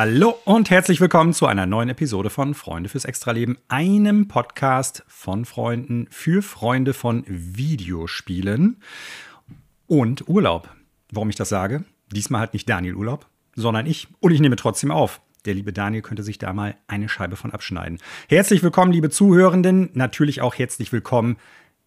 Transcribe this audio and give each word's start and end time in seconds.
Hallo 0.00 0.38
und 0.44 0.70
herzlich 0.70 1.00
willkommen 1.00 1.32
zu 1.32 1.46
einer 1.46 1.66
neuen 1.66 1.88
Episode 1.88 2.30
von 2.30 2.54
Freunde 2.54 2.88
fürs 2.88 3.04
Extraleben, 3.04 3.58
einem 3.66 4.28
Podcast 4.28 5.02
von 5.08 5.44
Freunden 5.44 6.06
für 6.08 6.40
Freunde 6.40 6.94
von 6.94 7.24
Videospielen 7.26 8.80
und 9.88 10.28
Urlaub. 10.28 10.68
Warum 11.10 11.30
ich 11.30 11.34
das 11.34 11.48
sage? 11.48 11.82
Diesmal 12.12 12.42
hat 12.42 12.52
nicht 12.52 12.68
Daniel 12.68 12.94
Urlaub, 12.94 13.26
sondern 13.56 13.86
ich. 13.86 14.06
Und 14.20 14.30
ich 14.30 14.38
nehme 14.38 14.54
trotzdem 14.54 14.92
auf. 14.92 15.20
Der 15.46 15.54
liebe 15.54 15.72
Daniel 15.72 16.02
könnte 16.02 16.22
sich 16.22 16.38
da 16.38 16.52
mal 16.52 16.76
eine 16.86 17.08
Scheibe 17.08 17.34
von 17.34 17.50
abschneiden. 17.52 17.98
Herzlich 18.28 18.62
willkommen, 18.62 18.92
liebe 18.92 19.10
Zuhörenden. 19.10 19.90
Natürlich 19.94 20.42
auch 20.42 20.54
herzlich 20.54 20.92
willkommen, 20.92 21.38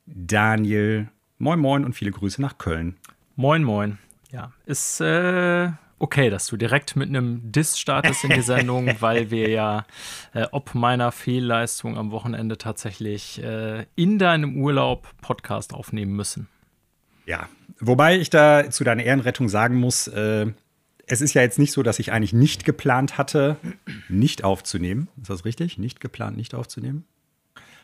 Daniel. 0.06 1.08
Moin, 1.38 1.62
moin 1.62 1.86
und 1.86 1.94
viele 1.94 2.12
Grüße 2.12 2.42
nach 2.42 2.58
Köln. 2.58 2.98
Moin, 3.38 3.64
moin. 3.64 4.00
Ja, 4.34 4.52
ist 4.66 5.00
äh, 5.00 5.70
okay, 6.02 6.30
dass 6.30 6.48
du 6.48 6.58
direkt 6.58 6.96
mit 6.96 7.10
einem 7.10 7.52
Diss 7.52 7.80
startest 7.80 8.24
in 8.24 8.32
die 8.32 8.42
Sendung, 8.42 8.96
weil 9.02 9.32
wir 9.32 9.50
ja 9.50 9.86
äh, 10.34 10.48
ob 10.52 10.76
meiner 10.76 11.12
Fehlleistung 11.12 11.98
am 11.98 12.12
Wochenende 12.12 12.58
tatsächlich 12.58 13.42
äh, 13.44 13.86
in 13.96 14.18
deinem 14.20 14.58
Urlaub 14.58 15.08
Podcast 15.22 15.74
aufnehmen 15.74 16.14
müssen. 16.16 16.48
Ja, 17.26 17.48
wobei 17.80 18.18
ich 18.18 18.30
da 18.30 18.70
zu 18.70 18.84
deiner 18.84 19.04
Ehrenrettung 19.04 19.48
sagen 19.48 19.76
muss, 19.76 20.08
äh, 20.08 20.48
es 21.06 21.22
ist 21.22 21.34
ja 21.34 21.42
jetzt 21.42 21.60
nicht 21.60 21.72
so, 21.72 21.84
dass 21.84 22.00
ich 22.00 22.12
eigentlich 22.12 22.34
nicht 22.34 22.66
geplant 22.66 23.18
hatte, 23.18 23.58
nicht 24.10 24.44
aufzunehmen. 24.44 25.08
Ist 25.22 25.30
das 25.30 25.46
richtig? 25.46 25.78
Nicht 25.78 26.00
geplant, 26.00 26.38
nicht 26.38 26.56
aufzunehmen? 26.56 27.06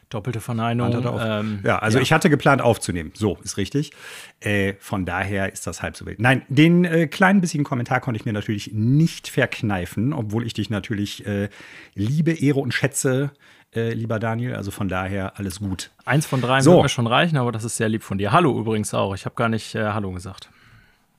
Doppelte 0.09 0.39
Verneinung. 0.39 1.03
Ähm, 1.19 1.59
ja, 1.65 1.79
also 1.79 1.97
ja. 1.97 2.01
ich 2.01 2.13
hatte 2.13 2.29
geplant 2.29 2.61
aufzunehmen. 2.61 3.11
So, 3.13 3.37
ist 3.43 3.57
richtig. 3.57 3.91
Äh, 4.39 4.75
von 4.79 5.05
daher 5.05 5.51
ist 5.51 5.67
das 5.67 5.81
halb 5.81 5.97
so 5.97 6.05
wild. 6.05 6.19
Nein, 6.19 6.43
den 6.47 6.85
äh, 6.85 7.07
kleinen 7.07 7.41
bissigen 7.41 7.65
Kommentar 7.65 7.99
konnte 7.99 8.17
ich 8.17 8.25
mir 8.25 8.31
natürlich 8.31 8.71
nicht 8.73 9.27
verkneifen, 9.27 10.13
obwohl 10.13 10.45
ich 10.45 10.53
dich 10.53 10.69
natürlich 10.69 11.25
äh, 11.25 11.49
liebe, 11.93 12.31
ehre 12.31 12.61
und 12.61 12.73
schätze, 12.73 13.31
äh, 13.75 13.91
lieber 13.91 14.17
Daniel. 14.17 14.55
Also 14.55 14.71
von 14.71 14.87
daher 14.87 15.37
alles 15.37 15.59
gut. 15.59 15.91
Eins 16.05 16.25
von 16.25 16.39
drei 16.39 16.61
so. 16.61 16.71
wird 16.71 16.83
mir 16.83 16.89
schon 16.89 17.07
reichen, 17.07 17.35
aber 17.35 17.51
das 17.51 17.65
ist 17.65 17.75
sehr 17.75 17.89
lieb 17.89 18.03
von 18.03 18.17
dir. 18.17 18.31
Hallo 18.31 18.57
übrigens 18.57 18.93
auch. 18.93 19.13
Ich 19.13 19.25
habe 19.25 19.35
gar 19.35 19.49
nicht 19.49 19.75
äh, 19.75 19.87
Hallo 19.87 20.11
gesagt. 20.11 20.49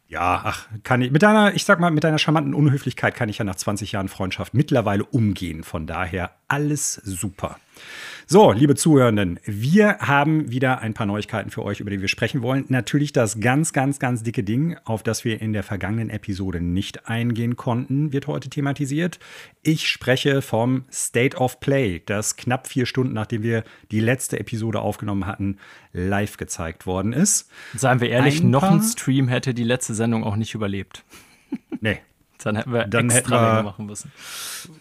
Ja, 0.09 0.41
ach, 0.43 0.67
kann 0.85 1.03
ich 1.03 1.11
mit 1.11 1.23
deiner, 1.23 1.55
ich 1.55 1.67
sag 1.67 1.81
mal, 1.81 1.91
mit 1.91 2.03
deiner 2.03 2.19
charmanten 2.19 2.55
Unhöflichkeit 2.55 3.15
kann 3.15 3.29
ich 3.29 3.37
ja 3.37 3.45
nach 3.45 3.57
20 3.57 3.93
Jahren 3.93 4.09
Freundschaft 4.09 4.55
mittlerweile 4.55 5.05
umgehen. 5.05 5.65
Von 5.65 5.87
daher 5.87 6.31
alles 6.49 6.95
super. 6.95 7.59
So, 8.31 8.53
liebe 8.53 8.75
Zuhörenden, 8.75 9.41
wir 9.47 10.01
haben 10.01 10.51
wieder 10.51 10.81
ein 10.81 10.93
paar 10.93 11.07
Neuigkeiten 11.07 11.49
für 11.49 11.65
euch, 11.65 11.81
über 11.81 11.89
die 11.89 12.03
wir 12.03 12.09
sprechen 12.09 12.43
wollen. 12.43 12.67
Natürlich 12.69 13.15
das 13.15 13.41
ganz, 13.41 13.73
ganz, 13.73 13.99
ganz 13.99 14.23
dicke 14.23 14.45
Ding, 14.45 14.77
auf 14.85 15.03
das 15.03 15.25
wir 15.25 15.41
in 15.41 15.55
der 15.55 15.63
vergangenen 15.63 16.11
Episode 16.11 16.61
nicht 16.61 17.09
eingehen 17.09 17.57
konnten, 17.57 18.13
wird 18.13 18.27
heute 18.27 18.51
thematisiert. 18.51 19.19
Ich 19.63 19.89
spreche 19.89 20.43
vom 20.43 20.85
State 20.93 21.39
of 21.39 21.59
Play, 21.61 22.03
das 22.05 22.37
knapp 22.37 22.67
vier 22.67 22.85
Stunden 22.85 23.15
nachdem 23.15 23.43
wir 23.43 23.65
die 23.91 24.01
letzte 24.01 24.39
Episode 24.39 24.81
aufgenommen 24.81 25.25
hatten, 25.25 25.57
live 25.95 26.37
gezeigt 26.37 26.85
worden 26.85 27.15
ist. 27.15 27.51
Seien 27.77 28.03
wir 28.03 28.11
ehrlich, 28.11 28.43
ein 28.43 28.51
noch 28.51 28.65
ein 28.65 28.83
Stream 28.83 29.29
hätte 29.29 29.55
die 29.55 29.65
letzte 29.65 29.95
Sendung 29.95 30.23
auch 30.23 30.37
nicht 30.37 30.53
überlebt. 30.55 31.03
Nee, 31.81 32.01
dann 32.39 32.57
hätten 32.57 32.73
wir 32.73 32.85
dann 32.87 33.11
extra 33.11 33.47
hätten 33.47 33.57
wir, 33.57 33.63
machen 33.63 33.87
müssen. 33.87 34.13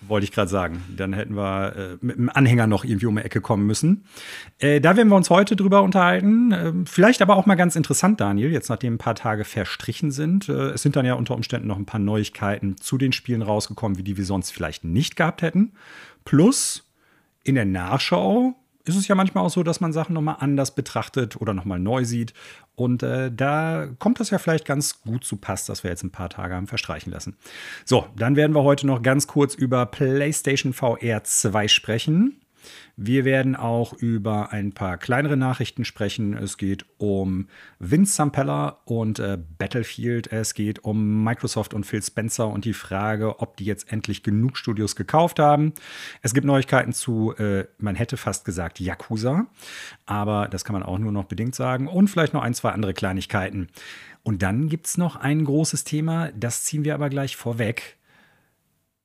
Wollte 0.02 0.26
ich 0.26 0.32
gerade 0.32 0.50
sagen. 0.50 0.84
Dann 0.96 1.14
hätten 1.14 1.36
wir 1.36 1.76
äh, 1.76 1.98
mit 2.02 2.18
dem 2.18 2.30
Anhänger 2.30 2.68
noch 2.68 2.84
irgendwie 2.84 3.08
um 3.08 3.16
die 3.16 3.24
Ecke 3.24 3.42
kommen 3.42 3.66
müssen. 3.66 4.06
Äh, 4.60 4.80
da 4.80 4.96
werden 4.96 5.10
wir 5.10 5.16
uns 5.16 5.30
heute 5.30 5.56
drüber 5.56 5.82
unterhalten. 5.82 6.52
Äh, 6.52 6.74
vielleicht 6.86 7.22
aber 7.22 7.36
auch 7.36 7.46
mal 7.46 7.56
ganz 7.56 7.76
interessant, 7.76 8.22
Daniel, 8.22 8.52
jetzt 8.52 8.70
nachdem 8.70 8.96
ein 8.96 9.00
paar 9.00 9.16
Tage 9.16 9.44
verstrichen 9.44 10.12
sind. 10.12 10.50
Äh, 10.50 10.72
es 10.72 10.82
sind 10.82 10.96
dann 10.96 11.06
ja 11.06 11.16
unter 11.16 11.36
Umständen 11.36 11.68
noch 11.68 11.78
ein 11.78 11.86
paar 11.86 12.00
Neuigkeiten 12.00 12.78
zu 12.78 12.98
den 12.98 13.12
Spielen 13.12 13.42
rausgekommen, 13.42 13.98
wie 13.98 14.04
die 14.04 14.18
wir 14.18 14.26
sonst 14.26 14.52
vielleicht 14.52 14.84
nicht 14.84 15.16
gehabt 15.16 15.42
hätten. 15.42 15.74
Plus 16.26 16.84
in 17.44 17.56
der 17.56 17.66
Nachschau 17.66 18.56
ist 18.88 18.96
es 18.96 19.08
ja 19.08 19.16
manchmal 19.16 19.44
auch 19.44 19.50
so, 19.50 19.64
dass 19.64 19.80
man 19.80 19.94
Sachen 19.94 20.14
nochmal 20.14 20.38
anders 20.40 20.76
betrachtet 20.76 21.40
oder 21.40 21.54
nochmal 21.54 21.80
neu 21.80 22.06
sieht. 22.06 22.34
Und 22.76 23.04
äh, 23.04 23.32
da 23.32 23.88
kommt 24.00 24.20
das 24.20 24.30
ja 24.30 24.38
vielleicht 24.38 24.66
ganz 24.66 25.02
gut 25.02 25.24
zu 25.24 25.38
Pass, 25.38 25.66
dass 25.66 25.84
wir 25.84 25.92
jetzt 25.92 26.04
ein 26.04 26.12
paar 26.12 26.30
Tage 26.30 26.56
haben 26.56 26.68
verstreichen 26.68 27.12
lassen. 27.12 27.36
So, 27.86 28.06
dann 28.16 28.36
werden 28.36 28.56
wir 28.56 28.64
heute 28.64 28.86
noch 28.86 29.02
ganz 29.02 29.28
kurz 29.28 29.56
über 29.56 29.86
PlayStation 29.86 30.74
VR 30.74 31.24
2 31.24 31.68
sprechen. 31.68 32.42
Wir 32.96 33.26
werden 33.26 33.56
auch 33.56 33.94
über 33.94 34.52
ein 34.52 34.72
paar 34.72 34.98
kleinere 34.98 35.38
Nachrichten 35.38 35.86
sprechen. 35.86 36.34
Es 36.34 36.58
geht 36.58 36.86
um 36.98 37.48
Vince 37.80 38.16
Sampella 38.16 38.80
und 38.86 39.20
äh, 39.20 39.38
Battlefield. 39.58 40.32
Es 40.32 40.54
geht 40.54 40.84
um 40.84 41.24
Microsoft 41.24 41.74
und 41.74 41.86
Phil 41.86 42.02
Spencer 42.02 42.48
und 42.48 42.66
die 42.66 42.74
Frage, 42.74 43.40
ob 43.40 43.58
die 43.58 43.66
jetzt 43.66 43.92
endlich 43.92 44.24
genug 44.24 44.58
Studios 44.58 44.96
gekauft 44.96 45.40
haben. 45.40 45.74
Es 46.22 46.34
gibt 46.34 46.46
Neuigkeiten 46.46 46.94
zu, 46.94 47.36
äh, 47.38 47.66
man 47.78 47.96
hätte 47.96 48.18
fast 48.18 48.46
gesagt, 48.46 48.80
Yakuza. 48.80 49.46
Aber 50.06 50.48
das 50.48 50.66
kann 50.66 50.74
man 50.74 50.84
auch 50.84 50.98
nur 50.98 51.12
noch 51.12 51.26
bedingt 51.26 51.56
sagen. 51.56 51.88
Und 51.88 52.10
vielleicht 52.10 52.34
noch 52.34 52.44
ein, 52.44 52.54
zwei 52.54 52.72
andere 52.72 52.94
Kleinigkeiten. 52.94 53.68
Und 54.24 54.42
dann 54.42 54.68
gibt 54.68 54.88
es 54.88 54.98
noch 54.98 55.16
ein 55.16 55.46
großes 55.46 55.86
Thema, 55.86 56.32
das 56.34 56.66
ziehen 56.66 56.84
wir 56.84 56.96
aber 56.96 57.10
gleich 57.10 57.38
vorweg 57.38 57.98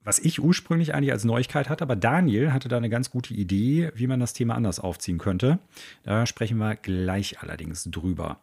was 0.04 0.18
ich 0.18 0.40
ursprünglich 0.42 0.94
eigentlich 0.94 1.12
als 1.12 1.24
Neuigkeit 1.24 1.68
hatte, 1.68 1.82
aber 1.82 1.96
Daniel 1.96 2.52
hatte 2.52 2.68
da 2.68 2.76
eine 2.76 2.90
ganz 2.90 3.10
gute 3.10 3.34
Idee, 3.34 3.90
wie 3.94 4.06
man 4.06 4.20
das 4.20 4.32
Thema 4.32 4.54
anders 4.54 4.80
aufziehen 4.80 5.18
könnte. 5.18 5.58
Da 6.02 6.26
sprechen 6.26 6.58
wir 6.58 6.76
gleich 6.76 7.40
allerdings 7.40 7.84
drüber. 7.84 8.38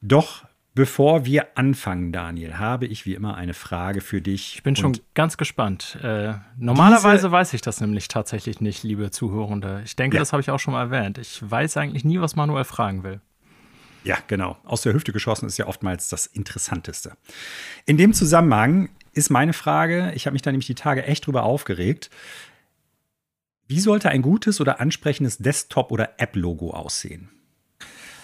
Doch 0.00 0.44
bevor 0.74 1.24
wir 1.24 1.56
anfangen, 1.56 2.12
Daniel, 2.12 2.58
habe 2.58 2.86
ich 2.86 3.06
wie 3.06 3.14
immer 3.14 3.36
eine 3.36 3.54
Frage 3.54 4.00
für 4.00 4.20
dich. 4.20 4.54
Ich 4.56 4.62
bin 4.62 4.76
schon 4.76 4.98
ganz 5.14 5.36
gespannt. 5.36 5.98
Äh, 6.02 6.34
normalerweise 6.58 7.30
weiß 7.30 7.52
ich 7.54 7.60
das 7.60 7.80
nämlich 7.80 8.08
tatsächlich 8.08 8.60
nicht, 8.60 8.82
liebe 8.82 9.10
Zuhörende. 9.10 9.82
Ich 9.84 9.96
denke, 9.96 10.16
ja. 10.16 10.20
das 10.20 10.32
habe 10.32 10.40
ich 10.40 10.50
auch 10.50 10.58
schon 10.58 10.72
mal 10.72 10.82
erwähnt. 10.82 11.18
Ich 11.18 11.42
weiß 11.42 11.76
eigentlich 11.76 12.04
nie, 12.04 12.20
was 12.20 12.36
Manuel 12.36 12.64
fragen 12.64 13.02
will. 13.02 13.20
Ja, 14.04 14.18
genau. 14.26 14.56
Aus 14.64 14.82
der 14.82 14.94
Hüfte 14.94 15.12
geschossen 15.12 15.46
ist 15.46 15.58
ja 15.58 15.66
oftmals 15.66 16.08
das 16.08 16.26
Interessanteste. 16.26 17.12
In 17.86 17.96
dem 17.96 18.12
Zusammenhang 18.12 18.88
ist 19.12 19.30
meine 19.30 19.52
Frage, 19.52 20.12
ich 20.14 20.26
habe 20.26 20.32
mich 20.32 20.42
da 20.42 20.50
nämlich 20.50 20.66
die 20.66 20.74
Tage 20.74 21.04
echt 21.04 21.26
drüber 21.26 21.42
aufgeregt. 21.44 22.10
Wie 23.68 23.80
sollte 23.80 24.10
ein 24.10 24.22
gutes 24.22 24.60
oder 24.60 24.80
ansprechendes 24.80 25.38
Desktop- 25.38 25.90
oder 25.90 26.14
App-Logo 26.18 26.70
aussehen? 26.70 27.30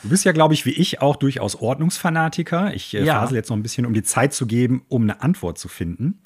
Du 0.03 0.11
bist 0.11 0.25
ja, 0.25 0.33
glaube 0.33 0.55
ich, 0.55 0.65
wie 0.65 0.71
ich 0.71 1.01
auch 1.01 1.17
durchaus 1.17 1.57
Ordnungsfanatiker. 1.57 2.73
Ich 2.75 2.95
äh, 2.95 3.05
ja. 3.05 3.21
fasel 3.21 3.37
jetzt 3.37 3.51
noch 3.51 3.57
ein 3.57 3.63
bisschen, 3.63 3.85
um 3.85 3.95
die 3.95 4.03
Zeit 4.03 4.33
zu 4.33 4.47
geben, 4.47 4.85
um 4.89 5.03
eine 5.03 5.23
Antwort 5.23 5.59
zu 5.59 5.69
finden. 5.69 6.23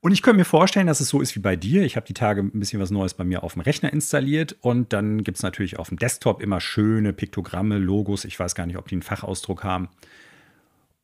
Und 0.00 0.12
ich 0.12 0.22
könnte 0.22 0.38
mir 0.38 0.44
vorstellen, 0.44 0.86
dass 0.86 1.00
es 1.00 1.08
so 1.08 1.20
ist 1.20 1.34
wie 1.34 1.40
bei 1.40 1.56
dir. 1.56 1.82
Ich 1.82 1.96
habe 1.96 2.06
die 2.06 2.14
Tage 2.14 2.42
ein 2.42 2.60
bisschen 2.60 2.80
was 2.80 2.90
Neues 2.90 3.14
bei 3.14 3.24
mir 3.24 3.42
auf 3.42 3.54
dem 3.54 3.62
Rechner 3.62 3.92
installiert 3.92 4.56
und 4.60 4.92
dann 4.92 5.24
gibt 5.24 5.38
es 5.38 5.42
natürlich 5.42 5.78
auf 5.78 5.88
dem 5.88 5.98
Desktop 5.98 6.40
immer 6.40 6.60
schöne 6.60 7.12
Piktogramme, 7.12 7.78
Logos. 7.78 8.24
Ich 8.24 8.38
weiß 8.38 8.54
gar 8.54 8.66
nicht, 8.66 8.76
ob 8.76 8.86
die 8.86 8.94
einen 8.94 9.02
Fachausdruck 9.02 9.64
haben. 9.64 9.88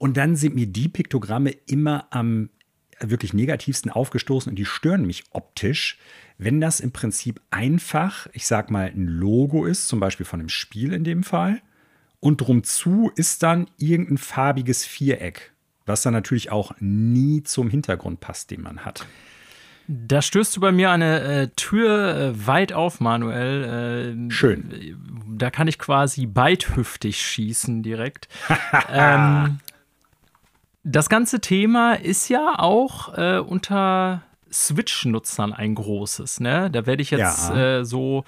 Und 0.05 0.19
dann 0.19 0.37
sind 0.37 0.55
mir 0.55 0.67
die 0.67 0.91
Piktogramme 0.91 1.53
immer 1.65 2.09
am 2.11 2.51
wirklich 3.01 3.33
negativsten 3.33 3.91
aufgestoßen 3.91 4.51
und 4.51 4.57
die 4.57 4.67
stören 4.67 5.07
mich 5.07 5.25
optisch, 5.31 5.97
wenn 6.37 6.61
das 6.61 6.81
im 6.81 6.93
Prinzip 6.93 7.41
einfach, 7.51 8.27
ich 8.35 8.47
sag 8.47 8.71
mal, 8.71 8.93
ein 8.95 9.07
Logo 9.07 9.65
ist, 9.65 9.89
zum 9.89 10.01
Beispiel 10.01 10.27
von 10.27 10.41
einem 10.41 10.51
Spiel 10.51 10.93
in 10.93 11.05
dem 11.05 11.23
Fall, 11.23 11.63
und 12.21 12.43
drum 12.43 12.65
zu 12.65 13.13
ist 13.17 13.43
dann 13.43 13.67
irgendein 13.79 14.19
farbiges 14.19 14.85
Viereck, 14.85 15.55
was 15.87 16.03
dann 16.03 16.13
natürlich 16.13 16.51
auch 16.51 16.75
nie 16.81 17.43
zum 17.43 17.71
Hintergrund 17.71 18.21
passt, 18.21 18.51
den 18.51 18.61
man 18.61 18.85
hat. 18.85 19.07
Da 19.89 20.21
stößt 20.21 20.55
du 20.55 20.61
bei 20.61 20.73
mir 20.73 20.91
eine 20.91 21.21
äh, 21.23 21.49
Tür 21.57 22.15
äh, 22.15 22.47
weit 22.47 22.75
auf, 22.75 23.01
Manuel. 23.01 24.19
Äh, 24.29 24.31
Schön. 24.31 24.99
Da 25.31 25.51
kann 25.51 25.67
ich 25.67 25.79
quasi 25.79 26.27
beidhüftig 26.27 27.23
schießen 27.23 27.83
direkt. 27.83 28.29
ähm, 28.93 29.61
das 30.85 31.09
ganze 31.09 31.41
Thema 31.41 31.95
ist 31.95 32.29
ja 32.29 32.59
auch 32.59 33.17
äh, 33.17 33.39
unter 33.39 34.23
Switch-Nutzern 34.53 35.53
ein 35.53 35.75
großes. 35.75 36.41
Ne? 36.41 36.71
Da 36.71 36.87
werde 36.87 37.03
ich 37.03 37.11
jetzt 37.11 37.51
ja. 37.51 37.79
äh, 37.79 37.85
so. 37.85 38.25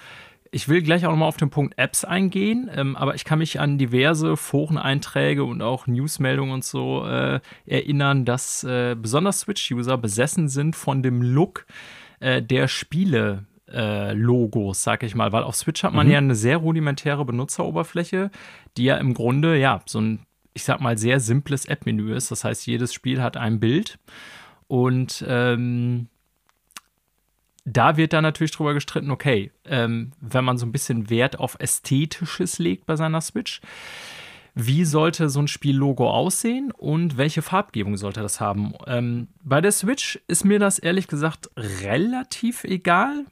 Ich 0.49 0.69
will 0.69 0.81
gleich 0.81 1.05
auch 1.05 1.11
nochmal 1.11 1.27
auf 1.27 1.37
den 1.37 1.49
Punkt 1.49 1.77
Apps 1.77 2.05
eingehen, 2.05 2.69
ähm, 2.73 2.95
aber 2.95 3.15
ich 3.15 3.25
kann 3.25 3.39
mich 3.39 3.59
an 3.59 3.77
diverse 3.77 4.37
Foreneinträge 4.37 5.43
und 5.43 5.61
auch 5.61 5.87
Newsmeldungen 5.87 6.53
und 6.53 6.63
so 6.63 7.05
äh, 7.05 7.41
erinnern, 7.65 8.23
dass 8.23 8.63
äh, 8.63 8.95
besonders 8.95 9.41
Switch-User 9.41 9.97
besessen 9.97 10.47
sind 10.47 10.75
von 10.75 11.03
dem 11.03 11.21
Look 11.21 11.65
äh, 12.19 12.41
der 12.41 12.67
Spiele. 12.67 13.45
Äh, 13.69 14.13
Logos, 14.13 14.81
sag 14.81 15.03
ich 15.03 15.13
mal, 15.13 15.33
weil 15.33 15.43
auf 15.43 15.57
Switch 15.57 15.83
hat 15.83 15.93
man 15.93 16.07
mhm. 16.07 16.13
ja 16.13 16.17
eine 16.19 16.35
sehr 16.35 16.55
rudimentäre 16.55 17.25
Benutzeroberfläche, 17.25 18.31
die 18.77 18.85
ja 18.85 18.95
im 18.95 19.13
Grunde 19.13 19.57
ja 19.57 19.81
so 19.85 19.99
ein 19.99 20.19
ich 20.57 20.63
sag 20.63 20.81
mal, 20.81 20.97
sehr 20.97 21.19
simples 21.19 21.65
App-Menü 21.65 22.15
ist. 22.15 22.31
Das 22.31 22.43
heißt, 22.43 22.65
jedes 22.65 22.91
Spiel 22.91 23.21
hat 23.21 23.37
ein 23.37 23.59
Bild 23.59 23.99
und 24.67 25.23
ähm, 25.27 26.07
da 27.63 27.95
wird 27.95 28.11
dann 28.11 28.23
natürlich 28.23 28.53
drüber 28.53 28.73
gestritten, 28.73 29.11
okay, 29.11 29.51
ähm, 29.65 30.13
wenn 30.19 30.43
man 30.43 30.57
so 30.57 30.65
ein 30.65 30.71
bisschen 30.71 31.11
Wert 31.11 31.37
auf 31.37 31.57
Ästhetisches 31.59 32.57
legt 32.57 32.87
bei 32.87 32.95
seiner 32.95 33.21
Switch, 33.21 33.61
wie 34.55 34.83
sollte 34.83 35.29
so 35.29 35.39
ein 35.39 35.47
Spiellogo 35.47 36.09
aussehen 36.09 36.71
und 36.71 37.17
welche 37.17 37.43
Farbgebung 37.43 37.95
sollte 37.95 38.23
das 38.23 38.41
haben. 38.41 38.73
Ähm, 38.87 39.27
bei 39.43 39.61
der 39.61 39.71
Switch 39.71 40.19
ist 40.27 40.43
mir 40.43 40.57
das 40.57 40.79
ehrlich 40.79 41.07
gesagt 41.07 41.51
relativ 41.55 42.63
egal, 42.63 43.25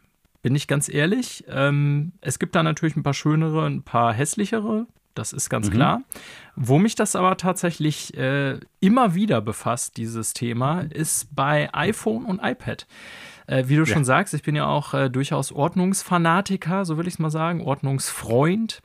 bin 0.43 0.53
ich 0.53 0.67
ganz 0.67 0.89
ehrlich. 0.89 1.43
Ähm, 1.47 2.11
es 2.21 2.37
gibt 2.37 2.53
da 2.53 2.61
natürlich 2.61 2.95
ein 2.95 3.01
paar 3.01 3.15
schönere, 3.15 3.65
ein 3.65 3.81
paar 3.81 4.13
hässlichere, 4.13 4.85
das 5.15 5.31
ist 5.33 5.49
ganz 5.49 5.69
mhm. 5.69 5.73
klar. 5.73 6.01
Wo 6.55 6.79
mich 6.79 6.95
das 6.95 7.15
aber 7.15 7.35
tatsächlich 7.37 8.15
äh, 8.17 8.59
immer 8.79 9.13
wieder 9.13 9.41
befasst, 9.41 9.97
dieses 9.97 10.33
Thema, 10.33 10.81
ist 10.81 11.35
bei 11.35 11.73
iPhone 11.73 12.25
und 12.25 12.39
iPad. 12.41 12.87
Äh, 13.47 13.65
wie 13.67 13.75
du 13.75 13.81
ja. 13.81 13.93
schon 13.93 14.05
sagst, 14.05 14.33
ich 14.33 14.43
bin 14.43 14.55
ja 14.55 14.65
auch 14.65 14.93
äh, 14.93 15.09
durchaus 15.09 15.51
Ordnungsfanatiker, 15.51 16.85
so 16.85 16.97
will 16.97 17.07
ich 17.07 17.15
es 17.15 17.19
mal 17.19 17.29
sagen, 17.29 17.61
Ordnungsfreund. 17.61 18.81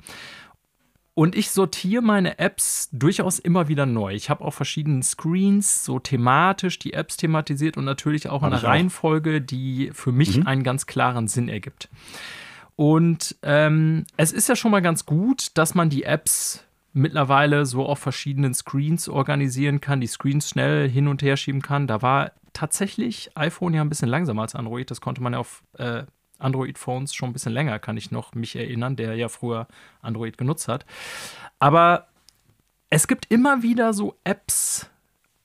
Und 1.15 1.37
ich 1.37 1.51
sortiere 1.51 2.03
meine 2.03 2.39
Apps 2.39 2.89
durchaus 2.93 3.39
immer 3.39 3.69
wieder 3.69 3.85
neu. 3.85 4.15
Ich 4.15 4.31
habe 4.31 4.45
auf 4.45 4.55
verschiedenen 4.55 5.03
Screens 5.03 5.85
so 5.85 5.99
thematisch 5.99 6.79
die 6.79 6.93
Apps 6.93 7.17
thematisiert 7.17 7.77
und 7.77 7.85
natürlich 7.85 8.29
auch 8.29 8.43
in 8.43 8.47
einer 8.47 8.63
Reihenfolge, 8.63 9.41
die 9.41 9.91
für 9.93 10.13
mich 10.13 10.39
mhm. 10.39 10.47
einen 10.47 10.63
ganz 10.63 10.87
klaren 10.87 11.29
Sinn 11.29 11.49
ergibt. 11.49 11.89
Und 12.75 13.37
ähm, 13.43 14.07
es 14.17 14.33
ist 14.33 14.49
ja 14.49 14.57
schon 14.57 14.71
mal 14.71 14.81
ganz 14.81 15.05
gut, 15.05 15.49
dass 15.59 15.75
man 15.75 15.91
die 15.91 16.05
Apps 16.05 16.65
mittlerweile 16.93 17.67
so 17.67 17.87
auf 17.87 17.99
verschiedenen 17.99 18.55
Screens 18.55 19.09
organisieren 19.09 19.81
kann, 19.81 20.01
die 20.01 20.07
Screens 20.07 20.49
schnell 20.49 20.89
hin 20.89 21.09
und 21.09 21.23
her 21.23 21.37
schieben 21.37 21.63
kann. 21.63 21.87
Da 21.87 22.03
war 22.03 22.33
tatsächlich 22.53 23.31
iPhone 23.37 23.75
ja 23.75 23.81
ein 23.81 23.89
bisschen 23.89 24.09
langsamer 24.09 24.43
als 24.43 24.55
Android. 24.55 24.91
Das 24.91 25.01
konnte 25.01 25.23
man 25.23 25.35
ja 25.35 25.39
auf 25.39 25.63
äh, 25.79 26.05
Android-Phones 26.39 27.15
schon 27.15 27.31
ein 27.31 27.33
bisschen 27.33 27.53
länger, 27.53 27.79
kann 27.79 27.97
ich 27.97 28.11
noch 28.11 28.35
mich 28.35 28.57
erinnern, 28.57 28.97
der 28.97 29.15
ja 29.15 29.29
früher 29.29 29.69
Android 30.01 30.39
genutzt 30.39 30.69
hat. 30.69 30.87
Aber 31.59 32.09
es 32.89 33.07
gibt 33.07 33.27
immer 33.31 33.63
wieder 33.63 33.93
so 33.93 34.17
Apps, 34.25 34.91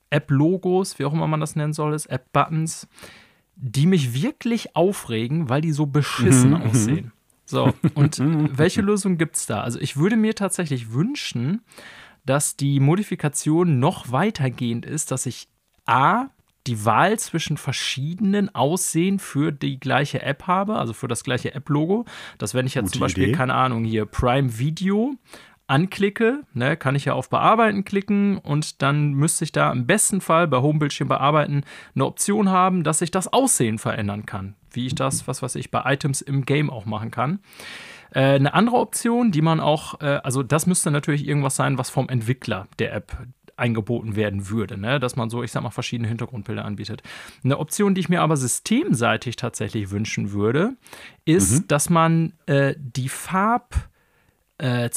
App-Logos, 0.10 0.98
wie 0.98 1.06
auch 1.06 1.14
immer 1.14 1.28
man 1.28 1.42
das 1.42 1.56
nennen 1.56 1.74
soll, 1.74 1.96
App-Buttons, 2.08 2.88
die 3.56 3.86
mich 3.86 4.14
wirklich 4.14 4.76
aufregen, 4.76 5.50
weil 5.50 5.62
die 5.62 5.72
so 5.72 5.86
beschissen 5.86 6.52
mhm, 6.52 6.58
mhm. 6.58 6.64
aussehen. 6.64 7.12
So, 7.46 7.74
und 7.96 8.20
welche 8.58 8.82
Lösung 8.82 9.18
gibt 9.18 9.36
es 9.36 9.46
da? 9.46 9.62
Also 9.62 9.80
ich 9.80 9.98
würde 9.98 10.16
mir 10.16 10.36
tatsächlich 10.36 10.92
wünschen, 10.92 11.62
dass 12.26 12.58
die 12.58 12.80
Modifikation 12.80 13.80
noch 13.80 14.12
weitergehend 14.12 14.86
ist, 14.86 15.12
dass 15.12 15.26
ich 15.26 15.48
A, 15.86 16.30
die 16.68 16.84
Wahl 16.84 17.20
zwischen 17.20 17.58
verschiedenen 17.58 18.54
Aussehen 18.56 19.20
für 19.20 19.52
die 19.52 19.80
gleiche 19.80 20.24
App 20.24 20.48
habe, 20.48 20.78
also 20.78 20.94
für 20.94 21.08
das 21.08 21.24
gleiche 21.24 21.54
App-Logo. 21.54 22.06
Dass 22.40 22.56
wenn 22.56 22.66
ich 22.66 22.74
jetzt 22.74 22.86
Gute 22.86 22.94
zum 22.94 23.02
Beispiel, 23.02 23.24
Idee. 23.26 23.34
keine 23.34 23.54
Ahnung, 23.54 23.84
hier 23.84 24.06
Prime 24.08 24.58
Video 24.58 25.14
anklicke, 25.68 26.44
ne, 26.54 26.78
kann 26.78 26.96
ich 26.96 27.06
ja 27.06 27.14
auf 27.14 27.30
Bearbeiten 27.30 27.84
klicken 27.84 28.38
und 28.38 28.82
dann 28.82 29.14
müsste 29.14 29.44
ich 29.44 29.52
da 29.52 29.72
im 29.72 29.88
besten 29.88 30.22
Fall 30.22 30.48
bei 30.48 30.58
Homebildschirm 30.58 31.08
bearbeiten 31.08 31.64
eine 31.96 32.06
Option 32.06 32.50
haben, 32.50 32.84
dass 32.84 33.02
ich 33.02 33.12
das 33.12 33.32
Aussehen 33.32 33.80
verändern 33.80 34.26
kann. 34.26 34.56
Wie 34.72 34.86
ich 34.86 34.96
das, 34.96 35.28
was 35.28 35.42
weiß 35.42 35.56
ich, 35.56 35.72
bei 35.72 35.82
Items 35.86 36.22
im 36.22 36.46
Game 36.46 36.70
auch 36.70 36.86
machen 36.86 37.10
kann. 37.10 37.40
Äh, 38.12 38.36
eine 38.36 38.54
andere 38.54 38.78
Option, 38.78 39.32
die 39.32 39.42
man 39.42 39.60
auch, 39.60 40.00
äh, 40.02 40.20
also 40.24 40.44
das 40.44 40.68
müsste 40.68 40.92
natürlich 40.92 41.28
irgendwas 41.28 41.56
sein, 41.56 41.78
was 41.78 41.90
vom 41.90 42.10
Entwickler 42.10 42.68
der 42.78 42.94
App 42.94 43.18
eingeboten 43.58 44.16
werden 44.16 44.50
würde, 44.50 44.78
ne? 44.78 45.00
dass 45.00 45.16
man 45.16 45.30
so, 45.30 45.42
ich 45.44 45.52
sag 45.52 45.64
mal, 45.64 45.70
verschiedene 45.70 46.08
Hintergrundbilder 46.10 46.66
anbietet. 46.66 47.04
Eine 47.44 47.58
Option, 47.60 47.96
die 47.96 48.02
ich 48.02 48.10
mir 48.10 48.22
aber 48.22 48.38
systemseitig 48.38 49.38
tatsächlich 49.38 49.92
wünschen 49.92 50.32
würde, 50.32 50.76
ist, 51.24 51.64
mhm. 51.64 51.68
dass 51.68 51.90
man 51.90 52.34
äh, 52.46 52.76
die 52.78 53.10
Farbzusammensetzung 53.10 53.95
äh, 54.58 54.90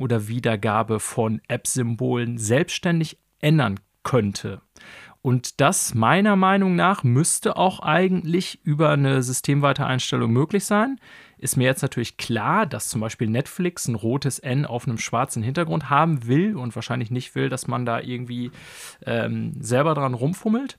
oder 0.00 0.28
Wiedergabe 0.28 1.00
von 1.00 1.40
App-Symbolen 1.48 2.38
selbstständig 2.38 3.18
ändern 3.40 3.80
könnte. 4.02 4.60
Und 5.20 5.60
das 5.60 5.94
meiner 5.94 6.36
Meinung 6.36 6.76
nach 6.76 7.02
müsste 7.02 7.56
auch 7.56 7.80
eigentlich 7.80 8.64
über 8.64 8.90
eine 8.90 9.22
systemweite 9.22 9.84
Einstellung 9.84 10.32
möglich 10.32 10.64
sein 10.64 10.98
ist 11.38 11.56
mir 11.56 11.64
jetzt 11.64 11.82
natürlich 11.82 12.16
klar, 12.16 12.66
dass 12.66 12.88
zum 12.88 13.00
Beispiel 13.00 13.28
Netflix 13.28 13.86
ein 13.86 13.94
rotes 13.94 14.38
N 14.38 14.66
auf 14.66 14.86
einem 14.86 14.98
schwarzen 14.98 15.42
Hintergrund 15.42 15.88
haben 15.88 16.26
will 16.26 16.56
und 16.56 16.74
wahrscheinlich 16.74 17.10
nicht 17.10 17.34
will, 17.34 17.48
dass 17.48 17.68
man 17.68 17.86
da 17.86 18.00
irgendwie 18.00 18.50
ähm, 19.06 19.52
selber 19.60 19.94
dran 19.94 20.14
rumfummelt. 20.14 20.78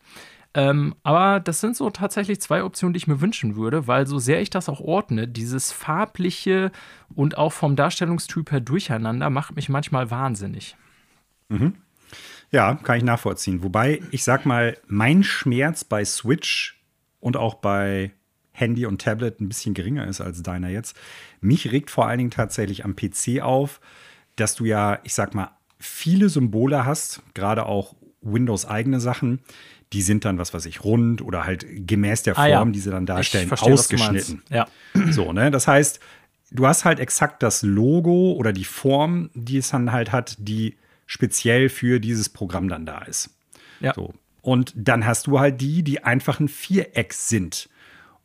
Ähm, 0.55 0.95
aber 1.03 1.39
das 1.39 1.61
sind 1.61 1.75
so 1.75 1.89
tatsächlich 1.91 2.41
zwei 2.41 2.63
Optionen, 2.63 2.93
die 2.93 2.97
ich 2.97 3.07
mir 3.07 3.21
wünschen 3.21 3.55
würde, 3.55 3.87
weil 3.87 4.07
so 4.07 4.17
sehr 4.17 4.41
ich 4.41 4.49
das 4.49 4.67
auch 4.67 4.79
ordne, 4.79 5.27
dieses 5.27 5.71
farbliche 5.71 6.71
und 7.13 7.37
auch 7.37 7.53
vom 7.53 7.75
Darstellungstyp 7.75 8.51
her 8.51 8.59
durcheinander 8.59 9.29
macht 9.29 9.55
mich 9.55 9.69
manchmal 9.69 10.09
wahnsinnig. 10.09 10.75
Mhm. 11.49 11.75
Ja, 12.51 12.73
kann 12.75 12.97
ich 12.97 13.03
nachvollziehen. 13.03 13.61
Wobei, 13.61 14.01
ich 14.09 14.23
sag 14.23 14.47
mal, 14.47 14.75
mein 14.87 15.23
Schmerz 15.23 15.83
bei 15.83 16.03
Switch 16.03 16.81
und 17.19 17.37
auch 17.37 17.55
bei 17.55 18.11
Handy 18.51 18.87
und 18.87 19.01
Tablet 19.01 19.39
ein 19.39 19.49
bisschen 19.49 19.75
geringer 19.75 20.07
ist 20.07 20.19
als 20.19 20.41
deiner 20.41 20.69
jetzt. 20.69 20.97
Mich 21.41 21.71
regt 21.71 21.91
vor 21.91 22.07
allen 22.07 22.17
Dingen 22.17 22.31
tatsächlich 22.31 22.85
am 22.85 22.95
PC 22.95 23.41
auf, 23.41 23.79
dass 24.35 24.55
du 24.55 24.65
ja, 24.65 24.99
ich 25.03 25.13
sag 25.13 25.35
mal, 25.35 25.51
viele 25.77 26.29
Symbole 26.29 26.85
hast, 26.85 27.21
gerade 27.35 27.65
auch 27.67 27.95
Windows 28.21 28.65
eigene 28.65 28.99
Sachen, 28.99 29.39
die 29.93 30.01
sind 30.01 30.25
dann, 30.25 30.37
was 30.37 30.53
weiß 30.53 30.65
ich, 30.65 30.83
rund 30.83 31.21
oder 31.21 31.45
halt 31.45 31.65
gemäß 31.87 32.23
der 32.23 32.35
Form, 32.35 32.45
ah, 32.45 32.49
ja. 32.49 32.65
die 32.65 32.79
sie 32.79 32.91
dann 32.91 33.05
darstellen, 33.05 33.47
verstehe, 33.47 33.73
ausgeschnitten. 33.73 34.43
Ja. 34.49 34.67
So, 35.09 35.33
ne? 35.33 35.49
Das 35.49 35.67
heißt, 35.67 35.99
du 36.51 36.67
hast 36.67 36.85
halt 36.85 36.99
exakt 36.99 37.41
das 37.41 37.63
Logo 37.63 38.33
oder 38.33 38.53
die 38.53 38.65
Form, 38.65 39.29
die 39.33 39.57
es 39.57 39.69
dann 39.69 39.91
halt 39.91 40.11
hat, 40.11 40.35
die 40.39 40.77
speziell 41.05 41.69
für 41.69 41.99
dieses 41.99 42.29
Programm 42.29 42.69
dann 42.69 42.85
da 42.85 42.99
ist. 42.99 43.31
Ja. 43.79 43.93
So. 43.95 44.13
Und 44.41 44.73
dann 44.75 45.05
hast 45.05 45.27
du 45.27 45.39
halt 45.39 45.59
die, 45.59 45.83
die 45.83 46.03
einfach 46.03 46.39
ein 46.39 46.47
Viereck 46.47 47.13
sind 47.13 47.69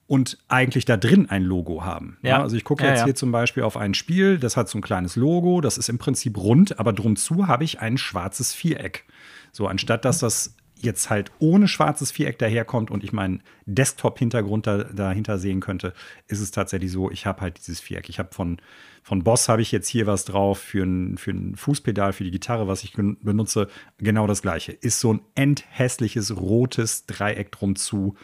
und 0.06 0.38
eigentlich 0.48 0.84
da 0.84 0.96
drin 0.96 1.30
ein 1.30 1.42
Logo 1.42 1.82
haben. 1.82 2.18
Ja. 2.22 2.42
also 2.42 2.56
ich 2.56 2.64
gucke 2.64 2.84
jetzt 2.84 3.00
ja, 3.00 3.04
hier 3.06 3.14
zum 3.14 3.32
Beispiel 3.32 3.62
auf 3.62 3.76
ein 3.76 3.94
Spiel, 3.94 4.38
das 4.38 4.56
hat 4.56 4.68
so 4.68 4.78
ein 4.78 4.82
kleines 4.82 5.16
Logo, 5.16 5.60
das 5.60 5.78
ist 5.78 5.88
im 5.88 5.98
Prinzip 5.98 6.36
rund, 6.36 6.78
aber 6.78 6.92
drum 6.92 7.16
zu 7.16 7.48
habe 7.48 7.64
ich 7.64 7.80
ein 7.80 7.96
schwarzes 7.96 8.52
Viereck. 8.52 9.06
So, 9.50 9.66
anstatt 9.66 10.04
dass 10.04 10.18
das 10.18 10.56
jetzt 10.76 11.10
halt 11.10 11.30
ohne 11.38 11.68
schwarzes 11.68 12.10
Viereck 12.10 12.38
daherkommt 12.38 12.90
und 12.90 13.04
ich 13.04 13.12
meinen 13.12 13.42
Desktop-Hintergrund 13.66 14.66
da, 14.66 14.84
dahinter 14.84 15.38
sehen 15.38 15.60
könnte, 15.60 15.94
ist 16.28 16.40
es 16.40 16.50
tatsächlich 16.50 16.92
so, 16.92 17.10
ich 17.10 17.26
habe 17.26 17.40
halt 17.40 17.58
dieses 17.58 17.80
Viereck. 17.80 18.08
Ich 18.08 18.18
habe 18.18 18.34
von, 18.34 18.58
von 19.02 19.22
Boss 19.24 19.48
habe 19.48 19.62
ich 19.62 19.72
jetzt 19.72 19.88
hier 19.88 20.06
was 20.06 20.24
drauf 20.24 20.58
für 20.58 20.84
ein, 20.84 21.16
für 21.16 21.30
ein 21.30 21.56
Fußpedal, 21.56 22.12
für 22.12 22.24
die 22.24 22.30
Gitarre, 22.30 22.68
was 22.68 22.84
ich 22.84 22.94
benutze. 22.94 23.68
Genau 23.98 24.26
das 24.26 24.42
gleiche. 24.42 24.72
Ist 24.72 25.00
so 25.00 25.14
ein 25.14 25.20
enthässliches 25.34 26.36
rotes 26.36 27.06
Dreieck 27.06 27.52
drum 27.52 27.76
zu. 27.76 28.14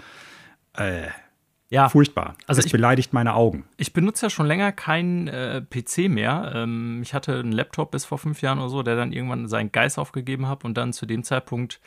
Äh, 0.74 1.08
ja. 1.70 1.88
Furchtbar. 1.88 2.34
Also 2.46 2.60
es 2.60 2.70
beleidigt 2.70 3.12
meine 3.12 3.34
Augen. 3.34 3.64
Ich 3.76 3.92
benutze 3.92 4.26
ja 4.26 4.30
schon 4.30 4.46
länger 4.46 4.72
keinen 4.72 5.28
äh, 5.28 5.62
PC 5.62 6.10
mehr. 6.10 6.52
Ähm, 6.54 7.00
ich 7.02 7.14
hatte 7.14 7.38
einen 7.38 7.52
Laptop 7.52 7.92
bis 7.92 8.04
vor 8.04 8.18
fünf 8.18 8.42
Jahren 8.42 8.58
oder 8.58 8.68
so, 8.68 8.82
der 8.82 8.96
dann 8.96 9.12
irgendwann 9.12 9.46
seinen 9.46 9.70
Geist 9.70 9.98
aufgegeben 9.98 10.48
hat. 10.48 10.64
Und 10.64 10.76
dann 10.76 10.92
zu 10.92 11.06
dem 11.06 11.22
Zeitpunkt 11.22 11.80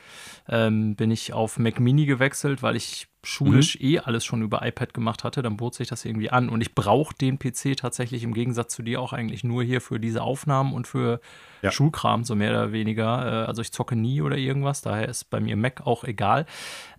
ähm, 0.47 0.95
bin 0.95 1.11
ich 1.11 1.33
auf 1.33 1.59
Mac 1.59 1.81
Mini 1.81 2.05
gewechselt, 2.05 2.63
weil 2.63 2.77
ich 2.77 3.09
schulisch 3.25 3.77
mhm. 3.79 3.85
eh 3.85 3.99
alles 3.99 4.23
schon 4.23 4.41
über 4.41 4.65
iPad 4.65 4.93
gemacht 4.93 5.25
hatte. 5.25 5.41
Dann 5.41 5.57
bot 5.57 5.75
sich 5.75 5.89
das 5.89 6.05
irgendwie 6.05 6.29
an. 6.29 6.47
Und 6.47 6.61
ich 6.61 6.75
brauche 6.75 7.13
den 7.13 7.37
PC 7.37 7.75
tatsächlich 7.75 8.23
im 8.23 8.33
Gegensatz 8.33 8.73
zu 8.73 8.83
dir 8.83 9.01
auch 9.01 9.11
eigentlich 9.11 9.43
nur 9.43 9.63
hier 9.63 9.81
für 9.81 9.99
diese 9.99 10.21
Aufnahmen 10.21 10.73
und 10.73 10.87
für 10.87 11.19
ja. 11.61 11.71
Schulkram, 11.71 12.23
so 12.23 12.35
mehr 12.35 12.51
oder 12.51 12.71
weniger. 12.71 13.43
Äh, 13.43 13.45
also 13.47 13.61
ich 13.61 13.73
zocke 13.73 13.97
nie 13.97 14.21
oder 14.21 14.37
irgendwas. 14.37 14.81
Daher 14.81 15.09
ist 15.09 15.29
bei 15.29 15.41
mir 15.41 15.57
Mac 15.57 15.85
auch 15.85 16.05
egal. 16.05 16.45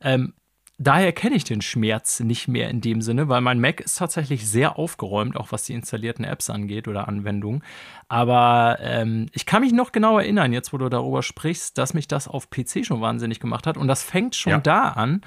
Ähm, 0.03 0.35
daher 0.79 1.13
kenne 1.13 1.37
ich 1.37 1.45
den 1.45 1.63
Schmerz 1.63 2.21
nicht 2.21 2.49
mehr 2.49 2.69
in 2.69 2.81
dem 2.81 3.01
Sinne, 3.01 3.29
weil 3.29 3.41
mein 3.41 3.61
Mac 3.61 3.81
ist 3.81 3.99
tatsächlich 3.99 4.49
sehr 4.49 4.79
aufgeräumt, 4.79 5.37
auch 5.37 5.53
was 5.53 5.65
die 5.65 5.75
installierten 5.75 6.25
Apps 6.25 6.51
angeht 6.51 6.89
oder 6.89 7.09
Anwendungen. 7.09 7.63
Aber 8.09 8.79
ähm, 8.81 9.27
ich 9.33 9.47
kann 9.47 9.63
mich 9.63 9.73
noch 9.73 9.93
genau 9.93 10.19
erinnern, 10.19 10.53
jetzt 10.53 10.73
wo 10.73 10.79
du 10.79 10.89
darüber 10.89 11.23
sprichst, 11.23 11.79
dass 11.79 11.95
mich 11.95 12.09
das 12.09 12.29
auf 12.29 12.51
PC 12.51 12.85
schon 12.85 13.01
wahnsinnig 13.01 13.41
gemacht 13.41 13.67
hat. 13.67 13.77
Und 13.77 13.89
das 13.89 14.03
fängt 14.03 14.35
schon 14.35 14.53
ja. 14.53 14.59
da 14.59 14.89
an, 14.89 15.23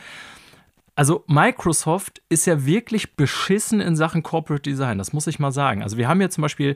also 0.97 1.23
Microsoft 1.27 2.23
ist 2.27 2.47
ja 2.47 2.65
wirklich 2.65 3.15
beschissen 3.15 3.81
in 3.81 3.95
Sachen 3.95 4.23
Corporate 4.23 4.63
Design, 4.63 4.97
das 4.97 5.13
muss 5.13 5.27
ich 5.27 5.37
mal 5.37 5.51
sagen. 5.51 5.83
Also 5.83 5.95
wir 5.97 6.07
haben 6.07 6.19
ja 6.19 6.29
zum 6.31 6.41
Beispiel, 6.41 6.75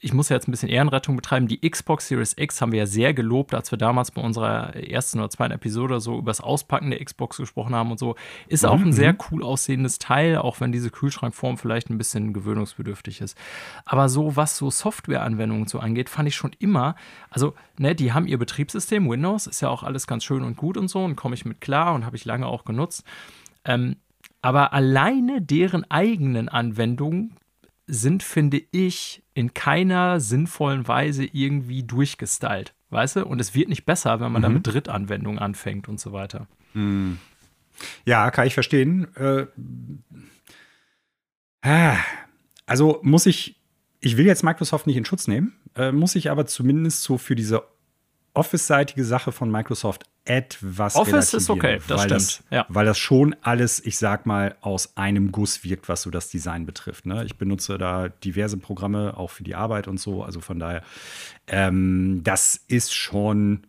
ich 0.00 0.12
muss 0.12 0.28
ja 0.28 0.36
jetzt 0.36 0.46
ein 0.46 0.52
bisschen 0.52 0.68
Ehrenrettung 0.68 1.16
betreiben, 1.16 1.48
die 1.48 1.68
Xbox 1.68 2.06
Series 2.06 2.34
X 2.36 2.60
haben 2.60 2.70
wir 2.72 2.80
ja 2.80 2.86
sehr 2.86 3.14
gelobt, 3.14 3.52
als 3.52 3.70
wir 3.70 3.78
damals 3.78 4.10
bei 4.12 4.22
unserer 4.22 4.74
ersten 4.76 5.18
oder 5.18 5.28
zweiten 5.28 5.52
Episode 5.52 6.00
so 6.00 6.18
über 6.18 6.30
das 6.30 6.40
Auspacken 6.40 6.90
der 6.90 7.04
Xbox 7.04 7.36
gesprochen 7.36 7.74
haben 7.74 7.90
und 7.90 7.98
so. 7.98 8.14
Ist 8.46 8.64
auch 8.64 8.78
ein 8.78 8.86
mhm. 8.86 8.92
sehr 8.92 9.16
cool 9.30 9.42
aussehendes 9.42 9.98
Teil, 9.98 10.38
auch 10.38 10.60
wenn 10.60 10.70
diese 10.70 10.90
Kühlschrankform 10.90 11.58
vielleicht 11.58 11.90
ein 11.90 11.98
bisschen 11.98 12.32
gewöhnungsbedürftig 12.32 13.20
ist. 13.20 13.36
Aber 13.84 14.08
so, 14.08 14.36
was 14.36 14.56
so 14.56 14.70
Softwareanwendungen 14.70 15.66
so 15.66 15.80
angeht, 15.80 16.08
fand 16.08 16.28
ich 16.28 16.36
schon 16.36 16.52
immer, 16.60 16.94
also, 17.30 17.54
ne, 17.78 17.94
die 17.94 18.12
haben 18.12 18.26
ihr 18.26 18.38
Betriebssystem, 18.38 19.08
Windows, 19.08 19.46
ist 19.46 19.60
ja 19.60 19.68
auch 19.68 19.82
alles 19.82 20.06
ganz 20.06 20.22
schön 20.22 20.44
und 20.44 20.56
gut 20.56 20.76
und 20.76 20.88
so 20.88 21.04
und 21.04 21.16
komme 21.16 21.34
ich 21.34 21.44
mit 21.44 21.60
klar 21.60 21.94
und 21.94 22.06
habe 22.06 22.16
ich 22.16 22.24
lange 22.24 22.46
auch 22.46 22.64
genutzt. 22.64 23.04
Ähm, 23.64 23.96
aber 24.42 24.72
alleine 24.72 25.42
deren 25.42 25.90
eigenen 25.90 26.48
Anwendungen 26.48 27.36
sind, 27.88 28.22
finde 28.22 28.62
ich, 28.70 29.22
in 29.34 29.54
keiner 29.54 30.20
sinnvollen 30.20 30.86
Weise 30.86 31.24
irgendwie 31.24 31.82
durchgestylt. 31.82 32.74
Weißt 32.90 33.16
du? 33.16 33.26
Und 33.26 33.40
es 33.40 33.54
wird 33.54 33.68
nicht 33.68 33.84
besser, 33.84 34.20
wenn 34.20 34.32
man 34.32 34.40
mhm. 34.40 34.44
da 34.44 34.48
mit 34.50 34.66
Drittanwendungen 34.66 35.38
anfängt 35.38 35.88
und 35.88 35.98
so 36.00 36.12
weiter. 36.12 36.46
Mhm. 36.74 37.18
Ja, 38.04 38.30
kann 38.30 38.46
ich 38.46 38.54
verstehen. 38.54 39.14
Äh, 39.16 39.46
ah, 41.62 41.96
also 42.66 43.00
muss 43.02 43.26
ich, 43.26 43.60
ich 44.00 44.16
will 44.16 44.26
jetzt 44.26 44.44
Microsoft 44.44 44.86
nicht 44.86 44.96
in 44.96 45.04
Schutz 45.04 45.28
nehmen, 45.28 45.54
äh, 45.76 45.92
muss 45.92 46.14
ich 46.14 46.30
aber 46.30 46.46
zumindest 46.46 47.02
so 47.02 47.18
für 47.18 47.34
diese 47.34 47.62
Office-seitige 48.38 49.04
Sache 49.04 49.32
von 49.32 49.50
Microsoft 49.50 50.04
etwas 50.24 50.94
Office 50.94 51.32
ist 51.32 51.48
okay, 51.48 51.80
das 51.88 52.02
stimmt. 52.02 52.20
Das, 52.20 52.42
ja. 52.50 52.66
Weil 52.68 52.84
das 52.84 52.98
schon 52.98 53.34
alles, 53.40 53.84
ich 53.84 53.96
sag 53.96 54.26
mal, 54.26 54.56
aus 54.60 54.96
einem 54.96 55.32
Guss 55.32 55.64
wirkt, 55.64 55.88
was 55.88 56.02
so 56.02 56.10
das 56.10 56.28
Design 56.28 56.66
betrifft. 56.66 57.06
Ne? 57.06 57.24
Ich 57.24 57.36
benutze 57.36 57.78
da 57.78 58.08
diverse 58.08 58.58
Programme, 58.58 59.16
auch 59.16 59.30
für 59.30 59.42
die 59.42 59.54
Arbeit 59.54 59.88
und 59.88 59.98
so. 59.98 60.22
Also 60.22 60.40
von 60.40 60.58
daher, 60.58 60.82
ähm, 61.46 62.20
das 62.24 62.60
ist 62.68 62.94
schon 62.94 63.66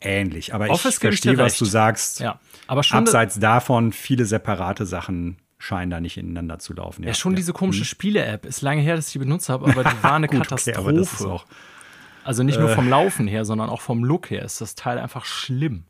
ähnlich. 0.00 0.52
Aber 0.52 0.68
Office 0.68 0.94
ich 0.94 1.00
verstehe, 1.00 1.38
was 1.38 1.56
du 1.56 1.64
sagst. 1.64 2.20
Ja. 2.20 2.40
Aber 2.66 2.82
schon 2.82 2.98
Abseits 2.98 3.38
davon, 3.38 3.92
viele 3.92 4.24
separate 4.24 4.86
Sachen 4.86 5.38
scheinen 5.58 5.90
da 5.90 6.00
nicht 6.00 6.18
ineinander 6.18 6.58
zu 6.58 6.74
laufen. 6.74 7.04
Ja, 7.04 7.08
ja 7.08 7.14
schon 7.14 7.32
ja. 7.32 7.36
diese 7.36 7.52
komische 7.52 7.80
hm. 7.80 7.86
Spiele-App. 7.86 8.44
Ist 8.44 8.62
lange 8.62 8.82
her, 8.82 8.96
dass 8.96 9.06
ich 9.06 9.12
die 9.12 9.20
benutzt 9.20 9.48
habe, 9.48 9.66
aber 9.66 9.84
die 9.84 9.96
war 10.02 10.14
eine 10.14 10.26
Gut, 10.26 10.40
Katastrophe. 10.40 10.80
Okay, 10.80 11.42
also 12.24 12.42
nicht 12.42 12.58
nur 12.58 12.70
äh. 12.70 12.74
vom 12.74 12.88
Laufen 12.88 13.26
her, 13.26 13.44
sondern 13.44 13.68
auch 13.68 13.80
vom 13.80 14.04
Look 14.04 14.30
her 14.30 14.42
ist 14.42 14.60
das 14.60 14.74
Teil 14.74 14.98
einfach 14.98 15.24
schlimm. 15.24 15.84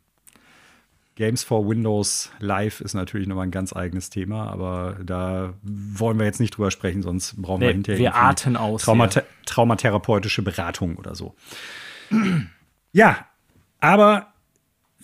Games 1.17 1.45
for 1.45 1.69
Windows 1.69 2.33
Live 2.41 2.81
ist 2.81 2.95
natürlich 2.95 3.29
nochmal 3.29 3.47
ein 3.47 3.53
ganz 3.53 3.75
eigenes 3.75 4.11
Thema, 4.11 4.51
aber 4.51 4.97
da 5.05 5.55
wollen 5.63 6.19
wir 6.19 6.27
jetzt 6.27 6.41
nicht 6.41 6.57
drüber 6.57 6.73
sprechen, 6.73 7.03
sonst 7.03 7.41
brauchen 7.41 7.61
nee, 7.61 7.67
wir 7.67 7.73
hinterher 7.73 8.01
wir 8.01 8.15
arten 8.17 8.57
aus, 8.57 8.83
Traumata 8.83 9.21
ja. 9.21 9.27
traumatherapeutische 9.47 10.43
Beratung 10.43 10.97
oder 10.97 11.15
so. 11.15 11.37
ja, 12.93 13.27
aber 13.79 14.34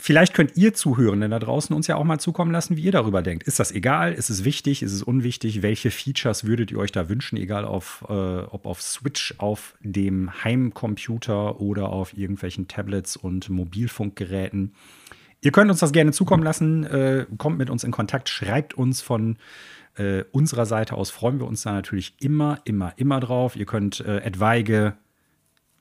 Vielleicht 0.01 0.33
könnt 0.33 0.57
ihr 0.57 0.73
Zuhörenden 0.73 1.31
da 1.31 1.39
draußen 1.39 1.77
uns 1.77 1.87
ja 1.87 1.97
auch 1.97 2.05
mal 2.05 2.19
zukommen 2.19 2.53
lassen, 2.53 2.77
wie 2.79 2.83
ihr 2.83 2.93
darüber 2.93 3.21
denkt. 3.21 3.43
Ist 3.43 3.61
das 3.61 3.71
egal? 3.71 4.15
Ist 4.15 4.31
es 4.31 4.45
wichtig? 4.45 4.83
Ist 4.83 4.95
es 4.95 5.03
unwichtig? 5.03 5.61
Welche 5.61 5.91
Features 5.91 6.45
würdet 6.45 6.71
ihr 6.71 6.79
euch 6.79 6.91
da 6.91 7.11
wünschen? 7.11 7.37
Egal 7.37 7.67
auf, 7.67 8.03
äh, 8.09 8.13
ob 8.13 8.65
auf 8.65 8.81
Switch, 8.81 9.35
auf 9.37 9.75
dem 9.81 10.43
Heimcomputer 10.43 11.61
oder 11.61 11.91
auf 11.91 12.17
irgendwelchen 12.17 12.67
Tablets 12.67 13.15
und 13.15 13.51
Mobilfunkgeräten. 13.51 14.73
Ihr 15.43 15.53
könnt 15.53 15.71
uns 15.71 15.81
das 15.81 15.93
gerne 15.93 16.13
zukommen 16.13 16.43
lassen. 16.43 16.85
Äh, 16.85 17.27
kommt 17.37 17.59
mit 17.59 17.69
uns 17.69 17.85
in 17.85 17.91
Kontakt. 17.91 18.31
Schreibt 18.31 18.73
uns 18.73 19.03
von 19.03 19.37
äh, 19.97 20.25
unserer 20.33 20.65
Seite 20.65 20.95
aus. 20.95 21.11
Freuen 21.11 21.39
wir 21.41 21.47
uns 21.47 21.63
da 21.63 21.73
natürlich 21.73 22.15
immer, 22.21 22.59
immer, 22.65 22.95
immer 22.97 23.21
drauf. 23.21 23.55
Ihr 23.55 23.67
könnt 23.67 24.01
äh, 24.01 24.19
etwaige 24.21 24.95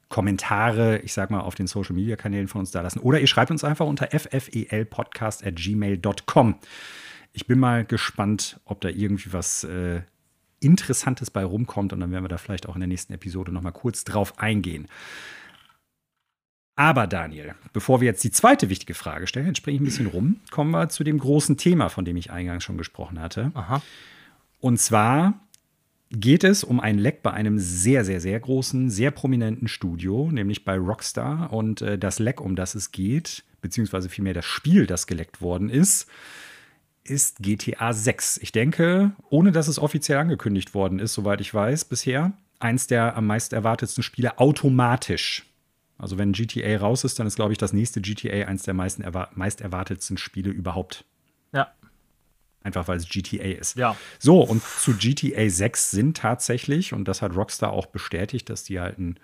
Kommentare, 0.09 0.99
ich 0.99 1.13
sag 1.13 1.29
mal, 1.29 1.39
auf 1.41 1.53
den 1.55 1.67
Social 1.67 1.95
Media 1.95 2.15
Kanälen 2.15 2.47
von 2.47 2.61
uns 2.61 2.71
da 2.71 2.81
lassen. 2.81 2.99
Oder 2.99 3.19
ihr 3.21 3.27
schreibt 3.27 3.51
uns 3.51 3.63
einfach 3.63 3.85
unter 3.85 4.09
ffelpodcast.gmail.com. 4.11 6.55
Ich 7.31 7.45
bin 7.45 7.59
mal 7.59 7.85
gespannt, 7.85 8.59
ob 8.65 8.81
da 8.81 8.89
irgendwie 8.89 9.31
was 9.31 9.63
äh, 9.63 10.01
Interessantes 10.59 11.29
bei 11.29 11.43
rumkommt 11.43 11.93
und 11.93 11.99
dann 11.99 12.11
werden 12.11 12.23
wir 12.23 12.29
da 12.29 12.39
vielleicht 12.39 12.67
auch 12.67 12.73
in 12.75 12.81
der 12.81 12.87
nächsten 12.87 13.13
Episode 13.13 13.51
nochmal 13.51 13.71
kurz 13.71 14.03
drauf 14.03 14.39
eingehen. 14.39 14.87
Aber 16.75 17.05
Daniel, 17.07 17.55
bevor 17.73 18.01
wir 18.01 18.05
jetzt 18.05 18.23
die 18.23 18.29
zweite 18.31 18.69
wichtige 18.69 18.93
Frage 18.93 19.25
stellen, 19.27 19.47
jetzt 19.47 19.57
springe 19.57 19.75
ich 19.75 19.81
ein 19.81 19.85
bisschen 19.85 20.05
rum, 20.07 20.39
kommen 20.49 20.71
wir 20.71 20.87
zu 20.89 21.03
dem 21.03 21.19
großen 21.19 21.57
Thema, 21.57 21.89
von 21.89 22.05
dem 22.05 22.15
ich 22.17 22.31
eingangs 22.31 22.63
schon 22.63 22.77
gesprochen 22.77 23.19
hatte. 23.19 23.51
Aha. 23.53 23.81
Und 24.59 24.79
zwar 24.79 25.39
geht 26.11 26.43
es 26.43 26.63
um 26.63 26.79
ein 26.79 26.97
Leck 26.97 27.21
bei 27.21 27.31
einem 27.31 27.59
sehr, 27.59 28.03
sehr, 28.03 28.19
sehr 28.19 28.39
großen, 28.39 28.89
sehr 28.89 29.11
prominenten 29.11 29.67
Studio, 29.67 30.29
nämlich 30.31 30.65
bei 30.65 30.77
Rockstar. 30.77 31.53
Und 31.53 31.81
äh, 31.81 31.97
das 31.97 32.19
Leck, 32.19 32.41
um 32.41 32.55
das 32.55 32.75
es 32.75 32.91
geht, 32.91 33.43
beziehungsweise 33.61 34.09
vielmehr 34.09 34.33
das 34.33 34.45
Spiel, 34.45 34.87
das 34.87 35.07
geleckt 35.07 35.41
worden 35.41 35.69
ist, 35.69 36.07
ist 37.03 37.39
GTA 37.39 37.93
6. 37.93 38.37
Ich 38.37 38.51
denke, 38.51 39.11
ohne 39.29 39.51
dass 39.51 39.67
es 39.67 39.79
offiziell 39.79 40.17
angekündigt 40.17 40.73
worden 40.73 40.99
ist, 40.99 41.13
soweit 41.13 41.41
ich 41.41 41.53
weiß, 41.53 41.85
bisher, 41.85 42.33
eins 42.59 42.87
der 42.87 43.15
am 43.15 43.27
meisten 43.27 43.55
erwartetsten 43.55 44.03
Spiele 44.03 44.37
automatisch. 44.39 45.45
Also 45.97 46.17
wenn 46.17 46.31
GTA 46.31 46.77
raus 46.77 47.03
ist, 47.03 47.19
dann 47.19 47.27
ist, 47.27 47.35
glaube 47.35 47.51
ich, 47.51 47.57
das 47.57 47.73
nächste 47.73 48.01
GTA 48.01 48.47
eins 48.47 48.63
der 48.63 48.73
meisten 48.73 49.01
erwar 49.01 49.29
meist 49.33 49.61
erwartetsten 49.61 50.17
Spiele 50.17 50.49
überhaupt. 50.49 51.03
Ja, 51.51 51.71
Einfach 52.63 52.87
weil 52.87 52.97
es 52.97 53.07
GTA 53.07 53.43
ist. 53.43 53.77
Ja. 53.77 53.95
So, 54.17 54.41
und 54.41 54.61
zu 54.63 54.93
GTA 54.95 55.49
6 55.49 55.91
sind 55.91 56.17
tatsächlich, 56.17 56.93
und 56.93 57.07
das 57.07 57.21
hat 57.21 57.35
Rockstar 57.35 57.71
auch 57.71 57.85
bestätigt, 57.85 58.49
dass 58.49 58.63
die 58.63 58.79
halt 58.79 58.99
ein, 58.99 59.17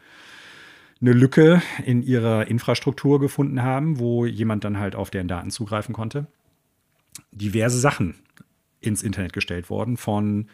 eine 1.02 1.12
Lücke 1.12 1.62
in 1.86 2.02
ihrer 2.02 2.48
Infrastruktur 2.48 3.20
gefunden 3.20 3.62
haben, 3.62 4.00
wo 4.00 4.26
jemand 4.26 4.64
dann 4.64 4.80
halt 4.80 4.96
auf 4.96 5.10
deren 5.10 5.28
Daten 5.28 5.52
zugreifen 5.52 5.94
konnte. 5.94 6.28
Diverse 7.32 7.80
Sachen 7.80 8.16
ins 8.80 9.04
Internet 9.04 9.34
gestellt 9.34 9.70
worden, 9.70 9.98
von 9.98 10.48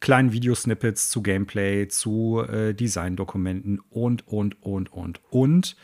kleinen 0.00 0.32
Videosnippets 0.32 1.08
zu 1.08 1.22
Gameplay, 1.22 1.88
zu 1.88 2.42
äh, 2.42 2.74
Designdokumenten 2.74 3.80
und, 3.90 4.26
und, 4.26 4.62
und, 4.62 4.92
und, 4.92 5.20
und. 5.30 5.76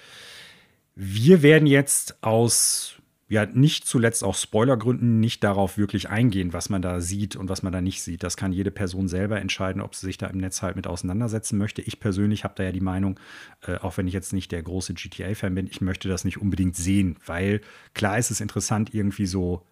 Wir 0.94 1.42
werden 1.42 1.66
jetzt 1.66 2.22
aus 2.22 2.96
ja 3.32 3.46
nicht 3.46 3.86
zuletzt 3.86 4.24
auch 4.24 4.34
Spoilergründen 4.34 5.18
nicht 5.18 5.42
darauf 5.42 5.78
wirklich 5.78 6.10
eingehen, 6.10 6.52
was 6.52 6.68
man 6.68 6.82
da 6.82 7.00
sieht 7.00 7.34
und 7.34 7.48
was 7.48 7.62
man 7.62 7.72
da 7.72 7.80
nicht 7.80 8.02
sieht. 8.02 8.22
Das 8.22 8.36
kann 8.36 8.52
jede 8.52 8.70
Person 8.70 9.08
selber 9.08 9.40
entscheiden, 9.40 9.80
ob 9.80 9.94
sie 9.94 10.04
sich 10.04 10.18
da 10.18 10.26
im 10.26 10.36
Netz 10.36 10.60
halt 10.60 10.76
mit 10.76 10.86
auseinandersetzen 10.86 11.56
möchte. 11.56 11.80
Ich 11.80 11.98
persönlich 11.98 12.44
habe 12.44 12.52
da 12.56 12.64
ja 12.64 12.72
die 12.72 12.82
Meinung, 12.82 13.18
äh, 13.66 13.76
auch 13.76 13.96
wenn 13.96 14.06
ich 14.06 14.12
jetzt 14.12 14.34
nicht 14.34 14.52
der 14.52 14.62
große 14.62 14.92
GTA-Fan 14.92 15.54
bin, 15.54 15.66
ich 15.66 15.80
möchte 15.80 16.08
das 16.08 16.26
nicht 16.26 16.42
unbedingt 16.42 16.76
sehen, 16.76 17.16
weil 17.24 17.62
klar 17.94 18.18
ist 18.18 18.30
es 18.30 18.42
interessant, 18.42 18.92
irgendwie 18.92 19.24
so 19.24 19.64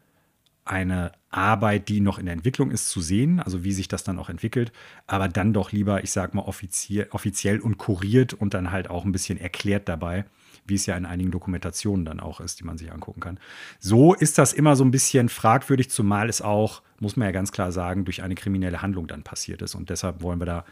eine 0.65 1.13
Arbeit, 1.29 1.91
die 1.91 2.01
noch 2.01 2.19
in 2.19 2.25
der 2.25 2.33
Entwicklung 2.33 2.71
ist, 2.71 2.89
zu 2.89 3.03
sehen, 3.03 3.41
also 3.41 3.63
wie 3.63 3.73
sich 3.73 3.89
das 3.89 4.05
dann 4.05 4.19
auch 4.19 4.31
entwickelt, 4.31 4.73
aber 5.07 5.29
dann 5.29 5.53
doch 5.53 5.71
lieber, 5.71 6.03
ich 6.03 6.13
sag 6.13 6.33
mal, 6.33 6.43
offiziell, 6.43 7.09
offiziell 7.11 7.61
und 7.61 7.77
kuriert 7.77 8.33
und 8.33 8.55
dann 8.55 8.71
halt 8.71 8.89
auch 8.89 9.05
ein 9.05 9.13
bisschen 9.13 9.39
erklärt 9.39 9.87
dabei 9.87 10.25
wie 10.71 10.77
es 10.77 10.87
ja 10.87 10.97
in 10.97 11.05
einigen 11.05 11.31
Dokumentationen 11.31 12.07
dann 12.07 12.21
auch 12.21 12.41
ist, 12.41 12.61
die 12.61 12.65
man 12.65 12.79
sich 12.79 12.91
angucken 12.91 13.21
kann. 13.21 13.39
So 13.79 14.15
ist 14.15 14.39
das 14.39 14.55
immer 14.55 14.77
so 14.77 14.85
ein 14.85 14.91
bisschen 14.91 15.29
fragwürdig, 15.29 15.91
zumal 15.91 16.31
es 16.31 16.41
auch, 16.41 16.81
muss 16.99 17.17
man 17.17 17.27
ja 17.27 17.33
ganz 17.33 17.53
klar 17.53 17.73
sagen, 17.73 18.07
durch 18.07 18.23
eine 18.23 18.35
kriminelle 18.35 18.81
Handlung 18.81 19.07
dann 19.07 19.23
passiert 19.23 19.61
ist. 19.61 19.75
Und 19.75 19.91
deshalb 19.91 20.23
wollen 20.23 20.41
wir 20.41 20.47
da 20.47 20.65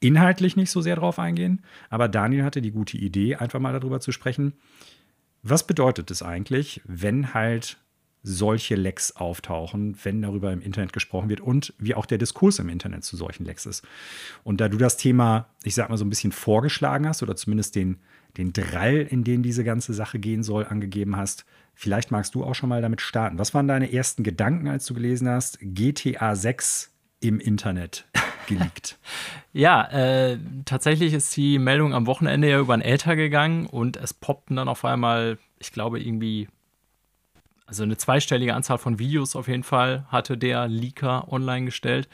inhaltlich 0.00 0.56
nicht 0.56 0.70
so 0.70 0.82
sehr 0.82 0.96
drauf 0.96 1.18
eingehen. 1.18 1.62
Aber 1.88 2.08
Daniel 2.08 2.44
hatte 2.44 2.60
die 2.60 2.72
gute 2.72 2.98
Idee, 2.98 3.36
einfach 3.36 3.60
mal 3.60 3.72
darüber 3.72 4.00
zu 4.00 4.12
sprechen. 4.12 4.52
Was 5.42 5.66
bedeutet 5.66 6.10
es 6.10 6.22
eigentlich, 6.22 6.82
wenn 6.84 7.32
halt 7.32 7.78
solche 8.24 8.74
Lecks 8.74 9.14
auftauchen, 9.14 9.96
wenn 10.02 10.22
darüber 10.22 10.50
im 10.50 10.62
Internet 10.62 10.94
gesprochen 10.94 11.28
wird 11.28 11.42
und 11.42 11.74
wie 11.78 11.94
auch 11.94 12.06
der 12.06 12.16
Diskurs 12.16 12.58
im 12.58 12.70
Internet 12.70 13.04
zu 13.04 13.18
solchen 13.18 13.44
Lecks 13.44 13.66
ist. 13.66 13.86
Und 14.42 14.62
da 14.62 14.70
du 14.70 14.78
das 14.78 14.96
Thema, 14.96 15.50
ich 15.62 15.74
sag 15.74 15.90
mal, 15.90 15.98
so 15.98 16.06
ein 16.06 16.10
bisschen 16.10 16.32
vorgeschlagen 16.32 17.06
hast 17.06 17.22
oder 17.22 17.36
zumindest 17.36 17.76
den, 17.76 17.98
den 18.36 18.52
Drall, 18.52 19.06
in 19.08 19.24
den 19.24 19.42
diese 19.42 19.64
ganze 19.64 19.94
Sache 19.94 20.18
gehen 20.18 20.42
soll, 20.42 20.66
angegeben 20.66 21.16
hast. 21.16 21.44
Vielleicht 21.74 22.10
magst 22.10 22.34
du 22.34 22.44
auch 22.44 22.54
schon 22.54 22.68
mal 22.68 22.82
damit 22.82 23.00
starten. 23.00 23.38
Was 23.38 23.54
waren 23.54 23.68
deine 23.68 23.92
ersten 23.92 24.22
Gedanken, 24.22 24.68
als 24.68 24.86
du 24.86 24.94
gelesen 24.94 25.28
hast, 25.28 25.58
GTA 25.60 26.34
6 26.34 26.92
im 27.20 27.40
Internet 27.40 28.06
geleakt? 28.46 28.98
ja, 29.52 29.84
äh, 29.90 30.38
tatsächlich 30.64 31.14
ist 31.14 31.36
die 31.36 31.58
Meldung 31.58 31.94
am 31.94 32.06
Wochenende 32.06 32.48
ja 32.48 32.58
über 32.58 32.74
ein 32.74 32.82
Älter 32.82 33.16
gegangen 33.16 33.66
und 33.66 33.96
es 33.96 34.12
poppten 34.12 34.56
dann 34.56 34.68
auf 34.68 34.84
einmal, 34.84 35.38
ich 35.58 35.72
glaube, 35.72 36.00
irgendwie, 36.00 36.48
also 37.66 37.82
eine 37.82 37.96
zweistellige 37.96 38.54
Anzahl 38.54 38.78
von 38.78 38.98
Videos 38.98 39.36
auf 39.36 39.48
jeden 39.48 39.62
Fall 39.62 40.06
hatte 40.08 40.36
der 40.36 40.68
Leaker 40.68 41.32
online 41.32 41.66
gestellt. 41.66 42.08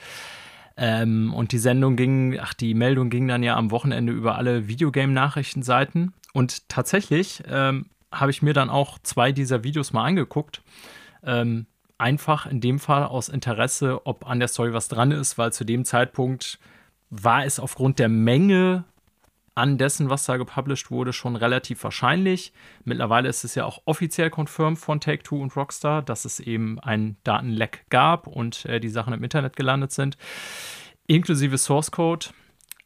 Ähm, 0.82 1.34
und 1.34 1.52
die 1.52 1.58
Sendung 1.58 1.94
ging, 1.94 2.38
ach, 2.40 2.54
die 2.54 2.72
Meldung 2.72 3.10
ging 3.10 3.28
dann 3.28 3.42
ja 3.42 3.54
am 3.54 3.70
Wochenende 3.70 4.14
über 4.14 4.36
alle 4.36 4.66
Videogame-Nachrichtenseiten. 4.66 6.14
Und 6.32 6.70
tatsächlich 6.70 7.42
ähm, 7.48 7.86
habe 8.10 8.30
ich 8.30 8.40
mir 8.40 8.54
dann 8.54 8.70
auch 8.70 8.98
zwei 9.02 9.30
dieser 9.30 9.62
Videos 9.62 9.92
mal 9.92 10.06
angeguckt. 10.06 10.62
Ähm, 11.22 11.66
einfach 11.98 12.46
in 12.46 12.62
dem 12.62 12.78
Fall 12.78 13.04
aus 13.04 13.28
Interesse, 13.28 14.06
ob 14.06 14.26
an 14.26 14.38
der 14.38 14.48
Story 14.48 14.72
was 14.72 14.88
dran 14.88 15.10
ist, 15.10 15.36
weil 15.36 15.52
zu 15.52 15.64
dem 15.64 15.84
Zeitpunkt 15.84 16.58
war 17.10 17.44
es 17.44 17.60
aufgrund 17.60 17.98
der 17.98 18.08
Menge 18.08 18.84
an 19.54 19.78
dessen, 19.78 20.10
was 20.10 20.24
da 20.24 20.36
gepublished 20.36 20.90
wurde, 20.90 21.12
schon 21.12 21.36
relativ 21.36 21.82
wahrscheinlich. 21.84 22.52
Mittlerweile 22.84 23.28
ist 23.28 23.44
es 23.44 23.54
ja 23.54 23.64
auch 23.64 23.82
offiziell 23.84 24.30
confirmed 24.30 24.78
von 24.78 25.00
Take-Two 25.00 25.40
und 25.40 25.54
Rockstar, 25.56 26.02
dass 26.02 26.24
es 26.24 26.40
eben 26.40 26.78
ein 26.80 27.16
Datenleck 27.24 27.84
gab 27.90 28.26
und 28.26 28.64
äh, 28.66 28.80
die 28.80 28.88
Sachen 28.88 29.12
im 29.12 29.22
Internet 29.22 29.56
gelandet 29.56 29.92
sind, 29.92 30.16
inklusive 31.06 31.58
Source 31.58 31.90
Code. 31.90 32.26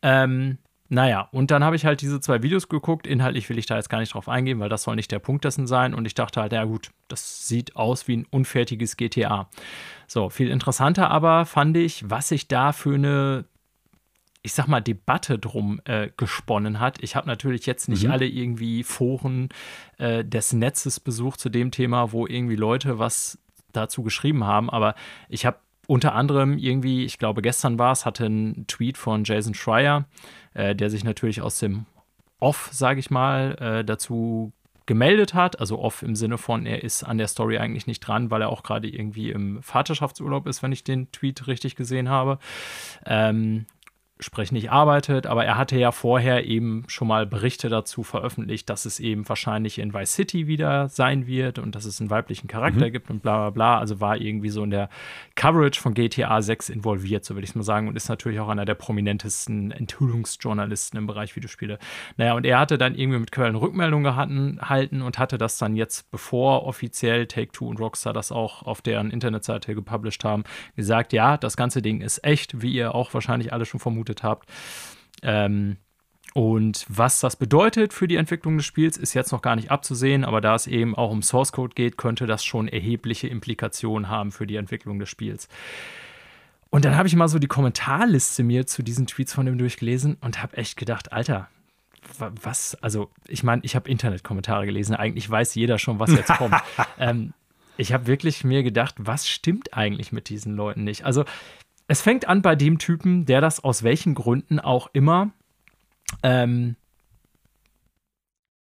Ähm, 0.03 0.59
naja, 0.89 1.29
und 1.33 1.51
dann 1.51 1.65
habe 1.65 1.77
ich 1.77 1.87
halt 1.87 2.03
diese 2.03 2.21
zwei 2.21 2.43
Videos 2.43 2.69
geguckt. 2.69 3.07
Inhaltlich 3.07 3.49
will 3.49 3.59
ich 3.59 3.67
da 3.67 3.77
jetzt 3.77 3.89
gar 3.89 4.01
nicht 4.01 4.15
drauf 4.15 4.29
eingehen, 4.29 4.61
weil 4.61 4.69
das 4.69 4.83
soll 4.83 4.97
nicht 4.97 5.11
der 5.11 5.19
Punkt 5.19 5.45
dessen 5.45 5.67
sein. 5.67 5.95
Und 5.95 6.07
ich 6.07 6.15
dachte 6.15 6.41
halt, 6.41 6.53
ja 6.53 6.65
gut, 6.65 6.91
das 7.09 7.49
sieht 7.49 7.75
aus 7.75 8.07
wie 8.07 8.19
ein 8.19 8.27
unfertiges 8.31 8.97
GTA. 8.97 9.49
So, 10.07 10.29
viel 10.29 10.51
interessanter 10.51 11.11
aber 11.11 11.47
fand 11.47 11.77
ich, 11.77 12.09
was 12.09 12.29
sich 12.29 12.49
da 12.49 12.73
für 12.73 12.95
eine 12.95 13.47
ich 14.45 14.53
sag 14.53 14.69
mal, 14.69 14.83
Debatte 14.83 15.39
drum 15.39 15.81
äh, 15.87 16.11
gesponnen 16.19 16.79
hat. 16.79 17.03
Ich 17.03 17.17
habe 17.17 17.27
natürlich 17.27 17.65
jetzt 17.65 17.89
nicht 17.89 18.05
mhm. 18.05 18.11
alle 18.11 18.27
irgendwie 18.27 18.85
Foren 18.85 19.49
äh, 19.97 20.23
des 20.23 20.53
Netzes 20.53 21.01
besucht 21.01 21.41
zu 21.41 21.49
dem 21.49 21.71
Thema, 21.71 22.13
wo 22.13 22.27
irgendwie 22.27 22.55
Leute 22.55 22.99
was 22.99 23.39
dazu 23.73 24.03
geschrieben 24.03 24.45
haben, 24.45 24.69
aber 24.69 24.95
ich 25.31 25.47
habe 25.47 25.57
unter 25.87 26.15
anderem 26.15 26.59
irgendwie, 26.59 27.05
ich 27.07 27.19
glaube 27.19 27.41
gestern 27.41 27.79
war 27.79 27.93
es, 27.93 28.05
hatte 28.05 28.27
einen 28.27 28.67
Tweet 28.67 28.99
von 28.99 29.25
Jason 29.25 29.55
Schreier, 29.55 30.05
äh, 30.53 30.77
der 30.77 30.91
sich 30.91 31.05
natürlich 31.05 31.41
aus 31.41 31.59
dem 31.59 31.87
Off, 32.39 32.69
sage 32.71 33.01
ich 33.01 33.11
mal, 33.11 33.57
äh, 33.59 33.85
dazu 33.85 34.53
gemeldet 34.87 35.33
hat. 35.33 35.61
Also 35.61 35.79
off 35.79 36.03
im 36.03 36.15
Sinne 36.15 36.37
von, 36.39 36.67
er 36.67 36.83
ist 36.83 37.03
an 37.03 37.19
der 37.19 37.29
Story 37.29 37.59
eigentlich 37.59 37.87
nicht 37.87 38.01
dran, 38.01 38.31
weil 38.31 38.43
er 38.43 38.51
auch 38.51 38.63
gerade 38.63 38.89
irgendwie 38.89 39.31
im 39.31 39.63
Vaterschaftsurlaub 39.63 40.47
ist, 40.47 40.63
wenn 40.63 40.73
ich 40.73 40.85
den 40.85 41.11
Tweet 41.13 41.47
richtig 41.47 41.77
gesehen 41.77 42.09
habe. 42.09 42.39
Ähm, 43.07 43.67
sprich 44.25 44.51
nicht 44.51 44.71
arbeitet, 44.71 45.27
aber 45.27 45.45
er 45.45 45.57
hatte 45.59 45.79
ja 45.79 45.93
vorher 45.93 46.47
eben 46.47 46.85
schon 46.89 47.07
mal 47.09 47.27
Berichte 47.27 47.69
dazu 47.69 48.03
veröffentlicht, 48.03 48.69
dass 48.71 48.87
es 48.87 48.99
eben 48.99 49.29
wahrscheinlich 49.29 49.79
in 49.79 49.93
Vice 49.93 50.15
City 50.15 50.47
wieder 50.47 50.89
sein 50.89 51.27
wird 51.27 51.59
und 51.59 51.75
dass 51.75 51.85
es 51.85 52.01
einen 52.01 52.11
weiblichen 52.11 52.49
Charakter 52.49 52.87
mhm. 52.87 52.93
gibt 52.93 53.11
und 53.11 53.23
bla 53.23 53.37
bla 53.37 53.51
bla. 53.51 53.79
Also 53.79 54.01
war 54.01 54.17
irgendwie 54.17 54.49
so 54.49 54.65
in 54.65 54.71
der 54.71 54.89
Coverage 55.35 55.81
von 55.81 55.95
GTA 55.95 56.41
6 56.41 56.71
involviert, 56.71 57.25
so 57.25 57.35
würde 57.35 57.45
ich 57.45 57.51
es 57.51 57.55
mal 57.55 57.63
sagen, 57.63 57.87
und 57.89 57.97
ist 57.97 58.09
natürlich 58.09 58.41
auch 58.41 58.49
einer 58.49 58.65
der 58.65 58.75
prominentesten 58.75 59.71
Enthüllungsjournalisten 59.71 60.99
im 60.99 61.07
Bereich 61.07 61.37
Videospiele. 61.37 61.79
Naja, 62.17 62.35
und 62.35 62.47
er 62.47 62.59
hatte 62.59 62.79
dann 62.79 62.95
irgendwie 62.95 63.19
mit 63.19 63.31
Quellen 63.31 63.57
Rückmeldungen 63.57 64.05
gehalten 64.05 65.03
und 65.03 65.19
hatte 65.19 65.39
das 65.39 65.59
dann 65.59 65.77
jetzt, 65.77 66.11
bevor 66.11 66.65
offiziell 66.67 67.27
Take-Two 67.27 67.69
und 67.69 67.79
Rockstar 67.79 68.13
das 68.13 68.33
auch 68.33 68.63
auf 68.63 68.81
deren 68.81 69.11
Internetseite 69.11 69.75
gepublished 69.75 70.25
haben, 70.25 70.45
gesagt, 70.77 71.13
ja, 71.13 71.37
das 71.37 71.57
ganze 71.57 71.83
Ding 71.83 72.01
ist 72.01 72.25
echt, 72.25 72.63
wie 72.63 72.73
ihr 72.73 72.95
auch 72.95 73.13
wahrscheinlich 73.13 73.53
alle 73.53 73.67
schon 73.67 73.81
vermutet 73.81 74.14
vermutet 74.15 74.23
habt. 74.23 74.49
Ähm, 75.23 75.77
und 76.35 76.85
was 76.89 77.21
das 77.21 77.37
bedeutet 77.37 77.93
für 77.93 78.09
die 78.09 78.17
Entwicklung 78.17 78.57
des 78.57 78.67
Spiels, 78.67 78.97
ist 78.97 79.15
jetzt 79.15 79.31
noch 79.31 79.41
gar 79.41 79.55
nicht 79.55 79.71
abzusehen, 79.71 80.25
aber 80.25 80.41
da 80.41 80.57
es 80.57 80.67
eben 80.67 80.97
auch 80.97 81.11
um 81.11 81.23
Source 81.23 81.53
Code 81.53 81.75
geht, 81.75 81.97
könnte 81.97 82.27
das 82.27 82.45
schon 82.45 82.67
erhebliche 82.67 83.29
Implikationen 83.29 84.09
haben 84.09 84.33
für 84.33 84.47
die 84.47 84.57
Entwicklung 84.57 84.99
des 84.99 85.09
Spiels. 85.09 85.49
Und 86.71 86.85
dann 86.85 86.97
habe 86.97 87.07
ich 87.07 87.15
mal 87.15 87.29
so 87.29 87.39
die 87.39 87.47
Kommentarliste 87.47 88.43
mir 88.43 88.67
zu 88.67 88.83
diesen 88.83 89.07
Tweets 89.07 89.33
von 89.33 89.47
ihm 89.47 89.59
durchgelesen 89.59 90.17
und 90.21 90.43
habe 90.43 90.57
echt 90.57 90.77
gedacht, 90.77 91.13
Alter, 91.13 91.49
was, 92.19 92.75
also 92.83 93.11
ich 93.29 93.45
meine, 93.45 93.63
ich 93.65 93.77
habe 93.77 93.89
Internetkommentare 93.89 94.67
gelesen, 94.67 94.97
eigentlich 94.97 95.31
weiß 95.31 95.55
jeder 95.55 95.79
schon, 95.79 96.01
was 96.01 96.11
jetzt 96.11 96.37
kommt. 96.37 96.57
ähm, 96.99 97.33
ich 97.77 97.93
habe 97.93 98.09
wirklich 98.09 98.43
mir 98.43 98.65
gedacht, 98.65 98.97
was 98.99 99.29
stimmt 99.29 99.73
eigentlich 99.73 100.11
mit 100.11 100.29
diesen 100.29 100.55
Leuten 100.57 100.83
nicht? 100.83 101.05
Also 101.05 101.25
es 101.87 102.01
fängt 102.01 102.29
an 102.29 102.43
bei 102.43 102.57
dem 102.57 102.79
Typen, 102.79 103.27
der 103.27 103.41
das 103.41 103.63
aus 103.63 103.83
welchen 103.83 104.15
Gründen 104.15 104.61
auch 104.61 104.89
immer 104.93 105.31
ähm, 106.23 106.77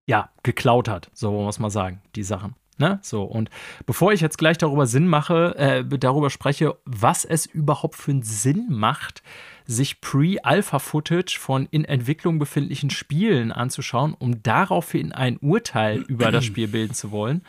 ja, 0.06 0.30
geklaut 0.42 0.88
hat, 0.88 1.10
so 1.12 1.48
es 1.48 1.58
mal 1.58 1.70
sagen, 1.70 2.00
die 2.14 2.22
Sachen. 2.22 2.54
Ne? 2.78 2.98
So, 3.02 3.22
und 3.22 3.48
bevor 3.86 4.12
ich 4.12 4.20
jetzt 4.20 4.36
gleich 4.36 4.58
darüber 4.58 4.86
Sinn 4.86 5.08
mache, 5.08 5.56
äh, 5.56 5.98
darüber 5.98 6.28
spreche, 6.28 6.76
was 6.84 7.24
es 7.24 7.46
überhaupt 7.46 7.94
für 7.94 8.10
einen 8.10 8.22
Sinn 8.22 8.66
macht, 8.68 9.22
sich 9.64 10.00
Pre-Alpha-Footage 10.02 11.38
von 11.38 11.66
in 11.70 11.86
Entwicklung 11.86 12.38
befindlichen 12.38 12.90
Spielen 12.90 13.50
anzuschauen, 13.50 14.14
um 14.14 14.42
daraufhin 14.42 15.12
ein 15.12 15.38
Urteil 15.38 16.00
über 16.02 16.30
das 16.30 16.44
Spiel 16.44 16.68
bilden 16.68 16.94
zu 16.94 17.10
wollen, 17.10 17.42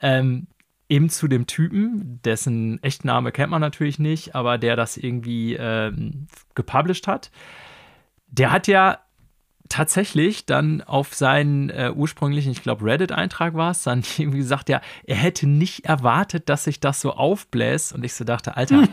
ähm, 0.00 0.46
eben 0.92 1.08
zu 1.08 1.26
dem 1.26 1.46
Typen, 1.46 2.20
dessen 2.22 2.82
Echtname 2.82 3.32
kennt 3.32 3.50
man 3.50 3.62
natürlich 3.62 3.98
nicht, 3.98 4.34
aber 4.34 4.58
der 4.58 4.76
das 4.76 4.98
irgendwie 4.98 5.54
ähm, 5.54 6.26
gepublished 6.54 7.08
hat. 7.08 7.30
Der 8.26 8.52
hat 8.52 8.66
ja 8.66 8.98
tatsächlich 9.72 10.44
dann 10.44 10.82
auf 10.82 11.14
seinen 11.14 11.70
äh, 11.70 11.90
ursprünglichen, 11.94 12.52
ich 12.52 12.62
glaube, 12.62 12.84
Reddit-Eintrag 12.84 13.54
war 13.54 13.70
es, 13.70 13.84
dann 13.84 14.02
irgendwie 14.18 14.38
gesagt, 14.38 14.68
ja, 14.68 14.82
er 15.04 15.16
hätte 15.16 15.46
nicht 15.46 15.86
erwartet, 15.86 16.50
dass 16.50 16.64
sich 16.64 16.78
das 16.78 17.00
so 17.00 17.12
aufbläst. 17.12 17.94
Und 17.94 18.04
ich 18.04 18.12
so 18.12 18.24
dachte, 18.24 18.58
Alter, 18.58 18.86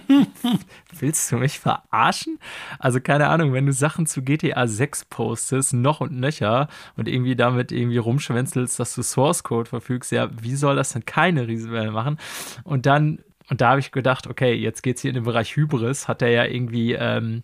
willst 1.00 1.30
du 1.32 1.36
mich 1.36 1.60
verarschen? 1.60 2.40
Also 2.80 3.02
keine 3.02 3.28
Ahnung, 3.28 3.52
wenn 3.52 3.66
du 3.66 3.74
Sachen 3.74 4.06
zu 4.06 4.24
GTA 4.24 4.68
6 4.68 5.06
postest, 5.06 5.74
noch 5.74 6.00
und 6.00 6.18
nöcher 6.18 6.70
und 6.96 7.10
irgendwie 7.10 7.36
damit 7.36 7.74
irgendwie 7.74 7.98
rumschwänzelst, 7.98 8.80
dass 8.80 8.96
du 8.96 9.02
Source 9.02 9.44
Code 9.44 9.70
verfügst, 9.70 10.14
ja, 10.14 10.30
wie 10.42 10.56
soll 10.56 10.78
das 10.78 10.94
denn 10.94 11.06
keine 11.06 11.46
Riesenwelle 11.50 11.92
machen? 11.92 12.18
Und 12.64 12.86
dann, 12.86 13.20
und 13.50 13.60
da 13.60 13.72
habe 13.72 13.82
ich 13.82 13.92
gedacht, 13.92 14.28
okay, 14.28 14.54
jetzt 14.54 14.82
geht 14.82 14.96
es 14.96 15.02
hier 15.02 15.10
in 15.10 15.16
den 15.16 15.26
Bereich 15.26 15.58
Hybris, 15.58 16.08
hat 16.08 16.22
er 16.22 16.30
ja 16.30 16.46
irgendwie 16.46 16.94
ähm, 16.94 17.44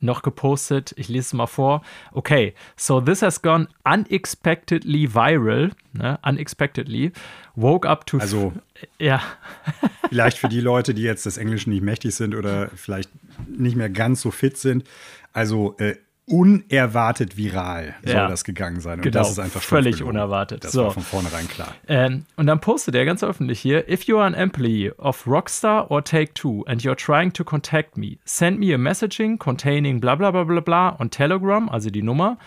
noch 0.00 0.22
gepostet. 0.22 0.94
Ich 0.96 1.08
lese 1.08 1.26
es 1.26 1.32
mal 1.32 1.46
vor. 1.46 1.82
Okay, 2.12 2.54
so 2.76 3.00
this 3.00 3.22
has 3.22 3.42
gone 3.42 3.68
unexpectedly 3.84 5.12
viral. 5.14 5.70
Ne? 5.92 6.18
Unexpectedly. 6.24 7.12
Woke 7.54 7.88
up 7.88 8.06
to. 8.06 8.18
Also, 8.18 8.52
ja. 8.98 9.22
vielleicht 10.08 10.38
für 10.38 10.48
die 10.48 10.60
Leute, 10.60 10.94
die 10.94 11.02
jetzt 11.02 11.26
des 11.26 11.36
Englischen 11.36 11.70
nicht 11.70 11.82
mächtig 11.82 12.14
sind 12.14 12.34
oder 12.34 12.68
vielleicht 12.74 13.10
nicht 13.48 13.76
mehr 13.76 13.90
ganz 13.90 14.20
so 14.20 14.30
fit 14.30 14.56
sind. 14.56 14.84
Also, 15.32 15.76
äh, 15.78 15.96
unerwartet 16.28 17.36
viral 17.36 17.94
soll 18.04 18.14
ja. 18.14 18.28
das 18.28 18.44
gegangen 18.44 18.80
sein. 18.80 18.98
Und 18.98 19.02
genau, 19.02 19.18
das 19.18 19.30
ist 19.30 19.38
einfach 19.38 19.62
völlig 19.62 20.02
unerwartet. 20.02 20.64
Das 20.64 20.72
so. 20.72 20.84
war 20.84 20.90
von 20.90 21.02
vornherein 21.02 21.48
klar. 21.48 21.74
Ähm, 21.88 22.26
und 22.36 22.46
dann 22.46 22.60
postet 22.60 22.94
er 22.94 23.04
ganz 23.04 23.24
öffentlich 23.24 23.60
hier: 23.60 23.88
If 23.88 24.04
you 24.04 24.18
are 24.18 24.26
an 24.26 24.34
employee 24.34 24.92
of 24.98 25.26
Rockstar 25.26 25.90
or 25.90 26.04
Take 26.04 26.34
Two 26.34 26.64
and 26.66 26.82
you're 26.82 26.96
trying 26.96 27.32
to 27.32 27.44
contact 27.44 27.96
me, 27.96 28.18
send 28.24 28.58
me 28.58 28.74
a 28.74 28.78
messaging 28.78 29.38
containing 29.38 30.00
bla 30.00 30.14
bla 30.14 30.30
bla 30.30 30.44
bla 30.44 30.60
bla 30.60 30.96
on 30.98 31.10
Telegram, 31.10 31.68
also 31.68 31.90
die 31.90 32.02
Nummer, 32.02 32.38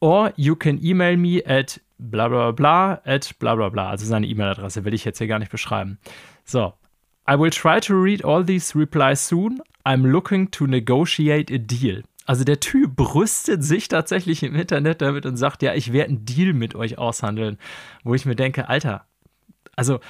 or 0.00 0.32
you 0.36 0.56
can 0.56 0.82
email 0.82 1.16
me 1.16 1.42
at 1.46 1.80
bla 1.98 2.28
bla 2.28 2.52
bla 2.52 3.00
at 3.04 3.38
bla 3.38 3.54
bla 3.54 3.68
bla. 3.68 3.90
Also 3.90 4.06
seine 4.06 4.26
E-Mail-Adresse 4.26 4.84
will 4.84 4.94
ich 4.94 5.04
jetzt 5.04 5.18
hier 5.18 5.26
gar 5.26 5.38
nicht 5.38 5.52
beschreiben. 5.52 5.98
So. 6.44 6.72
I 7.28 7.36
will 7.36 7.50
try 7.50 7.80
to 7.80 7.92
read 7.92 8.24
all 8.24 8.44
these 8.44 8.78
replies 8.78 9.26
soon. 9.26 9.60
I'm 9.84 10.06
looking 10.06 10.48
to 10.52 10.66
negotiate 10.66 11.52
a 11.52 11.58
deal. 11.58 12.02
Also 12.26 12.44
der 12.44 12.60
Typ 12.60 12.96
brüstet 12.96 13.62
sich 13.62 13.88
tatsächlich 13.88 14.42
im 14.42 14.54
Internet 14.54 15.00
damit 15.00 15.26
und 15.26 15.36
sagt, 15.36 15.62
ja, 15.62 15.74
ich 15.74 15.92
werde 15.92 16.10
einen 16.10 16.24
Deal 16.24 16.52
mit 16.52 16.74
euch 16.74 16.98
aushandeln, 16.98 17.56
wo 18.02 18.14
ich 18.14 18.26
mir 18.26 18.34
denke, 18.34 18.68
Alter, 18.68 19.06
also 19.76 20.00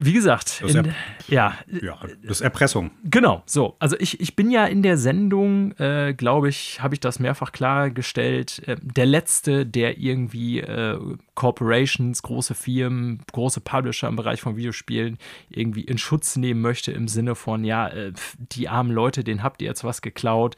wie 0.00 0.12
gesagt, 0.12 0.62
das 0.62 0.74
in, 0.76 0.94
ja, 1.26 1.58
ja, 1.66 1.98
das 2.22 2.38
ist 2.38 2.40
Erpressung. 2.40 2.92
Genau, 3.02 3.42
so. 3.46 3.74
Also 3.80 3.96
ich, 3.98 4.20
ich 4.20 4.36
bin 4.36 4.48
ja 4.48 4.64
in 4.64 4.82
der 4.82 4.96
Sendung, 4.96 5.72
äh, 5.72 6.14
glaube 6.14 6.48
ich, 6.48 6.80
habe 6.80 6.94
ich 6.94 7.00
das 7.00 7.18
mehrfach 7.18 7.50
klargestellt, 7.50 8.62
äh, 8.68 8.76
der 8.80 9.06
Letzte, 9.06 9.66
der 9.66 9.98
irgendwie 9.98 10.60
äh, 10.60 10.98
Corporations, 11.34 12.22
große 12.22 12.54
Firmen, 12.54 13.22
große 13.32 13.60
Publisher 13.60 14.06
im 14.06 14.14
Bereich 14.14 14.40
von 14.40 14.56
Videospielen 14.56 15.18
irgendwie 15.48 15.82
in 15.82 15.98
Schutz 15.98 16.36
nehmen 16.36 16.60
möchte 16.60 16.92
im 16.92 17.08
Sinne 17.08 17.34
von, 17.34 17.64
ja, 17.64 17.88
äh, 17.88 18.12
die 18.38 18.68
armen 18.68 18.92
Leute, 18.92 19.24
denen 19.24 19.42
habt 19.42 19.60
ihr 19.62 19.68
jetzt 19.68 19.82
was 19.82 20.00
geklaut. 20.00 20.54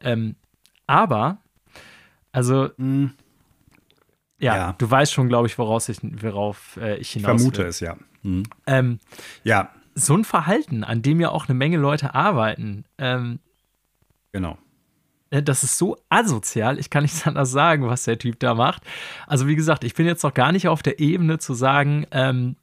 Ähm, 0.00 0.34
aber, 0.88 1.38
also, 2.32 2.70
mhm. 2.76 3.12
Ja, 4.40 4.56
ja, 4.56 4.74
du 4.78 4.90
weißt 4.90 5.12
schon, 5.12 5.28
glaube 5.28 5.46
ich, 5.46 5.58
woraus 5.58 5.88
ich, 5.88 5.98
worauf 6.02 6.76
äh, 6.80 6.96
ich 6.96 7.10
hinaus 7.10 7.36
Ich 7.36 7.40
vermute 7.40 7.62
will. 7.62 7.68
es, 7.68 7.80
ja. 7.80 7.96
Mhm. 8.22 8.42
Ähm, 8.66 8.98
ja. 9.44 9.70
So 9.94 10.16
ein 10.16 10.24
Verhalten, 10.24 10.84
an 10.84 11.02
dem 11.02 11.20
ja 11.20 11.30
auch 11.30 11.48
eine 11.48 11.54
Menge 11.56 11.76
Leute 11.76 12.14
arbeiten. 12.14 12.84
Ähm, 12.98 13.40
genau. 14.32 14.56
Äh, 15.30 15.42
das 15.42 15.62
ist 15.62 15.78
so 15.78 15.96
asozial, 16.08 16.78
ich 16.78 16.90
kann 16.90 17.02
nichts 17.02 17.24
anderes 17.26 17.50
sagen, 17.50 17.86
was 17.86 18.04
der 18.04 18.18
Typ 18.18 18.38
da 18.40 18.54
macht. 18.54 18.82
Also, 19.26 19.46
wie 19.46 19.56
gesagt, 19.56 19.84
ich 19.84 19.94
bin 19.94 20.06
jetzt 20.06 20.22
noch 20.22 20.34
gar 20.34 20.52
nicht 20.52 20.68
auf 20.68 20.82
der 20.82 21.00
Ebene 21.00 21.38
zu 21.38 21.54
sagen, 21.54 22.06
ähm, 22.10 22.56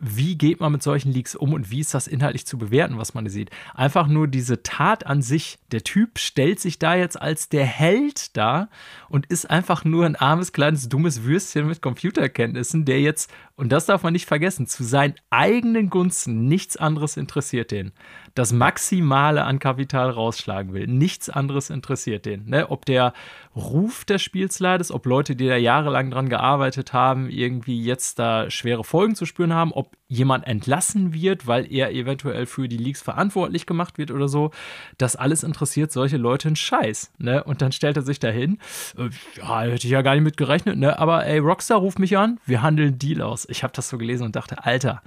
wie 0.00 0.36
geht 0.36 0.60
man 0.60 0.72
mit 0.72 0.82
solchen 0.82 1.12
Leaks 1.12 1.36
um 1.36 1.52
und 1.52 1.70
wie 1.70 1.80
ist 1.80 1.92
das 1.92 2.06
inhaltlich 2.06 2.46
zu 2.46 2.56
bewerten, 2.56 2.96
was 2.96 3.12
man 3.12 3.28
sieht. 3.28 3.50
Einfach 3.74 4.06
nur 4.06 4.28
diese 4.28 4.62
Tat 4.62 5.06
an 5.06 5.20
sich. 5.20 5.58
Der 5.72 5.84
Typ 5.84 6.18
stellt 6.18 6.58
sich 6.58 6.78
da 6.78 6.94
jetzt 6.94 7.20
als 7.20 7.50
der 7.50 7.66
Held 7.66 8.36
da 8.36 8.70
und 9.10 9.26
ist 9.26 9.48
einfach 9.50 9.84
nur 9.84 10.06
ein 10.06 10.16
armes, 10.16 10.52
kleines, 10.52 10.88
dummes 10.88 11.22
Würstchen 11.22 11.66
mit 11.66 11.82
Computerkenntnissen, 11.82 12.86
der 12.86 13.00
jetzt, 13.00 13.30
und 13.60 13.70
das 13.70 13.84
darf 13.84 14.02
man 14.02 14.14
nicht 14.14 14.24
vergessen, 14.24 14.66
zu 14.66 14.84
seinen 14.84 15.16
eigenen 15.28 15.90
Gunsten 15.90 16.46
nichts 16.46 16.78
anderes 16.78 17.18
interessiert 17.18 17.70
den. 17.70 17.92
Das 18.34 18.52
Maximale 18.54 19.44
an 19.44 19.58
Kapital 19.58 20.08
rausschlagen 20.08 20.72
will. 20.72 20.86
Nichts 20.86 21.28
anderes 21.28 21.68
interessiert 21.68 22.24
den. 22.24 22.46
Ne? 22.46 22.70
Ob 22.70 22.86
der 22.86 23.12
Ruf 23.54 24.06
des 24.06 24.22
Spiels 24.22 24.60
leidet, 24.60 24.90
ob 24.90 25.04
Leute, 25.04 25.36
die 25.36 25.46
da 25.46 25.56
jahrelang 25.56 26.10
dran 26.10 26.30
gearbeitet 26.30 26.94
haben, 26.94 27.28
irgendwie 27.28 27.84
jetzt 27.84 28.18
da 28.18 28.50
schwere 28.50 28.82
Folgen 28.82 29.14
zu 29.14 29.26
spüren 29.26 29.52
haben, 29.52 29.72
ob 29.72 29.94
jemand 30.08 30.46
entlassen 30.46 31.12
wird, 31.12 31.46
weil 31.46 31.70
er 31.70 31.92
eventuell 31.92 32.46
für 32.46 32.66
die 32.66 32.76
Leaks 32.78 33.02
verantwortlich 33.02 33.66
gemacht 33.66 33.98
wird 33.98 34.10
oder 34.10 34.28
so. 34.28 34.52
Das 34.96 35.16
alles 35.16 35.42
interessiert 35.42 35.92
solche 35.92 36.16
Leute 36.16 36.48
einen 36.48 36.56
Scheiß. 36.56 37.12
Ne? 37.18 37.44
Und 37.44 37.60
dann 37.60 37.72
stellt 37.72 37.96
er 37.96 38.02
sich 38.02 38.20
dahin, 38.20 38.58
äh, 38.96 39.10
ja, 39.36 39.60
hätte 39.62 39.86
ich 39.86 39.92
ja 39.92 40.02
gar 40.02 40.14
nicht 40.14 40.24
mit 40.24 40.36
gerechnet, 40.36 40.78
ne? 40.78 40.98
aber 40.98 41.26
ey, 41.26 41.38
Rockstar 41.38 41.78
ruft 41.78 41.98
mich 41.98 42.16
an, 42.16 42.38
wir 42.46 42.62
handeln 42.62 42.98
Deal 42.98 43.20
aus. 43.20 43.49
Ich 43.50 43.62
habe 43.62 43.72
das 43.74 43.88
so 43.88 43.98
gelesen 43.98 44.24
und 44.24 44.36
dachte, 44.36 44.64
Alter, 44.64 45.02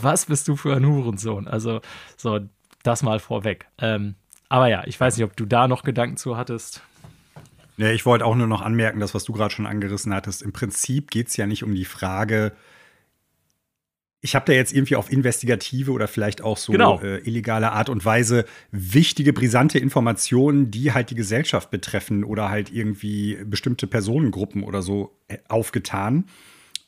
was 0.00 0.26
bist 0.26 0.48
du 0.48 0.56
für 0.56 0.74
ein 0.74 0.86
Hurensohn? 0.86 1.48
Also, 1.48 1.80
so, 2.16 2.40
das 2.82 3.02
mal 3.02 3.20
vorweg. 3.20 3.66
Ähm, 3.78 4.14
Aber 4.48 4.68
ja, 4.68 4.84
ich 4.86 4.98
weiß 4.98 5.16
nicht, 5.16 5.24
ob 5.24 5.36
du 5.36 5.46
da 5.46 5.68
noch 5.68 5.82
Gedanken 5.82 6.16
zu 6.16 6.36
hattest. 6.36 6.82
Ja, 7.76 7.90
ich 7.90 8.04
wollte 8.04 8.26
auch 8.26 8.34
nur 8.34 8.46
noch 8.46 8.62
anmerken, 8.62 9.00
das, 9.00 9.14
was 9.14 9.24
du 9.24 9.32
gerade 9.32 9.54
schon 9.54 9.66
angerissen 9.66 10.12
hattest. 10.12 10.42
Im 10.42 10.52
Prinzip 10.52 11.10
geht 11.10 11.28
es 11.28 11.36
ja 11.36 11.46
nicht 11.46 11.64
um 11.64 11.74
die 11.74 11.84
Frage, 11.84 12.52
ich 14.22 14.34
habe 14.34 14.44
da 14.46 14.52
jetzt 14.52 14.72
irgendwie 14.72 14.96
auf 14.96 15.10
investigative 15.10 15.92
oder 15.92 16.06
vielleicht 16.06 16.42
auch 16.42 16.58
so 16.58 16.72
genau. 16.72 17.00
äh, 17.00 17.18
illegale 17.20 17.72
Art 17.72 17.88
und 17.88 18.04
Weise 18.04 18.44
wichtige, 18.70 19.32
brisante 19.32 19.78
Informationen, 19.78 20.70
die 20.70 20.92
halt 20.92 21.10
die 21.10 21.14
Gesellschaft 21.14 21.70
betreffen 21.70 22.24
oder 22.24 22.50
halt 22.50 22.70
irgendwie 22.70 23.38
bestimmte 23.44 23.86
Personengruppen 23.86 24.62
oder 24.62 24.82
so 24.82 25.16
äh, 25.28 25.38
aufgetan 25.48 26.26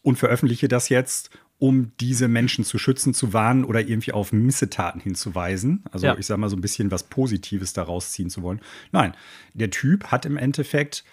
und 0.03 0.17
veröffentliche 0.17 0.69
das 0.69 0.89
jetzt, 0.89 1.31
um 1.59 1.93
diese 2.01 2.27
Menschen 2.27 2.65
zu 2.65 2.77
schützen, 2.77 3.15
zu 3.15 3.33
warnen 3.33 3.65
oder 3.65 3.81
irgendwie 3.81 4.13
auf 4.13 4.33
Missetaten 4.33 5.01
hinzuweisen. 5.01 5.85
Also 5.93 6.07
ja. 6.07 6.19
ich 6.19 6.27
sage 6.27 6.41
mal 6.41 6.49
so 6.51 6.57
ein 6.57 6.61
bisschen 6.61 6.91
was 6.91 7.05
Positives 7.05 7.73
daraus 7.73 8.11
ziehen 8.11 8.31
zu 8.31 8.43
wollen. 8.43 8.61
Nein, 8.91 9.15
der 9.55 9.71
Typ 9.71 10.07
hat 10.07 10.27
im 10.27 10.37
Endeffekt 10.37 11.05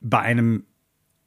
bei 0.00 0.18
einem 0.18 0.64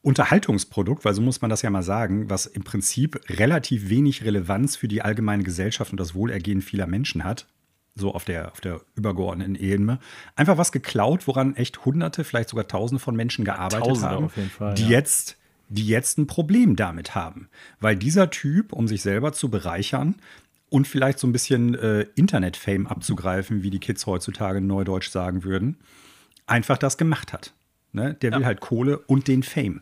Unterhaltungsprodukt, 0.01 1.05
weil 1.05 1.13
so 1.13 1.21
muss 1.21 1.41
man 1.41 1.49
das 1.49 1.61
ja 1.61 1.69
mal 1.69 1.81
sagen, 1.81 2.29
was 2.29 2.45
im 2.45 2.63
Prinzip 2.63 3.19
relativ 3.27 3.89
wenig 3.89 4.23
Relevanz 4.23 4.75
für 4.75 4.87
die 4.87 5.01
allgemeine 5.01 5.43
Gesellschaft 5.43 5.91
und 5.91 5.99
das 5.99 6.13
Wohlergehen 6.13 6.61
vieler 6.61 6.85
Menschen 6.85 7.23
hat, 7.23 7.47
so 7.95 8.13
auf 8.13 8.25
der, 8.25 8.51
auf 8.51 8.59
der 8.59 8.81
übergeordneten 8.95 9.55
Ebene, 9.55 9.99
einfach 10.35 10.57
was 10.57 10.71
geklaut, 10.71 11.25
woran 11.25 11.55
echt 11.55 11.85
Hunderte, 11.85 12.23
vielleicht 12.23 12.49
sogar 12.49 12.67
Tausende 12.67 12.99
von 12.99 13.15
Menschen 13.15 13.45
gearbeitet 13.45 13.87
Tausende 13.87 14.09
haben, 14.09 14.29
Fall, 14.29 14.75
die 14.75 14.83
ja. 14.83 14.89
jetzt 14.89 15.37
die 15.69 15.87
jetzt 15.87 16.17
ein 16.17 16.27
Problem 16.27 16.75
damit 16.75 17.15
haben. 17.15 17.49
Weil 17.79 17.95
dieser 17.95 18.29
Typ, 18.29 18.73
um 18.73 18.87
sich 18.87 19.01
selber 19.01 19.33
zu 19.33 19.49
bereichern 19.49 20.15
und 20.69 20.87
vielleicht 20.87 21.19
so 21.19 21.27
ein 21.27 21.31
bisschen 21.31 21.75
äh, 21.75 22.05
Internet-Fame 22.15 22.87
abzugreifen, 22.87 23.63
wie 23.63 23.69
die 23.69 23.79
Kids 23.79 24.05
heutzutage 24.05 24.59
in 24.59 24.67
Neudeutsch 24.67 25.09
sagen 25.09 25.43
würden, 25.43 25.77
einfach 26.47 26.77
das 26.77 26.97
gemacht 26.97 27.33
hat. 27.33 27.53
Ne? 27.91 28.13
Der 28.15 28.31
will 28.33 28.45
halt 28.45 28.59
Kohle 28.59 28.99
und 28.99 29.27
den 29.27 29.43
Fame. 29.43 29.81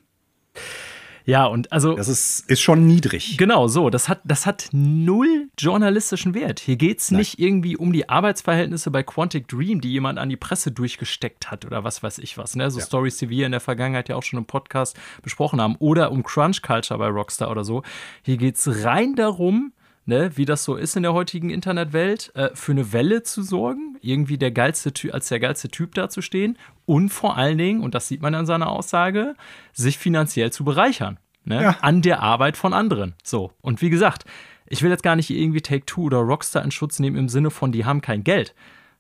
Ja, 1.26 1.46
und 1.46 1.72
also. 1.72 1.96
Das 1.96 2.08
ist, 2.08 2.50
ist 2.50 2.62
schon 2.62 2.86
niedrig. 2.86 3.38
Genau, 3.38 3.68
so. 3.68 3.90
Das 3.90 4.10
hat, 4.10 4.22
das 4.24 4.46
hat 4.46 4.70
null 4.72 5.50
journalistischen 5.58 6.34
Wert. 6.34 6.60
Hier 6.60 6.76
geht 6.76 7.00
es 7.00 7.12
nicht 7.12 7.40
irgendwie 7.40 7.78
um 7.78 7.94
die 7.94 8.10
Arbeitsverhältnisse 8.10 8.92
bei 8.92 9.04
Quantic 9.04 9.48
Dream, 9.48 9.82
die 9.82 9.92
jemand 9.92 10.20
an 10.20 10.30
die 10.30 10.38
Presse 10.38 10.72
durchgesteckt 10.72 11.52
hat 11.52 11.66
oder 11.66 11.84
was 11.84 12.04
weiß 12.04 12.18
ich 12.20 12.38
was. 12.38 12.56
Ne? 12.56 12.70
So 12.72 12.80
ja. 12.80 12.86
Stories, 12.86 13.18
die 13.18 13.30
wir 13.30 13.46
in 13.46 13.52
der 13.52 13.62
Vergangenheit 13.62 14.10
ja 14.10 14.16
auch 14.16 14.24
schon 14.24 14.40
im 14.40 14.46
Podcast 14.46 14.98
besprochen 15.22 15.62
haben. 15.62 15.76
Oder 15.80 16.12
um 16.12 16.24
Crunch 16.24 16.62
Culture 16.62 16.98
bei 16.98 17.08
Rockstar 17.08 17.50
oder 17.50 17.64
so. 17.64 17.84
Hier 18.22 18.38
geht 18.38 18.56
es 18.56 18.84
rein 18.84 19.16
darum, 19.16 19.74
ne, 20.06 20.32
wie 20.36 20.46
das 20.46 20.64
so 20.64 20.76
ist 20.76 20.96
in 20.96 21.04
der 21.04 21.14
heutigen 21.14 21.50
Internetwelt, 21.50 22.32
äh, 22.36 22.50
für 22.54 22.72
eine 22.72 22.94
Welle 22.94 23.24
zu 23.24 23.44
sorgen, 23.44 23.98
irgendwie 24.02 24.38
der 24.38 24.52
geilste 24.52 24.92
als 25.14 25.30
der 25.30 25.40
geilste 25.40 25.70
Typ 25.70 25.96
dazustehen 25.96 26.58
und 26.86 27.10
vor 27.10 27.38
allen 27.38 27.58
Dingen, 27.58 27.82
und 27.82 27.96
das 27.96 28.08
sieht 28.08 28.22
man 28.22 28.36
an 28.36 28.46
seiner 28.46 28.70
Aussage, 28.70 29.36
sich 29.72 29.98
finanziell 29.98 30.52
zu 30.52 30.64
bereichern. 30.64 31.20
Ne, 31.46 31.62
ja. 31.62 31.78
An 31.82 32.02
der 32.02 32.22
Arbeit 32.22 32.56
von 32.56 32.74
anderen. 32.74 33.16
So. 33.22 33.52
Und 33.62 33.82
wie 33.82 33.90
gesagt, 33.90 34.24
ich 34.66 34.82
will 34.82 34.92
jetzt 34.92 35.04
gar 35.04 35.18
nicht 35.18 35.30
irgendwie 35.30 35.62
Take-Two 35.62 36.04
oder 36.04 36.20
Rockstar 36.20 36.64
in 36.64 36.72
Schutz 36.72 37.00
nehmen 37.00 37.18
im 37.18 37.28
Sinne 37.28 37.52
von, 37.52 37.74
die 37.74 37.84
haben 37.84 38.02
kein 38.02 38.24
Geld. 38.24 38.56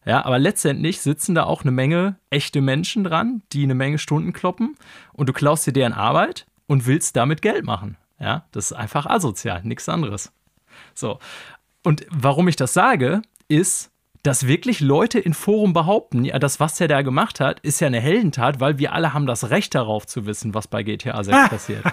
Ja, 0.05 0.25
aber 0.25 0.37
letztendlich 0.39 0.99
sitzen 0.99 1.35
da 1.35 1.43
auch 1.43 1.61
eine 1.61 1.71
Menge 1.71 2.17
echte 2.29 2.59
Menschen 2.59 3.05
dran, 3.05 3.41
die 3.53 3.63
eine 3.63 3.75
Menge 3.75 3.97
Stunden 3.97 4.33
kloppen 4.33 4.75
und 5.13 5.29
du 5.29 5.33
klaust 5.33 5.65
dir 5.65 5.71
deren 5.71 5.93
Arbeit 5.93 6.45
und 6.67 6.85
willst 6.85 7.15
damit 7.15 7.41
Geld 7.41 7.63
machen. 7.65 7.97
Ja, 8.19 8.45
das 8.51 8.71
ist 8.71 8.73
einfach 8.73 9.05
asozial, 9.05 9.61
nichts 9.63 9.87
anderes. 9.87 10.33
So. 10.93 11.19
Und 11.83 12.05
warum 12.09 12.47
ich 12.47 12.55
das 12.55 12.73
sage, 12.73 13.21
ist, 13.47 13.91
dass 14.23 14.47
wirklich 14.47 14.79
Leute 14.79 15.19
in 15.19 15.33
Forum 15.33 15.73
behaupten, 15.73 16.23
ja, 16.23 16.39
das, 16.39 16.59
was 16.59 16.75
der 16.75 16.87
da 16.87 17.01
gemacht 17.01 17.41
hat, 17.41 17.59
ist 17.59 17.81
ja 17.81 17.87
eine 17.87 17.99
Heldentat, 17.99 18.61
weil 18.61 18.79
wir 18.79 18.93
alle 18.93 19.13
haben 19.13 19.25
das 19.25 19.49
Recht 19.49 19.75
darauf 19.75 20.07
zu 20.07 20.25
wissen, 20.25 20.53
was 20.53 20.67
bei 20.67 20.83
GTA 20.83 21.21
6 21.23 21.37
passiert. 21.49 21.83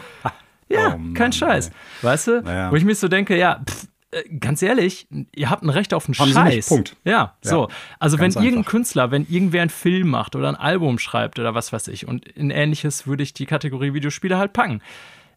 Ja, 0.68 0.94
oh 0.94 0.98
Mann, 0.98 1.14
kein 1.14 1.32
Scheiß. 1.32 1.68
Ey. 1.68 1.74
Weißt 2.02 2.28
du? 2.28 2.42
Naja. 2.42 2.70
Wo 2.70 2.76
ich 2.76 2.84
mich 2.84 2.98
so 2.98 3.08
denke, 3.08 3.36
ja, 3.36 3.60
pff, 3.68 3.88
äh, 4.12 4.22
ganz 4.38 4.62
ehrlich, 4.62 5.08
ihr 5.34 5.50
habt 5.50 5.64
ein 5.64 5.70
Recht 5.70 5.92
auf 5.92 6.06
einen 6.06 6.16
haben 6.18 6.32
Scheiß. 6.32 6.68
Punkt. 6.68 6.96
Ja, 7.04 7.12
ja, 7.12 7.34
so. 7.42 7.68
Also 7.98 8.18
wenn 8.18 8.30
irgendein 8.30 8.58
einfach. 8.58 8.70
Künstler, 8.70 9.10
wenn 9.10 9.26
irgendwer 9.28 9.62
einen 9.62 9.70
Film 9.70 10.08
macht 10.08 10.36
oder 10.36 10.48
ein 10.48 10.56
Album 10.56 11.00
schreibt 11.00 11.40
oder 11.40 11.54
was 11.54 11.72
weiß 11.72 11.88
ich, 11.88 12.06
und 12.06 12.26
in 12.28 12.50
ähnliches 12.50 13.08
würde 13.08 13.24
ich 13.24 13.34
die 13.34 13.46
Kategorie 13.46 13.92
Videospiele 13.92 14.38
halt 14.38 14.52
packen. 14.52 14.80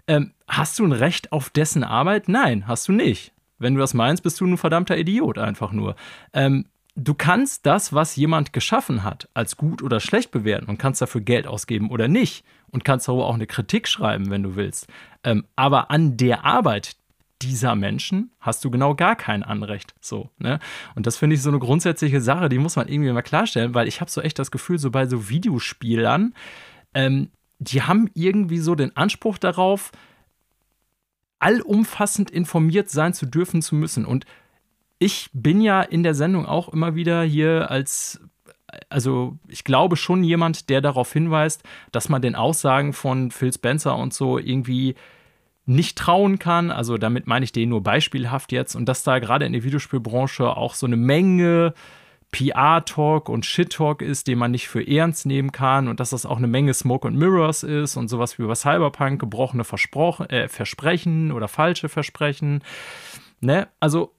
Ähm, 0.07 0.33
hast 0.47 0.77
du 0.77 0.85
ein 0.85 0.91
Recht 0.91 1.31
auf 1.31 1.49
dessen 1.49 1.83
Arbeit? 1.83 2.27
Nein, 2.29 2.67
hast 2.67 2.87
du 2.87 2.91
nicht. 2.91 3.32
Wenn 3.63 3.73
du 3.73 3.79
das 3.79 3.93
meinst, 3.93 4.23
bist 4.23 4.39
du 4.39 4.45
ein 4.45 4.57
verdammter 4.57 4.97
Idiot 4.97 5.37
einfach 5.37 5.71
nur. 5.71 5.95
Ähm, 6.33 6.65
du 6.95 7.13
kannst 7.13 7.65
das, 7.65 7.93
was 7.93 8.15
jemand 8.15 8.53
geschaffen 8.53 9.03
hat, 9.03 9.27
als 9.33 9.57
gut 9.57 9.81
oder 9.81 9.99
schlecht 9.99 10.31
bewerten 10.31 10.67
und 10.67 10.77
kannst 10.77 11.01
dafür 11.01 11.21
Geld 11.21 11.47
ausgeben 11.47 11.89
oder 11.89 12.07
nicht 12.07 12.45
und 12.71 12.85
kannst 12.85 13.07
darüber 13.07 13.25
auch 13.25 13.35
eine 13.35 13.47
Kritik 13.47 13.87
schreiben, 13.87 14.29
wenn 14.29 14.43
du 14.43 14.55
willst. 14.55 14.87
Ähm, 15.23 15.45
aber 15.55 15.89
an 15.89 16.17
der 16.17 16.45
Arbeit 16.45 16.95
dieser 17.41 17.75
Menschen 17.75 18.31
hast 18.39 18.63
du 18.63 18.71
genau 18.71 18.95
gar 18.95 19.15
kein 19.15 19.43
Anrecht. 19.43 19.93
So, 19.99 20.29
ne? 20.37 20.59
Und 20.95 21.05
das 21.07 21.17
finde 21.17 21.35
ich 21.35 21.41
so 21.41 21.49
eine 21.49 21.59
grundsätzliche 21.59 22.21
Sache, 22.21 22.47
die 22.49 22.57
muss 22.57 22.75
man 22.75 22.87
irgendwie 22.87 23.11
mal 23.11 23.21
klarstellen, 23.21 23.73
weil 23.73 23.87
ich 23.87 24.01
habe 24.01 24.09
so 24.09 24.21
echt 24.21 24.39
das 24.39 24.51
Gefühl, 24.51 24.79
so 24.79 24.91
bei 24.91 25.07
so 25.07 25.29
Videospielern, 25.29 26.33
ähm, 26.93 27.29
die 27.59 27.81
haben 27.81 28.09
irgendwie 28.13 28.59
so 28.59 28.75
den 28.75 28.95
Anspruch 28.95 29.37
darauf, 29.37 29.91
allumfassend 31.43 32.31
informiert 32.31 32.89
sein 32.89 33.13
zu 33.13 33.25
dürfen 33.25 33.61
zu 33.61 33.75
müssen. 33.75 34.05
Und 34.05 34.25
ich 34.97 35.29
bin 35.33 35.59
ja 35.59 35.81
in 35.81 36.01
der 36.01 36.15
Sendung 36.15 36.45
auch 36.45 36.69
immer 36.69 36.95
wieder 36.95 37.21
hier 37.23 37.69
als, 37.69 38.21
also 38.89 39.37
ich 39.49 39.65
glaube 39.65 39.97
schon 39.97 40.23
jemand, 40.23 40.69
der 40.69 40.79
darauf 40.79 41.11
hinweist, 41.11 41.63
dass 41.91 42.07
man 42.07 42.21
den 42.21 42.35
Aussagen 42.35 42.93
von 42.93 43.29
Phil 43.29 43.51
Spencer 43.51 43.97
und 43.97 44.13
so 44.13 44.39
irgendwie 44.39 44.95
nicht 45.65 45.97
trauen 45.97 46.39
kann. 46.39 46.71
Also 46.71 46.97
damit 46.97 47.27
meine 47.27 47.43
ich 47.43 47.51
den 47.51 47.69
nur 47.69 47.83
beispielhaft 47.83 48.53
jetzt 48.53 48.75
und 48.75 48.85
dass 48.85 49.03
da 49.03 49.19
gerade 49.19 49.45
in 49.45 49.51
der 49.51 49.63
Videospielbranche 49.63 50.55
auch 50.55 50.75
so 50.75 50.85
eine 50.85 50.97
Menge 50.97 51.73
PR-Talk 52.33 53.29
und 53.29 53.45
Shit-Talk 53.45 54.01
ist, 54.01 54.27
den 54.27 54.39
man 54.39 54.51
nicht 54.51 54.67
für 54.67 54.85
ernst 54.85 55.25
nehmen 55.25 55.51
kann 55.51 55.87
und 55.87 55.99
dass 55.99 56.09
das 56.09 56.25
auch 56.25 56.37
eine 56.37 56.47
Menge 56.47 56.73
Smoke 56.73 57.07
und 57.07 57.15
Mirrors 57.15 57.63
ist 57.63 57.95
und 57.95 58.09
sowas 58.09 58.37
wie 58.37 58.43
über 58.43 58.55
Cyberpunk, 58.55 59.21
gebrochene 59.21 59.63
Verspro 59.63 60.23
äh, 60.25 60.49
Versprechen 60.49 61.31
oder 61.31 61.47
falsche 61.47 61.89
Versprechen. 61.89 62.63
Ne? 63.39 63.67
Also 63.79 64.15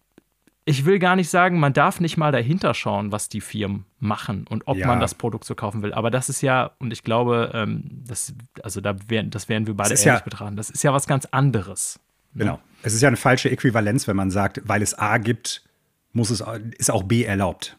ich 0.64 0.86
will 0.86 1.00
gar 1.00 1.16
nicht 1.16 1.28
sagen, 1.28 1.58
man 1.58 1.72
darf 1.72 2.00
nicht 2.00 2.16
mal 2.16 2.30
dahinter 2.30 2.72
schauen, 2.72 3.10
was 3.10 3.28
die 3.28 3.40
Firmen 3.40 3.84
machen 3.98 4.46
und 4.48 4.66
ob 4.66 4.76
ja. 4.76 4.86
man 4.86 5.00
das 5.00 5.16
Produkt 5.16 5.44
so 5.44 5.56
kaufen 5.56 5.82
will. 5.82 5.92
Aber 5.92 6.10
das 6.10 6.28
ist 6.28 6.40
ja, 6.40 6.70
und 6.78 6.92
ich 6.92 7.02
glaube, 7.02 7.50
ähm, 7.52 7.82
das, 8.06 8.32
also 8.62 8.80
da 8.80 8.94
werden, 9.08 9.30
das 9.30 9.48
werden 9.48 9.66
wir 9.66 9.74
beide 9.74 9.90
ehrlich 9.90 10.04
ja, 10.04 10.20
betrachten. 10.20 10.56
Das 10.56 10.70
ist 10.70 10.84
ja 10.84 10.92
was 10.92 11.08
ganz 11.08 11.26
anderes. 11.26 11.98
Ne? 12.32 12.44
Genau. 12.44 12.60
Es 12.82 12.94
ist 12.94 13.02
ja 13.02 13.08
eine 13.08 13.16
falsche 13.16 13.50
Äquivalenz, 13.50 14.06
wenn 14.06 14.16
man 14.16 14.30
sagt, 14.30 14.62
weil 14.64 14.82
es 14.82 14.94
A 14.94 15.18
gibt, 15.18 15.64
muss 16.12 16.30
es, 16.30 16.42
ist 16.78 16.92
auch 16.92 17.02
B 17.02 17.24
erlaubt 17.24 17.76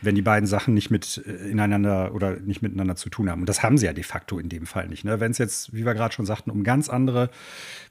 wenn 0.00 0.14
die 0.14 0.22
beiden 0.22 0.46
Sachen 0.46 0.74
nicht 0.74 0.90
mit 0.90 1.22
äh, 1.26 1.48
ineinander 1.48 2.14
oder 2.14 2.38
nicht 2.40 2.62
miteinander 2.62 2.96
zu 2.96 3.10
tun 3.10 3.30
haben. 3.30 3.40
Und 3.40 3.48
das 3.48 3.62
haben 3.62 3.78
sie 3.78 3.86
ja 3.86 3.92
de 3.92 4.04
facto 4.04 4.38
in 4.38 4.48
dem 4.48 4.66
Fall 4.66 4.88
nicht. 4.88 5.04
Ne? 5.04 5.20
Wenn 5.20 5.30
es 5.30 5.38
jetzt, 5.38 5.72
wie 5.74 5.84
wir 5.84 5.94
gerade 5.94 6.14
schon 6.14 6.26
sagten, 6.26 6.50
um 6.50 6.64
ganz 6.64 6.88
andere, 6.88 7.30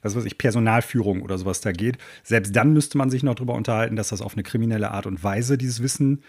was 0.02 0.16
weiß 0.16 0.24
ich, 0.24 0.38
Personalführung 0.38 1.22
oder 1.22 1.38
sowas 1.38 1.60
da 1.60 1.72
geht, 1.72 1.98
selbst 2.22 2.54
dann 2.56 2.72
müsste 2.72 2.98
man 2.98 3.10
sich 3.10 3.22
noch 3.22 3.34
darüber 3.34 3.54
unterhalten, 3.54 3.96
dass 3.96 4.08
das 4.08 4.22
auf 4.22 4.34
eine 4.34 4.42
kriminelle 4.42 4.90
Art 4.90 5.06
und 5.06 5.22
Weise 5.22 5.58
dieses 5.58 5.82
Wissen 5.82 6.22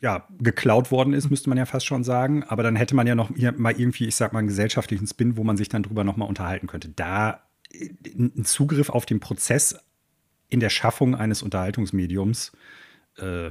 ja, 0.00 0.28
geklaut 0.38 0.90
worden 0.90 1.14
ist, 1.14 1.30
müsste 1.30 1.48
man 1.48 1.56
ja 1.56 1.64
fast 1.64 1.86
schon 1.86 2.04
sagen. 2.04 2.44
Aber 2.44 2.62
dann 2.62 2.76
hätte 2.76 2.94
man 2.94 3.06
ja 3.06 3.14
noch 3.14 3.30
mal 3.56 3.72
irgendwie, 3.72 4.06
ich 4.06 4.16
sag 4.16 4.32
mal, 4.32 4.40
einen 4.40 4.48
gesellschaftlichen 4.48 5.06
Spin, 5.06 5.36
wo 5.36 5.44
man 5.44 5.56
sich 5.56 5.70
dann 5.70 5.82
drüber 5.82 6.04
noch 6.04 6.16
mal 6.16 6.26
unterhalten 6.26 6.66
könnte. 6.66 6.90
Da 6.90 7.40
äh, 7.72 7.88
ein 8.14 8.44
Zugriff 8.44 8.90
auf 8.90 9.06
den 9.06 9.20
Prozess 9.20 9.76
in 10.48 10.60
der 10.60 10.68
Schaffung 10.68 11.14
eines 11.14 11.42
Unterhaltungsmediums 11.42 12.52
äh, 13.16 13.50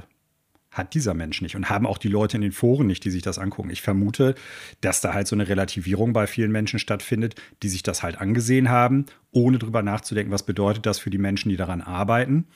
hat 0.74 0.94
dieser 0.94 1.14
Mensch 1.14 1.40
nicht 1.40 1.56
und 1.56 1.70
haben 1.70 1.86
auch 1.86 1.98
die 1.98 2.08
Leute 2.08 2.36
in 2.36 2.42
den 2.42 2.52
Foren 2.52 2.86
nicht, 2.86 3.04
die 3.04 3.10
sich 3.10 3.22
das 3.22 3.38
angucken. 3.38 3.70
Ich 3.70 3.80
vermute, 3.80 4.34
dass 4.80 5.00
da 5.00 5.14
halt 5.14 5.28
so 5.28 5.36
eine 5.36 5.48
Relativierung 5.48 6.12
bei 6.12 6.26
vielen 6.26 6.52
Menschen 6.52 6.78
stattfindet, 6.78 7.36
die 7.62 7.68
sich 7.68 7.82
das 7.82 8.02
halt 8.02 8.20
angesehen 8.20 8.68
haben, 8.68 9.06
ohne 9.30 9.58
drüber 9.58 9.82
nachzudenken, 9.82 10.32
was 10.32 10.44
bedeutet 10.44 10.84
das 10.84 10.98
für 10.98 11.10
die 11.10 11.18
Menschen, 11.18 11.48
die 11.48 11.56
daran 11.56 11.80
arbeiten. 11.80 12.46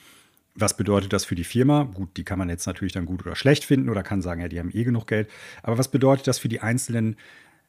Was 0.55 0.75
bedeutet 0.75 1.13
das 1.13 1.23
für 1.23 1.35
die 1.35 1.45
Firma? 1.45 1.83
Gut, 1.83 2.17
die 2.17 2.25
kann 2.25 2.37
man 2.37 2.49
jetzt 2.49 2.65
natürlich 2.67 2.91
dann 2.91 3.05
gut 3.05 3.25
oder 3.25 3.35
schlecht 3.35 3.63
finden 3.63 3.89
oder 3.89 4.03
kann 4.03 4.21
sagen, 4.21 4.41
ja, 4.41 4.49
die 4.49 4.59
haben 4.59 4.71
eh 4.73 4.83
genug 4.83 5.07
Geld. 5.07 5.29
Aber 5.63 5.77
was 5.77 5.89
bedeutet 5.89 6.27
das 6.27 6.39
für 6.39 6.49
die 6.49 6.59
einzelnen 6.59 7.15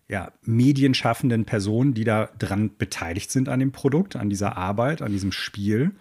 ja, 0.09 0.33
medienschaffenden 0.43 1.45
Personen, 1.45 1.95
die 1.95 2.03
da 2.03 2.31
dran 2.39 2.77
beteiligt 2.77 3.31
sind 3.31 3.49
an 3.49 3.61
dem 3.61 3.71
Produkt, 3.71 4.17
an 4.17 4.29
dieser 4.29 4.57
Arbeit, 4.57 5.03
an 5.03 5.13
diesem 5.13 5.31
Spiel? 5.31 5.93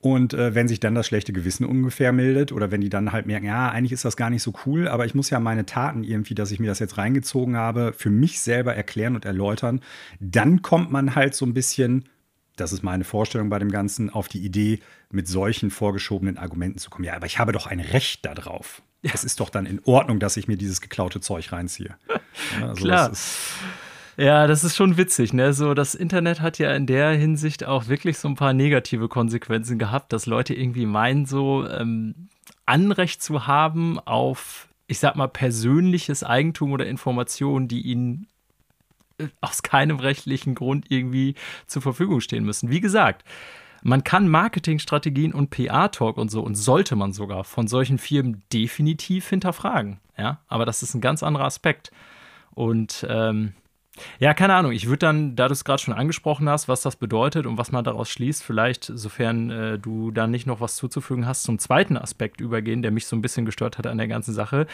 Und 0.00 0.32
äh, 0.32 0.54
wenn 0.54 0.68
sich 0.68 0.78
dann 0.78 0.94
das 0.94 1.08
schlechte 1.08 1.32
Gewissen 1.32 1.64
ungefähr 1.64 2.12
meldet 2.12 2.52
oder 2.52 2.70
wenn 2.70 2.80
die 2.80 2.88
dann 2.88 3.10
halt 3.10 3.26
merken, 3.26 3.46
ja, 3.46 3.68
eigentlich 3.68 3.92
ist 3.92 4.04
das 4.04 4.16
gar 4.16 4.30
nicht 4.30 4.42
so 4.44 4.52
cool, 4.64 4.86
aber 4.86 5.06
ich 5.06 5.14
muss 5.14 5.30
ja 5.30 5.40
meine 5.40 5.66
Taten 5.66 6.04
irgendwie, 6.04 6.36
dass 6.36 6.52
ich 6.52 6.60
mir 6.60 6.68
das 6.68 6.78
jetzt 6.78 6.98
reingezogen 6.98 7.56
habe, 7.56 7.92
für 7.96 8.10
mich 8.10 8.40
selber 8.40 8.74
erklären 8.76 9.16
und 9.16 9.24
erläutern, 9.24 9.80
dann 10.20 10.62
kommt 10.62 10.92
man 10.92 11.16
halt 11.16 11.34
so 11.34 11.44
ein 11.44 11.52
bisschen, 11.52 12.04
das 12.54 12.72
ist 12.72 12.84
meine 12.84 13.02
Vorstellung 13.02 13.48
bei 13.48 13.58
dem 13.58 13.72
Ganzen, 13.72 14.08
auf 14.08 14.28
die 14.28 14.44
Idee, 14.44 14.78
mit 15.10 15.26
solchen 15.26 15.70
vorgeschobenen 15.70 16.38
Argumenten 16.38 16.78
zu 16.78 16.90
kommen. 16.90 17.04
Ja, 17.04 17.14
aber 17.14 17.26
ich 17.26 17.40
habe 17.40 17.50
doch 17.50 17.66
ein 17.66 17.80
Recht 17.80 18.24
darauf. 18.24 18.82
es 19.02 19.24
ist 19.24 19.40
doch 19.40 19.50
dann 19.50 19.66
in 19.66 19.80
Ordnung, 19.84 20.20
dass 20.20 20.36
ich 20.36 20.46
mir 20.46 20.56
dieses 20.56 20.80
geklaute 20.80 21.20
Zeug 21.20 21.52
reinziehe. 21.52 21.96
Ja, 22.60 22.68
also 22.68 22.84
Klar. 22.84 23.12
Ja, 24.18 24.48
das 24.48 24.64
ist 24.64 24.74
schon 24.74 24.96
witzig, 24.96 25.32
ne? 25.32 25.52
So, 25.52 25.74
das 25.74 25.94
Internet 25.94 26.40
hat 26.40 26.58
ja 26.58 26.74
in 26.74 26.86
der 26.86 27.10
Hinsicht 27.12 27.64
auch 27.64 27.86
wirklich 27.86 28.18
so 28.18 28.26
ein 28.26 28.34
paar 28.34 28.52
negative 28.52 29.06
Konsequenzen 29.06 29.78
gehabt, 29.78 30.12
dass 30.12 30.26
Leute 30.26 30.54
irgendwie 30.54 30.86
meinen, 30.86 31.24
so 31.24 31.64
ähm, 31.68 32.28
Anrecht 32.66 33.22
zu 33.22 33.46
haben 33.46 34.00
auf, 34.00 34.66
ich 34.88 34.98
sag 34.98 35.14
mal, 35.14 35.28
persönliches 35.28 36.24
Eigentum 36.24 36.72
oder 36.72 36.84
Informationen, 36.86 37.68
die 37.68 37.80
ihnen 37.82 38.26
äh, 39.18 39.28
aus 39.40 39.62
keinem 39.62 40.00
rechtlichen 40.00 40.56
Grund 40.56 40.86
irgendwie 40.88 41.36
zur 41.68 41.82
Verfügung 41.82 42.20
stehen 42.20 42.44
müssen. 42.44 42.70
Wie 42.70 42.80
gesagt, 42.80 43.24
man 43.84 44.02
kann 44.02 44.26
Marketingstrategien 44.28 45.32
und 45.32 45.50
PR-Talk 45.50 46.16
und 46.16 46.28
so 46.28 46.42
und 46.42 46.56
sollte 46.56 46.96
man 46.96 47.12
sogar 47.12 47.44
von 47.44 47.68
solchen 47.68 47.98
Firmen 47.98 48.42
definitiv 48.52 49.28
hinterfragen. 49.28 50.00
Ja, 50.16 50.40
aber 50.48 50.66
das 50.66 50.82
ist 50.82 50.94
ein 50.94 51.00
ganz 51.00 51.22
anderer 51.22 51.44
Aspekt. 51.44 51.92
Und 52.56 53.06
ähm, 53.08 53.52
ja, 54.18 54.34
keine 54.34 54.54
Ahnung. 54.54 54.72
Ich 54.72 54.86
würde 54.86 54.98
dann, 54.98 55.36
da 55.36 55.48
du 55.48 55.52
es 55.52 55.64
gerade 55.64 55.82
schon 55.82 55.94
angesprochen 55.94 56.48
hast, 56.48 56.68
was 56.68 56.82
das 56.82 56.96
bedeutet 56.96 57.46
und 57.46 57.58
was 57.58 57.72
man 57.72 57.84
daraus 57.84 58.10
schließt, 58.10 58.42
vielleicht, 58.42 58.84
sofern 58.84 59.50
äh, 59.50 59.78
du 59.78 60.10
da 60.10 60.26
nicht 60.26 60.46
noch 60.46 60.60
was 60.60 60.76
zuzufügen 60.76 61.26
hast, 61.26 61.42
zum 61.42 61.58
zweiten 61.58 61.96
Aspekt 61.96 62.40
übergehen, 62.40 62.82
der 62.82 62.90
mich 62.90 63.06
so 63.06 63.16
ein 63.16 63.22
bisschen 63.22 63.46
gestört 63.46 63.78
hat 63.78 63.86
an 63.86 63.98
der 63.98 64.08
ganzen 64.08 64.34
Sache, 64.34 64.66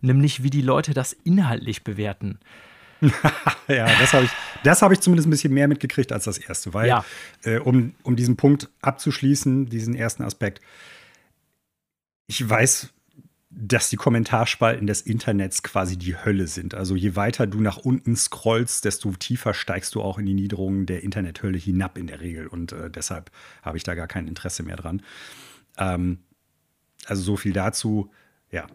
nämlich 0.00 0.42
wie 0.42 0.50
die 0.50 0.62
Leute 0.62 0.94
das 0.94 1.12
inhaltlich 1.12 1.84
bewerten. 1.84 2.38
ja, 3.68 3.86
das 3.98 4.12
habe 4.12 4.24
ich, 4.24 4.30
hab 4.64 4.92
ich 4.92 5.00
zumindest 5.00 5.26
ein 5.26 5.30
bisschen 5.30 5.52
mehr 5.52 5.66
mitgekriegt 5.66 6.12
als 6.12 6.24
das 6.24 6.38
erste, 6.38 6.72
weil, 6.72 6.88
ja. 6.88 7.04
äh, 7.42 7.58
um, 7.58 7.94
um 8.04 8.14
diesen 8.14 8.36
Punkt 8.36 8.68
abzuschließen, 8.80 9.66
diesen 9.66 9.94
ersten 9.94 10.22
Aspekt, 10.22 10.60
ich 12.28 12.48
weiß, 12.48 12.92
dass 13.54 13.90
die 13.90 13.96
Kommentarspalten 13.96 14.86
des 14.86 15.02
Internets 15.02 15.62
quasi 15.62 15.98
die 15.98 16.16
Hölle 16.16 16.46
sind. 16.46 16.74
Also 16.74 16.96
je 16.96 17.16
weiter 17.16 17.46
du 17.46 17.60
nach 17.60 17.76
unten 17.76 18.16
scrollst, 18.16 18.84
desto 18.84 19.12
tiefer 19.12 19.52
steigst 19.52 19.94
du 19.94 20.00
auch 20.00 20.18
in 20.18 20.26
die 20.26 20.34
Niederungen 20.34 20.86
der 20.86 21.02
Internethölle 21.02 21.58
hinab 21.58 21.98
in 21.98 22.06
der 22.06 22.20
Regel. 22.20 22.46
Und 22.46 22.72
äh, 22.72 22.90
deshalb 22.90 23.30
habe 23.62 23.76
ich 23.76 23.84
da 23.84 23.94
gar 23.94 24.06
kein 24.08 24.26
Interesse 24.26 24.62
mehr 24.62 24.76
dran. 24.76 25.02
Ähm, 25.76 26.20
also 27.06 27.22
so 27.22 27.36
viel 27.36 27.52
dazu. 27.52 28.10
Ja. 28.50 28.66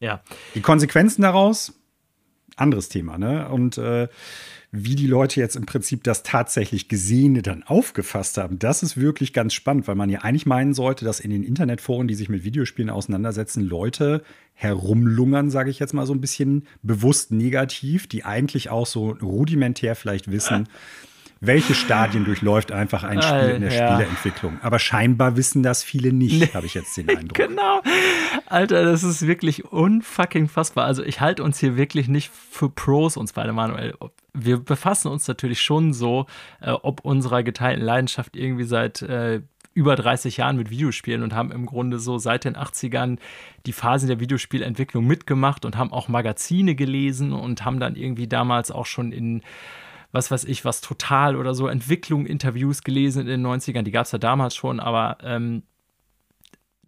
Ja. 0.00 0.22
Die 0.54 0.60
Konsequenzen 0.60 1.22
daraus, 1.22 1.78
anderes 2.56 2.88
Thema, 2.88 3.18
ne? 3.18 3.48
Und 3.48 3.78
äh, 3.78 4.08
wie 4.72 4.94
die 4.94 5.06
Leute 5.06 5.40
jetzt 5.40 5.56
im 5.56 5.64
Prinzip 5.64 6.04
das 6.04 6.22
tatsächlich 6.22 6.88
Gesehene 6.88 7.42
dann 7.42 7.62
aufgefasst 7.62 8.36
haben, 8.36 8.58
das 8.58 8.82
ist 8.82 8.96
wirklich 8.96 9.32
ganz 9.32 9.54
spannend, 9.54 9.86
weil 9.88 9.94
man 9.94 10.10
ja 10.10 10.20
eigentlich 10.20 10.46
meinen 10.46 10.74
sollte, 10.74 11.04
dass 11.04 11.20
in 11.20 11.30
den 11.30 11.44
Internetforen, 11.44 12.08
die 12.08 12.14
sich 12.14 12.28
mit 12.28 12.44
Videospielen 12.44 12.90
auseinandersetzen, 12.90 13.62
Leute 13.62 14.22
herumlungern, 14.54 15.50
sage 15.50 15.70
ich 15.70 15.78
jetzt 15.78 15.94
mal 15.94 16.06
so 16.06 16.14
ein 16.14 16.20
bisschen 16.20 16.66
bewusst 16.82 17.30
negativ, 17.30 18.06
die 18.06 18.24
eigentlich 18.24 18.70
auch 18.70 18.86
so 18.86 19.10
rudimentär 19.10 19.94
vielleicht 19.94 20.30
wissen, 20.30 20.68
welche 21.40 21.74
Stadien 21.74 22.24
durchläuft 22.24 22.72
einfach 22.72 23.04
ein 23.04 23.20
Spiel 23.20 23.50
in 23.50 23.62
der 23.62 23.72
ja. 23.72 23.88
Spieleentwicklung. 23.88 24.58
Aber 24.62 24.78
scheinbar 24.78 25.36
wissen 25.36 25.62
das 25.62 25.84
viele 25.84 26.12
nicht, 26.12 26.40
nee. 26.40 26.48
habe 26.54 26.66
ich 26.66 26.74
jetzt 26.74 26.96
den 26.96 27.08
Eindruck. 27.10 27.34
genau. 27.34 27.82
Alter, 28.46 28.84
das 28.84 29.02
ist 29.02 29.26
wirklich 29.26 29.64
unfucking 29.64 30.48
fassbar. 30.48 30.86
Also 30.86 31.02
ich 31.02 31.20
halte 31.20 31.42
uns 31.42 31.58
hier 31.58 31.76
wirklich 31.76 32.08
nicht 32.08 32.30
für 32.32 32.70
Pros, 32.70 33.16
uns 33.16 33.32
beide, 33.32 33.52
Manuel. 33.52 33.94
Wir 34.32 34.58
befassen 34.58 35.08
uns 35.08 35.28
natürlich 35.28 35.60
schon 35.60 35.92
so, 35.92 36.26
äh, 36.60 36.70
ob 36.70 37.00
unserer 37.00 37.42
geteilten 37.42 37.84
Leidenschaft 37.84 38.36
irgendwie 38.36 38.64
seit 38.64 39.02
äh, 39.02 39.42
über 39.74 39.94
30 39.94 40.38
Jahren 40.38 40.56
mit 40.56 40.70
Videospielen 40.70 41.22
und 41.22 41.34
haben 41.34 41.52
im 41.52 41.66
Grunde 41.66 41.98
so 41.98 42.16
seit 42.16 42.44
den 42.44 42.56
80ern 42.56 43.18
die 43.66 43.74
Phase 43.74 44.06
der 44.06 44.20
Videospielentwicklung 44.20 45.06
mitgemacht 45.06 45.66
und 45.66 45.76
haben 45.76 45.92
auch 45.92 46.08
Magazine 46.08 46.74
gelesen 46.74 47.34
und 47.34 47.62
haben 47.66 47.78
dann 47.78 47.94
irgendwie 47.94 48.26
damals 48.26 48.70
auch 48.70 48.86
schon 48.86 49.12
in 49.12 49.42
was 50.12 50.30
weiß 50.30 50.44
ich, 50.44 50.64
was 50.64 50.80
total 50.80 51.36
oder 51.36 51.54
so, 51.54 51.68
Entwicklung, 51.68 52.26
Interviews 52.26 52.82
gelesen 52.82 53.22
in 53.22 53.26
den 53.26 53.46
90ern, 53.46 53.82
die 53.82 53.90
gab 53.90 54.06
es 54.06 54.12
ja 54.12 54.18
damals 54.18 54.54
schon, 54.54 54.80
aber 54.80 55.18
ähm, 55.22 55.62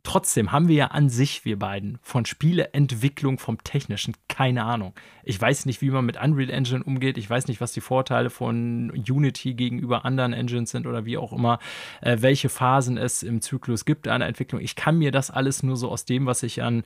trotzdem 0.02 0.52
haben 0.52 0.68
wir 0.68 0.74
ja 0.74 0.86
an 0.86 1.10
sich, 1.10 1.44
wir 1.44 1.58
beiden, 1.58 1.98
von 2.02 2.24
Spieleentwicklung, 2.24 3.38
vom 3.38 3.62
Technischen, 3.62 4.14
keine 4.28 4.64
Ahnung. 4.64 4.94
Ich 5.22 5.38
weiß 5.38 5.66
nicht, 5.66 5.82
wie 5.82 5.90
man 5.90 6.06
mit 6.06 6.18
Unreal 6.18 6.48
Engine 6.48 6.82
umgeht. 6.82 7.18
Ich 7.18 7.28
weiß 7.28 7.46
nicht, 7.48 7.60
was 7.60 7.72
die 7.72 7.82
Vorteile 7.82 8.30
von 8.30 8.90
Unity 8.90 9.52
gegenüber 9.52 10.06
anderen 10.06 10.32
Engines 10.32 10.70
sind 10.70 10.86
oder 10.86 11.04
wie 11.04 11.18
auch 11.18 11.32
immer, 11.32 11.58
äh, 12.00 12.16
welche 12.20 12.48
Phasen 12.48 12.96
es 12.96 13.22
im 13.22 13.42
Zyklus 13.42 13.84
gibt 13.84 14.08
einer 14.08 14.26
Entwicklung. 14.26 14.62
Ich 14.62 14.76
kann 14.76 14.96
mir 14.96 15.12
das 15.12 15.30
alles 15.30 15.62
nur 15.62 15.76
so 15.76 15.90
aus 15.90 16.06
dem, 16.06 16.24
was 16.24 16.42
ich 16.42 16.62
an 16.62 16.84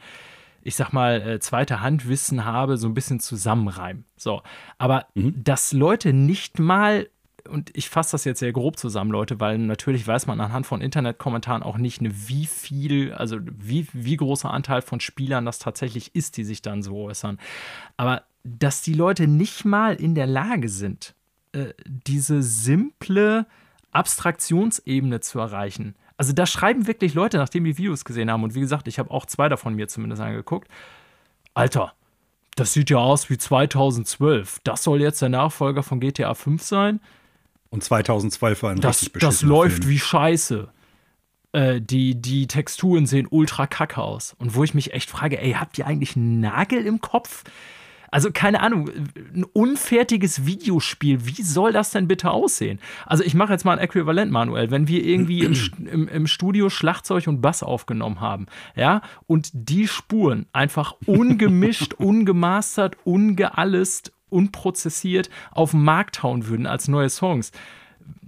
ich 0.63 0.77
sag 0.77 0.93
mal, 0.93 1.21
äh, 1.21 1.41
zweite 1.41 1.81
Hand 1.81 2.09
Wissen 2.09 2.45
habe, 2.45 2.77
so 2.77 2.87
ein 2.89 2.95
bisschen 2.95 3.21
zusammenreimen. 3.21 4.05
So. 4.17 4.43
Aber 4.79 5.07
mhm. 5.15 5.43
dass 5.43 5.73
Leute 5.73 6.13
nicht 6.13 6.59
mal, 6.59 7.09
und 7.49 7.71
ich 7.77 7.89
fasse 7.89 8.13
das 8.13 8.25
jetzt 8.25 8.39
sehr 8.39 8.53
grob 8.53 8.79
zusammen, 8.79 9.11
Leute, 9.11 9.41
weil 9.41 9.59
natürlich 9.59 10.07
weiß 10.07 10.27
man 10.27 10.41
anhand 10.41 10.67
von 10.67 10.81
Internetkommentaren 10.81 11.63
auch 11.63 11.77
nicht, 11.77 12.01
ne, 12.01 12.11
wie 12.13 12.47
viel, 12.47 13.13
also 13.13 13.39
wie, 13.43 13.87
wie 13.93 14.17
großer 14.17 14.51
Anteil 14.51 14.83
von 14.83 15.01
Spielern 15.01 15.45
das 15.45 15.59
tatsächlich 15.59 16.15
ist, 16.15 16.37
die 16.37 16.45
sich 16.45 16.63
dann 16.63 16.83
so 16.83 16.97
äußern. 17.05 17.39
Aber 17.97 18.23
dass 18.45 18.83
die 18.83 18.95
Leute 18.95 19.27
nicht 19.27 19.65
mal 19.65 19.95
in 19.95 20.15
der 20.15 20.27
Lage 20.27 20.69
sind, 20.69 21.15
äh, 21.53 21.75
diese 21.87 22.43
simple 22.43 23.47
Abstraktionsebene 23.93 25.21
zu 25.21 25.39
erreichen, 25.39 25.95
also 26.17 26.33
da 26.33 26.47
schreiben 26.47 26.87
wirklich 26.87 27.15
Leute, 27.15 27.39
nachdem 27.39 27.65
die 27.65 27.79
Videos 27.79 28.05
gesehen 28.05 28.31
haben, 28.31 28.45
und 28.45 28.55
wie 28.55 28.61
gesagt, 28.61 28.89
ich 28.89 28.99
habe 28.99 29.11
auch 29.11 29.27
zwei 29.27 29.49
davon 29.49 29.75
mir 29.75 29.89
zumindest 29.89 30.23
angeguckt, 30.23 30.69
Alter, 31.55 31.93
das 32.55 32.73
sieht 32.73 32.91
ja 32.91 32.99
aus 32.99 33.31
wie 33.31 33.39
2012. 33.39 34.61
Das 34.65 34.83
soll 34.83 35.01
jetzt 35.01 35.23
der 35.23 35.29
Nachfolger 35.29 35.83
von 35.83 36.01
GTA 36.01 36.35
5 36.35 36.63
sein. 36.63 37.01
Und 37.71 37.83
2012 37.83 38.63
war 38.63 38.71
ein 38.71 38.81
das, 38.81 39.03
richtig 39.03 39.21
Das 39.23 39.43
läuft 39.43 39.79
Film. 39.79 39.89
wie 39.89 39.99
Scheiße. 39.99 40.69
Äh, 41.53 41.81
die, 41.81 42.15
die 42.21 42.47
Texturen 42.47 43.07
sehen 43.07 43.27
ultra 43.31 43.67
kacke 43.67 44.01
aus. 44.01 44.35
Und 44.39 44.55
wo 44.55 44.65
ich 44.65 44.75
mich 44.75 44.93
echt 44.93 45.11
frage, 45.11 45.41
ey, 45.41 45.53
habt 45.53 45.79
ihr 45.79 45.87
eigentlich 45.87 46.17
einen 46.17 46.41
Nagel 46.41 46.85
im 46.87 47.01
Kopf? 47.01 47.45
Also 48.13 48.31
keine 48.31 48.61
Ahnung, 48.61 48.91
ein 49.35 49.45
unfertiges 49.53 50.45
Videospiel, 50.45 51.27
wie 51.27 51.43
soll 51.43 51.73
das 51.73 51.91
denn 51.91 52.07
bitte 52.07 52.31
aussehen? 52.31 52.79
Also 53.07 53.25
ich 53.25 53.35
mache 53.35 53.53
jetzt 53.53 53.65
mal 53.65 53.73
ein 53.73 53.79
Äquivalent, 53.79 54.31
Manuel. 54.31 54.71
Wenn 54.71 54.87
wir 54.87 55.03
irgendwie 55.03 55.41
im, 55.41 55.55
im, 55.91 56.09
im, 56.09 56.27
Studio 56.27 56.69
Schlagzeug 56.69 57.27
und 57.27 57.41
Bass 57.41 57.63
aufgenommen 57.63 58.21
haben, 58.21 58.47
ja, 58.77 59.01
und 59.27 59.49
die 59.55 59.89
Spuren 59.89 60.45
einfach 60.53 60.95
ungemischt, 61.07 61.95
ungemastert, 61.99 62.99
ungeallest, 63.05 64.13
unprozessiert 64.29 65.31
auf 65.51 65.71
den 65.71 65.83
Markt 65.83 66.23
hauen 66.23 66.49
würden 66.49 66.67
als 66.67 66.89
neue 66.89 67.09
Songs, 67.09 67.51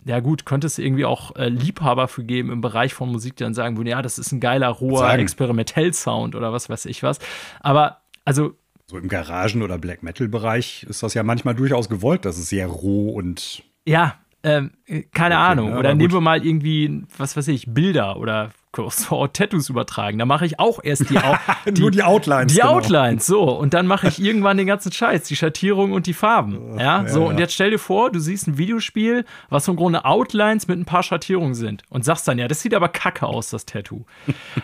ja 0.07 0.20
gut, 0.20 0.47
könnte 0.47 0.66
es 0.66 0.79
irgendwie 0.79 1.05
auch 1.05 1.37
äh, 1.37 1.49
Liebhaber 1.49 2.09
für 2.09 2.25
geben 2.25 2.51
im 2.51 2.61
Bereich 2.62 2.94
von 2.94 3.12
Musik, 3.12 3.37
die 3.37 3.44
dann 3.44 3.55
sagen 3.55 3.77
würden, 3.77 3.88
ja, 3.88 4.01
das 4.03 4.18
ist 4.18 4.33
ein 4.33 4.40
geiler, 4.40 4.68
roher 4.68 5.12
Experimentell-Sound 5.14 6.35
oder 6.35 6.53
was 6.53 6.68
weiß 6.68 6.87
ich 6.87 7.03
was. 7.03 7.18
Aber 7.61 8.03
also 8.25 8.55
so 8.87 8.99
im 8.99 9.09
Garagen- 9.09 9.62
oder 9.62 9.79
Black 9.79 10.03
Metal-Bereich 10.03 10.87
ist 10.88 11.03
das 11.03 11.14
ja 11.14 11.23
manchmal 11.23 11.55
durchaus 11.55 11.88
gewollt, 11.88 12.25
dass 12.25 12.38
es 12.38 12.49
sehr 12.49 12.66
roh 12.66 13.11
und. 13.11 13.62
Ja, 13.87 14.18
ähm, 14.44 14.73
keine 15.12 15.37
okay, 15.37 15.44
Ahnung. 15.44 15.73
Oder 15.73 15.94
nehmen 15.94 16.12
wir 16.12 16.20
mal 16.20 16.44
irgendwie, 16.44 17.03
was 17.16 17.35
weiß 17.35 17.49
ich, 17.49 17.64
Bilder 17.73 18.18
oder 18.18 18.51
Tattoos 19.33 19.70
übertragen. 19.70 20.18
Da 20.18 20.27
mache 20.27 20.44
ich 20.44 20.59
auch 20.61 20.81
erst 20.83 21.09
die, 21.09 21.18
die 21.73 21.81
Nur 21.81 21.90
die 21.90 22.03
Outlines. 22.03 22.53
Die 22.53 22.61
genau. 22.61 22.75
Outlines, 22.75 23.27
so. 23.27 23.42
Und 23.42 23.73
dann 23.73 23.87
mache 23.87 24.09
ich 24.09 24.20
irgendwann 24.20 24.59
den 24.59 24.66
ganzen 24.66 24.92
Scheiß, 24.92 25.25
die 25.25 25.37
Schattierung 25.37 25.92
und 25.92 26.07
die 26.07 26.12
Farben. 26.12 26.79
Ja, 26.79 27.03
ja 27.03 27.09
so. 27.09 27.20
Ja. 27.20 27.27
Und 27.29 27.38
jetzt 27.38 27.55
stell 27.55 27.70
dir 27.70 27.79
vor, 27.79 28.11
du 28.11 28.18
siehst 28.18 28.47
ein 28.47 28.59
Videospiel, 28.59 29.25
was 29.49 29.66
im 29.66 29.77
Grunde 29.77 30.05
Outlines 30.05 30.68
mit 30.68 30.79
ein 30.79 30.85
paar 30.85 31.03
Schattierungen 31.03 31.55
sind. 31.55 31.83
Und 31.88 32.05
sagst 32.05 32.29
dann, 32.29 32.38
ja, 32.38 32.47
das 32.47 32.61
sieht 32.61 32.75
aber 32.75 32.88
kacke 32.88 33.27
aus, 33.27 33.49
das 33.51 33.64
Tattoo. 33.64 34.05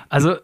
Also. 0.09 0.37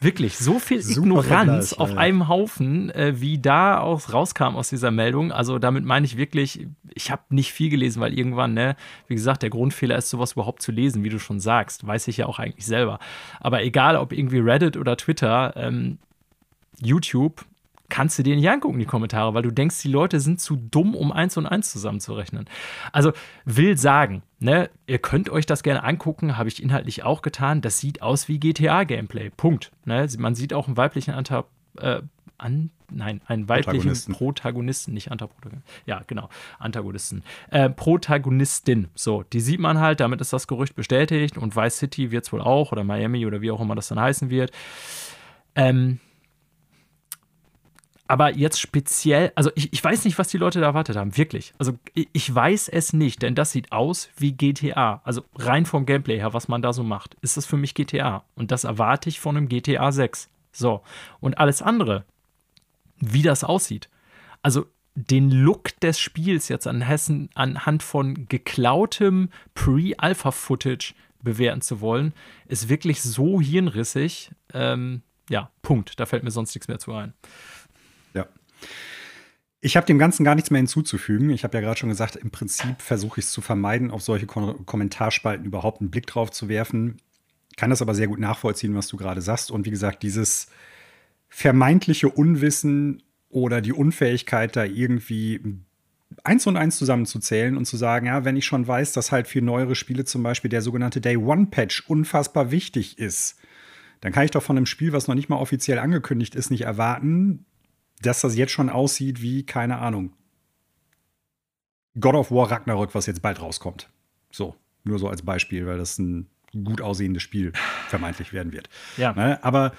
Wirklich, 0.00 0.38
so 0.38 0.58
viel 0.58 0.78
Ignoranz 0.78 1.72
auf 1.74 1.96
einem 1.96 2.28
Haufen, 2.28 2.90
äh, 2.90 3.20
wie 3.20 3.38
da 3.38 3.78
auch 3.78 4.12
rauskam 4.12 4.56
aus 4.56 4.70
dieser 4.70 4.90
Meldung. 4.90 5.32
Also 5.32 5.58
damit 5.58 5.84
meine 5.84 6.06
ich 6.06 6.16
wirklich, 6.16 6.66
ich 6.94 7.10
habe 7.10 7.22
nicht 7.30 7.52
viel 7.52 7.68
gelesen, 7.68 8.00
weil 8.00 8.16
irgendwann, 8.16 8.54
ne, 8.54 8.76
wie 9.08 9.14
gesagt, 9.14 9.42
der 9.42 9.50
Grundfehler 9.50 9.96
ist, 9.96 10.10
sowas 10.10 10.32
überhaupt 10.32 10.62
zu 10.62 10.72
lesen, 10.72 11.04
wie 11.04 11.10
du 11.10 11.18
schon 11.18 11.40
sagst. 11.40 11.86
Weiß 11.86 12.08
ich 12.08 12.16
ja 12.16 12.26
auch 12.26 12.38
eigentlich 12.38 12.66
selber. 12.66 12.98
Aber 13.40 13.62
egal, 13.62 13.96
ob 13.96 14.12
irgendwie 14.12 14.38
Reddit 14.38 14.76
oder 14.76 14.96
Twitter, 14.96 15.52
ähm, 15.56 15.98
YouTube, 16.80 17.44
kannst 17.92 18.18
du 18.18 18.22
dir 18.22 18.34
nicht 18.34 18.48
angucken, 18.48 18.78
die 18.78 18.86
Kommentare, 18.86 19.34
weil 19.34 19.42
du 19.42 19.50
denkst, 19.50 19.82
die 19.82 19.88
Leute 19.88 20.18
sind 20.18 20.40
zu 20.40 20.56
dumm, 20.56 20.94
um 20.94 21.12
eins 21.12 21.36
und 21.36 21.44
eins 21.44 21.70
zusammenzurechnen. 21.70 22.46
Also 22.90 23.12
will 23.44 23.76
sagen, 23.76 24.22
ne, 24.38 24.70
ihr 24.86 24.98
könnt 24.98 25.28
euch 25.28 25.44
das 25.44 25.62
gerne 25.62 25.84
angucken, 25.84 26.38
habe 26.38 26.48
ich 26.48 26.62
inhaltlich 26.62 27.02
auch 27.02 27.20
getan. 27.20 27.60
Das 27.60 27.78
sieht 27.78 28.00
aus 28.00 28.28
wie 28.28 28.40
GTA-Gameplay. 28.40 29.28
Punkt. 29.28 29.72
Ne? 29.84 30.08
Man 30.16 30.34
sieht 30.34 30.54
auch 30.54 30.68
einen 30.68 30.78
weiblichen 30.78 31.12
Anta 31.12 31.44
äh, 31.78 32.00
an, 32.38 32.70
nein, 32.90 33.20
einen 33.26 33.50
weiblichen 33.50 33.72
Protagonisten, 33.72 34.12
Protagonisten 34.14 34.94
nicht 34.94 35.12
Antagonisten. 35.12 35.62
Ja, 35.84 36.00
genau, 36.06 36.30
Antagonisten. 36.58 37.22
Äh, 37.50 37.68
Protagonistin. 37.68 38.88
So, 38.94 39.22
die 39.22 39.40
sieht 39.40 39.60
man 39.60 39.80
halt, 39.80 40.00
damit 40.00 40.22
ist 40.22 40.32
das 40.32 40.46
Gerücht 40.46 40.74
bestätigt 40.74 41.36
und 41.36 41.56
Vice 41.56 41.76
City 41.76 42.10
wird 42.10 42.24
es 42.24 42.32
wohl 42.32 42.40
auch 42.40 42.72
oder 42.72 42.84
Miami 42.84 43.26
oder 43.26 43.42
wie 43.42 43.50
auch 43.50 43.60
immer 43.60 43.74
das 43.74 43.88
dann 43.88 44.00
heißen 44.00 44.30
wird. 44.30 44.50
Ähm, 45.54 46.00
aber 48.12 48.36
jetzt 48.36 48.60
speziell, 48.60 49.32
also 49.36 49.50
ich, 49.54 49.72
ich 49.72 49.82
weiß 49.82 50.04
nicht, 50.04 50.18
was 50.18 50.28
die 50.28 50.36
Leute 50.36 50.60
da 50.60 50.66
erwartet 50.66 50.96
haben, 50.96 51.16
wirklich. 51.16 51.54
Also 51.56 51.78
ich, 51.94 52.34
weiß 52.34 52.68
es 52.68 52.92
nicht, 52.92 53.22
denn 53.22 53.34
das 53.34 53.52
sieht 53.52 53.72
aus 53.72 54.10
wie 54.18 54.32
GTA. 54.32 55.00
Also 55.02 55.24
rein 55.34 55.64
vom 55.64 55.86
Gameplay 55.86 56.18
her, 56.18 56.34
was 56.34 56.46
man 56.46 56.60
da 56.60 56.74
so 56.74 56.82
macht, 56.82 57.16
ist 57.22 57.38
das 57.38 57.46
für 57.46 57.56
mich 57.56 57.72
GTA. 57.72 58.22
Und 58.34 58.50
das 58.50 58.64
erwarte 58.64 59.08
ich 59.08 59.18
von 59.18 59.38
einem 59.38 59.48
GTA 59.48 59.90
6. 59.92 60.28
So. 60.52 60.82
Und 61.20 61.38
alles 61.38 61.62
andere, 61.62 62.04
wie 62.98 63.22
das 63.22 63.44
aussieht. 63.44 63.88
Also 64.42 64.66
den 64.94 65.30
Look 65.30 65.80
des 65.80 65.98
Spiels 65.98 66.50
jetzt 66.50 66.66
an 66.66 66.82
Hessen, 66.82 67.30
anhand 67.34 67.82
von 67.82 68.28
geklautem 68.28 69.30
Pre-Alpha-Footage 69.54 70.92
bewerten 71.22 71.62
zu 71.62 71.80
wollen, 71.80 72.12
ist 72.46 72.68
wirklich 72.68 73.00
so 73.00 73.40
hirnrissig. 73.40 74.32
Ähm, 74.52 75.00
ja, 75.30 75.50
Punkt. 75.62 75.98
Da 75.98 76.04
fällt 76.04 76.24
mir 76.24 76.30
sonst 76.30 76.54
nichts 76.54 76.68
mehr 76.68 76.78
zu 76.78 76.92
ein. 76.92 77.14
Ich 79.60 79.76
habe 79.76 79.86
dem 79.86 79.98
Ganzen 79.98 80.24
gar 80.24 80.34
nichts 80.34 80.50
mehr 80.50 80.58
hinzuzufügen. 80.58 81.30
Ich 81.30 81.44
habe 81.44 81.56
ja 81.56 81.60
gerade 81.60 81.78
schon 81.78 81.88
gesagt, 81.88 82.16
im 82.16 82.30
Prinzip 82.30 82.82
versuche 82.82 83.20
ich 83.20 83.26
es 83.26 83.32
zu 83.32 83.40
vermeiden, 83.40 83.92
auf 83.92 84.02
solche 84.02 84.26
Kom 84.26 84.66
Kommentarspalten 84.66 85.46
überhaupt 85.46 85.80
einen 85.80 85.90
Blick 85.90 86.06
drauf 86.06 86.32
zu 86.32 86.48
werfen. 86.48 86.96
Kann 87.56 87.70
das 87.70 87.80
aber 87.80 87.94
sehr 87.94 88.08
gut 88.08 88.18
nachvollziehen, 88.18 88.74
was 88.74 88.88
du 88.88 88.96
gerade 88.96 89.22
sagst. 89.22 89.50
Und 89.52 89.64
wie 89.64 89.70
gesagt, 89.70 90.02
dieses 90.02 90.48
vermeintliche 91.28 92.08
Unwissen 92.08 93.02
oder 93.28 93.60
die 93.60 93.72
Unfähigkeit, 93.72 94.56
da 94.56 94.64
irgendwie 94.64 95.40
eins 96.24 96.46
und 96.46 96.56
eins 96.56 96.76
zusammenzuzählen 96.76 97.56
und 97.56 97.64
zu 97.64 97.76
sagen, 97.76 98.06
ja, 98.06 98.24
wenn 98.24 98.36
ich 98.36 98.44
schon 98.44 98.66
weiß, 98.66 98.92
dass 98.92 99.12
halt 99.12 99.28
für 99.28 99.42
neuere 99.42 99.74
Spiele 99.74 100.04
zum 100.04 100.22
Beispiel 100.22 100.50
der 100.50 100.62
sogenannte 100.62 101.00
Day 101.00 101.16
One 101.16 101.46
Patch 101.46 101.88
unfassbar 101.88 102.50
wichtig 102.50 102.98
ist, 102.98 103.36
dann 104.00 104.12
kann 104.12 104.24
ich 104.24 104.32
doch 104.32 104.42
von 104.42 104.56
einem 104.56 104.66
Spiel, 104.66 104.92
was 104.92 105.06
noch 105.06 105.14
nicht 105.14 105.28
mal 105.28 105.36
offiziell 105.36 105.78
angekündigt 105.78 106.34
ist, 106.34 106.50
nicht 106.50 106.62
erwarten, 106.62 107.46
dass 108.06 108.20
das 108.20 108.36
jetzt 108.36 108.52
schon 108.52 108.68
aussieht 108.68 109.22
wie, 109.22 109.44
keine 109.44 109.78
Ahnung, 109.78 110.12
God 111.98 112.14
of 112.14 112.30
War 112.30 112.50
Ragnarök, 112.50 112.94
was 112.94 113.06
jetzt 113.06 113.22
bald 113.22 113.40
rauskommt. 113.40 113.90
So, 114.30 114.54
nur 114.84 114.98
so 114.98 115.08
als 115.08 115.22
Beispiel, 115.22 115.66
weil 115.66 115.78
das 115.78 115.98
ein 115.98 116.26
gut 116.64 116.80
aussehendes 116.80 117.22
Spiel 117.22 117.52
vermeintlich 117.88 118.32
werden 118.32 118.52
wird. 118.52 118.68
Ja. 118.96 119.12
Ne? 119.12 119.42
Aber 119.42 119.72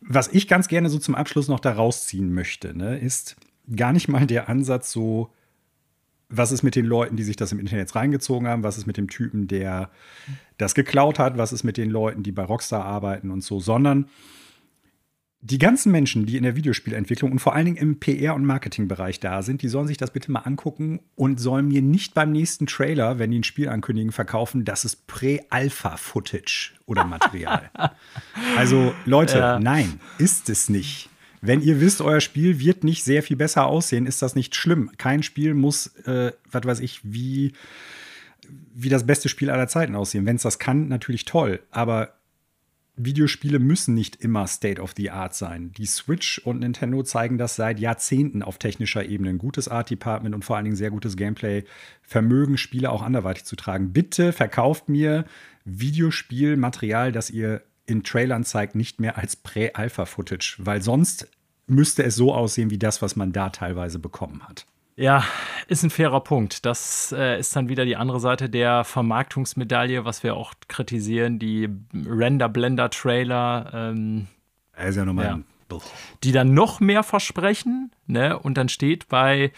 was 0.00 0.28
ich 0.28 0.48
ganz 0.48 0.68
gerne 0.68 0.88
so 0.88 0.98
zum 0.98 1.14
Abschluss 1.14 1.48
noch 1.48 1.60
da 1.60 1.72
rausziehen 1.72 2.32
möchte, 2.32 2.76
ne, 2.76 2.98
ist 2.98 3.36
gar 3.74 3.92
nicht 3.92 4.08
mal 4.08 4.26
der 4.26 4.48
Ansatz 4.48 4.90
so, 4.90 5.32
was 6.28 6.52
ist 6.52 6.62
mit 6.62 6.76
den 6.76 6.86
Leuten, 6.86 7.16
die 7.16 7.24
sich 7.24 7.36
das 7.36 7.52
im 7.52 7.58
Internet 7.58 7.94
reingezogen 7.94 8.48
haben, 8.48 8.62
was 8.62 8.78
ist 8.78 8.86
mit 8.86 8.96
dem 8.96 9.08
Typen, 9.08 9.48
der 9.48 9.90
das 10.58 10.74
geklaut 10.74 11.18
hat, 11.18 11.36
was 11.36 11.52
ist 11.52 11.64
mit 11.64 11.76
den 11.76 11.90
Leuten, 11.90 12.22
die 12.22 12.32
bei 12.32 12.44
Rockstar 12.44 12.84
arbeiten 12.84 13.30
und 13.30 13.42
so, 13.42 13.58
sondern 13.58 14.08
die 15.42 15.58
ganzen 15.58 15.90
Menschen, 15.90 16.26
die 16.26 16.36
in 16.36 16.42
der 16.42 16.54
Videospielentwicklung 16.54 17.32
und 17.32 17.38
vor 17.38 17.54
allen 17.54 17.64
Dingen 17.64 17.76
im 17.78 17.98
PR- 17.98 18.34
und 18.34 18.44
Marketingbereich 18.44 19.20
da 19.20 19.40
sind, 19.40 19.62
die 19.62 19.68
sollen 19.68 19.86
sich 19.86 19.96
das 19.96 20.10
bitte 20.10 20.30
mal 20.30 20.40
angucken 20.40 21.00
und 21.16 21.40
sollen 21.40 21.68
mir 21.68 21.80
nicht 21.80 22.12
beim 22.12 22.30
nächsten 22.30 22.66
Trailer, 22.66 23.18
wenn 23.18 23.30
die 23.30 23.38
ein 23.38 23.44
Spiel 23.44 23.70
ankündigen, 23.70 24.12
verkaufen, 24.12 24.66
das 24.66 24.84
ist 24.84 25.06
Prä-Alpha-Footage 25.06 26.74
oder 26.84 27.04
Material. 27.04 27.70
also 28.58 28.94
Leute, 29.06 29.38
ja. 29.38 29.58
nein, 29.58 29.98
ist 30.18 30.50
es 30.50 30.68
nicht. 30.68 31.08
Wenn 31.40 31.62
ihr 31.62 31.80
wisst, 31.80 32.02
euer 32.02 32.20
Spiel 32.20 32.60
wird 32.60 32.84
nicht 32.84 33.02
sehr 33.02 33.22
viel 33.22 33.36
besser 33.36 33.66
aussehen, 33.66 34.04
ist 34.04 34.20
das 34.20 34.34
nicht 34.34 34.54
schlimm. 34.54 34.90
Kein 34.98 35.22
Spiel 35.22 35.54
muss, 35.54 35.86
äh, 36.04 36.32
was 36.50 36.64
weiß 36.64 36.80
ich, 36.80 37.00
wie, 37.02 37.54
wie 38.74 38.90
das 38.90 39.06
beste 39.06 39.30
Spiel 39.30 39.48
aller 39.48 39.68
Zeiten 39.68 39.96
aussehen. 39.96 40.26
Wenn 40.26 40.36
es 40.36 40.42
das 40.42 40.58
kann, 40.58 40.88
natürlich 40.88 41.24
toll. 41.24 41.60
Aber 41.70 42.12
Videospiele 43.04 43.58
müssen 43.58 43.94
nicht 43.94 44.16
immer 44.16 44.46
State 44.46 44.80
of 44.80 44.94
the 44.96 45.10
Art 45.10 45.34
sein. 45.34 45.72
Die 45.72 45.86
Switch 45.86 46.38
und 46.38 46.60
Nintendo 46.60 47.02
zeigen 47.02 47.38
das 47.38 47.56
seit 47.56 47.80
Jahrzehnten 47.80 48.42
auf 48.42 48.58
technischer 48.58 49.04
Ebene. 49.04 49.30
Ein 49.30 49.38
gutes 49.38 49.68
Art 49.68 49.90
Department 49.90 50.34
und 50.34 50.44
vor 50.44 50.56
allen 50.56 50.64
Dingen 50.64 50.76
sehr 50.76 50.90
gutes 50.90 51.16
Gameplay 51.16 51.64
vermögen 52.02 52.58
Spiele 52.58 52.90
auch 52.90 53.02
anderweitig 53.02 53.44
zu 53.44 53.56
tragen. 53.56 53.92
Bitte 53.92 54.32
verkauft 54.32 54.88
mir 54.88 55.24
Videospielmaterial, 55.64 57.12
das 57.12 57.30
ihr 57.30 57.62
in 57.86 58.02
Trailern 58.02 58.44
zeigt, 58.44 58.74
nicht 58.74 59.00
mehr 59.00 59.18
als 59.18 59.36
Prä-Alpha-Footage, 59.36 60.56
weil 60.58 60.82
sonst 60.82 61.28
müsste 61.66 62.02
es 62.02 62.16
so 62.16 62.34
aussehen 62.34 62.70
wie 62.70 62.78
das, 62.78 63.02
was 63.02 63.16
man 63.16 63.32
da 63.32 63.50
teilweise 63.50 63.98
bekommen 63.98 64.46
hat. 64.48 64.66
Ja, 64.96 65.24
ist 65.66 65.82
ein 65.82 65.90
fairer 65.90 66.20
Punkt. 66.20 66.66
Das 66.66 67.14
äh, 67.16 67.38
ist 67.38 67.54
dann 67.56 67.68
wieder 67.68 67.84
die 67.84 67.96
andere 67.96 68.20
Seite 68.20 68.50
der 68.50 68.84
Vermarktungsmedaille, 68.84 70.04
was 70.04 70.22
wir 70.22 70.36
auch 70.36 70.52
kritisieren, 70.68 71.38
die 71.38 71.68
Render-Blender-Trailer. 71.94 73.70
Ähm, 73.72 74.26
ist 74.76 74.96
ja 74.96 75.04
nochmal. 75.04 75.24
Ja, 75.24 75.40
die 76.24 76.32
dann 76.32 76.52
noch 76.52 76.80
mehr 76.80 77.02
versprechen, 77.02 77.92
ne? 78.06 78.38
Und 78.38 78.56
dann 78.56 78.68
steht 78.68 79.08
bei, 79.08 79.52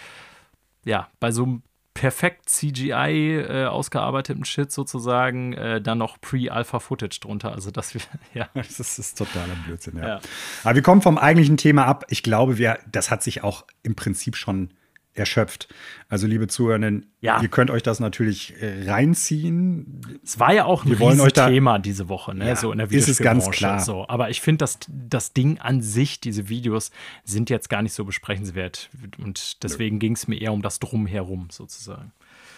ja, 0.84 1.08
bei 1.20 1.32
so 1.32 1.44
einem 1.44 1.62
perfekt 1.94 2.48
CGI 2.48 3.38
äh, 3.38 3.66
ausgearbeiteten 3.66 4.44
Shit 4.44 4.72
sozusagen 4.72 5.52
äh, 5.52 5.80
dann 5.80 5.98
noch 5.98 6.20
Pre-Alpha-Footage 6.20 7.20
drunter. 7.20 7.52
Also 7.52 7.70
das, 7.70 7.94
ja. 8.34 8.48
Das 8.54 8.98
ist 8.98 9.18
totaler 9.18 9.54
Blödsinn, 9.66 9.98
ja. 9.98 10.08
ja. 10.08 10.20
Aber 10.64 10.74
wir 10.74 10.82
kommen 10.82 11.02
vom 11.02 11.18
eigentlichen 11.18 11.56
Thema 11.56 11.86
ab. 11.86 12.04
Ich 12.08 12.22
glaube, 12.22 12.58
wir, 12.58 12.78
das 12.90 13.10
hat 13.10 13.22
sich 13.22 13.42
auch 13.42 13.64
im 13.82 13.94
Prinzip 13.94 14.36
schon 14.36 14.70
erschöpft. 15.14 15.68
Also, 16.08 16.26
liebe 16.26 16.48
Zuhörerinnen, 16.48 17.06
ja. 17.20 17.40
ihr 17.42 17.48
könnt 17.48 17.70
euch 17.70 17.82
das 17.82 18.00
natürlich 18.00 18.54
äh, 18.60 18.90
reinziehen. 18.90 20.00
Es 20.24 20.38
war 20.38 20.52
ja 20.52 20.64
auch 20.64 20.84
ein 20.84 21.32
Thema 21.32 21.78
diese 21.78 22.08
Woche, 22.08 22.34
ne? 22.34 22.48
Ja, 22.48 22.56
so 22.56 22.72
in 22.72 22.78
der 22.78 22.90
Ist 22.90 23.08
es 23.08 23.18
ganz 23.18 23.50
klar. 23.50 23.80
So. 23.80 24.08
Aber 24.08 24.30
ich 24.30 24.40
finde, 24.40 24.58
dass 24.58 24.78
das 24.88 25.32
Ding 25.32 25.58
an 25.58 25.82
sich, 25.82 26.20
diese 26.20 26.48
Videos, 26.48 26.90
sind 27.24 27.50
jetzt 27.50 27.68
gar 27.68 27.82
nicht 27.82 27.92
so 27.94 28.04
besprechenswert. 28.04 28.90
Und 29.18 29.62
deswegen 29.62 29.98
ging 29.98 30.14
es 30.14 30.28
mir 30.28 30.40
eher 30.40 30.52
um 30.52 30.62
das 30.62 30.78
Drumherum 30.78 31.48
sozusagen. 31.50 32.12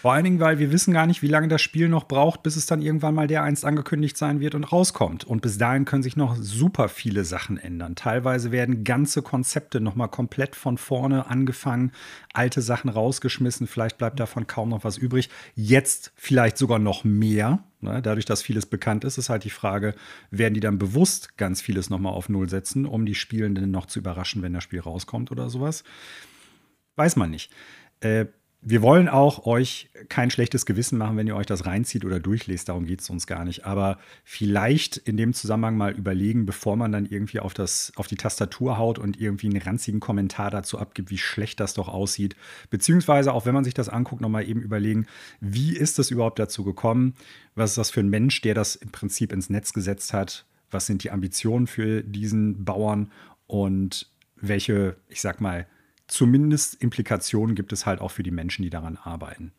Vor 0.05 0.13
allen 0.13 0.23
Dingen, 0.23 0.39
weil 0.39 0.59
wir 0.59 0.71
wissen 0.71 0.93
gar 0.93 1.07
nicht, 1.07 1.23
wie 1.23 1.27
lange 1.27 1.47
das 1.47 1.63
Spiel 1.63 1.89
noch 1.89 2.03
braucht, 2.03 2.43
bis 2.43 2.57
es 2.57 2.67
dann 2.67 2.83
irgendwann 2.83 3.15
mal 3.15 3.25
der 3.25 3.41
einst 3.41 3.65
angekündigt 3.65 4.17
sein 4.17 4.39
wird 4.39 4.53
und 4.53 4.63
rauskommt. 4.63 5.23
Und 5.23 5.41
bis 5.41 5.57
dahin 5.57 5.85
können 5.85 6.03
sich 6.03 6.15
noch 6.15 6.35
super 6.35 6.89
viele 6.89 7.25
Sachen 7.25 7.57
ändern. 7.57 7.95
Teilweise 7.95 8.51
werden 8.51 8.83
ganze 8.83 9.23
Konzepte 9.23 9.81
noch 9.81 9.95
mal 9.95 10.07
komplett 10.07 10.55
von 10.55 10.77
vorne 10.77 11.25
angefangen, 11.25 11.91
alte 12.33 12.61
Sachen 12.61 12.91
rausgeschmissen. 12.91 13.65
Vielleicht 13.65 13.97
bleibt 13.97 14.19
davon 14.19 14.45
kaum 14.45 14.69
noch 14.69 14.83
was 14.83 14.99
übrig. 14.99 15.31
Jetzt 15.55 16.11
vielleicht 16.15 16.59
sogar 16.59 16.77
noch 16.77 17.03
mehr. 17.03 17.63
Ne? 17.81 17.99
Dadurch, 18.03 18.25
dass 18.25 18.43
vieles 18.43 18.67
bekannt 18.67 19.05
ist, 19.05 19.17
ist 19.17 19.29
halt 19.29 19.43
die 19.43 19.49
Frage, 19.49 19.95
werden 20.29 20.53
die 20.53 20.59
dann 20.59 20.77
bewusst 20.77 21.35
ganz 21.35 21.63
vieles 21.63 21.89
noch 21.89 21.97
mal 21.97 22.11
auf 22.11 22.29
Null 22.29 22.47
setzen, 22.47 22.85
um 22.85 23.07
die 23.07 23.15
Spielenden 23.15 23.71
noch 23.71 23.87
zu 23.87 23.97
überraschen, 23.97 24.43
wenn 24.43 24.53
das 24.53 24.63
Spiel 24.63 24.81
rauskommt 24.81 25.31
oder 25.31 25.49
sowas? 25.49 25.83
Weiß 26.95 27.15
man 27.15 27.31
nicht. 27.31 27.51
Äh, 28.01 28.27
wir 28.67 28.81
wollen 28.81 29.07
auch 29.07 29.45
euch 29.45 29.91
kein 30.09 30.31
schlechtes 30.31 30.65
Gewissen 30.65 30.97
machen, 30.97 31.17
wenn 31.17 31.27
ihr 31.27 31.35
euch 31.35 31.45
das 31.45 31.67
reinzieht 31.67 32.03
oder 32.03 32.19
durchlest. 32.19 32.67
Darum 32.67 32.87
geht 32.87 32.99
es 32.99 33.11
uns 33.11 33.27
gar 33.27 33.45
nicht. 33.45 33.63
Aber 33.63 33.99
vielleicht 34.23 34.97
in 34.97 35.17
dem 35.17 35.35
Zusammenhang 35.35 35.77
mal 35.77 35.93
überlegen, 35.93 36.47
bevor 36.47 36.75
man 36.75 36.91
dann 36.91 37.05
irgendwie 37.05 37.39
auf, 37.39 37.53
das, 37.53 37.93
auf 37.95 38.07
die 38.07 38.15
Tastatur 38.15 38.79
haut 38.79 38.97
und 38.97 39.21
irgendwie 39.21 39.49
einen 39.49 39.61
ranzigen 39.61 39.99
Kommentar 39.99 40.49
dazu 40.49 40.79
abgibt, 40.79 41.11
wie 41.11 41.19
schlecht 41.19 41.59
das 41.59 41.75
doch 41.75 41.87
aussieht. 41.87 42.35
Beziehungsweise 42.71 43.33
auch 43.33 43.45
wenn 43.45 43.53
man 43.53 43.63
sich 43.63 43.75
das 43.75 43.87
anguckt, 43.87 44.21
nochmal 44.21 44.49
eben 44.49 44.61
überlegen, 44.61 45.05
wie 45.39 45.77
ist 45.77 45.99
es 45.99 46.09
überhaupt 46.09 46.39
dazu 46.39 46.63
gekommen? 46.63 47.13
Was 47.53 47.71
ist 47.71 47.77
das 47.77 47.91
für 47.91 47.99
ein 47.99 48.09
Mensch, 48.09 48.41
der 48.41 48.55
das 48.55 48.75
im 48.75 48.89
Prinzip 48.89 49.31
ins 49.31 49.51
Netz 49.51 49.73
gesetzt 49.73 50.11
hat? 50.11 50.43
Was 50.71 50.87
sind 50.87 51.03
die 51.03 51.11
Ambitionen 51.11 51.67
für 51.67 52.01
diesen 52.01 52.65
Bauern? 52.65 53.11
Und 53.45 54.09
welche, 54.37 54.95
ich 55.07 55.21
sag 55.21 55.39
mal, 55.39 55.67
zumindest 56.07 56.75
Implikationen 56.75 57.55
gibt 57.55 57.73
es 57.73 57.85
halt 57.85 58.01
auch 58.01 58.11
für 58.11 58.23
die 58.23 58.31
Menschen, 58.31 58.63
die 58.63 58.69
daran 58.69 58.97
arbeiten. 58.97 59.53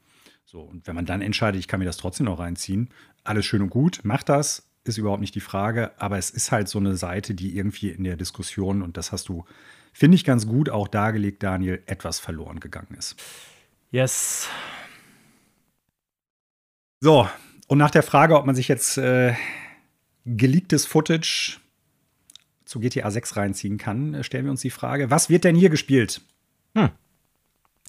So, 0.45 0.61
und 0.61 0.87
wenn 0.87 0.95
man 0.95 1.07
dann 1.07 1.23
entscheidet, 1.23 1.59
ich 1.59 1.69
kann 1.69 1.81
mir 1.81 1.87
das 1.87 1.97
trotzdem 1.97 2.27
noch 2.27 2.39
reinziehen, 2.39 2.91
alles 3.25 3.45
schön 3.47 3.63
und 3.63 3.71
gut, 3.71 4.01
macht 4.05 4.29
das, 4.29 4.69
ist 4.85 4.99
überhaupt 4.99 5.21
nicht 5.21 5.35
die 5.35 5.41
Frage, 5.41 5.91
aber 6.01 6.19
es 6.19 6.31
ist 6.31 6.53
halt 6.53 6.69
so 6.69 6.79
eine 6.79 6.97
Seite, 6.97 7.35
die 7.35 7.57
irgendwie 7.57 7.91
in 7.91 8.05
der 8.05 8.17
Diskussion, 8.17 8.83
und 8.83 8.97
das 8.97 9.11
hast 9.11 9.29
du, 9.29 9.45
finde 9.93 10.15
ich, 10.15 10.25
ganz 10.25 10.47
gut 10.47 10.71
auch 10.71 10.89
dargelegt, 10.89 11.43
Daniel, 11.43 11.83
etwas 11.87 12.21
verloren 12.21 12.61
gegangen 12.61 12.95
ist. 12.97 13.17
Yes. 13.91 14.49
So, 17.01 17.29
und 17.67 17.79
nach 17.79 17.91
der 17.91 18.03
Frage, 18.03 18.39
ob 18.39 18.47
man 18.47 18.55
sich 18.55 18.69
jetzt 18.69 18.97
äh, 18.99 19.35
geleaktes 20.25 20.87
Footage 20.87 21.61
zu 22.65 22.81
GTA 22.81 23.11
6 23.11 23.37
reinziehen 23.37 23.79
kann, 23.79 24.15
äh, 24.15 24.25
stellen 24.25 24.45
wir 24.45 24.51
uns 24.51 24.61
die 24.61 24.71
Frage, 24.71 25.11
was 25.11 25.29
wird 25.29 25.45
denn 25.45 25.57
hier 25.57 25.71
gespielt? 25.71 26.21
Hm. 26.77 26.91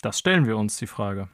Das 0.02 0.18
stellen 0.18 0.46
wir 0.46 0.58
uns 0.58 0.78
die 0.78 0.88
Frage. 0.88 1.28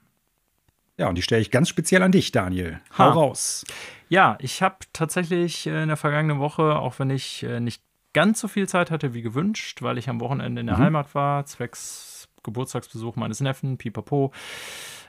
Ja, 0.97 1.07
und 1.09 1.15
die 1.15 1.21
stelle 1.21 1.41
ich 1.41 1.51
ganz 1.51 1.69
speziell 1.69 2.03
an 2.03 2.11
dich, 2.11 2.31
Daniel. 2.31 2.79
Hau 2.97 3.05
ha. 3.05 3.09
raus. 3.11 3.65
Ja, 4.09 4.37
ich 4.39 4.61
habe 4.61 4.77
tatsächlich 4.91 5.67
äh, 5.67 5.83
in 5.83 5.87
der 5.87 5.97
vergangenen 5.97 6.39
Woche, 6.39 6.77
auch 6.77 6.99
wenn 6.99 7.09
ich 7.09 7.43
äh, 7.43 7.59
nicht 7.59 7.81
ganz 8.13 8.39
so 8.39 8.47
viel 8.47 8.67
Zeit 8.67 8.91
hatte 8.91 9.13
wie 9.13 9.21
gewünscht, 9.21 9.81
weil 9.81 9.97
ich 9.97 10.09
am 10.09 10.19
Wochenende 10.19 10.61
in 10.61 10.67
der 10.67 10.77
mhm. 10.77 10.83
Heimat 10.83 11.15
war, 11.15 11.45
zwecks 11.45 12.27
Geburtstagsbesuch 12.43 13.15
meines 13.15 13.39
Neffen, 13.39 13.77
pipapo. 13.77 14.31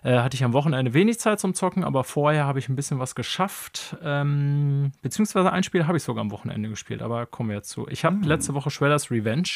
Äh, 0.02 0.18
hatte 0.18 0.36
ich 0.36 0.44
am 0.44 0.52
Wochenende 0.52 0.94
wenig 0.94 1.18
Zeit 1.18 1.40
zum 1.40 1.54
Zocken, 1.54 1.82
aber 1.82 2.04
vorher 2.04 2.44
habe 2.44 2.58
ich 2.58 2.68
ein 2.68 2.76
bisschen 2.76 2.98
was 2.98 3.14
geschafft. 3.14 3.96
Ähm, 4.02 4.92
beziehungsweise 5.02 5.50
ein 5.50 5.64
Spiel 5.64 5.86
habe 5.86 5.96
ich 5.96 6.02
sogar 6.02 6.22
am 6.22 6.30
Wochenende 6.30 6.68
gespielt, 6.68 7.02
aber 7.02 7.26
kommen 7.26 7.48
wir 7.48 7.56
jetzt 7.56 7.70
zu. 7.70 7.88
Ich 7.88 8.04
habe 8.04 8.16
hm. 8.16 8.22
letzte 8.22 8.54
Woche 8.54 8.70
Shredders 8.70 9.10
Revenge 9.10 9.48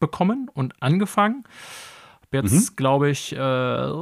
bekommen 0.00 0.50
und 0.52 0.80
angefangen. 0.82 1.44
Jetzt, 2.34 2.52
mhm. 2.52 2.76
glaube 2.76 3.10
ich, 3.10 3.32
äh, 3.32 3.92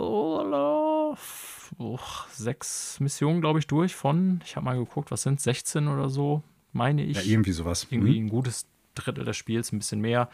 sechs 2.30 3.00
Missionen, 3.00 3.40
glaube 3.40 3.58
ich, 3.58 3.66
durch 3.66 3.94
von, 3.94 4.40
ich 4.44 4.56
habe 4.56 4.64
mal 4.64 4.76
geguckt, 4.76 5.10
was 5.10 5.22
sind 5.22 5.40
16 5.40 5.88
oder 5.88 6.08
so, 6.08 6.42
meine 6.72 7.04
ich. 7.04 7.16
Ja, 7.16 7.22
irgendwie 7.22 7.52
sowas. 7.52 7.86
Irgendwie 7.90 8.18
mhm. 8.18 8.26
ein 8.26 8.30
gutes 8.30 8.66
Drittel 8.94 9.24
des 9.24 9.36
Spiels, 9.36 9.72
ein 9.72 9.78
bisschen 9.78 10.00
mehr. 10.00 10.28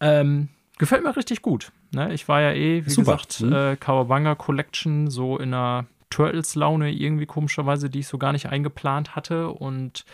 Ähm, 0.00 0.48
gefällt 0.78 1.02
mir 1.02 1.16
richtig 1.16 1.42
gut. 1.42 1.72
Ne? 1.92 2.12
Ich 2.12 2.28
war 2.28 2.40
ja 2.40 2.52
eh, 2.52 2.84
wie 2.84 2.90
Super. 2.90 3.16
gesagt, 3.16 3.40
mhm. 3.40 3.52
äh, 3.52 3.76
Kawabanga 3.76 4.34
Collection 4.34 5.10
so 5.10 5.38
in 5.38 5.54
einer 5.54 5.86
Turtles-Laune 6.10 6.92
irgendwie 6.92 7.26
komischerweise, 7.26 7.90
die 7.90 8.00
ich 8.00 8.08
so 8.08 8.18
gar 8.18 8.32
nicht 8.32 8.46
eingeplant 8.46 9.16
hatte. 9.16 9.48
Und 9.50 10.04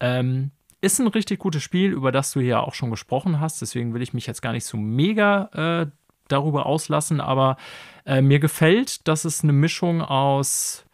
ähm, 0.00 0.50
ist 0.80 1.00
ein 1.00 1.08
richtig 1.08 1.38
gutes 1.38 1.62
Spiel, 1.62 1.92
über 1.92 2.12
das 2.12 2.32
du 2.32 2.40
hier 2.40 2.62
auch 2.62 2.74
schon 2.74 2.90
gesprochen 2.90 3.40
hast. 3.40 3.60
Deswegen 3.60 3.94
will 3.94 4.02
ich 4.02 4.14
mich 4.14 4.26
jetzt 4.26 4.42
gar 4.42 4.52
nicht 4.52 4.64
so 4.64 4.76
mega 4.76 5.82
äh, 5.82 5.86
darüber 6.28 6.66
auslassen. 6.66 7.20
Aber 7.20 7.56
äh, 8.04 8.22
mir 8.22 8.38
gefällt, 8.38 9.06
dass 9.08 9.24
es 9.24 9.42
eine 9.42 9.52
Mischung 9.52 10.02
aus, 10.02 10.84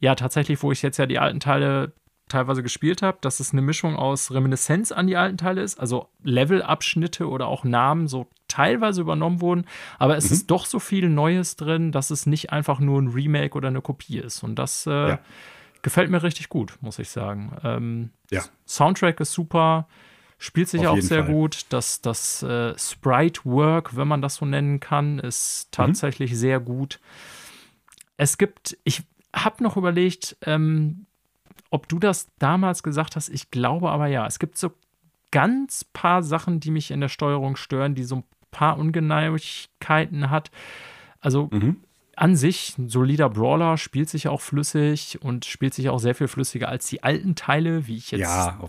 ja, 0.00 0.14
tatsächlich, 0.14 0.62
wo 0.62 0.72
ich 0.72 0.82
jetzt 0.82 0.98
ja 0.98 1.06
die 1.06 1.18
alten 1.18 1.40
Teile 1.40 1.92
teilweise 2.28 2.62
gespielt 2.62 3.02
habe, 3.02 3.18
dass 3.20 3.40
es 3.40 3.52
eine 3.52 3.62
Mischung 3.62 3.94
aus 3.96 4.32
Reminiszenz 4.32 4.90
an 4.90 5.06
die 5.06 5.16
alten 5.16 5.36
Teile 5.36 5.62
ist, 5.62 5.78
also 5.78 6.08
Levelabschnitte 6.22 7.28
oder 7.28 7.46
auch 7.46 7.62
Namen 7.64 8.08
so 8.08 8.26
teilweise 8.48 9.00
übernommen 9.00 9.40
wurden, 9.40 9.66
aber 9.98 10.16
es 10.16 10.30
mhm. 10.30 10.34
ist 10.34 10.50
doch 10.50 10.66
so 10.66 10.78
viel 10.78 11.08
Neues 11.08 11.56
drin, 11.56 11.92
dass 11.92 12.10
es 12.10 12.26
nicht 12.26 12.50
einfach 12.50 12.80
nur 12.80 13.00
ein 13.00 13.08
Remake 13.08 13.54
oder 13.54 13.68
eine 13.68 13.82
Kopie 13.82 14.18
ist. 14.18 14.42
Und 14.42 14.56
das 14.56 14.86
äh, 14.86 14.90
ja. 14.90 15.18
gefällt 15.82 16.10
mir 16.10 16.22
richtig 16.22 16.48
gut, 16.48 16.76
muss 16.80 16.98
ich 16.98 17.10
sagen. 17.10 17.56
Ähm, 17.64 18.10
ja. 18.30 18.42
Soundtrack 18.66 19.20
ist 19.20 19.32
super, 19.32 19.86
spielt 20.42 20.68
sich 20.68 20.86
Auf 20.86 20.98
auch 20.98 21.02
sehr 21.02 21.24
Fall. 21.24 21.32
gut. 21.32 21.66
Das, 21.68 22.00
das 22.00 22.42
äh, 22.42 22.76
Sprite-Work, 22.76 23.96
wenn 23.96 24.08
man 24.08 24.20
das 24.20 24.36
so 24.36 24.44
nennen 24.44 24.80
kann, 24.80 25.20
ist 25.20 25.68
mhm. 25.68 25.70
tatsächlich 25.70 26.32
mhm. 26.32 26.36
sehr 26.36 26.60
gut. 26.60 26.98
Es 28.16 28.38
gibt, 28.38 28.76
ich 28.82 29.04
habe 29.34 29.62
noch 29.62 29.76
überlegt, 29.76 30.36
ähm, 30.44 31.06
ob 31.70 31.88
du 31.88 32.00
das 32.00 32.26
damals 32.40 32.82
gesagt 32.82 33.14
hast, 33.14 33.28
ich 33.28 33.52
glaube 33.52 33.90
aber 33.90 34.08
ja. 34.08 34.26
Es 34.26 34.40
gibt 34.40 34.58
so 34.58 34.72
ganz 35.30 35.84
paar 35.84 36.24
Sachen, 36.24 36.58
die 36.58 36.72
mich 36.72 36.90
in 36.90 37.00
der 37.00 37.08
Steuerung 37.08 37.54
stören, 37.54 37.94
die 37.94 38.04
so 38.04 38.16
ein 38.16 38.24
paar 38.50 38.78
Ungenauigkeiten 38.78 40.28
hat. 40.28 40.50
Also 41.20 41.50
mhm. 41.52 41.84
An 42.22 42.36
sich, 42.36 42.78
ein 42.78 42.88
solider 42.88 43.28
Brawler 43.28 43.76
spielt 43.76 44.08
sich 44.08 44.28
auch 44.28 44.40
flüssig 44.40 45.18
und 45.22 45.44
spielt 45.44 45.74
sich 45.74 45.88
auch 45.88 45.98
sehr 45.98 46.14
viel 46.14 46.28
flüssiger 46.28 46.68
als 46.68 46.86
die 46.86 47.02
alten 47.02 47.34
Teile, 47.34 47.88
wie 47.88 47.96
ich 47.96 48.12
jetzt 48.12 48.20
ja, 48.20 48.60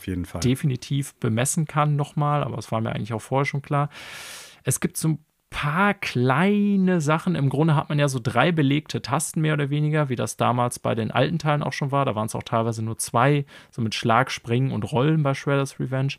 definitiv 0.43 1.13
bemessen 1.19 1.67
kann 1.67 1.95
nochmal, 1.95 2.43
aber 2.43 2.57
es 2.57 2.71
war 2.71 2.81
mir 2.81 2.93
eigentlich 2.93 3.13
auch 3.13 3.21
vorher 3.21 3.45
schon 3.45 3.61
klar. 3.61 3.89
Es 4.63 4.79
gibt 4.79 4.97
so 4.97 5.09
ein 5.09 5.25
paar 5.51 5.93
kleine 5.93 6.99
Sachen. 6.99 7.35
Im 7.35 7.49
Grunde 7.49 7.75
hat 7.75 7.89
man 7.89 7.99
ja 7.99 8.07
so 8.07 8.19
drei 8.19 8.51
belegte 8.51 9.03
Tasten 9.03 9.41
mehr 9.41 9.53
oder 9.53 9.69
weniger, 9.69 10.09
wie 10.09 10.15
das 10.15 10.35
damals 10.35 10.79
bei 10.79 10.95
den 10.95 11.11
alten 11.11 11.37
Teilen 11.37 11.61
auch 11.61 11.73
schon 11.73 11.91
war. 11.91 12.05
Da 12.05 12.15
waren 12.15 12.25
es 12.25 12.33
auch 12.33 12.41
teilweise 12.41 12.81
nur 12.81 12.97
zwei, 12.97 13.45
so 13.69 13.83
mit 13.83 13.93
Schlag, 13.93 14.31
Springen 14.31 14.71
und 14.71 14.91
Rollen 14.91 15.21
bei 15.21 15.35
Shredder's 15.35 15.79
Revenge. 15.79 16.15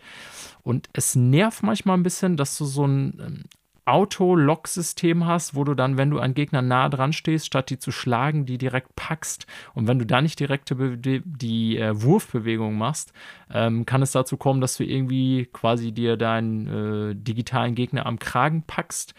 Und 0.62 0.89
es 0.93 1.16
nervt 1.16 1.64
manchmal 1.64 1.97
ein 1.97 2.05
bisschen, 2.05 2.37
dass 2.37 2.57
du 2.57 2.64
so 2.64 2.87
ein 2.87 3.18
ähm, 3.18 3.45
Auto-Lock-System 3.87 5.26
hast, 5.26 5.55
wo 5.55 5.64
du 5.64 5.74
dann, 5.74 5.97
wenn 5.97 6.11
du 6.11 6.18
an 6.18 6.35
Gegnern 6.35 6.68
nah 6.68 6.89
dran 6.89 7.12
stehst, 7.12 7.47
statt 7.47 7.70
die 7.70 7.78
zu 7.78 7.93
schlagen, 7.93 8.47
die 8.47 8.59
direkt 8.59 8.97
packst. 8.97 9.47
Und 9.74 9.87
wenn 9.87 9.99
du 9.99 10.07
da 10.07 10.20
nicht 10.22 10.41
direkt 10.41 10.70
die, 10.70 11.22
die 11.24 11.78
äh, 11.78 12.01
Wurfbewegung 12.01 12.76
machst, 12.76 13.12
ähm, 13.53 13.85
kann 13.87 14.03
es 14.03 14.12
dazu 14.12 14.37
kommen, 14.37 14.61
dass 14.61 14.76
du 14.76 14.85
irgendwie 14.85 15.49
quasi 15.53 15.93
dir 15.93 16.16
deinen 16.16 17.11
äh, 17.11 17.14
digitalen 17.14 17.74
Gegner 17.74 18.07
am 18.07 18.18
Kragen 18.18 18.62
packst. 18.66 19.14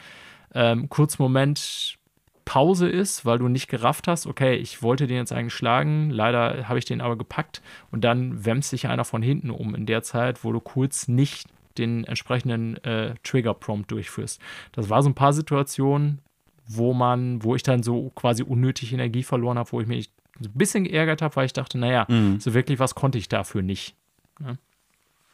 Ähm, 0.53 0.89
kurz 0.89 1.19
Moment 1.19 1.97
Pause 2.45 2.87
ist, 2.87 3.25
weil 3.25 3.39
du 3.39 3.47
nicht 3.47 3.67
gerafft 3.67 4.07
hast, 4.07 4.27
okay, 4.27 4.55
ich 4.55 4.83
wollte 4.83 5.07
den 5.07 5.17
jetzt 5.17 5.33
eigentlich 5.33 5.53
schlagen, 5.53 6.11
leider 6.11 6.69
habe 6.69 6.79
ich 6.79 6.85
den 6.85 7.01
aber 7.01 7.17
gepackt 7.17 7.61
und 7.91 8.03
dann 8.03 8.45
wämst 8.45 8.69
sich 8.69 8.87
einer 8.87 9.03
von 9.03 9.23
hinten 9.23 9.49
um 9.49 9.73
in 9.73 9.87
der 9.87 10.03
Zeit, 10.03 10.43
wo 10.43 10.51
du 10.51 10.59
kurz 10.59 11.07
nicht 11.07 11.49
den 11.77 12.03
entsprechenden 12.03 12.77
äh, 12.83 13.15
Trigger-Prompt 13.23 13.91
durchführst. 13.91 14.41
Das 14.71 14.89
war 14.89 15.03
so 15.03 15.09
ein 15.09 15.15
paar 15.15 15.33
Situationen, 15.33 16.19
wo 16.67 16.93
man, 16.93 17.43
wo 17.43 17.55
ich 17.55 17.63
dann 17.63 17.83
so 17.83 18.09
quasi 18.15 18.43
unnötig 18.43 18.93
Energie 18.93 19.23
verloren 19.23 19.57
habe, 19.57 19.71
wo 19.71 19.81
ich 19.81 19.87
mich 19.87 20.11
ein 20.39 20.51
bisschen 20.53 20.83
geärgert 20.83 21.21
habe, 21.21 21.35
weil 21.35 21.45
ich 21.45 21.53
dachte, 21.53 21.77
naja, 21.77 22.05
mhm. 22.09 22.39
so 22.39 22.53
wirklich 22.53 22.79
was 22.79 22.95
konnte 22.95 23.17
ich 23.17 23.29
dafür 23.29 23.61
nicht. 23.61 23.95
Ja. 24.41 24.55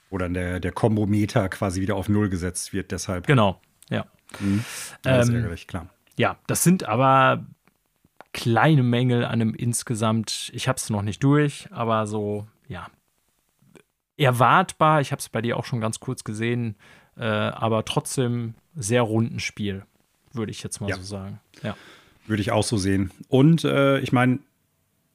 Wo 0.10 0.18
dann 0.18 0.34
der, 0.34 0.60
der 0.60 0.72
Kombometer 0.72 1.48
quasi 1.50 1.82
wieder 1.82 1.96
auf 1.96 2.10
Null 2.10 2.30
gesetzt 2.30 2.74
wird, 2.74 2.92
deshalb. 2.92 3.28
Genau, 3.28 3.60
ja. 3.90 4.06
Mhm. 4.40 4.64
Das 5.02 5.28
ähm, 5.28 5.36
ist 5.36 5.42
ärgerlich, 5.42 5.68
klar. 5.68 5.88
Ja, 6.18 6.38
das 6.48 6.64
sind 6.64 6.84
aber 6.84 7.46
kleine 8.34 8.84
Mängel 8.84 9.26
an 9.26 9.42
einem 9.42 9.54
insgesamt, 9.54 10.52
ich 10.54 10.68
habe 10.68 10.78
es 10.78 10.90
noch 10.90 11.02
nicht 11.02 11.24
durch, 11.24 11.68
aber 11.72 12.08
so, 12.08 12.48
ja, 12.68 12.88
erwartbar. 14.22 15.02
Ich 15.02 15.12
habe 15.12 15.20
es 15.20 15.30
bei 15.30 15.42
dir 15.42 15.58
auch 15.58 15.66
schon 15.66 15.82
ganz 15.82 16.00
kurz 16.00 16.24
gesehen, 16.24 16.76
äh, 17.18 17.24
aber 17.24 17.86
trotzdem 17.86 18.56
sehr 18.76 19.02
runden 19.02 19.40
Spiel, 19.40 19.84
würde 20.34 20.52
ich 20.52 20.64
jetzt 20.64 20.80
mal 20.80 20.90
ja. 20.90 20.96
so 20.96 21.04
sagen. 21.04 21.40
Ja. 21.64 21.76
Würde 22.28 22.42
ich 22.42 22.52
auch 22.52 22.64
so 22.64 22.78
sehen. 22.78 23.12
Und 23.28 23.64
äh, 23.64 24.00
ich 24.00 24.12
meine, 24.12 24.40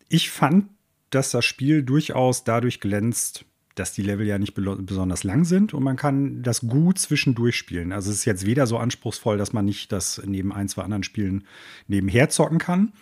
ich 0.08 0.30
fand, 0.30 0.66
dass 1.10 1.30
das 1.30 1.44
Spiel 1.44 1.82
durchaus 1.82 2.44
dadurch 2.44 2.80
glänzt, 2.80 3.44
dass 3.76 3.92
die 3.92 4.02
Level 4.02 4.26
ja 4.26 4.38
nicht 4.38 4.54
besonders 4.54 5.22
lang 5.22 5.44
sind 5.44 5.74
und 5.74 5.82
man 5.82 5.96
kann 5.96 6.42
das 6.42 6.62
gut 6.62 6.98
zwischendurch 6.98 7.56
spielen. 7.56 7.92
Also 7.92 8.10
es 8.10 8.18
ist 8.18 8.24
jetzt 8.24 8.46
weder 8.46 8.66
so 8.66 8.78
anspruchsvoll, 8.78 9.36
dass 9.36 9.52
man 9.52 9.66
nicht 9.66 9.92
das 9.92 10.20
neben 10.24 10.52
ein, 10.52 10.68
zwei 10.68 10.82
anderen 10.82 11.02
Spielen 11.02 11.44
nebenher 11.86 12.30
zocken 12.30 12.58
kann, 12.58 12.92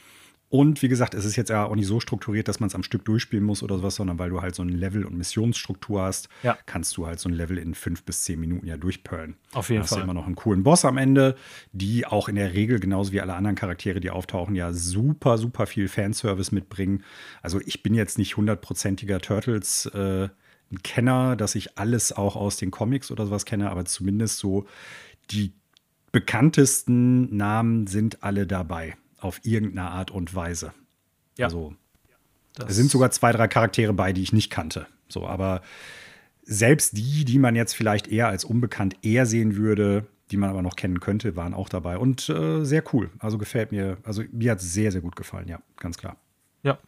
und 0.54 0.82
wie 0.82 0.88
gesagt, 0.88 1.14
es 1.14 1.24
ist 1.24 1.34
jetzt 1.34 1.48
ja 1.50 1.64
auch 1.64 1.74
nicht 1.74 1.88
so 1.88 1.98
strukturiert, 1.98 2.46
dass 2.46 2.60
man 2.60 2.68
es 2.68 2.76
am 2.76 2.84
Stück 2.84 3.04
durchspielen 3.04 3.44
muss 3.44 3.64
oder 3.64 3.76
sowas, 3.78 3.96
sondern 3.96 4.20
weil 4.20 4.30
du 4.30 4.40
halt 4.40 4.54
so 4.54 4.62
eine 4.62 4.70
Level- 4.70 5.04
und 5.04 5.18
Missionsstruktur 5.18 6.02
hast, 6.02 6.28
ja. 6.44 6.56
kannst 6.64 6.96
du 6.96 7.08
halt 7.08 7.18
so 7.18 7.28
ein 7.28 7.32
Level 7.32 7.58
in 7.58 7.74
fünf 7.74 8.04
bis 8.04 8.22
zehn 8.22 8.38
Minuten 8.38 8.64
ja 8.64 8.76
durchperlen. 8.76 9.34
Auf 9.52 9.68
jeden 9.68 9.82
Fall. 9.82 9.90
Hast 9.90 9.96
du 9.98 10.04
immer 10.04 10.14
noch 10.14 10.26
einen 10.26 10.36
coolen 10.36 10.62
Boss 10.62 10.84
am 10.84 10.96
Ende, 10.96 11.34
die 11.72 12.06
auch 12.06 12.28
in 12.28 12.36
der 12.36 12.54
Regel, 12.54 12.78
genauso 12.78 13.10
wie 13.10 13.20
alle 13.20 13.34
anderen 13.34 13.56
Charaktere, 13.56 13.98
die 13.98 14.10
auftauchen, 14.10 14.54
ja 14.54 14.72
super, 14.72 15.38
super 15.38 15.66
viel 15.66 15.88
Fanservice 15.88 16.54
mitbringen. 16.54 17.02
Also 17.42 17.60
ich 17.66 17.82
bin 17.82 17.92
jetzt 17.92 18.16
nicht 18.18 18.36
hundertprozentiger 18.36 19.18
Turtles- 19.18 19.86
äh, 19.86 20.28
Kenner, 20.84 21.34
dass 21.34 21.56
ich 21.56 21.78
alles 21.78 22.12
auch 22.12 22.36
aus 22.36 22.58
den 22.58 22.70
Comics 22.70 23.10
oder 23.10 23.26
sowas 23.26 23.44
kenne, 23.44 23.70
aber 23.70 23.86
zumindest 23.86 24.38
so 24.38 24.66
die 25.32 25.52
bekanntesten 26.12 27.36
Namen 27.36 27.88
sind 27.88 28.22
alle 28.22 28.46
dabei 28.46 28.96
auf 29.24 29.40
irgendeine 29.42 29.90
Art 29.90 30.10
und 30.10 30.34
Weise. 30.34 30.72
Ja. 31.36 31.46
Also, 31.46 31.74
es 32.68 32.76
sind 32.76 32.90
sogar 32.90 33.10
zwei, 33.10 33.32
drei 33.32 33.48
Charaktere 33.48 33.92
bei, 33.92 34.12
die 34.12 34.22
ich 34.22 34.32
nicht 34.32 34.50
kannte. 34.50 34.86
So, 35.08 35.26
aber 35.26 35.62
selbst 36.42 36.96
die, 36.96 37.24
die 37.24 37.38
man 37.38 37.56
jetzt 37.56 37.74
vielleicht 37.74 38.06
eher 38.06 38.28
als 38.28 38.44
unbekannt 38.44 38.96
eher 39.02 39.26
sehen 39.26 39.56
würde, 39.56 40.06
die 40.30 40.36
man 40.36 40.50
aber 40.50 40.62
noch 40.62 40.76
kennen 40.76 41.00
könnte, 41.00 41.36
waren 41.36 41.54
auch 41.54 41.68
dabei. 41.68 41.98
Und 41.98 42.28
äh, 42.28 42.64
sehr 42.64 42.84
cool. 42.92 43.10
Also 43.18 43.38
gefällt 43.38 43.72
mir, 43.72 43.96
also 44.04 44.22
mir 44.30 44.52
hat 44.52 44.60
es 44.60 44.72
sehr, 44.72 44.92
sehr 44.92 45.00
gut 45.00 45.16
gefallen, 45.16 45.48
ja, 45.48 45.58
ganz 45.78 45.98
klar. 45.98 46.16
Ja. 46.62 46.78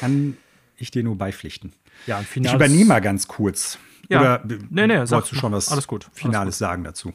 Kann 0.00 0.36
ich 0.76 0.90
dir 0.90 1.02
nur 1.02 1.16
beipflichten. 1.16 1.72
Ja, 2.06 2.22
ich 2.22 2.52
übernehme 2.52 2.86
mal 2.86 3.00
ganz 3.00 3.28
kurz. 3.28 3.78
Ja. 4.08 4.20
Oder 4.20 4.44
nee, 4.70 4.86
nee, 4.86 4.98
wolltest 4.98 5.32
du 5.32 5.36
schon 5.36 5.52
was 5.52 5.70
alles 5.70 5.86
gut. 5.86 6.08
Finales 6.12 6.36
alles 6.36 6.54
gut. 6.54 6.58
sagen 6.58 6.84
dazu? 6.84 7.12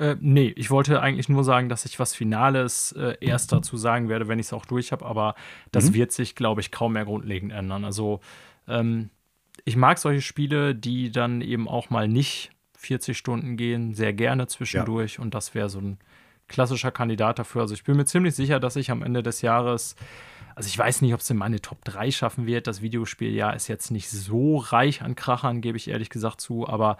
Äh, 0.00 0.16
nee, 0.18 0.52
ich 0.56 0.70
wollte 0.70 1.02
eigentlich 1.02 1.28
nur 1.28 1.44
sagen, 1.44 1.68
dass 1.68 1.84
ich 1.84 1.98
was 1.98 2.14
Finales 2.14 2.92
äh, 2.92 3.16
erst 3.20 3.52
dazu 3.52 3.76
sagen 3.76 4.08
werde, 4.08 4.28
wenn 4.28 4.38
ich 4.38 4.46
es 4.46 4.52
auch 4.54 4.64
durch 4.64 4.92
habe, 4.92 5.04
aber 5.04 5.34
das 5.72 5.90
mhm. 5.90 5.94
wird 5.94 6.12
sich, 6.12 6.34
glaube 6.34 6.62
ich, 6.62 6.70
kaum 6.70 6.94
mehr 6.94 7.04
grundlegend 7.04 7.52
ändern. 7.52 7.84
Also, 7.84 8.20
ähm, 8.66 9.10
ich 9.66 9.76
mag 9.76 9.98
solche 9.98 10.22
Spiele, 10.22 10.74
die 10.74 11.12
dann 11.12 11.42
eben 11.42 11.68
auch 11.68 11.90
mal 11.90 12.08
nicht 12.08 12.50
40 12.78 13.16
Stunden 13.16 13.58
gehen, 13.58 13.92
sehr 13.92 14.14
gerne 14.14 14.46
zwischendurch 14.46 15.16
ja. 15.16 15.22
und 15.22 15.34
das 15.34 15.54
wäre 15.54 15.68
so 15.68 15.80
ein 15.80 15.98
klassischer 16.48 16.90
Kandidat 16.90 17.38
dafür. 17.38 17.60
Also, 17.60 17.74
ich 17.74 17.84
bin 17.84 17.98
mir 17.98 18.06
ziemlich 18.06 18.34
sicher, 18.34 18.58
dass 18.58 18.76
ich 18.76 18.90
am 18.90 19.02
Ende 19.02 19.22
des 19.22 19.42
Jahres 19.42 19.96
also 20.56 20.66
ich 20.66 20.76
weiß 20.76 21.00
nicht, 21.00 21.14
ob 21.14 21.20
es 21.20 21.30
in 21.30 21.38
meine 21.38 21.62
Top 21.62 21.82
3 21.84 22.10
schaffen 22.10 22.46
wird. 22.46 22.66
Das 22.66 22.82
Videospieljahr 22.82 23.54
ist 23.54 23.68
jetzt 23.68 23.90
nicht 23.90 24.10
so 24.10 24.58
reich 24.58 25.00
an 25.00 25.14
Krachern, 25.14 25.62
gebe 25.62 25.78
ich 25.78 25.88
ehrlich 25.88 26.10
gesagt 26.10 26.40
zu, 26.42 26.68
aber 26.68 26.98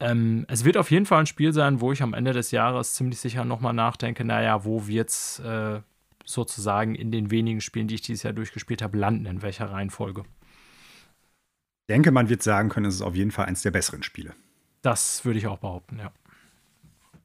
ähm, 0.00 0.44
es 0.48 0.64
wird 0.64 0.76
auf 0.76 0.90
jeden 0.90 1.06
Fall 1.06 1.20
ein 1.20 1.26
Spiel 1.26 1.52
sein, 1.52 1.80
wo 1.80 1.92
ich 1.92 2.02
am 2.02 2.14
Ende 2.14 2.32
des 2.32 2.50
Jahres 2.50 2.94
ziemlich 2.94 3.18
sicher 3.18 3.44
nochmal 3.44 3.72
nachdenke, 3.72 4.24
naja, 4.24 4.64
wo 4.64 4.86
wird 4.86 5.08
es 5.08 5.40
äh, 5.40 5.80
sozusagen 6.24 6.94
in 6.94 7.10
den 7.10 7.30
wenigen 7.30 7.60
Spielen, 7.60 7.88
die 7.88 7.96
ich 7.96 8.02
dieses 8.02 8.22
Jahr 8.22 8.32
durchgespielt 8.32 8.82
habe, 8.82 8.98
landen, 8.98 9.26
in 9.26 9.42
welcher 9.42 9.70
Reihenfolge. 9.70 10.22
Ich 10.22 11.94
denke, 11.94 12.12
man 12.12 12.28
wird 12.28 12.42
sagen 12.42 12.68
können, 12.68 12.86
es 12.86 12.96
ist 12.96 13.02
auf 13.02 13.16
jeden 13.16 13.30
Fall 13.30 13.46
eines 13.46 13.62
der 13.62 13.70
besseren 13.70 14.02
Spiele. 14.02 14.34
Das 14.82 15.24
würde 15.24 15.38
ich 15.38 15.46
auch 15.46 15.58
behaupten, 15.58 15.98
ja. 15.98 16.12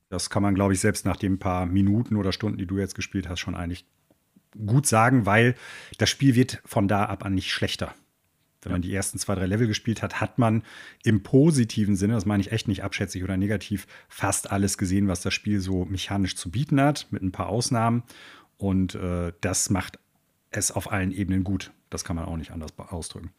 Das 0.09 0.29
kann 0.29 0.43
man, 0.43 0.55
glaube 0.55 0.73
ich, 0.73 0.79
selbst 0.79 1.05
nach 1.05 1.17
den 1.17 1.39
paar 1.39 1.65
Minuten 1.65 2.15
oder 2.15 2.31
Stunden, 2.31 2.57
die 2.57 2.65
du 2.65 2.77
jetzt 2.77 2.95
gespielt 2.95 3.27
hast, 3.27 3.39
schon 3.39 3.55
eigentlich 3.55 3.85
gut 4.65 4.85
sagen, 4.85 5.25
weil 5.25 5.55
das 5.97 6.09
Spiel 6.09 6.35
wird 6.35 6.61
von 6.65 6.87
da 6.87 7.05
ab 7.05 7.25
an 7.25 7.33
nicht 7.33 7.51
schlechter. 7.51 7.93
Wenn 8.65 8.71
man 8.73 8.81
die 8.81 8.93
ersten 8.93 9.17
zwei, 9.19 9.35
drei 9.35 9.45
Level 9.45 9.67
gespielt 9.67 10.01
hat, 10.01 10.21
hat 10.21 10.39
man 10.39 10.63
im 11.03 11.23
positiven 11.23 11.95
Sinne, 11.95 12.13
das 12.13 12.25
meine 12.25 12.41
ich 12.41 12.51
echt 12.51 12.67
nicht 12.67 12.83
abschätzig 12.83 13.23
oder 13.23 13.37
negativ, 13.37 13.87
fast 14.07 14.51
alles 14.51 14.77
gesehen, 14.77 15.07
was 15.07 15.21
das 15.21 15.33
Spiel 15.33 15.59
so 15.59 15.85
mechanisch 15.85 16.35
zu 16.35 16.51
bieten 16.51 16.79
hat, 16.81 17.07
mit 17.11 17.21
ein 17.21 17.31
paar 17.31 17.49
Ausnahmen. 17.49 18.03
Und 18.57 18.95
äh, 18.95 19.33
das 19.41 19.69
macht 19.69 19.99
es 20.51 20.71
auf 20.71 20.91
allen 20.91 21.11
Ebenen 21.11 21.43
gut. 21.43 21.71
Das 21.93 22.03
kann 22.03 22.15
man 22.15 22.25
auch 22.25 22.37
nicht 22.37 22.49
anders 22.49 22.71
ausdrücken. 22.77 23.31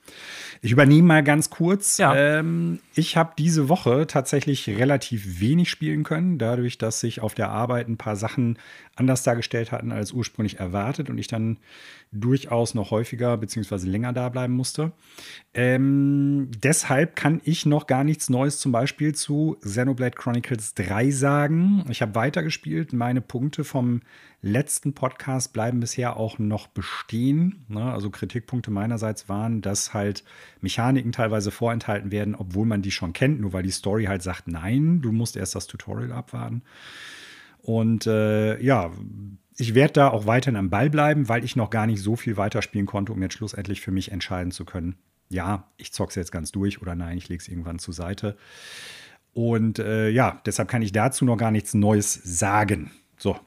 Ich 0.62 0.70
übernehme 0.70 1.09
mal 1.09 1.25
ganz 1.25 1.51
kurz. 1.51 1.99
Ja. 1.99 2.14
Ähm, 2.14 2.79
ich 2.95 3.16
habe 3.16 3.33
diese 3.37 3.68
Woche 3.68 4.07
tatsächlich 4.07 4.68
relativ 4.68 5.41
wenig 5.41 5.68
spielen 5.68 6.05
können, 6.05 6.39
dadurch, 6.39 6.79
dass 6.79 7.01
sich 7.01 7.20
auf 7.20 7.35
der 7.35 7.49
Arbeit 7.49 7.89
ein 7.89 7.97
paar 7.97 8.14
Sachen 8.14 8.59
anders 8.97 9.22
dargestellt 9.22 9.72
hatten 9.72 9.92
als 9.92 10.12
ursprünglich 10.12 10.59
erwartet 10.59 11.11
und 11.11 11.18
ich 11.18 11.26
dann 11.26 11.59
durchaus 12.12 12.74
noch 12.74 12.90
häufiger 12.90 13.36
bzw. 13.36 13.86
länger 13.86 14.12
da 14.12 14.28
bleiben 14.28 14.55
musste. 14.55 14.92
Ähm, 15.53 16.51
deshalb 16.62 17.16
kann 17.16 17.40
ich 17.45 17.66
noch 17.66 17.86
gar 17.86 18.05
nichts 18.05 18.30
Neues 18.30 18.59
zum 18.59 18.72
Beispiel 18.72 19.14
zu 19.14 19.57
Xenoblade 19.62 20.16
Chronicles 20.16 20.74
3 20.74 21.11
sagen. 21.11 21.84
Ich 21.88 22.03
habe 22.03 22.14
weitergespielt. 22.14 22.92
Meine 22.92 23.20
Punkte 23.20 23.64
vom 23.64 24.01
letzten 24.42 24.92
Podcast 24.92 25.53
bleiben 25.53 25.80
bisher 25.80 26.16
auch 26.16 26.38
noch 26.38 26.68
bestehen. 26.68 27.64
Ne? 27.68 27.82
Also 27.82 28.11
Kritikpunkte 28.11 28.70
meinerseits 28.70 29.28
waren, 29.28 29.62
dass 29.62 29.95
halt 29.95 30.22
Mechaniken 30.61 31.12
teilweise 31.12 31.51
vorenthalten 31.51 32.12
werden, 32.12 32.34
obwohl 32.34 32.66
man 32.66 32.82
die 32.82 32.90
schon 32.90 33.12
kennt, 33.12 33.40
nur 33.40 33.53
weil 33.53 33.62
die 33.62 33.70
Story 33.70 34.05
halt 34.05 34.22
sagt, 34.22 34.47
nein, 34.47 35.01
du 35.01 35.12
musst 35.12 35.36
erst 35.36 35.55
das 35.55 35.66
Tutorial 35.66 36.12
abwarten. 36.12 36.62
Und 37.64 38.06
äh, 38.06 38.60
ja, 38.60 38.92
ich 39.56 39.74
werde 39.74 39.94
da 39.94 40.08
auch 40.08 40.26
weiterhin 40.26 40.56
am 40.56 40.68
Ball 40.68 40.90
bleiben, 40.90 41.30
weil 41.30 41.44
ich 41.44 41.56
noch 41.56 41.70
gar 41.70 41.86
nicht 41.86 42.02
so 42.02 42.14
viel 42.14 42.36
weiterspielen 42.36 42.86
konnte, 42.86 43.12
um 43.12 43.22
jetzt 43.22 43.34
schlussendlich 43.34 43.80
für 43.80 43.90
mich 43.90 44.12
entscheiden 44.12 44.52
zu 44.52 44.66
können. 44.66 44.96
Ja, 45.30 45.70
ich 45.78 45.90
zock's 45.90 46.14
jetzt 46.14 46.30
ganz 46.30 46.52
durch 46.52 46.82
oder 46.82 46.94
nein, 46.94 47.16
ich 47.16 47.30
lege 47.30 47.40
es 47.40 47.48
irgendwann 47.48 47.78
zur 47.78 47.94
Seite. 47.94 48.36
Und 49.32 49.78
äh, 49.78 50.10
ja, 50.10 50.42
deshalb 50.44 50.68
kann 50.68 50.82
ich 50.82 50.92
dazu 50.92 51.24
noch 51.24 51.38
gar 51.38 51.50
nichts 51.50 51.72
Neues 51.72 52.12
sagen. 52.12 52.90
So. 53.16 53.40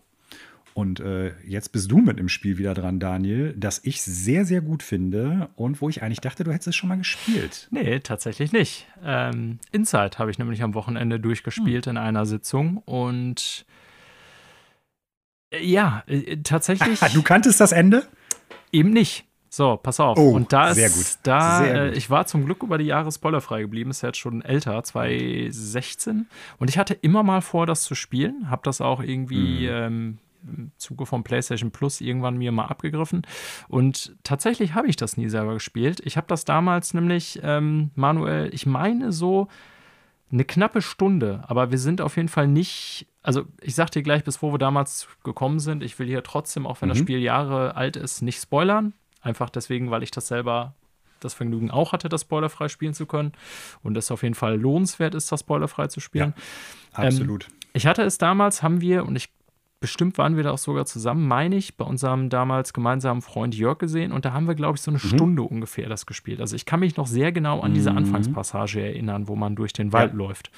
Und 0.74 1.00
äh, 1.00 1.34
jetzt 1.46 1.72
bist 1.72 1.92
du 1.92 2.00
mit 2.00 2.20
im 2.20 2.28
Spiel 2.28 2.58
wieder 2.58 2.74
dran, 2.74 3.00
Daniel, 3.00 3.54
das 3.56 3.82
ich 3.84 4.02
sehr, 4.02 4.46
sehr 4.46 4.62
gut 4.62 4.82
finde 4.82 5.50
und 5.56 5.80
wo 5.80 5.90
ich 5.90 6.02
eigentlich 6.02 6.22
dachte, 6.22 6.44
du 6.44 6.52
hättest 6.52 6.70
es 6.70 6.76
schon 6.76 6.90
mal 6.90 6.98
gespielt. 6.98 7.68
Nee, 7.70 8.00
tatsächlich 8.00 8.52
nicht. 8.52 8.88
Ähm, 9.04 9.60
Inside 9.72 10.18
habe 10.18 10.32
ich 10.32 10.40
nämlich 10.40 10.64
am 10.64 10.74
Wochenende 10.74 11.20
durchgespielt 11.20 11.86
hm. 11.86 11.92
in 11.92 11.98
einer 11.98 12.26
Sitzung 12.26 12.78
und 12.80 13.66
ja, 15.62 16.04
äh, 16.08 16.38
tatsächlich. 16.38 17.00
du 17.00 17.22
kanntest 17.22 17.60
das 17.60 17.72
Ende? 17.72 18.08
Eben 18.72 18.92
nicht. 18.92 19.26
So, 19.50 19.78
pass 19.78 20.00
auf. 20.00 20.18
Oh, 20.18 20.32
und 20.32 20.52
da 20.54 20.74
sehr 20.74 20.90
gut. 20.90 21.18
Da, 21.24 21.66
äh, 21.66 21.92
ich 21.94 22.10
war 22.10 22.28
zum 22.28 22.46
Glück 22.46 22.64
über 22.64 22.78
die 22.78 22.86
Jahre 22.86 23.12
spoilerfrei 23.12 23.62
geblieben, 23.62 23.90
ist 23.90 24.04
jetzt 24.04 24.18
schon 24.18 24.42
älter, 24.42 24.84
2016. 24.84 26.28
Und 26.60 26.70
ich 26.70 26.78
hatte 26.78 26.94
immer 26.94 27.24
mal 27.24 27.42
vor, 27.42 27.66
das 27.66 27.84
zu 27.84 27.96
spielen. 27.96 28.50
Hab 28.52 28.64
das 28.64 28.82
auch 28.82 29.02
irgendwie 29.02 29.68
mhm. 29.68 29.74
ähm, 29.74 30.18
im 30.46 30.72
Zuge 30.78 31.06
von 31.06 31.24
PlayStation 31.24 31.72
Plus 31.72 32.02
irgendwann 32.02 32.38
mir 32.38 32.52
mal 32.52 32.66
abgegriffen. 32.66 33.22
Und 33.68 34.16
tatsächlich 34.24 34.74
habe 34.74 34.88
ich 34.88 34.96
das 34.96 35.18
nie 35.18 35.30
selber 35.30 35.54
gespielt. 35.54 36.02
Ich 36.04 36.18
habe 36.18 36.28
das 36.28 36.46
damals 36.46 36.94
nämlich, 36.94 37.40
ähm, 37.44 37.92
Manuel, 37.96 38.54
ich 38.54 38.66
meine 38.66 39.12
so 39.12 39.48
eine 40.32 40.44
knappe 40.44 40.82
Stunde, 40.82 41.44
aber 41.48 41.72
wir 41.72 41.78
sind 41.78 42.02
auf 42.02 42.18
jeden 42.18 42.30
Fall 42.30 42.48
nicht 42.48 43.08
also 43.28 43.44
ich 43.60 43.76
sag 43.76 43.92
dir 43.92 44.04
gleich, 44.04 44.24
bis 44.24 44.42
wo 44.42 44.54
wir 44.54 44.58
damals 44.58 45.06
gekommen 45.26 45.60
sind. 45.60 45.84
Ich 45.84 46.00
will 46.00 46.08
hier 46.08 46.24
trotzdem, 46.24 46.66
auch 46.66 46.82
wenn 46.82 46.88
mhm. 46.88 46.92
das 46.92 47.00
Spiel 47.00 47.20
Jahre 47.20 47.76
alt 47.76 47.98
ist, 47.98 48.22
nicht 48.22 48.42
spoilern. 48.42 48.94
Einfach 49.22 49.50
deswegen, 49.50 49.92
weil 49.92 50.02
ich 50.02 50.12
das 50.12 50.30
selber 50.30 50.76
das 51.20 51.34
Vergnügen 51.34 51.70
auch 51.70 51.92
hatte, 51.92 52.08
das 52.08 52.22
spoilerfrei 52.22 52.70
spielen 52.70 52.94
zu 52.94 53.06
können. 53.06 53.34
Und 53.84 53.98
es 53.98 54.12
auf 54.12 54.24
jeden 54.24 54.34
Fall 54.36 54.58
lohnenswert 54.58 55.14
ist, 55.14 55.30
das 55.30 55.42
spoilerfrei 55.42 55.88
zu 55.88 56.00
spielen. 56.00 56.36
Ja, 56.94 57.04
absolut. 57.04 57.48
Ähm, 57.50 57.56
ich 57.74 57.86
hatte 57.86 58.04
es 58.04 58.18
damals, 58.18 58.64
haben 58.64 58.80
wir, 58.80 59.06
und 59.06 59.18
ich 59.18 59.30
bestimmt 59.82 60.18
waren 60.18 60.38
wir 60.38 60.44
da 60.44 60.52
auch 60.52 60.58
sogar 60.58 60.86
zusammen, 60.86 61.28
meine 61.28 61.58
ich, 61.58 61.76
bei 61.76 61.84
unserem 61.84 62.30
damals 62.30 62.72
gemeinsamen 62.72 63.22
Freund 63.22 63.56
Jörg 63.56 63.78
gesehen. 63.78 64.14
Und 64.14 64.24
da 64.24 64.32
haben 64.32 64.48
wir, 64.48 64.56
glaube 64.56 64.78
ich, 64.78 64.82
so 64.82 64.90
eine 64.90 65.00
mhm. 65.04 65.08
Stunde 65.08 65.42
ungefähr 65.42 65.90
das 65.90 66.06
gespielt. 66.06 66.40
Also 66.40 66.56
ich 66.56 66.66
kann 66.66 66.80
mich 66.80 66.96
noch 66.96 67.08
sehr 67.08 67.34
genau 67.34 67.60
an 67.60 67.74
diese 67.74 67.92
mhm. 67.92 67.98
Anfangspassage 67.98 68.82
erinnern, 68.82 69.28
wo 69.28 69.36
man 69.36 69.58
durch 69.58 69.74
den 69.74 69.92
Wald 69.92 70.14
ja. 70.14 70.18
läuft. 70.18 70.50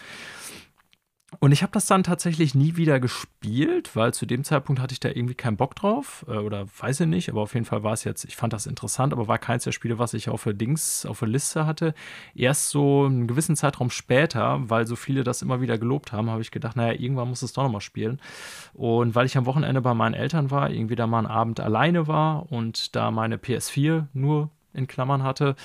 Und 1.40 1.52
ich 1.52 1.62
habe 1.62 1.72
das 1.72 1.86
dann 1.86 2.04
tatsächlich 2.04 2.56
nie 2.56 2.76
wieder 2.76 3.00
gespielt, 3.00 3.96
weil 3.96 4.14
zu 4.14 4.26
dem 4.26 4.44
Zeitpunkt 4.44 4.82
hatte 4.82 4.94
ich 4.94 5.00
da 5.00 5.10
irgendwie 5.10 5.36
keinen 5.36 5.58
Bock 5.58 5.76
drauf. 5.76 6.26
Äh, 6.28 6.38
oder 6.38 6.66
weiß 6.80 7.02
ich 7.02 7.08
nicht, 7.08 7.30
aber 7.30 7.42
auf 7.42 7.54
jeden 7.54 7.68
Fall 7.68 7.84
war 7.84 7.94
es 7.94 8.04
jetzt, 8.04 8.26
ich 8.26 8.36
fand 8.36 8.52
das 8.52 8.66
interessant, 8.66 9.14
aber 9.14 9.28
war 9.28 9.38
keins 9.38 9.64
der 9.64 9.72
Spiele, 9.72 10.00
was 10.00 10.16
ich 10.16 10.30
auf 10.30 10.44
der 10.44 10.54
Dings, 10.54 11.06
auf 11.06 11.20
der 11.20 11.28
Liste 11.28 11.68
hatte. 11.68 11.94
Erst 12.34 12.70
so 12.70 13.06
einen 13.06 13.28
gewissen 13.28 13.56
Zeitraum 13.56 13.92
später, 13.92 14.60
weil 14.70 14.88
so 14.88 14.96
viele 14.96 15.24
das 15.24 15.44
immer 15.44 15.62
wieder 15.62 15.78
gelobt 15.78 16.12
haben, 16.12 16.32
habe 16.32 16.42
ich 16.42 16.52
gedacht, 16.52 16.76
naja, 16.76 17.00
irgendwann 17.00 17.30
muss 17.30 17.44
es 17.44 17.54
doch 17.54 17.64
nochmal 17.64 17.82
spielen. 17.82 18.20
Und 18.74 19.14
weil 19.14 19.28
ich 19.28 19.38
am 19.38 19.46
Wochenende 19.46 19.82
bei 19.82 19.94
meinen 19.94 20.16
Eltern 20.16 20.50
war, 20.50 20.72
irgendwie 20.72 20.96
da 20.96 21.06
mal 21.06 21.20
einen 21.20 21.28
Abend 21.28 21.60
alleine 21.60 22.08
war 22.08 22.52
und 22.52 22.96
da 22.96 23.12
meine 23.12 23.38
PS4 23.38 24.08
nur 24.14 24.50
in 24.74 24.88
Klammern 24.88 25.24
hatte, 25.24 25.56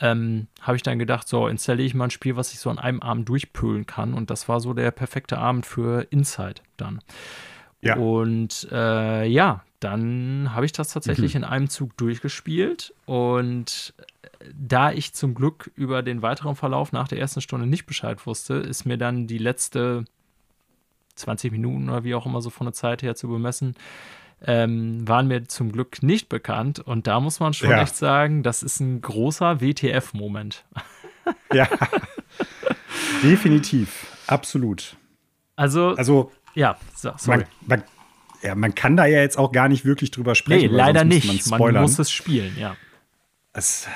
ähm, 0.00 0.48
habe 0.60 0.76
ich 0.76 0.82
dann 0.82 0.98
gedacht, 0.98 1.28
so 1.28 1.48
installiere 1.48 1.86
ich 1.86 1.94
mal 1.94 2.04
ein 2.04 2.10
Spiel, 2.10 2.36
was 2.36 2.52
ich 2.52 2.58
so 2.58 2.70
an 2.70 2.78
einem 2.78 3.00
Abend 3.00 3.28
durchpölen 3.28 3.86
kann. 3.86 4.14
Und 4.14 4.30
das 4.30 4.48
war 4.48 4.60
so 4.60 4.74
der 4.74 4.90
perfekte 4.90 5.38
Abend 5.38 5.66
für 5.66 6.06
Inside 6.10 6.62
dann. 6.76 7.00
Ja. 7.80 7.96
Und 7.96 8.68
äh, 8.70 9.26
ja, 9.26 9.62
dann 9.80 10.54
habe 10.54 10.66
ich 10.66 10.72
das 10.72 10.92
tatsächlich 10.92 11.34
mhm. 11.34 11.38
in 11.38 11.44
einem 11.44 11.68
Zug 11.68 11.96
durchgespielt. 11.96 12.94
Und 13.04 13.94
äh, 14.22 14.46
da 14.54 14.92
ich 14.92 15.14
zum 15.14 15.34
Glück 15.34 15.70
über 15.74 16.02
den 16.02 16.22
weiteren 16.22 16.56
Verlauf 16.56 16.92
nach 16.92 17.08
der 17.08 17.18
ersten 17.18 17.40
Stunde 17.40 17.66
nicht 17.66 17.86
Bescheid 17.86 18.26
wusste, 18.26 18.54
ist 18.54 18.84
mir 18.84 18.98
dann 18.98 19.26
die 19.26 19.38
letzte 19.38 20.04
20 21.16 21.52
Minuten 21.52 21.88
oder 21.88 22.04
wie 22.04 22.14
auch 22.14 22.26
immer 22.26 22.42
so 22.42 22.50
von 22.50 22.66
der 22.66 22.74
Zeit 22.74 23.02
her 23.02 23.14
zu 23.14 23.28
bemessen, 23.28 23.74
ähm, 24.44 25.06
waren 25.06 25.28
mir 25.28 25.46
zum 25.48 25.72
Glück 25.72 26.02
nicht 26.02 26.28
bekannt. 26.28 26.78
Und 26.80 27.06
da 27.06 27.20
muss 27.20 27.40
man 27.40 27.54
schon 27.54 27.70
ja. 27.70 27.82
echt 27.82 27.96
sagen, 27.96 28.42
das 28.42 28.62
ist 28.62 28.80
ein 28.80 29.00
großer 29.00 29.60
WTF-Moment. 29.60 30.64
ja, 31.52 31.68
definitiv, 33.22 34.06
absolut. 34.26 34.96
Also, 35.56 35.94
also 35.96 36.30
ja, 36.54 36.76
so, 36.94 37.12
sorry. 37.16 37.38
Man, 37.38 37.46
man, 37.66 37.82
ja, 38.42 38.54
man 38.54 38.74
kann 38.74 38.96
da 38.96 39.06
ja 39.06 39.20
jetzt 39.20 39.38
auch 39.38 39.52
gar 39.52 39.68
nicht 39.68 39.84
wirklich 39.84 40.10
drüber 40.10 40.34
sprechen. 40.34 40.70
Nee, 40.70 40.76
leider 40.76 41.04
nicht. 41.04 41.50
Man, 41.50 41.60
man, 41.60 41.82
muss 41.82 41.98
es 41.98 42.10
spielen, 42.10 42.56
ja. 42.58 42.76
Es, 43.52 43.88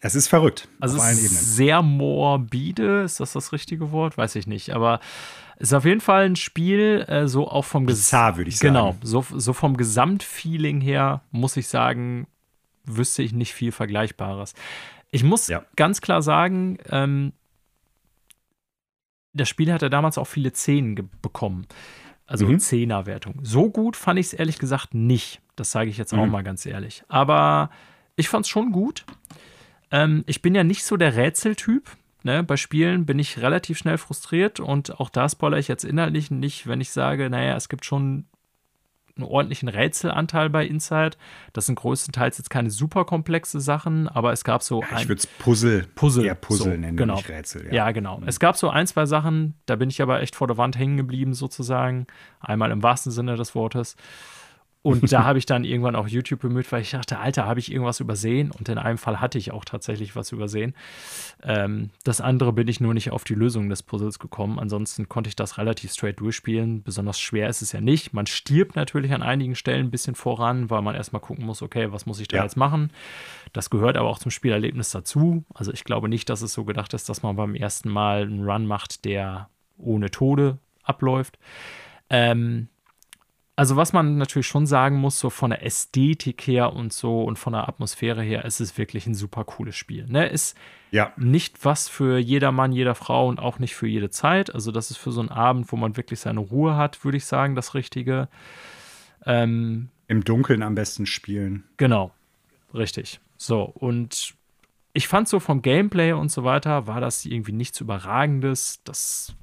es 0.00 0.14
ist 0.14 0.28
verrückt. 0.28 0.68
Also 0.80 0.96
auf 0.96 1.02
allen 1.02 1.18
Ebenen. 1.18 1.34
Sehr 1.34 1.82
morbide, 1.82 3.02
ist 3.02 3.20
das 3.20 3.34
das 3.34 3.52
richtige 3.52 3.92
Wort? 3.92 4.16
Weiß 4.16 4.34
ich 4.36 4.46
nicht. 4.46 4.70
Aber 4.74 5.00
ist 5.58 5.72
auf 5.72 5.84
jeden 5.84 6.00
Fall 6.00 6.26
ein 6.26 6.36
Spiel, 6.36 7.04
äh, 7.08 7.28
so 7.28 7.48
auch 7.48 7.64
vom 7.64 7.86
Bizarr, 7.86 8.36
würde 8.36 8.48
ich 8.48 8.58
sagen. 8.58 8.74
Genau, 8.74 8.96
so, 9.02 9.24
so 9.30 9.52
vom 9.52 9.76
Gesamtfeeling 9.76 10.80
her, 10.80 11.22
muss 11.30 11.56
ich 11.56 11.68
sagen, 11.68 12.26
wüsste 12.84 13.22
ich 13.22 13.32
nicht 13.32 13.54
viel 13.54 13.72
Vergleichbares. 13.72 14.54
Ich 15.10 15.22
muss 15.22 15.48
ja. 15.48 15.64
ganz 15.76 16.00
klar 16.00 16.22
sagen, 16.22 16.78
ähm, 16.90 17.32
das 19.32 19.48
Spiel 19.48 19.72
hat 19.72 19.82
ja 19.82 19.88
damals 19.88 20.18
auch 20.18 20.26
viele 20.26 20.52
Zehn 20.52 21.08
bekommen. 21.22 21.66
Also 22.26 22.46
mhm. 22.46 22.58
Zehnerwertung. 22.58 23.40
So 23.42 23.70
gut 23.70 23.96
fand 23.96 24.18
ich 24.18 24.26
es 24.26 24.32
ehrlich 24.32 24.58
gesagt 24.58 24.94
nicht. 24.94 25.40
Das 25.56 25.70
sage 25.70 25.90
ich 25.90 25.98
jetzt 25.98 26.12
mhm. 26.12 26.20
auch 26.20 26.26
mal 26.26 26.42
ganz 26.42 26.64
ehrlich. 26.64 27.04
Aber 27.08 27.70
ich 28.16 28.28
fand 28.28 28.46
es 28.46 28.50
schon 28.50 28.72
gut. 28.72 29.04
Ähm, 29.90 30.24
ich 30.26 30.40
bin 30.40 30.54
ja 30.54 30.64
nicht 30.64 30.84
so 30.84 30.96
der 30.96 31.16
Rätseltyp. 31.16 31.90
Ne, 32.24 32.42
bei 32.42 32.56
Spielen 32.56 33.04
bin 33.04 33.18
ich 33.18 33.42
relativ 33.42 33.76
schnell 33.76 33.98
frustriert 33.98 34.58
und 34.58 34.98
auch 34.98 35.10
da 35.10 35.28
spoilere 35.28 35.60
ich 35.60 35.68
jetzt 35.68 35.84
inhaltlich 35.84 36.30
nicht, 36.30 36.66
wenn 36.66 36.80
ich 36.80 36.90
sage, 36.90 37.28
naja, 37.28 37.54
es 37.54 37.68
gibt 37.68 37.84
schon 37.84 38.24
einen 39.16 39.26
ordentlichen 39.26 39.68
Rätselanteil 39.68 40.50
bei 40.50 40.66
Inside. 40.66 41.18
Das 41.52 41.66
sind 41.66 41.76
größtenteils 41.76 42.38
jetzt 42.38 42.50
keine 42.50 42.70
super 42.70 43.04
komplexe 43.04 43.60
Sachen, 43.60 44.08
aber 44.08 44.32
es 44.32 44.42
gab 44.42 44.62
so. 44.62 44.82
Ja, 44.82 45.00
ich 45.00 45.08
würde 45.08 45.20
es 45.20 45.26
Puzzle, 45.26 45.86
Puzzle, 45.94 46.24
eher 46.24 46.34
Puzzle 46.34 46.72
so, 46.72 46.78
nennen, 46.78 46.96
genau. 46.96 47.16
nicht 47.16 47.28
Rätsel. 47.28 47.66
Ja. 47.66 47.72
ja, 47.72 47.90
genau. 47.92 48.18
Mhm. 48.18 48.28
Es 48.28 48.40
gab 48.40 48.56
so 48.56 48.70
ein, 48.70 48.86
zwei 48.86 49.06
Sachen, 49.06 49.54
da 49.66 49.76
bin 49.76 49.90
ich 49.90 50.02
aber 50.02 50.20
echt 50.20 50.34
vor 50.34 50.46
der 50.46 50.56
Wand 50.56 50.78
hängen 50.78 50.96
geblieben, 50.96 51.34
sozusagen. 51.34 52.06
Einmal 52.40 52.70
im 52.70 52.82
wahrsten 52.82 53.12
Sinne 53.12 53.36
des 53.36 53.54
Wortes. 53.54 53.96
Und 54.84 55.10
da 55.10 55.24
habe 55.24 55.38
ich 55.38 55.46
dann 55.46 55.64
irgendwann 55.64 55.96
auch 55.96 56.06
YouTube 56.06 56.40
bemüht, 56.40 56.70
weil 56.70 56.82
ich 56.82 56.90
dachte, 56.90 57.18
Alter, 57.18 57.46
habe 57.46 57.58
ich 57.58 57.72
irgendwas 57.72 58.00
übersehen? 58.00 58.50
Und 58.50 58.68
in 58.68 58.76
einem 58.76 58.98
Fall 58.98 59.18
hatte 59.18 59.38
ich 59.38 59.50
auch 59.50 59.64
tatsächlich 59.64 60.14
was 60.14 60.30
übersehen. 60.30 60.74
Ähm, 61.42 61.88
das 62.04 62.20
andere 62.20 62.52
bin 62.52 62.68
ich 62.68 62.80
nur 62.80 62.92
nicht 62.92 63.10
auf 63.10 63.24
die 63.24 63.34
Lösung 63.34 63.70
des 63.70 63.82
Puzzles 63.82 64.18
gekommen. 64.18 64.58
Ansonsten 64.58 65.08
konnte 65.08 65.28
ich 65.28 65.36
das 65.36 65.56
relativ 65.56 65.90
straight 65.90 66.20
durchspielen. 66.20 66.82
Besonders 66.82 67.18
schwer 67.18 67.48
ist 67.48 67.62
es 67.62 67.72
ja 67.72 67.80
nicht. 67.80 68.12
Man 68.12 68.26
stirbt 68.26 68.76
natürlich 68.76 69.14
an 69.14 69.22
einigen 69.22 69.54
Stellen 69.54 69.86
ein 69.86 69.90
bisschen 69.90 70.14
voran, 70.14 70.68
weil 70.68 70.82
man 70.82 70.94
erstmal 70.94 71.22
gucken 71.22 71.46
muss, 71.46 71.62
okay, 71.62 71.90
was 71.90 72.04
muss 72.04 72.20
ich 72.20 72.28
da 72.28 72.36
ja. 72.36 72.42
jetzt 72.42 72.58
machen? 72.58 72.90
Das 73.54 73.70
gehört 73.70 73.96
aber 73.96 74.10
auch 74.10 74.18
zum 74.18 74.30
Spielerlebnis 74.30 74.90
dazu. 74.90 75.44
Also 75.54 75.72
ich 75.72 75.84
glaube 75.84 76.10
nicht, 76.10 76.28
dass 76.28 76.42
es 76.42 76.52
so 76.52 76.64
gedacht 76.64 76.92
ist, 76.92 77.08
dass 77.08 77.22
man 77.22 77.36
beim 77.36 77.54
ersten 77.54 77.88
Mal 77.88 78.24
einen 78.24 78.44
Run 78.44 78.66
macht, 78.66 79.06
der 79.06 79.48
ohne 79.78 80.10
Tode 80.10 80.58
abläuft. 80.82 81.38
Ähm, 82.10 82.68
also 83.56 83.76
was 83.76 83.92
man 83.92 84.18
natürlich 84.18 84.48
schon 84.48 84.66
sagen 84.66 84.96
muss, 84.96 85.18
so 85.18 85.30
von 85.30 85.50
der 85.50 85.64
Ästhetik 85.64 86.46
her 86.46 86.72
und 86.72 86.92
so 86.92 87.22
und 87.22 87.38
von 87.38 87.52
der 87.52 87.68
Atmosphäre 87.68 88.22
her, 88.22 88.44
ist 88.44 88.60
es 88.60 88.76
wirklich 88.76 89.06
ein 89.06 89.14
super 89.14 89.44
cooles 89.44 89.76
Spiel. 89.76 90.06
Ne? 90.08 90.26
Ist 90.26 90.56
ja. 90.90 91.12
nicht 91.16 91.64
was 91.64 91.88
für 91.88 92.18
jeder 92.18 92.50
Mann, 92.50 92.72
jeder 92.72 92.96
Frau 92.96 93.28
und 93.28 93.38
auch 93.38 93.60
nicht 93.60 93.76
für 93.76 93.86
jede 93.86 94.10
Zeit. 94.10 94.52
Also 94.52 94.72
das 94.72 94.90
ist 94.90 94.96
für 94.96 95.12
so 95.12 95.20
einen 95.20 95.28
Abend, 95.28 95.70
wo 95.70 95.76
man 95.76 95.96
wirklich 95.96 96.20
seine 96.20 96.40
Ruhe 96.40 96.76
hat, 96.76 97.04
würde 97.04 97.16
ich 97.16 97.26
sagen, 97.26 97.54
das 97.54 97.74
Richtige. 97.74 98.28
Ähm, 99.24 99.88
Im 100.08 100.24
Dunkeln 100.24 100.62
am 100.62 100.74
besten 100.74 101.06
spielen. 101.06 101.64
Genau, 101.76 102.10
richtig. 102.74 103.20
So, 103.36 103.62
und 103.62 104.34
ich 104.94 105.06
fand 105.06 105.28
so 105.28 105.38
vom 105.38 105.62
Gameplay 105.62 106.12
und 106.12 106.30
so 106.30 106.42
weiter, 106.42 106.88
war 106.88 107.00
das 107.00 107.24
irgendwie 107.24 107.52
nichts 107.52 107.80
Überragendes. 107.80 108.80
Das 108.84 109.34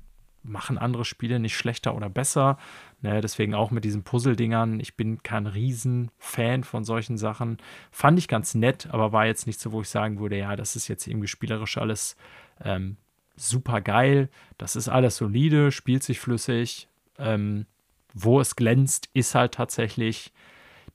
machen 0.44 0.78
andere 0.78 1.06
Spiele 1.06 1.40
nicht 1.40 1.56
schlechter 1.56 1.96
oder 1.96 2.10
besser. 2.10 2.58
Ne, 3.04 3.20
deswegen 3.20 3.56
auch 3.56 3.72
mit 3.72 3.84
diesen 3.84 4.04
Puzzle-Dingern. 4.04 4.80
Ich 4.80 4.96
bin 4.96 5.24
kein 5.24 5.48
Riesenfan 5.48 6.64
von 6.64 6.84
solchen 6.84 7.18
Sachen. 7.18 7.58
Fand 7.90 8.20
ich 8.20 8.28
ganz 8.28 8.54
nett, 8.54 8.90
aber 8.92 9.12
war 9.12 9.26
jetzt 9.26 9.48
nicht 9.48 9.60
so, 9.60 9.72
wo 9.72 9.82
ich 9.82 9.90
sagen 9.90 10.20
würde, 10.20 10.38
ja, 10.38 10.56
das 10.56 10.76
ist 10.76 10.88
jetzt 10.88 11.08
irgendwie 11.08 11.28
spielerisch 11.28 11.80
alles 11.80 12.16
ähm, 12.64 12.98
super 13.36 13.82
geil. 13.82 14.30
Das 14.60 14.76
ist 14.76 14.88
alles 14.88 15.18
solide, 15.18 15.72
spielt 15.72 16.04
sich 16.04 16.20
flüssig. 16.20 16.88
Ähm, 17.18 17.66
wo 18.14 18.40
es 18.40 18.56
glänzt, 18.56 19.10
ist 19.14 19.34
halt 19.34 19.54
tatsächlich 19.54 20.32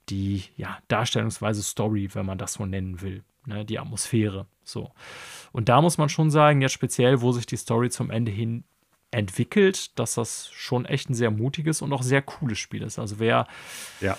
die 0.09 0.45
ja, 0.57 0.79
Darstellungsweise 0.87 1.63
Story, 1.63 2.09
wenn 2.13 2.27
man 2.27 2.39
das 2.39 2.55
so 2.55 2.67
nennen 2.67 3.01
will. 3.01 3.25
Ne, 3.47 3.65
die 3.65 3.81
Atmosphäre. 3.81 4.47
So. 4.63 4.93
Und 5.51 5.69
da 5.69 5.81
muss 5.83 5.99
man 5.99 6.09
schon 6.09 6.31
sagen, 6.31 6.63
jetzt 6.63 6.73
speziell, 6.73 7.21
wo 7.21 7.33
sich 7.33 7.47
die 7.47 7.57
Story 7.57 7.91
zum 7.91 8.11
Ende 8.11 8.31
hin 8.31 8.63
entwickelt, 9.11 9.99
dass 9.99 10.15
das 10.15 10.51
schon 10.53 10.85
echt 10.85 11.11
ein 11.11 11.15
sehr 11.15 11.31
mutiges 11.31 11.83
und 11.83 11.93
auch 11.93 12.03
sehr 12.03 12.23
cooles 12.23 12.59
Spiel 12.59 12.83
ist. 12.83 12.99
Also 12.99 13.19
wer 13.19 13.47
ja. 14.01 14.17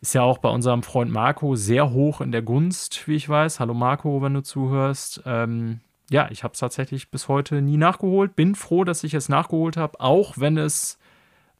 ist 0.00 0.14
ja 0.14 0.22
auch 0.22 0.38
bei 0.38 0.48
unserem 0.48 0.82
Freund 0.82 1.10
Marco 1.10 1.56
sehr 1.56 1.90
hoch 1.90 2.20
in 2.20 2.32
der 2.32 2.42
Gunst, 2.42 3.06
wie 3.08 3.16
ich 3.16 3.28
weiß. 3.28 3.60
Hallo 3.60 3.74
Marco, 3.74 4.22
wenn 4.22 4.34
du 4.34 4.42
zuhörst. 4.42 5.22
Ähm, 5.24 5.80
ja, 6.10 6.28
ich 6.30 6.42
habe 6.44 6.54
es 6.54 6.60
tatsächlich 6.60 7.10
bis 7.10 7.28
heute 7.28 7.62
nie 7.62 7.76
nachgeholt. 7.76 8.36
Bin 8.36 8.54
froh, 8.54 8.84
dass 8.84 9.04
ich 9.04 9.14
es 9.14 9.28
nachgeholt 9.28 9.76
habe, 9.76 10.00
auch 10.00 10.38
wenn 10.38 10.58
es 10.58 10.98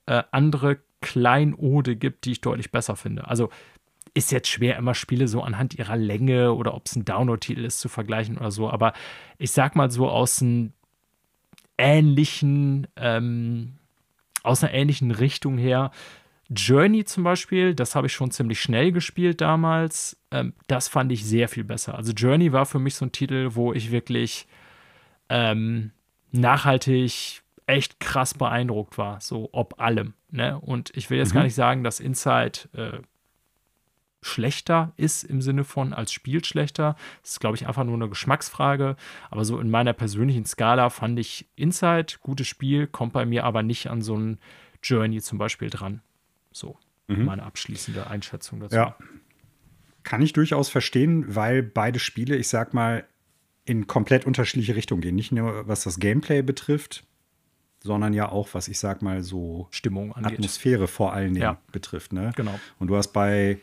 äh, 0.06 0.22
andere 0.32 0.78
Kleinode 1.00 1.96
gibt, 1.96 2.24
die 2.24 2.32
ich 2.32 2.40
deutlich 2.40 2.72
besser 2.72 2.96
finde. 2.96 3.28
Also 3.28 3.48
ist 4.12 4.32
jetzt 4.32 4.48
schwer, 4.48 4.76
immer 4.76 4.94
Spiele 4.94 5.28
so 5.28 5.42
anhand 5.42 5.74
ihrer 5.74 5.96
Länge 5.96 6.52
oder 6.52 6.74
ob 6.74 6.86
es 6.86 6.96
ein 6.96 7.04
Download-Titel 7.04 7.64
ist 7.64 7.80
zu 7.80 7.88
vergleichen 7.88 8.36
oder 8.38 8.50
so. 8.50 8.68
Aber 8.68 8.92
ich 9.38 9.52
sag 9.52 9.76
mal 9.76 9.90
so 9.90 10.08
aus 10.08 10.42
einem 10.42 10.72
ähnlichen, 11.80 12.86
ähm, 12.96 13.72
aus 14.42 14.62
einer 14.62 14.74
ähnlichen 14.74 15.10
Richtung 15.10 15.58
her. 15.58 15.90
Journey 16.48 17.04
zum 17.04 17.24
Beispiel, 17.24 17.74
das 17.74 17.94
habe 17.94 18.08
ich 18.08 18.12
schon 18.12 18.30
ziemlich 18.32 18.60
schnell 18.60 18.92
gespielt 18.92 19.40
damals. 19.40 20.16
Ähm, 20.30 20.52
das 20.66 20.88
fand 20.88 21.12
ich 21.12 21.24
sehr 21.24 21.48
viel 21.48 21.64
besser. 21.64 21.94
Also 21.94 22.12
Journey 22.12 22.52
war 22.52 22.66
für 22.66 22.80
mich 22.80 22.96
so 22.96 23.06
ein 23.06 23.12
Titel, 23.12 23.50
wo 23.52 23.72
ich 23.72 23.90
wirklich 23.92 24.46
ähm, 25.28 25.92
nachhaltig 26.32 27.42
echt 27.66 28.00
krass 28.00 28.34
beeindruckt 28.34 28.98
war, 28.98 29.20
so 29.20 29.48
ob 29.52 29.80
allem. 29.80 30.14
Ne? 30.30 30.58
Und 30.58 30.90
ich 30.96 31.08
will 31.08 31.18
jetzt 31.18 31.30
mhm. 31.30 31.34
gar 31.34 31.42
nicht 31.44 31.54
sagen, 31.54 31.84
dass 31.84 32.00
Inside 32.00 32.68
äh, 32.74 32.98
schlechter 34.22 34.92
ist 34.96 35.24
im 35.24 35.40
Sinne 35.40 35.64
von 35.64 35.92
als 35.92 36.12
Spiel 36.12 36.44
schlechter. 36.44 36.96
Das 37.22 37.32
ist, 37.32 37.40
glaube 37.40 37.56
ich, 37.56 37.66
einfach 37.66 37.84
nur 37.84 37.94
eine 37.94 38.08
Geschmacksfrage. 38.08 38.96
Aber 39.30 39.44
so 39.44 39.58
in 39.58 39.70
meiner 39.70 39.92
persönlichen 39.92 40.44
Skala 40.44 40.90
fand 40.90 41.18
ich 41.18 41.48
Inside, 41.56 42.14
gutes 42.20 42.46
Spiel, 42.46 42.86
kommt 42.86 43.12
bei 43.12 43.24
mir 43.24 43.44
aber 43.44 43.62
nicht 43.62 43.88
an 43.88 44.02
so 44.02 44.16
ein 44.16 44.38
Journey 44.82 45.20
zum 45.20 45.38
Beispiel 45.38 45.70
dran. 45.70 46.02
So, 46.52 46.78
mhm. 47.08 47.24
meine 47.24 47.44
abschließende 47.44 48.08
Einschätzung 48.08 48.60
dazu. 48.60 48.76
Ja. 48.76 48.96
Kann 50.02 50.22
ich 50.22 50.32
durchaus 50.32 50.68
verstehen, 50.68 51.34
weil 51.34 51.62
beide 51.62 51.98
Spiele, 51.98 52.36
ich 52.36 52.48
sag 52.48 52.74
mal, 52.74 53.04
in 53.64 53.86
komplett 53.86 54.26
unterschiedliche 54.26 54.74
Richtungen 54.74 55.00
gehen. 55.00 55.14
Nicht 55.14 55.32
nur 55.32 55.68
was 55.68 55.84
das 55.84 55.98
Gameplay 55.98 56.42
betrifft, 56.42 57.04
sondern 57.82 58.12
ja 58.12 58.28
auch, 58.28 58.48
was 58.52 58.68
ich 58.68 58.78
sag 58.78 59.02
mal 59.02 59.22
so 59.22 59.68
Stimmung 59.70 60.12
angeht. 60.12 60.34
Atmosphäre 60.34 60.88
vor 60.88 61.12
allen 61.12 61.34
Dingen 61.34 61.42
ja. 61.42 61.60
betrifft. 61.72 62.12
Ne? 62.12 62.32
Genau. 62.36 62.58
Und 62.78 62.88
du 62.88 62.96
hast 62.96 63.08
bei 63.08 63.58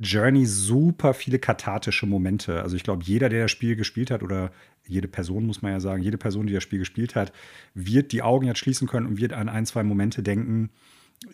Journey 0.00 0.46
super 0.46 1.12
viele 1.12 1.38
kathartische 1.38 2.06
Momente. 2.06 2.62
Also 2.62 2.74
ich 2.74 2.82
glaube, 2.82 3.04
jeder, 3.04 3.28
der 3.28 3.42
das 3.42 3.50
Spiel 3.50 3.76
gespielt 3.76 4.10
hat, 4.10 4.22
oder 4.22 4.50
jede 4.86 5.08
Person, 5.08 5.46
muss 5.46 5.62
man 5.62 5.72
ja 5.72 5.80
sagen, 5.80 6.02
jede 6.02 6.18
Person, 6.18 6.46
die 6.46 6.54
das 6.54 6.62
Spiel 6.62 6.78
gespielt 6.78 7.14
hat, 7.14 7.32
wird 7.74 8.12
die 8.12 8.22
Augen 8.22 8.46
jetzt 8.46 8.58
schließen 8.58 8.88
können 8.88 9.06
und 9.06 9.20
wird 9.20 9.32
an 9.32 9.48
ein, 9.48 9.66
zwei 9.66 9.82
Momente 9.82 10.22
denken, 10.22 10.70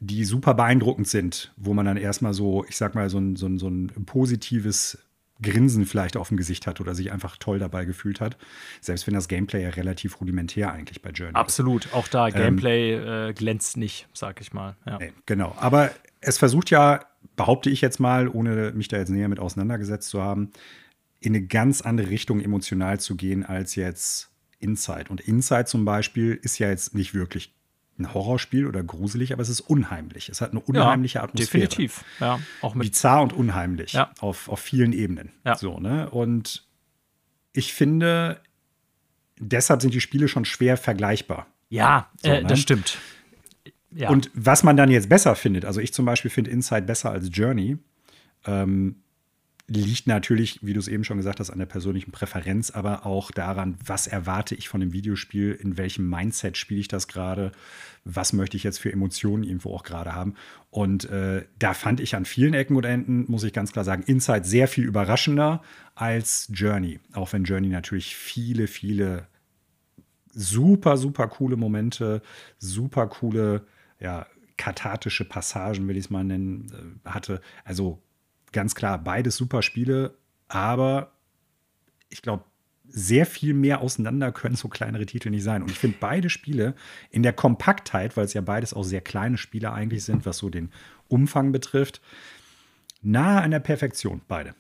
die 0.01 0.25
super 0.25 0.55
beeindruckend 0.55 1.07
sind, 1.07 1.53
wo 1.57 1.73
man 1.73 1.87
dann 1.87 1.97
erstmal 1.97 2.35
so, 2.35 2.65
ich 2.69 2.77
sag 2.77 2.97
mal, 2.97 3.09
so 3.09 3.19
ein, 3.19 3.37
so 3.37 3.47
ein, 3.47 3.59
so 3.59 3.69
ein 3.69 4.05
positives 4.05 4.99
Grinsen 5.43 5.85
vielleicht 5.85 6.17
auf 6.17 6.29
dem 6.29 6.37
Gesicht 6.37 6.67
hat 6.67 6.81
oder 6.81 6.95
sich 6.95 7.13
einfach 7.13 7.37
toll 7.37 7.59
dabei 7.59 7.85
gefühlt 7.85 8.21
hat. 8.21 8.37
Selbst 8.81 9.07
wenn 9.07 9.15
das 9.15 9.29
Gameplay 9.29 9.63
ja 9.63 9.71
relativ 9.71 10.21
rudimentär 10.21 10.73
eigentlich 10.73 11.03
bei 11.03 11.11
Journey 11.11 11.35
Absolut. 11.35 11.85
ist. 11.85 11.95
Absolut. 11.95 12.05
Auch 12.05 12.09
da, 12.09 12.29
ähm, 12.29 12.35
Gameplay 12.35 12.95
ähm, 12.95 13.31
äh, 13.31 13.33
glänzt 13.35 13.77
nicht, 13.77 14.09
sag 14.13 14.41
ich 14.41 14.53
mal. 14.53 14.77
Ja. 14.87 14.99
Nee, 14.99 15.13
genau. 15.27 15.55
Aber 15.59 15.91
es 16.21 16.39
versucht 16.39 16.71
ja 16.71 17.05
behaupte 17.35 17.71
ich 17.71 17.81
jetzt 17.81 17.99
mal, 17.99 18.29
ohne 18.29 18.73
mich 18.73 18.89
da 18.89 18.99
jetzt 18.99 19.09
näher 19.09 19.29
mit 19.29 19.41
auseinandergesetzt 19.41 20.09
zu 20.09 20.23
haben, 20.23 20.53
in 21.21 21.35
eine 21.35 21.45
ganz 21.47 21.81
andere 21.81 22.11
Richtung 22.11 22.41
emotional 22.41 23.01
zu 23.01 23.17
gehen 23.17 23.45
als 23.45 23.75
jetzt 23.75 24.31
Inside. 24.59 25.07
Und 25.09 25.21
Inside 25.21 25.65
zum 25.65 25.85
Beispiel 25.85 26.39
ist 26.43 26.59
ja 26.59 26.69
jetzt 26.69 26.95
nicht 26.95 27.15
wirklich 27.15 27.55
ein 27.99 28.13
Horrorspiel 28.13 28.67
oder 28.67 28.83
gruselig, 28.83 29.33
aber 29.33 29.43
es 29.43 29.49
ist 29.49 29.61
unheimlich. 29.61 30.29
Es 30.29 30.41
hat 30.41 30.51
eine 30.51 30.61
unheimliche 30.61 31.19
ja, 31.19 31.25
Atmosphäre. 31.25 31.67
Definitiv, 31.67 32.05
ja. 32.21 32.39
Auch 32.61 32.75
mit 32.75 32.89
Bizarr 32.89 33.23
und 33.23 33.33
unheimlich 33.33 33.95
ja. 33.95 34.13
auf, 34.21 34.49
auf 34.49 34.61
vielen 34.61 34.93
Ebenen. 34.93 35.33
Ja. 35.45 35.57
So, 35.57 35.81
ne? 35.81 36.11
Und 36.11 36.67
ich 37.53 37.73
finde, 37.73 38.41
deshalb 39.39 39.81
sind 39.81 39.95
die 39.95 40.01
Spiele 40.01 40.29
schon 40.29 40.45
schwer 40.45 40.77
vergleichbar. 40.77 41.47
Ja, 41.69 42.11
so, 42.23 42.29
äh, 42.29 42.43
ne? 42.43 42.49
das 42.49 42.61
stimmt. 42.61 42.99
Ja. 43.91 44.11
Und 44.11 44.31
was 44.35 44.63
man 44.63 44.77
dann 44.77 44.91
jetzt 44.91 45.09
besser 45.09 45.35
findet, 45.37 45.65
also 45.65 45.81
ich 45.81 45.93
zum 45.93 46.05
Beispiel 46.05 46.31
finde 46.31 46.51
Inside 46.51 46.83
besser 46.83 47.11
als 47.11 47.31
Journey, 47.33 47.79
ähm, 48.45 48.97
liegt 49.69 50.07
natürlich, 50.07 50.61
wie 50.63 50.75
du 50.75 50.79
es 50.79 50.87
eben 50.87 51.03
schon 51.03 51.17
gesagt 51.17 51.41
hast, 51.41 51.51
an 51.51 51.59
der 51.59 51.67
persönlichen 51.67 52.13
Präferenz, 52.13 52.71
aber 52.71 53.05
auch 53.05 53.33
daran, 53.33 53.77
was 53.85 54.07
erwarte 54.07 54.55
ich 54.55 54.69
von 54.69 54.81
dem 54.81 54.93
Videospiel, 54.93 55.53
in 55.53 55.77
welchem 55.77 56.09
Mindset 56.09 56.57
spiele 56.57 56.81
ich 56.81 56.89
das 56.89 57.09
gerade, 57.09 57.51
was 58.05 58.33
möchte 58.33 58.57
ich 58.57 58.63
jetzt 58.63 58.79
für 58.79 58.93
Emotionen 58.93 59.43
irgendwo 59.43 59.75
auch 59.75 59.83
gerade 59.83 60.15
haben. 60.15 60.35
Und 60.71 61.07
äh, 61.11 61.45
da 61.59 61.75
fand 61.75 61.99
ich 61.99 62.15
an 62.15 62.27
vielen 62.27 62.55
Ecken 62.55 62.77
und 62.77 62.85
Enden, 62.85 63.25
muss 63.29 63.43
ich 63.43 63.53
ganz 63.53 63.73
klar 63.73 63.85
sagen, 63.85 64.05
Inside 64.07 64.45
sehr 64.45 64.69
viel 64.69 64.85
überraschender 64.85 65.63
als 65.97 66.49
Journey. 66.53 67.01
Auch 67.13 67.33
wenn 67.33 67.43
Journey 67.43 67.69
natürlich 67.69 68.15
viele, 68.15 68.69
viele 68.69 69.27
super, 70.33 70.97
super 70.97 71.27
coole 71.27 71.57
Momente, 71.57 72.23
super 72.59 73.09
coole 73.09 73.67
ja, 74.01 74.27
kathartische 74.57 75.25
Passagen, 75.25 75.87
will 75.89 75.97
ich 75.97 76.07
es 76.07 76.11
mal 76.11 76.25
nennen, 76.25 77.01
äh, 77.05 77.09
hatte. 77.09 77.41
Also 77.65 78.03
ganz 78.53 78.75
klar, 78.75 78.99
beides 78.99 79.37
super 79.37 79.63
Spiele, 79.63 80.17
aber 80.49 81.13
ich 82.09 82.23
glaube, 82.23 82.45
sehr 82.89 83.27
viel 83.27 83.53
mehr 83.53 83.81
auseinander 83.81 84.33
können 84.33 84.55
so 84.55 84.69
kleinere 84.69 85.07
Titel 85.07 85.31
nicht 85.31 85.43
sein. 85.43 85.63
Und 85.63 85.71
ich 85.71 85.79
finde 85.79 85.97
beide 86.01 86.31
Spiele 86.31 86.75
in 87.11 87.23
der 87.23 87.33
Kompaktheit, 87.33 88.17
weil 88.17 88.25
es 88.25 88.35
ja 88.35 88.41
beides 88.41 88.75
auch 88.75 88.85
sehr 88.85 89.01
kleine 89.01 89.39
Spiele 89.39 89.73
eigentlich 89.73 90.05
sind, 90.05 90.25
was 90.25 90.39
so 90.39 90.51
den 90.51 90.71
Umfang 91.09 91.53
betrifft, 91.53 92.01
nahe 93.03 93.43
an 93.43 93.51
der 93.51 93.61
Perfektion, 93.61 94.23
beide. 94.29 94.55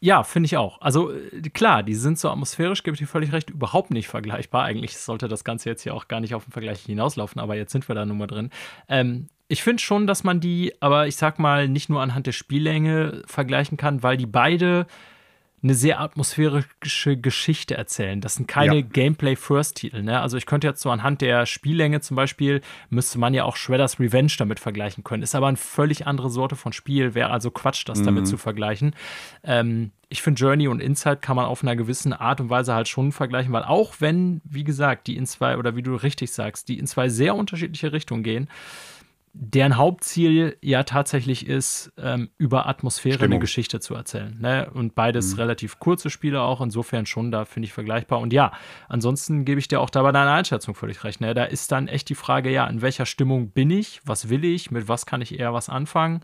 Ja, 0.00 0.22
finde 0.22 0.46
ich 0.46 0.56
auch. 0.56 0.80
Also 0.80 1.12
äh, 1.12 1.40
klar, 1.52 1.82
die 1.82 1.94
sind 1.94 2.18
so 2.18 2.30
atmosphärisch, 2.30 2.82
gebe 2.82 2.94
ich 2.94 3.00
dir 3.00 3.06
völlig 3.06 3.32
recht, 3.32 3.50
überhaupt 3.50 3.90
nicht 3.90 4.08
vergleichbar. 4.08 4.64
Eigentlich 4.64 4.96
sollte 4.96 5.26
das 5.28 5.44
Ganze 5.44 5.68
jetzt 5.68 5.82
hier 5.82 5.94
auch 5.94 6.06
gar 6.08 6.20
nicht 6.20 6.34
auf 6.34 6.44
den 6.44 6.52
Vergleich 6.52 6.80
hinauslaufen, 6.82 7.40
aber 7.40 7.56
jetzt 7.56 7.72
sind 7.72 7.88
wir 7.88 7.94
da 7.94 8.06
nun 8.06 8.18
mal 8.18 8.26
drin. 8.26 8.50
Ähm, 8.88 9.28
ich 9.48 9.62
finde 9.62 9.82
schon, 9.82 10.06
dass 10.06 10.24
man 10.24 10.40
die, 10.40 10.74
aber 10.80 11.06
ich 11.06 11.16
sag 11.16 11.38
mal, 11.38 11.68
nicht 11.68 11.88
nur 11.88 12.02
anhand 12.02 12.26
der 12.26 12.32
Spiellänge 12.32 13.22
vergleichen 13.26 13.76
kann, 13.76 14.02
weil 14.02 14.16
die 14.16 14.26
beide 14.26 14.86
eine 15.62 15.74
sehr 15.74 16.00
atmosphärische 16.00 17.16
Geschichte 17.16 17.76
erzählen. 17.76 18.20
Das 18.20 18.36
sind 18.36 18.46
keine 18.46 18.76
ja. 18.76 18.82
Gameplay-First-Titel. 18.82 20.02
Ne? 20.02 20.20
Also 20.20 20.36
ich 20.36 20.46
könnte 20.46 20.66
jetzt 20.66 20.80
so 20.80 20.90
anhand 20.90 21.20
der 21.20 21.46
Spiellänge 21.46 22.00
zum 22.00 22.16
Beispiel, 22.16 22.60
müsste 22.90 23.18
man 23.18 23.34
ja 23.34 23.44
auch 23.44 23.56
Shredder's 23.56 23.98
Revenge 23.98 24.32
damit 24.38 24.60
vergleichen 24.60 25.02
können. 25.02 25.22
Ist 25.22 25.34
aber 25.34 25.48
eine 25.48 25.56
völlig 25.56 26.06
andere 26.06 26.30
Sorte 26.30 26.54
von 26.54 26.72
Spiel, 26.72 27.14
wäre 27.14 27.30
also 27.30 27.50
Quatsch, 27.50 27.88
das 27.88 28.00
mhm. 28.00 28.04
damit 28.04 28.28
zu 28.28 28.36
vergleichen. 28.36 28.94
Ähm, 29.42 29.90
ich 30.10 30.22
finde 30.22 30.40
Journey 30.40 30.68
und 30.68 30.80
Inside 30.80 31.18
kann 31.18 31.36
man 31.36 31.44
auf 31.44 31.62
einer 31.62 31.76
gewissen 31.76 32.12
Art 32.12 32.40
und 32.40 32.48
Weise 32.50 32.74
halt 32.74 32.88
schon 32.88 33.12
vergleichen, 33.12 33.52
weil 33.52 33.64
auch 33.64 33.96
wenn, 33.98 34.40
wie 34.44 34.64
gesagt, 34.64 35.06
die 35.06 35.16
in 35.16 35.26
zwei, 35.26 35.58
oder 35.58 35.76
wie 35.76 35.82
du 35.82 35.94
richtig 35.96 36.32
sagst, 36.32 36.68
die 36.68 36.78
in 36.78 36.86
zwei 36.86 37.08
sehr 37.08 37.34
unterschiedliche 37.34 37.92
Richtungen 37.92 38.22
gehen, 38.22 38.48
deren 39.40 39.76
Hauptziel 39.76 40.56
ja 40.62 40.82
tatsächlich 40.82 41.46
ist, 41.46 41.92
ähm, 41.96 42.28
über 42.38 42.66
Atmosphäre 42.66 43.14
Stimmung. 43.18 43.34
eine 43.34 43.40
Geschichte 43.40 43.78
zu 43.78 43.94
erzählen. 43.94 44.36
Ne? 44.40 44.68
Und 44.74 44.96
beides 44.96 45.34
Mhm. 45.34 45.38
relativ 45.40 45.78
kurze 45.78 46.10
Spiele 46.10 46.40
auch, 46.42 46.60
insofern 46.60 47.06
schon, 47.06 47.30
da 47.30 47.44
finde 47.44 47.66
ich 47.66 47.72
vergleichbar. 47.72 48.18
Und 48.18 48.32
ja, 48.32 48.50
ansonsten 48.88 49.44
gebe 49.44 49.60
ich 49.60 49.68
dir 49.68 49.80
auch 49.80 49.90
da 49.90 50.02
bei 50.02 50.10
deiner 50.10 50.32
Einschätzung 50.32 50.74
völlig 50.74 51.04
recht. 51.04 51.20
Ne? 51.20 51.34
Da 51.34 51.44
ist 51.44 51.70
dann 51.70 51.86
echt 51.86 52.08
die 52.08 52.16
Frage, 52.16 52.50
ja, 52.50 52.66
in 52.66 52.82
welcher 52.82 53.06
Stimmung 53.06 53.50
bin 53.50 53.70
ich, 53.70 54.00
was 54.04 54.28
will 54.28 54.44
ich, 54.44 54.72
mit 54.72 54.88
was 54.88 55.06
kann 55.06 55.20
ich 55.22 55.38
eher 55.38 55.54
was 55.54 55.68
anfangen. 55.68 56.20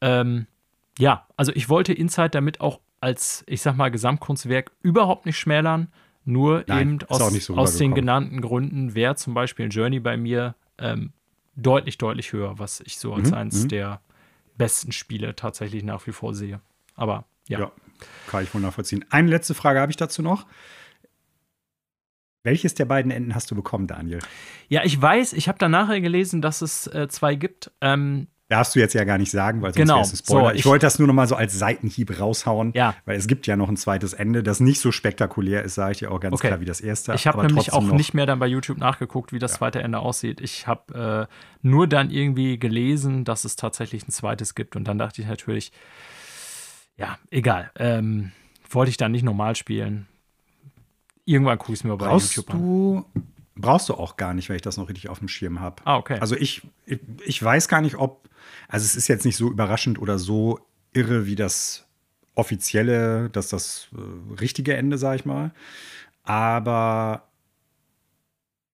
Ähm, 0.00 0.46
ja, 0.98 1.26
also 1.36 1.52
ich 1.54 1.68
wollte 1.68 1.92
Inside 1.92 2.30
damit 2.30 2.62
auch 2.62 2.80
als, 3.00 3.44
ich 3.46 3.60
sag 3.60 3.76
mal, 3.76 3.90
Gesamtkunstwerk 3.90 4.70
überhaupt 4.80 5.26
nicht 5.26 5.38
schmälern. 5.38 5.88
Nur 6.24 6.64
Nein, 6.66 6.94
eben 7.00 7.08
aus, 7.08 7.32
so 7.44 7.54
aus 7.54 7.76
den 7.76 7.94
genannten 7.94 8.40
Gründen 8.40 8.94
wäre 8.94 9.14
zum 9.14 9.34
Beispiel 9.34 9.68
Journey 9.70 10.00
bei 10.00 10.16
mir 10.16 10.54
ähm, 10.78 11.12
deutlich, 11.56 11.98
deutlich 11.98 12.32
höher, 12.32 12.58
was 12.58 12.80
ich 12.80 12.98
so 12.98 13.14
als 13.14 13.30
Mhm, 13.30 13.34
eins 13.34 13.64
mhm. 13.64 13.68
der 13.68 14.00
besten 14.56 14.92
Spiele 14.92 15.34
tatsächlich 15.34 15.82
nach 15.82 16.06
wie 16.06 16.12
vor 16.12 16.34
sehe. 16.34 16.60
Aber 16.94 17.24
ja. 17.48 17.60
Ja. 17.60 17.72
kann 18.26 18.42
ich 18.44 18.52
wohl 18.54 18.60
nachvollziehen. 18.60 19.04
Eine 19.10 19.30
letzte 19.30 19.54
Frage 19.54 19.80
habe 19.80 19.90
ich 19.90 19.96
dazu 19.96 20.22
noch. 20.22 20.46
Welches 22.42 22.74
der 22.74 22.84
beiden 22.84 23.10
Enden 23.10 23.34
hast 23.34 23.50
du 23.50 23.54
bekommen, 23.56 23.86
Daniel? 23.88 24.20
Ja, 24.68 24.84
ich 24.84 25.00
weiß, 25.00 25.32
ich 25.32 25.48
habe 25.48 25.58
da 25.58 25.68
nachher 25.68 26.00
gelesen, 26.00 26.40
dass 26.42 26.62
es 26.62 26.86
äh, 26.86 27.08
zwei 27.08 27.34
gibt. 27.34 27.72
Ähm, 27.80 28.28
Darfst 28.48 28.76
du 28.76 28.78
jetzt 28.78 28.94
ja 28.94 29.02
gar 29.02 29.18
nicht 29.18 29.32
sagen, 29.32 29.60
weil 29.60 29.72
sonst 29.74 29.80
Genau. 29.88 29.96
wär's 29.98 30.12
ein 30.12 30.16
Spoiler. 30.18 30.44
So, 30.44 30.50
ich, 30.52 30.58
ich- 30.60 30.66
wollte 30.66 30.86
das 30.86 31.00
nur 31.00 31.08
noch 31.08 31.14
mal 31.14 31.26
so 31.26 31.34
als 31.34 31.58
Seitenhieb 31.58 32.20
raushauen, 32.20 32.70
Ja. 32.76 32.94
weil 33.04 33.16
es 33.16 33.26
gibt 33.26 33.48
ja 33.48 33.56
noch 33.56 33.68
ein 33.68 33.76
zweites 33.76 34.12
Ende, 34.12 34.44
das 34.44 34.60
nicht 34.60 34.80
so 34.80 34.92
spektakulär 34.92 35.64
ist, 35.64 35.74
sage 35.74 35.92
ich 35.92 35.98
dir 35.98 36.12
auch 36.12 36.20
ganz 36.20 36.34
Okay. 36.34 36.46
klar 36.48 36.60
wie 36.60 36.64
das 36.64 36.80
erste. 36.80 37.12
ich 37.14 37.26
habe 37.26 37.44
nämlich 37.44 37.72
auch 37.72 37.82
nicht 37.90 38.14
mehr 38.14 38.24
dann 38.26 38.38
bei 38.38 38.46
YouTube 38.46 38.78
nachgeguckt, 38.78 39.32
wie 39.32 39.40
das 39.40 39.54
zweite 39.54 39.82
Ende 39.82 39.98
aussieht. 39.98 40.40
Ich 40.40 40.68
habe 40.68 41.28
äh, 41.28 41.34
nur 41.66 41.88
dann 41.88 42.10
irgendwie 42.10 42.56
gelesen, 42.56 43.24
dass 43.24 43.44
es 43.44 43.56
tatsächlich 43.56 44.06
ein 44.06 44.12
zweites 44.12 44.54
gibt. 44.54 44.76
Und 44.76 44.84
dann 44.86 44.96
dachte 44.98 45.20
ich 45.22 45.26
natürlich, 45.26 45.72
ja, 46.96 47.18
egal. 47.32 47.72
Ähm, 47.76 48.30
wollte 48.70 48.90
ich 48.90 48.96
dann 48.96 49.10
nicht 49.10 49.24
normal 49.24 49.56
spielen. 49.56 50.06
Irgendwann 51.24 51.58
gucke 51.58 51.72
ich 51.72 51.80
es 51.80 51.84
mir 51.84 51.96
bei 51.96 52.06
brauchst 52.06 52.36
YouTube 52.36 52.54
an. 52.54 52.60
du 52.60 53.04
brauchst 53.56 53.88
du 53.88 53.94
auch 53.94 54.16
gar 54.16 54.34
nicht, 54.34 54.48
wenn 54.48 54.56
ich 54.56 54.62
das 54.62 54.76
noch 54.76 54.88
richtig 54.88 55.08
auf 55.08 55.18
dem 55.18 55.28
Schirm 55.28 55.60
habe. 55.60 55.82
Ah, 55.84 55.96
okay. 55.96 56.18
Also 56.20 56.36
ich, 56.36 56.62
ich 56.84 57.00
ich 57.24 57.42
weiß 57.42 57.68
gar 57.68 57.80
nicht, 57.80 57.96
ob 57.96 58.28
also 58.68 58.84
es 58.84 58.96
ist 58.96 59.08
jetzt 59.08 59.24
nicht 59.24 59.36
so 59.36 59.50
überraschend 59.50 59.98
oder 59.98 60.18
so 60.18 60.60
irre 60.92 61.26
wie 61.26 61.34
das 61.34 61.86
offizielle, 62.34 63.30
dass 63.30 63.48
das 63.48 63.88
äh, 63.92 64.40
richtige 64.40 64.76
Ende, 64.76 64.98
sag 64.98 65.16
ich 65.16 65.24
mal. 65.24 65.52
Aber 66.22 67.28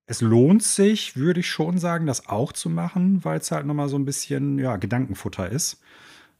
es 0.06 0.20
lohnt 0.20 0.62
sich, 0.62 1.16
würde 1.16 1.40
ich 1.40 1.48
schon 1.48 1.78
sagen, 1.78 2.06
das 2.06 2.28
auch 2.28 2.52
zu 2.52 2.68
machen, 2.68 3.24
weil 3.24 3.38
es 3.38 3.50
halt 3.50 3.66
noch 3.66 3.74
mal 3.74 3.88
so 3.88 3.96
ein 3.96 4.04
bisschen 4.04 4.58
ja, 4.58 4.76
Gedankenfutter 4.76 5.48
ist 5.48 5.80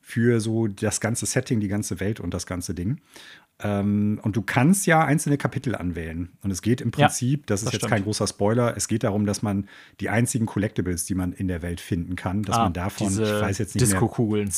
für 0.00 0.40
so 0.40 0.66
das 0.66 1.00
ganze 1.00 1.26
Setting, 1.26 1.60
die 1.60 1.68
ganze 1.68 2.00
Welt 2.00 2.18
und 2.18 2.34
das 2.34 2.46
ganze 2.46 2.74
Ding. 2.74 3.00
Ähm, 3.64 4.18
und 4.22 4.34
du 4.36 4.42
kannst 4.42 4.86
ja 4.86 5.04
einzelne 5.04 5.38
Kapitel 5.38 5.74
anwählen. 5.74 6.30
Und 6.42 6.50
es 6.50 6.62
geht 6.62 6.80
im 6.80 6.88
Ja, 6.96 7.06
Prinzip, 7.06 7.46
das 7.46 7.60
ist 7.60 7.66
das 7.66 7.72
jetzt 7.74 7.80
stimmt. 7.82 7.90
kein 7.92 8.02
großer 8.04 8.26
Spoiler, 8.26 8.76
es 8.76 8.88
geht 8.88 9.04
darum, 9.04 9.24
dass 9.26 9.42
man 9.42 9.68
die 10.00 10.08
einzigen 10.08 10.46
Collectibles, 10.46 11.04
die 11.04 11.14
man 11.14 11.32
in 11.32 11.48
der 11.48 11.62
Welt 11.62 11.80
finden 11.80 12.16
kann, 12.16 12.42
dass 12.42 12.56
Ah, 12.56 12.64
man 12.64 12.72
davon, 12.72 13.12
ich 13.12 13.18
weiß 13.20 13.58
jetzt 13.58 13.74
nicht 13.74 13.82
mehr, 13.82 13.90
Disco-Kugeln. 14.00 14.50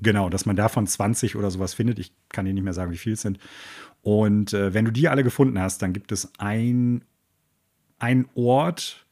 Genau, 0.00 0.28
dass 0.28 0.46
man 0.46 0.56
davon 0.56 0.86
20 0.86 1.36
oder 1.36 1.50
sowas 1.50 1.74
findet. 1.74 1.98
Ich 1.98 2.12
kann 2.28 2.44
dir 2.44 2.52
nicht 2.52 2.64
mehr 2.64 2.72
sagen, 2.74 2.90
wie 2.92 2.98
viel 2.98 3.12
es 3.14 3.22
sind. 3.22 3.38
Und 4.02 4.52
äh, 4.52 4.74
wenn 4.74 4.84
du 4.84 4.90
die 4.90 5.08
alle 5.08 5.22
gefunden 5.24 5.58
hast, 5.58 5.80
dann 5.80 5.92
gibt 5.92 6.10
es 6.12 6.32
ein, 6.38 7.04
ein 7.98 8.26
Ort, 8.34 9.06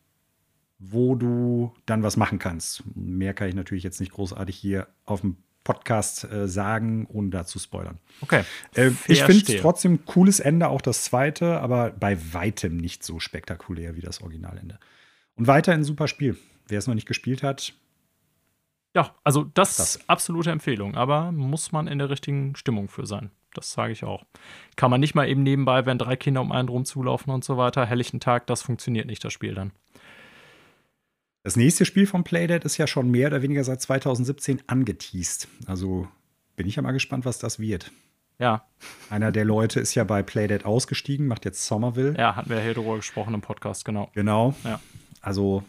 wo 0.78 1.14
du 1.14 1.72
dann 1.86 2.02
was 2.02 2.16
machen 2.16 2.38
kannst. 2.38 2.82
Mehr 2.96 3.34
kann 3.34 3.48
ich 3.48 3.54
natürlich 3.54 3.84
jetzt 3.84 4.00
nicht 4.00 4.12
großartig 4.12 4.56
hier 4.56 4.88
auf 5.04 5.20
dem 5.20 5.36
Podcast 5.64 6.24
äh, 6.24 6.48
sagen, 6.48 7.06
ohne 7.08 7.30
da 7.30 7.44
zu 7.44 7.58
spoilern. 7.58 7.98
Okay. 8.22 8.44
Äh, 8.74 8.90
ich 9.08 9.22
finde 9.22 9.52
es 9.52 9.60
trotzdem 9.60 9.94
ein 9.94 10.04
cooles 10.06 10.40
Ende, 10.40 10.68
auch 10.68 10.80
das 10.80 11.04
zweite, 11.04 11.60
aber 11.60 11.90
bei 11.90 12.18
weitem 12.32 12.76
nicht 12.76 13.04
so 13.04 13.20
spektakulär 13.20 13.96
wie 13.96 14.00
das 14.00 14.20
Originalende. 14.22 14.78
Und 15.36 15.46
weiterhin 15.46 15.80
ein 15.80 15.84
super 15.84 16.08
Spiel. 16.08 16.36
Wer 16.68 16.78
es 16.78 16.86
noch 16.86 16.94
nicht 16.94 17.08
gespielt 17.08 17.42
hat, 17.42 17.74
Ja, 18.94 19.14
also 19.22 19.44
das 19.44 19.76
Das. 19.76 19.96
ist 19.96 20.10
absolute 20.10 20.50
Empfehlung, 20.50 20.96
aber 20.96 21.30
muss 21.32 21.72
man 21.72 21.86
in 21.86 21.98
der 21.98 22.10
richtigen 22.10 22.56
Stimmung 22.56 22.88
für 22.88 23.06
sein. 23.06 23.30
Das 23.54 23.72
sage 23.72 23.92
ich 23.92 24.04
auch. 24.04 24.24
Kann 24.76 24.90
man 24.90 25.00
nicht 25.00 25.14
mal 25.14 25.28
eben 25.28 25.42
nebenbei, 25.42 25.84
wenn 25.86 25.98
drei 25.98 26.16
Kinder 26.16 26.40
um 26.40 26.52
einen 26.52 26.68
rumzulaufen 26.68 27.32
und 27.32 27.44
so 27.44 27.56
weiter, 27.56 27.84
helllichen 27.86 28.20
Tag, 28.20 28.46
das 28.46 28.62
funktioniert 28.62 29.06
nicht, 29.06 29.24
das 29.24 29.32
Spiel 29.32 29.54
dann. 29.54 29.72
Das 31.42 31.56
nächste 31.56 31.84
Spiel 31.84 32.06
von 32.06 32.22
Playdead 32.24 32.64
ist 32.64 32.76
ja 32.76 32.86
schon 32.86 33.10
mehr 33.10 33.28
oder 33.28 33.42
weniger 33.42 33.64
seit 33.64 33.80
2017 33.80 34.62
angeteased. 34.66 35.48
Also 35.66 36.06
bin 36.56 36.66
ich 36.66 36.76
ja 36.76 36.82
mal 36.82 36.92
gespannt, 36.92 37.24
was 37.24 37.38
das 37.38 37.58
wird. 37.58 37.90
Ja, 38.38 38.64
Einer 39.10 39.32
der 39.32 39.44
Leute 39.44 39.80
ist 39.80 39.94
ja 39.94 40.04
bei 40.04 40.22
Playdead 40.22 40.64
ausgestiegen, 40.64 41.26
macht 41.26 41.44
jetzt 41.44 41.66
Somerville. 41.66 42.14
ja, 42.18 42.36
hatten 42.36 42.48
wir 42.48 42.56
ja 42.56 42.62
hier 42.62 42.74
drüber 42.74 42.96
gesprochen 42.96 43.34
im 43.34 43.42
Podcast, 43.42 43.84
genau. 43.84 44.10
Genau. 44.14 44.54
Ja. 44.64 44.80
Also 45.20 45.62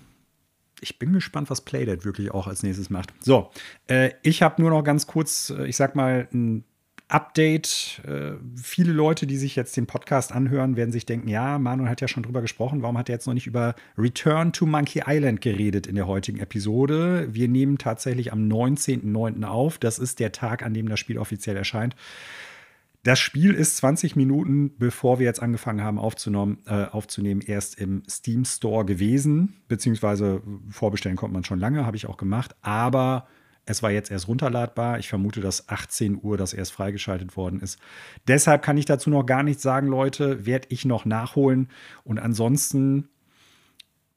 ich 0.80 0.98
bin 0.98 1.12
gespannt, 1.14 1.50
was 1.50 1.62
Playdead 1.62 2.06
wirklich 2.06 2.32
auch 2.32 2.48
als 2.48 2.64
nächstes 2.64 2.90
macht. 2.90 3.14
So, 3.20 3.52
äh, 3.88 4.12
ich 4.24 4.42
habe 4.42 4.62
nur 4.62 4.72
noch 4.72 4.84
ganz 4.84 5.06
kurz, 5.06 5.50
äh, 5.50 5.66
ich 5.68 5.76
sag 5.76 5.96
mal, 5.96 6.28
ein 6.34 6.64
Update. 7.12 8.02
Äh, 8.08 8.34
viele 8.56 8.94
Leute, 8.94 9.28
die 9.28 9.38
sich 9.38 9.56
jetzt 9.56 9.76
den 9.76 9.86
Podcast 9.86 10.32
anhören, 10.32 10.76
werden 10.76 10.92
sich 10.92 11.06
denken, 11.06 11.28
ja, 11.28 11.60
Manuel 11.60 11.90
hat 11.90 12.02
ja 12.02 12.08
schon 12.08 12.24
drüber 12.24 12.42
gesprochen, 12.42 12.82
warum 12.82 12.98
hat 12.98 13.10
er 13.10 13.16
jetzt 13.16 13.28
noch 13.28 13.34
nicht 13.34 13.48
über 13.48 13.76
Return 13.98 14.54
to 14.54 14.66
Monkey 14.66 15.04
Island 15.06 15.42
geredet 15.42 15.88
in 15.88 15.96
der 15.96 16.08
heutigen 16.08 16.40
Episode? 16.40 17.28
Wir 17.32 17.48
nehmen 17.48 17.78
tatsächlich 17.78 18.32
am 18.32 18.48
19.09. 18.48 19.44
auf. 19.44 19.78
Das 19.78 20.00
ist 20.00 20.20
der 20.20 20.32
Tag, 20.32 20.64
an 20.64 20.74
dem 20.74 20.88
das 20.88 21.00
Spiel 21.00 21.18
offiziell 21.18 21.58
erscheint. 21.58 21.96
Das 23.04 23.20
Spiel 23.20 23.56
ist 23.56 23.78
20 23.78 24.16
Minuten, 24.16 24.78
bevor 24.78 25.18
wir 25.18 25.26
jetzt 25.26 25.42
angefangen 25.42 25.82
haben 25.82 25.98
äh, 25.98 26.86
aufzunehmen, 26.86 27.42
erst 27.42 27.80
im 27.80 28.04
Steam 28.08 28.46
Store 28.46 28.86
gewesen. 28.86 29.56
Beziehungsweise 29.68 30.44
vorbestellen 30.70 31.18
konnte 31.18 31.34
man 31.34 31.44
schon 31.44 31.60
lange, 31.60 31.86
habe 31.86 31.98
ich 31.98 32.06
auch 32.06 32.18
gemacht. 32.18 32.56
Aber 32.62 33.28
es 33.72 33.82
war 33.82 33.92
jetzt 33.92 34.12
erst 34.12 34.28
runterladbar. 34.28 35.00
Ich 35.00 35.10
vermute, 35.10 35.42
dass 35.42 35.70
18 35.70 36.20
Uhr 36.22 36.38
das 36.38 36.54
erst 36.54 36.74
freigeschaltet 36.74 37.36
worden 37.36 37.60
ist. 37.62 37.80
Deshalb 38.28 38.62
kann 38.62 38.78
ich 38.78 38.86
dazu 38.86 39.10
noch 39.10 39.26
gar 39.26 39.44
nichts 39.44 39.64
sagen, 39.64 39.88
Leute. 39.88 40.46
Werde 40.46 40.68
ich 40.70 40.86
noch 40.86 41.06
nachholen. 41.06 41.70
Und 42.04 42.20
ansonsten, 42.20 43.08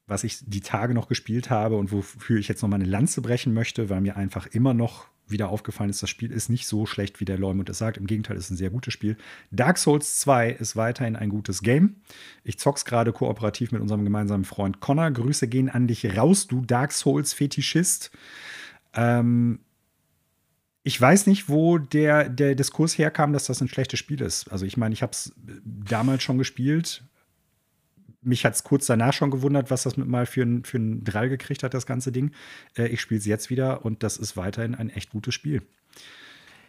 was 0.06 0.24
ich 0.24 0.38
die 0.44 0.60
Tage 0.60 0.92
noch 0.92 1.08
gespielt 1.08 1.50
habe 1.50 1.76
und 1.76 1.92
wofür 1.92 2.38
ich 2.38 2.48
jetzt 2.48 2.62
noch 2.62 2.68
mal 2.68 2.76
eine 2.76 2.84
Lanze 2.84 3.22
brechen 3.22 3.54
möchte, 3.54 3.88
weil 3.88 4.00
mir 4.00 4.16
einfach 4.16 4.46
immer 4.46 4.74
noch 4.74 5.06
wieder 5.26 5.48
aufgefallen 5.48 5.90
ist, 5.90 6.02
das 6.02 6.10
Spiel 6.10 6.30
ist 6.30 6.50
nicht 6.50 6.66
so 6.66 6.84
schlecht, 6.84 7.20
wie 7.20 7.24
der 7.24 7.38
Leumund 7.38 7.70
es 7.70 7.78
sagt. 7.78 7.96
Im 7.96 8.06
Gegenteil, 8.06 8.36
es 8.36 8.44
ist 8.44 8.50
ein 8.50 8.56
sehr 8.56 8.70
gutes 8.70 8.92
Spiel. 8.92 9.16
Dark 9.50 9.78
Souls 9.78 10.20
2 10.20 10.50
ist 10.50 10.76
weiterhin 10.76 11.16
ein 11.16 11.30
gutes 11.30 11.62
Game. 11.62 11.96
Ich 12.42 12.58
zock's 12.58 12.84
gerade 12.84 13.12
kooperativ 13.12 13.72
mit 13.72 13.80
unserem 13.80 14.04
gemeinsamen 14.04 14.44
Freund 14.44 14.80
Connor. 14.80 15.10
Grüße 15.10 15.48
gehen 15.48 15.70
an 15.70 15.86
dich 15.86 16.16
raus, 16.16 16.46
du 16.46 16.62
Dark 16.66 16.92
Souls-Fetischist. 16.92 18.10
Ähm, 18.94 19.60
ich 20.86 21.00
weiß 21.00 21.26
nicht, 21.26 21.48
wo 21.48 21.78
der, 21.78 22.28
der 22.28 22.54
Diskurs 22.54 22.98
herkam, 22.98 23.32
dass 23.32 23.46
das 23.46 23.60
ein 23.60 23.68
schlechtes 23.68 23.98
Spiel 23.98 24.20
ist. 24.20 24.52
Also 24.52 24.66
ich 24.66 24.76
meine, 24.76 24.92
ich 24.92 25.02
habe 25.02 25.12
es 25.12 25.32
damals 25.64 26.22
schon 26.22 26.36
gespielt. 26.36 27.02
Mich 28.20 28.44
hat 28.44 28.54
es 28.54 28.64
kurz 28.64 28.86
danach 28.86 29.14
schon 29.14 29.30
gewundert, 29.30 29.70
was 29.70 29.84
das 29.84 29.96
mit 29.96 30.08
mal 30.08 30.26
für 30.26 30.42
einen 30.42 30.64
für 30.64 30.78
Drall 30.78 31.30
gekriegt 31.30 31.62
hat, 31.62 31.72
das 31.72 31.86
ganze 31.86 32.12
Ding. 32.12 32.32
Äh, 32.76 32.88
ich 32.88 33.00
spiele 33.00 33.18
es 33.18 33.26
jetzt 33.26 33.48
wieder 33.48 33.84
und 33.84 34.02
das 34.02 34.18
ist 34.18 34.36
weiterhin 34.36 34.74
ein 34.74 34.90
echt 34.90 35.10
gutes 35.10 35.34
Spiel. 35.34 35.62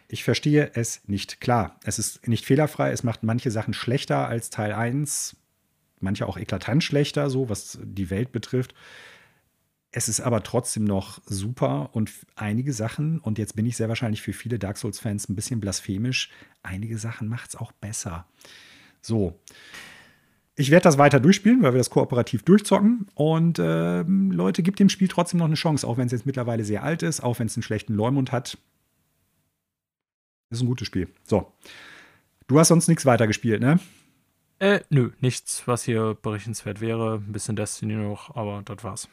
Ich 0.08 0.24
verstehe 0.24 0.70
es 0.74 1.06
nicht. 1.08 1.40
Klar, 1.42 1.78
es 1.84 1.98
ist 1.98 2.26
nicht 2.26 2.46
fehlerfrei. 2.46 2.92
Es 2.92 3.02
macht 3.02 3.22
manche 3.22 3.50
Sachen 3.50 3.74
schlechter 3.74 4.28
als 4.28 4.48
Teil 4.48 4.72
1. 4.72 5.36
Manche 6.00 6.26
auch 6.26 6.38
eklatant 6.38 6.84
schlechter, 6.84 7.28
so 7.28 7.50
was 7.50 7.78
die 7.82 8.08
Welt 8.08 8.32
betrifft. 8.32 8.74
Es 9.96 10.10
ist 10.10 10.20
aber 10.20 10.42
trotzdem 10.42 10.84
noch 10.84 11.22
super 11.24 11.88
und 11.94 12.12
einige 12.34 12.74
Sachen, 12.74 13.18
und 13.18 13.38
jetzt 13.38 13.56
bin 13.56 13.64
ich 13.64 13.78
sehr 13.78 13.88
wahrscheinlich 13.88 14.20
für 14.20 14.34
viele 14.34 14.58
Dark 14.58 14.76
Souls-Fans 14.76 15.30
ein 15.30 15.34
bisschen 15.34 15.58
blasphemisch, 15.58 16.30
einige 16.62 16.98
Sachen 16.98 17.28
macht 17.28 17.48
es 17.48 17.56
auch 17.56 17.72
besser. 17.72 18.26
So. 19.00 19.40
Ich 20.54 20.70
werde 20.70 20.82
das 20.82 20.98
weiter 20.98 21.18
durchspielen, 21.18 21.62
weil 21.62 21.72
wir 21.72 21.78
das 21.78 21.88
kooperativ 21.88 22.42
durchzocken. 22.42 23.06
Und 23.14 23.58
ähm, 23.58 24.32
Leute, 24.32 24.62
gibt 24.62 24.80
dem 24.80 24.90
Spiel 24.90 25.08
trotzdem 25.08 25.38
noch 25.38 25.46
eine 25.46 25.54
Chance, 25.54 25.86
auch 25.88 25.96
wenn 25.96 26.04
es 26.04 26.12
jetzt 26.12 26.26
mittlerweile 26.26 26.66
sehr 26.66 26.82
alt 26.82 27.02
ist, 27.02 27.22
auch 27.22 27.38
wenn 27.38 27.46
es 27.46 27.56
einen 27.56 27.62
schlechten 27.62 27.94
Leumund 27.94 28.32
hat. 28.32 28.58
Ist 30.50 30.60
ein 30.60 30.66
gutes 30.66 30.88
Spiel. 30.88 31.08
So. 31.24 31.50
Du 32.48 32.58
hast 32.58 32.68
sonst 32.68 32.88
nichts 32.88 33.06
weiter 33.06 33.26
gespielt, 33.26 33.62
ne? 33.62 33.80
Äh, 34.58 34.80
nö, 34.90 35.12
nichts, 35.20 35.66
was 35.66 35.84
hier 35.84 36.18
berichtenswert 36.20 36.82
wäre. 36.82 37.14
Ein 37.14 37.32
bisschen 37.32 37.56
Destiny 37.56 37.94
noch, 37.94 38.36
aber 38.36 38.60
das 38.62 38.84
war's. 38.84 39.08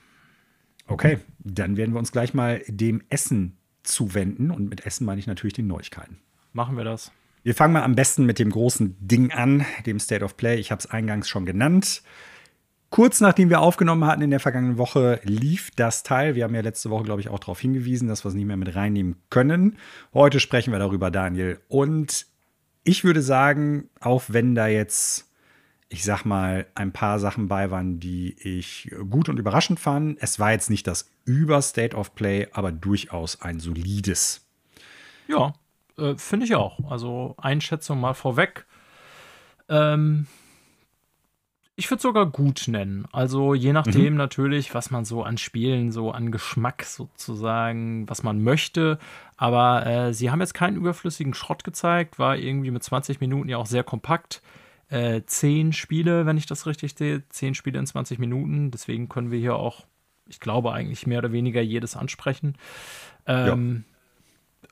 Okay, 0.88 1.20
dann 1.40 1.78
werden 1.78 1.94
wir 1.94 2.00
uns 2.00 2.12
gleich 2.12 2.34
mal 2.34 2.62
dem 2.68 3.02
Essen 3.10 3.58
zuwenden. 3.84 4.52
Und 4.52 4.70
mit 4.70 4.86
Essen 4.86 5.06
meine 5.06 5.20
ich 5.20 5.28
natürlich 5.28 5.54
den 5.54 5.68
Neuigkeiten. 5.68 6.20
Machen 6.52 6.78
wir 6.78 6.84
das. 6.84 7.12
Wir 7.44 7.56
fangen 7.56 7.74
mal 7.74 7.84
am 7.84 7.96
besten 7.96 8.26
mit 8.26 8.40
dem 8.40 8.52
großen 8.52 8.96
Ding 9.00 9.32
an, 9.32 9.66
dem 9.86 10.00
State 10.00 10.24
of 10.24 10.38
Play. 10.38 10.60
Ich 10.60 10.72
habe 10.72 10.80
es 10.80 10.90
eingangs 10.90 11.28
schon 11.28 11.46
genannt. 11.46 12.02
Kurz 12.90 13.22
nachdem 13.22 13.50
wir 13.50 13.60
aufgenommen 13.60 14.06
hatten 14.06 14.22
in 14.22 14.30
der 14.30 14.40
vergangenen 14.40 14.78
Woche, 14.78 15.20
lief 15.24 15.72
das 15.76 16.04
Teil. 16.04 16.36
Wir 16.36 16.44
haben 16.44 16.54
ja 16.54 16.62
letzte 16.62 16.92
Woche, 16.92 17.04
glaube 17.04 17.22
ich, 17.22 17.28
auch 17.28 17.40
darauf 17.40 17.60
hingewiesen, 17.60 18.08
dass 18.08 18.24
wir 18.24 18.30
es 18.30 18.36
nicht 18.36 18.46
mehr 18.46 18.56
mit 18.56 18.76
reinnehmen 18.76 19.16
können. 19.32 19.78
Heute 20.14 20.40
sprechen 20.40 20.72
wir 20.72 20.80
darüber, 20.80 21.10
Daniel. 21.10 21.60
Und 21.68 22.28
ich 22.84 23.04
würde 23.04 23.24
sagen, 23.24 23.90
auch 24.00 24.26
wenn 24.28 24.54
da 24.54 24.68
jetzt, 24.68 25.33
ich 25.90 26.04
sag 26.04 26.26
mal, 26.26 26.66
ein 26.76 26.92
paar 26.92 27.20
Sachen 27.20 27.48
bei 27.48 27.72
waren, 27.72 28.00
die 28.00 28.36
ich 28.40 28.92
gut 29.10 29.30
und 29.30 29.38
überraschend 29.38 29.80
fand, 29.80 30.18
es 30.22 30.40
war 30.40 30.52
jetzt 30.52 30.70
nicht 30.70 30.88
das 30.88 31.10
Über-State 31.26 31.96
of 31.96 32.16
Play, 32.16 32.48
aber 32.52 32.72
durchaus 32.72 33.42
ein 33.42 33.60
solides. 33.60 34.46
Ja, 35.28 35.54
äh, 35.98 36.16
finde 36.16 36.46
ich 36.46 36.56
auch. 36.56 36.92
Also 36.92 37.36
Einschätzung 37.38 38.00
mal 38.00 38.14
vorweg. 38.14 38.66
Ähm, 39.70 40.28
ich 41.76 41.90
würde 41.90 42.02
sogar 42.02 42.28
gut 42.28 42.66
nennen. 42.68 43.08
Also 43.12 43.56
je 43.56 43.74
nachdem 43.74 44.14
mhm. 44.14 44.18
natürlich, 44.18 44.76
was 44.76 44.92
man 44.92 45.06
so 45.06 45.24
an 45.24 45.38
Spielen, 45.38 45.92
so 45.92 46.12
an 46.12 46.32
Geschmack 46.32 46.84
sozusagen, 46.84 48.08
was 48.08 48.22
man 48.22 48.44
möchte. 48.44 49.00
Aber 49.38 49.86
äh, 49.86 50.14
sie 50.14 50.30
haben 50.30 50.40
jetzt 50.40 50.54
keinen 50.54 50.78
überflüssigen 50.78 51.34
Schrott 51.34 51.64
gezeigt, 51.64 52.20
war 52.20 52.38
irgendwie 52.38 52.70
mit 52.72 52.84
20 52.84 53.20
Minuten 53.22 53.50
ja 53.50 53.58
auch 53.58 53.66
sehr 53.66 53.84
kompakt. 53.84 54.42
Äh, 54.94 55.26
zehn 55.26 55.74
Spiele, 55.74 56.28
wenn 56.28 56.38
ich 56.38 56.46
das 56.46 56.68
richtig 56.68 56.94
sehe, 56.94 57.28
zehn 57.30 57.56
Spiele 57.56 57.80
in 57.80 57.88
20 57.88 58.20
Minuten. 58.20 58.70
Deswegen 58.70 59.10
können 59.10 59.32
wir 59.32 59.40
hier 59.40 59.56
auch, 59.56 59.88
ich 60.28 60.40
glaube, 60.40 60.72
eigentlich 60.72 61.08
mehr 61.08 61.18
oder 61.18 61.32
weniger 61.32 61.62
jedes 61.62 61.96
ansprechen. 61.96 62.56
Ähm, 63.26 63.86
ja. 64.62 64.70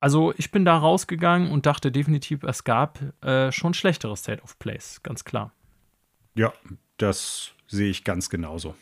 Also 0.00 0.32
ich 0.38 0.52
bin 0.52 0.64
da 0.64 0.78
rausgegangen 0.78 1.50
und 1.50 1.66
dachte 1.66 1.92
definitiv, 1.92 2.44
es 2.44 2.64
gab 2.64 2.98
äh, 3.22 3.52
schon 3.52 3.74
schlechtere 3.74 4.16
State 4.16 4.42
of 4.42 4.58
Plays, 4.58 5.02
ganz 5.02 5.22
klar. 5.22 5.52
Ja, 6.34 6.54
das 6.96 7.52
sehe 7.66 7.90
ich 7.90 8.04
ganz 8.04 8.30
genauso. 8.30 8.74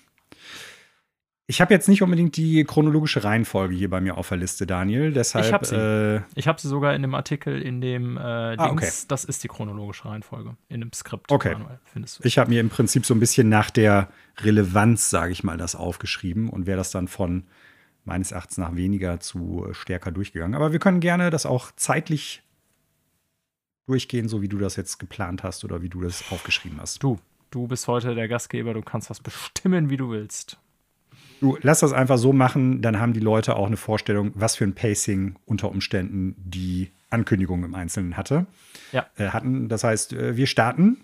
Ich 1.51 1.61
habe 1.61 1.75
jetzt 1.75 1.89
nicht 1.89 2.01
unbedingt 2.01 2.37
die 2.37 2.63
chronologische 2.63 3.25
Reihenfolge 3.25 3.75
hier 3.75 3.91
bei 3.91 4.01
mir 4.01 4.17
auf 4.17 4.29
der 4.29 4.39
Liste, 4.39 4.69
Daniel. 4.69 5.13
Deshalb, 5.13 5.47
ich 5.47 5.53
habe 5.53 5.67
sie. 5.67 5.75
Äh, 5.75 6.21
ich 6.37 6.47
habe 6.47 6.61
sie 6.61 6.69
sogar 6.69 6.95
in 6.95 7.03
dem 7.03 7.13
Artikel, 7.13 7.61
in 7.61 7.81
dem 7.81 8.17
äh, 8.17 8.21
ah, 8.21 8.69
Dings. 8.69 8.71
Okay. 8.71 8.91
Das 9.09 9.25
ist 9.25 9.43
die 9.43 9.49
chronologische 9.49 10.05
Reihenfolge 10.05 10.55
in 10.69 10.79
dem 10.79 10.93
Skript. 10.93 11.33
Okay. 11.33 11.55
Manuel, 11.55 11.81
ich 12.23 12.39
habe 12.39 12.51
mir 12.51 12.61
im 12.61 12.69
Prinzip 12.69 13.05
so 13.05 13.15
ein 13.15 13.19
bisschen 13.19 13.49
nach 13.49 13.71
der 13.71 14.11
Relevanz, 14.39 15.11
sage 15.11 15.33
ich 15.33 15.43
mal, 15.43 15.57
das 15.57 15.75
aufgeschrieben 15.75 16.49
und 16.49 16.67
wäre 16.67 16.79
das 16.79 16.93
dann 16.93 17.09
von 17.09 17.43
meines 18.05 18.31
Erachtens 18.31 18.59
nach 18.59 18.77
weniger 18.77 19.19
zu 19.19 19.67
stärker 19.73 20.13
durchgegangen. 20.13 20.55
Aber 20.55 20.71
wir 20.71 20.79
können 20.79 21.01
gerne 21.01 21.31
das 21.31 21.47
auch 21.47 21.73
zeitlich 21.75 22.45
durchgehen, 23.89 24.29
so 24.29 24.41
wie 24.41 24.49
du 24.49 24.59
das 24.59 24.77
jetzt 24.77 25.01
geplant 25.01 25.43
hast 25.43 25.65
oder 25.65 25.83
wie 25.83 25.89
du 25.89 26.01
das 26.01 26.31
aufgeschrieben 26.31 26.79
hast. 26.81 27.03
Du, 27.03 27.19
Du 27.51 27.67
bist 27.67 27.89
heute 27.89 28.15
der 28.15 28.29
Gastgeber, 28.29 28.75
du 28.75 28.81
kannst 28.83 29.11
das 29.11 29.19
bestimmen, 29.19 29.91
wie 29.91 29.97
du 29.97 30.11
willst. 30.11 30.57
Du 31.41 31.59
lass 31.63 31.81
das 31.81 31.93
einfach 31.93 32.19
so 32.19 32.33
machen, 32.33 32.83
dann 32.83 33.01
haben 33.01 33.15
die 33.15 33.21
Leute 33.21 33.57
auch 33.57 33.67
eine 33.67 33.79
Vorstellung, 33.79 34.33
was 34.35 34.57
für 34.57 34.65
ein 34.65 34.75
Pacing 34.75 35.37
unter 35.47 35.71
Umständen 35.71 36.35
die 36.39 36.91
Ankündigung 37.09 37.65
im 37.65 37.75
Einzelnen 37.75 38.17
hatte. 38.17 38.47
Ja. 38.93 39.07
Äh, 39.17 39.29
hatten. 39.29 39.69
Das 39.69 39.83
heißt, 39.83 40.13
äh, 40.13 40.37
wir 40.37 40.47
starten, 40.47 40.99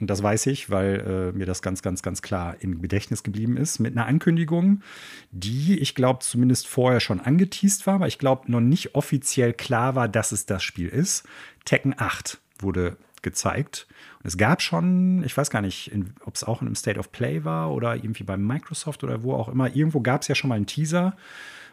und 0.00 0.08
das 0.08 0.22
weiß 0.22 0.46
ich, 0.46 0.70
weil 0.70 1.32
äh, 1.34 1.36
mir 1.36 1.46
das 1.46 1.60
ganz, 1.62 1.82
ganz, 1.82 2.02
ganz 2.02 2.22
klar 2.22 2.56
im 2.60 2.82
Gedächtnis 2.82 3.22
geblieben 3.22 3.56
ist, 3.56 3.78
mit 3.78 3.96
einer 3.96 4.06
Ankündigung, 4.06 4.82
die, 5.30 5.78
ich 5.78 5.94
glaube, 5.94 6.20
zumindest 6.20 6.66
vorher 6.66 7.00
schon 7.00 7.20
angeteased 7.20 7.86
war, 7.86 7.94
aber 7.94 8.08
ich 8.08 8.18
glaube, 8.18 8.50
noch 8.50 8.60
nicht 8.60 8.94
offiziell 8.94 9.52
klar 9.52 9.94
war, 9.94 10.08
dass 10.08 10.32
es 10.32 10.46
das 10.46 10.62
Spiel 10.62 10.88
ist. 10.88 11.24
Tekken 11.64 11.94
8 11.96 12.40
wurde 12.58 12.96
gezeigt. 13.22 13.86
Und 14.22 14.26
es 14.26 14.36
gab 14.36 14.60
schon, 14.62 15.22
ich 15.24 15.36
weiß 15.36 15.50
gar 15.50 15.62
nicht, 15.62 15.90
ob 16.24 16.34
es 16.34 16.44
auch 16.44 16.60
in 16.60 16.68
einem 16.68 16.76
State 16.76 16.98
of 16.98 17.12
Play 17.12 17.44
war 17.44 17.72
oder 17.72 17.94
irgendwie 17.96 18.24
bei 18.24 18.36
Microsoft 18.36 19.04
oder 19.04 19.22
wo 19.22 19.34
auch 19.34 19.48
immer. 19.48 19.74
Irgendwo 19.74 20.00
gab 20.00 20.20
es 20.22 20.28
ja 20.28 20.34
schon 20.34 20.48
mal 20.48 20.56
einen 20.56 20.66
Teaser, 20.66 21.16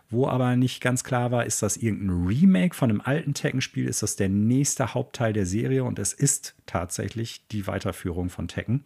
wo 0.09 0.27
aber 0.27 0.55
nicht 0.55 0.81
ganz 0.81 1.03
klar 1.03 1.31
war, 1.31 1.45
ist 1.45 1.61
das 1.61 1.75
irgendein 1.77 2.25
Remake 2.25 2.73
von 2.73 2.89
einem 2.89 3.01
alten 3.01 3.35
Tekken-Spiel? 3.35 3.87
Ist 3.87 4.01
das 4.01 4.15
der 4.15 4.29
nächste 4.29 4.95
Hauptteil 4.95 5.33
der 5.33 5.45
Serie? 5.45 5.83
Und 5.83 5.99
es 5.99 6.13
ist 6.13 6.55
tatsächlich 6.65 7.45
die 7.49 7.67
Weiterführung 7.67 8.29
von 8.29 8.47
Tekken. 8.47 8.85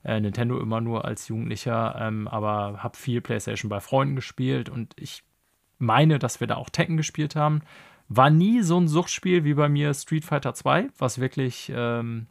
äh, 0.04 0.20
Nintendo 0.20 0.60
immer 0.60 0.80
nur 0.80 1.04
als 1.04 1.26
Jugendlicher, 1.26 1.96
ähm, 2.00 2.28
aber 2.28 2.80
habe 2.80 2.96
viel 2.96 3.20
PlayStation 3.20 3.68
bei 3.68 3.80
Freunden 3.80 4.14
gespielt 4.14 4.68
und 4.68 4.94
ich 4.96 5.24
meine, 5.78 6.20
dass 6.20 6.38
wir 6.38 6.46
da 6.46 6.54
auch 6.54 6.70
Tekken 6.70 6.96
gespielt 6.96 7.34
haben. 7.34 7.62
War 8.08 8.30
nie 8.30 8.62
so 8.62 8.78
ein 8.78 8.86
Suchtspiel 8.86 9.42
wie 9.42 9.54
bei 9.54 9.68
mir 9.68 9.92
Street 9.94 10.24
Fighter 10.24 10.54
2, 10.54 10.90
was 10.98 11.18
wirklich 11.18 11.72
ähm, 11.74 12.28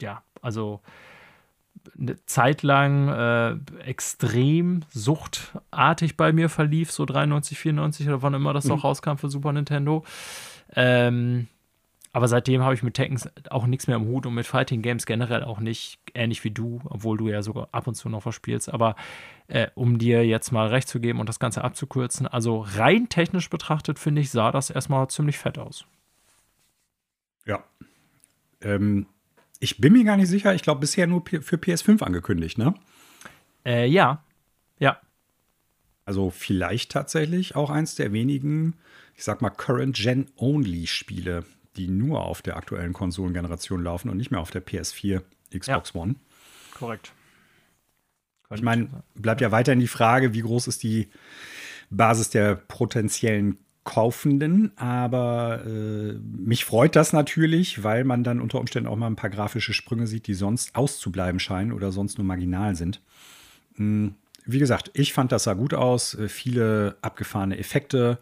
ja, 0.00 0.22
also 0.42 0.80
eine 1.98 2.24
Zeit 2.26 2.62
lang 2.62 3.08
äh, 3.08 3.56
extrem 3.84 4.82
suchtartig 4.90 6.16
bei 6.16 6.32
mir 6.32 6.48
verlief, 6.48 6.90
so 6.90 7.04
93, 7.04 7.58
94 7.58 8.08
oder 8.08 8.22
wann 8.22 8.34
immer 8.34 8.52
das 8.52 8.66
mhm. 8.66 8.72
auch 8.72 8.84
rauskam 8.84 9.16
für 9.16 9.28
Super 9.28 9.52
Nintendo. 9.52 10.04
Ähm, 10.74 11.48
aber 12.12 12.26
seitdem 12.26 12.62
habe 12.62 12.74
ich 12.74 12.82
mit 12.82 12.94
Tekken 12.94 13.20
auch 13.50 13.66
nichts 13.66 13.86
mehr 13.86 13.96
im 13.96 14.06
Hut 14.06 14.26
und 14.26 14.34
mit 14.34 14.46
Fighting 14.46 14.82
Games 14.82 15.06
generell 15.06 15.44
auch 15.44 15.60
nicht, 15.60 16.00
ähnlich 16.14 16.42
wie 16.42 16.50
du, 16.50 16.80
obwohl 16.86 17.18
du 17.18 17.28
ja 17.28 17.42
sogar 17.42 17.68
ab 17.72 17.86
und 17.86 17.94
zu 17.94 18.08
noch 18.08 18.24
was 18.24 18.34
spielst. 18.34 18.72
Aber 18.72 18.96
äh, 19.46 19.68
um 19.74 19.98
dir 19.98 20.26
jetzt 20.26 20.50
mal 20.50 20.68
recht 20.68 20.88
zu 20.88 21.00
geben 21.00 21.20
und 21.20 21.28
das 21.28 21.38
Ganze 21.38 21.62
abzukürzen, 21.62 22.26
also 22.26 22.64
rein 22.76 23.08
technisch 23.08 23.50
betrachtet, 23.50 23.98
finde 23.98 24.22
ich, 24.22 24.30
sah 24.30 24.50
das 24.50 24.70
erstmal 24.70 25.08
ziemlich 25.08 25.38
fett 25.38 25.58
aus. 25.58 25.84
Ja. 27.46 27.62
Ähm, 28.62 29.06
ich 29.60 29.78
bin 29.78 29.92
mir 29.92 30.04
gar 30.04 30.16
nicht 30.16 30.28
sicher. 30.28 30.54
Ich 30.54 30.62
glaube, 30.62 30.80
bisher 30.80 31.06
nur 31.06 31.22
für 31.26 31.56
PS5 31.56 32.02
angekündigt, 32.02 32.58
ne? 32.58 32.74
Äh, 33.64 33.86
ja. 33.86 34.22
Ja. 34.78 35.00
Also 36.04 36.30
vielleicht 36.30 36.92
tatsächlich 36.92 37.56
auch 37.56 37.70
eins 37.70 37.94
der 37.94 38.12
wenigen, 38.12 38.74
ich 39.14 39.24
sag 39.24 39.42
mal, 39.42 39.50
Current-Gen-Only-Spiele, 39.50 41.44
die 41.76 41.88
nur 41.88 42.22
auf 42.22 42.40
der 42.40 42.56
aktuellen 42.56 42.92
Konsolengeneration 42.92 43.82
laufen 43.82 44.08
und 44.08 44.16
nicht 44.16 44.30
mehr 44.30 44.40
auf 44.40 44.50
der 44.50 44.64
PS4, 44.64 45.22
Xbox 45.56 45.92
ja. 45.92 46.00
One. 46.00 46.14
Korrekt. 46.74 47.12
Ich 48.54 48.62
meine, 48.62 48.88
bleibt 49.14 49.42
ja 49.42 49.50
weiterhin 49.52 49.80
die 49.80 49.88
Frage, 49.88 50.32
wie 50.32 50.40
groß 50.40 50.68
ist 50.68 50.82
die 50.82 51.08
Basis 51.90 52.30
der 52.30 52.54
potenziellen 52.54 53.58
Kaufenden, 53.84 54.72
aber 54.76 55.64
äh, 55.66 56.14
mich 56.22 56.64
freut 56.64 56.94
das 56.94 57.12
natürlich, 57.12 57.82
weil 57.82 58.04
man 58.04 58.22
dann 58.22 58.40
unter 58.40 58.60
Umständen 58.60 58.88
auch 58.88 58.96
mal 58.96 59.06
ein 59.06 59.16
paar 59.16 59.30
grafische 59.30 59.72
Sprünge 59.72 60.06
sieht, 60.06 60.26
die 60.26 60.34
sonst 60.34 60.74
auszubleiben 60.74 61.40
scheinen 61.40 61.72
oder 61.72 61.90
sonst 61.90 62.18
nur 62.18 62.26
marginal 62.26 62.76
sind. 62.76 63.00
Hm, 63.76 64.14
wie 64.44 64.58
gesagt, 64.58 64.90
ich 64.94 65.12
fand 65.12 65.32
das 65.32 65.44
sah 65.44 65.54
gut 65.54 65.74
aus, 65.74 66.14
äh, 66.14 66.28
viele 66.28 66.96
abgefahrene 67.02 67.58
Effekte. 67.58 68.18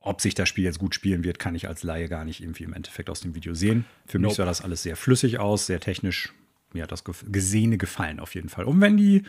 Ob 0.00 0.20
sich 0.20 0.34
das 0.34 0.48
Spiel 0.48 0.64
jetzt 0.64 0.80
gut 0.80 0.94
spielen 0.94 1.22
wird, 1.22 1.38
kann 1.38 1.54
ich 1.54 1.68
als 1.68 1.84
Laie 1.84 2.08
gar 2.08 2.24
nicht 2.24 2.40
irgendwie 2.40 2.64
im 2.64 2.72
Endeffekt 2.72 3.10
aus 3.10 3.20
dem 3.20 3.34
Video 3.36 3.54
sehen. 3.54 3.84
Für 4.06 4.18
nope. 4.18 4.30
mich 4.30 4.36
sah 4.36 4.44
das 4.44 4.60
alles 4.60 4.82
sehr 4.82 4.96
flüssig 4.96 5.38
aus, 5.38 5.66
sehr 5.66 5.78
technisch. 5.78 6.32
Mir 6.72 6.84
hat 6.84 6.92
das 6.92 7.04
Gesehene 7.04 7.78
gefallen 7.78 8.18
auf 8.18 8.34
jeden 8.34 8.48
Fall. 8.48 8.64
Und 8.64 8.80
wenn 8.80 8.96
die 8.96 9.22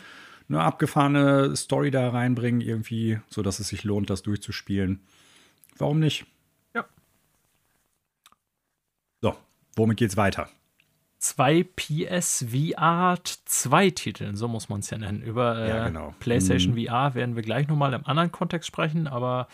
eine 0.48 0.60
abgefahrene 0.60 1.56
Story 1.56 1.90
da 1.90 2.10
reinbringen, 2.10 2.60
irgendwie, 2.60 3.20
so 3.28 3.42
dass 3.42 3.60
es 3.60 3.68
sich 3.68 3.84
lohnt, 3.84 4.10
das 4.10 4.22
durchzuspielen. 4.22 5.00
Warum 5.78 6.00
nicht? 6.00 6.26
Ja. 6.74 6.84
So, 9.20 9.34
womit 9.76 9.98
geht's 9.98 10.16
weiter? 10.16 10.48
Zwei 11.18 11.64
PSVR 11.64 13.18
2 13.22 13.90
Titeln, 13.90 14.36
so 14.36 14.46
muss 14.46 14.68
man 14.68 14.80
es 14.80 14.90
ja 14.90 14.98
nennen. 14.98 15.22
Über 15.22 15.56
äh, 15.58 15.68
ja, 15.68 15.88
genau. 15.88 16.14
PlayStation 16.20 16.74
mhm. 16.74 16.86
VR 16.86 17.14
werden 17.14 17.34
wir 17.34 17.42
gleich 17.42 17.66
nochmal 17.66 17.94
im 17.94 18.04
anderen 18.04 18.30
Kontext 18.30 18.66
sprechen, 18.66 19.06
aber 19.06 19.48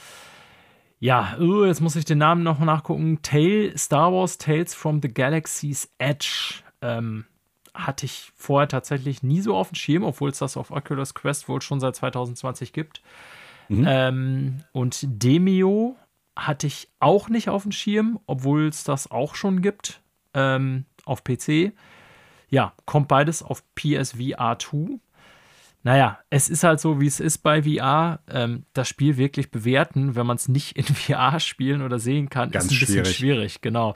ja, 0.98 1.36
uh, 1.38 1.64
jetzt 1.64 1.80
muss 1.80 1.96
ich 1.96 2.04
den 2.04 2.18
Namen 2.18 2.42
noch 2.42 2.58
nachgucken. 2.58 3.20
Tale, 3.22 3.76
Star 3.78 4.12
Wars 4.12 4.36
Tales 4.36 4.74
from 4.74 5.00
the 5.00 5.08
Galaxy's 5.08 5.88
Edge. 5.98 6.62
Ähm, 6.82 7.24
hatte 7.74 8.06
ich 8.06 8.32
vorher 8.34 8.68
tatsächlich 8.68 9.22
nie 9.22 9.40
so 9.40 9.56
auf 9.56 9.68
dem 9.70 9.74
Schirm, 9.76 10.04
obwohl 10.04 10.30
es 10.30 10.38
das 10.38 10.56
auf 10.56 10.70
Oculus 10.70 11.14
Quest 11.14 11.48
wohl 11.48 11.62
schon 11.62 11.80
seit 11.80 11.96
2020 11.96 12.72
gibt. 12.72 13.02
Mhm. 13.68 13.84
Ähm, 13.88 14.64
und 14.72 14.98
Demio 15.02 15.96
hatte 16.36 16.66
ich 16.66 16.88
auch 17.00 17.28
nicht 17.28 17.48
auf 17.48 17.62
dem 17.62 17.72
Schirm, 17.72 18.18
obwohl 18.26 18.66
es 18.68 18.84
das 18.84 19.10
auch 19.10 19.34
schon 19.34 19.62
gibt 19.62 20.00
ähm, 20.34 20.84
auf 21.04 21.22
PC. 21.24 21.72
ja, 22.48 22.72
kommt 22.84 23.08
beides 23.08 23.42
auf 23.42 23.62
PSVR 23.74 24.58
2. 24.58 24.98
Naja, 25.82 26.18
es 26.28 26.48
ist 26.50 26.62
halt 26.62 26.78
so, 26.78 27.00
wie 27.00 27.06
es 27.06 27.20
ist 27.20 27.38
bei 27.38 27.62
VR. 27.62 28.20
Ähm, 28.28 28.64
das 28.74 28.88
Spiel 28.88 29.16
wirklich 29.16 29.50
bewerten, 29.50 30.14
wenn 30.14 30.26
man 30.26 30.36
es 30.36 30.46
nicht 30.48 30.76
in 30.76 30.84
VR 30.94 31.40
spielen 31.40 31.82
oder 31.82 31.98
sehen 31.98 32.28
kann, 32.28 32.50
Ganz 32.50 32.66
ist 32.66 32.72
ein 32.72 32.80
bisschen 32.80 33.04
schwierig. 33.04 33.16
schwierig. 33.16 33.60
Genau. 33.62 33.94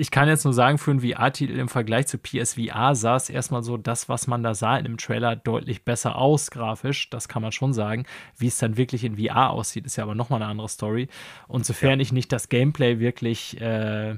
Ich 0.00 0.10
kann 0.10 0.28
jetzt 0.28 0.44
nur 0.44 0.54
sagen, 0.54 0.78
für 0.78 0.92
einen 0.92 1.00
VR-Titel 1.00 1.58
im 1.58 1.68
Vergleich 1.68 2.06
zu 2.06 2.16
PSVR 2.16 2.94
sah 2.94 3.16
es 3.16 3.28
erstmal 3.28 3.62
so, 3.62 3.76
das, 3.76 4.08
was 4.08 4.26
man 4.26 4.42
da 4.42 4.54
sah 4.54 4.78
in 4.78 4.84
dem 4.84 4.96
Trailer, 4.96 5.36
deutlich 5.36 5.84
besser 5.84 6.16
aus, 6.16 6.50
grafisch. 6.50 7.10
Das 7.10 7.28
kann 7.28 7.42
man 7.42 7.52
schon 7.52 7.74
sagen. 7.74 8.06
Wie 8.38 8.46
es 8.46 8.56
dann 8.56 8.78
wirklich 8.78 9.04
in 9.04 9.18
VR 9.18 9.50
aussieht, 9.50 9.84
ist 9.84 9.96
ja 9.96 10.04
aber 10.04 10.14
nochmal 10.14 10.40
eine 10.40 10.50
andere 10.50 10.70
Story. 10.70 11.08
Und 11.48 11.66
sofern 11.66 12.00
ich 12.00 12.14
nicht 12.14 12.32
das 12.32 12.48
Gameplay 12.48 12.98
wirklich 12.98 13.60
äh, 13.60 14.16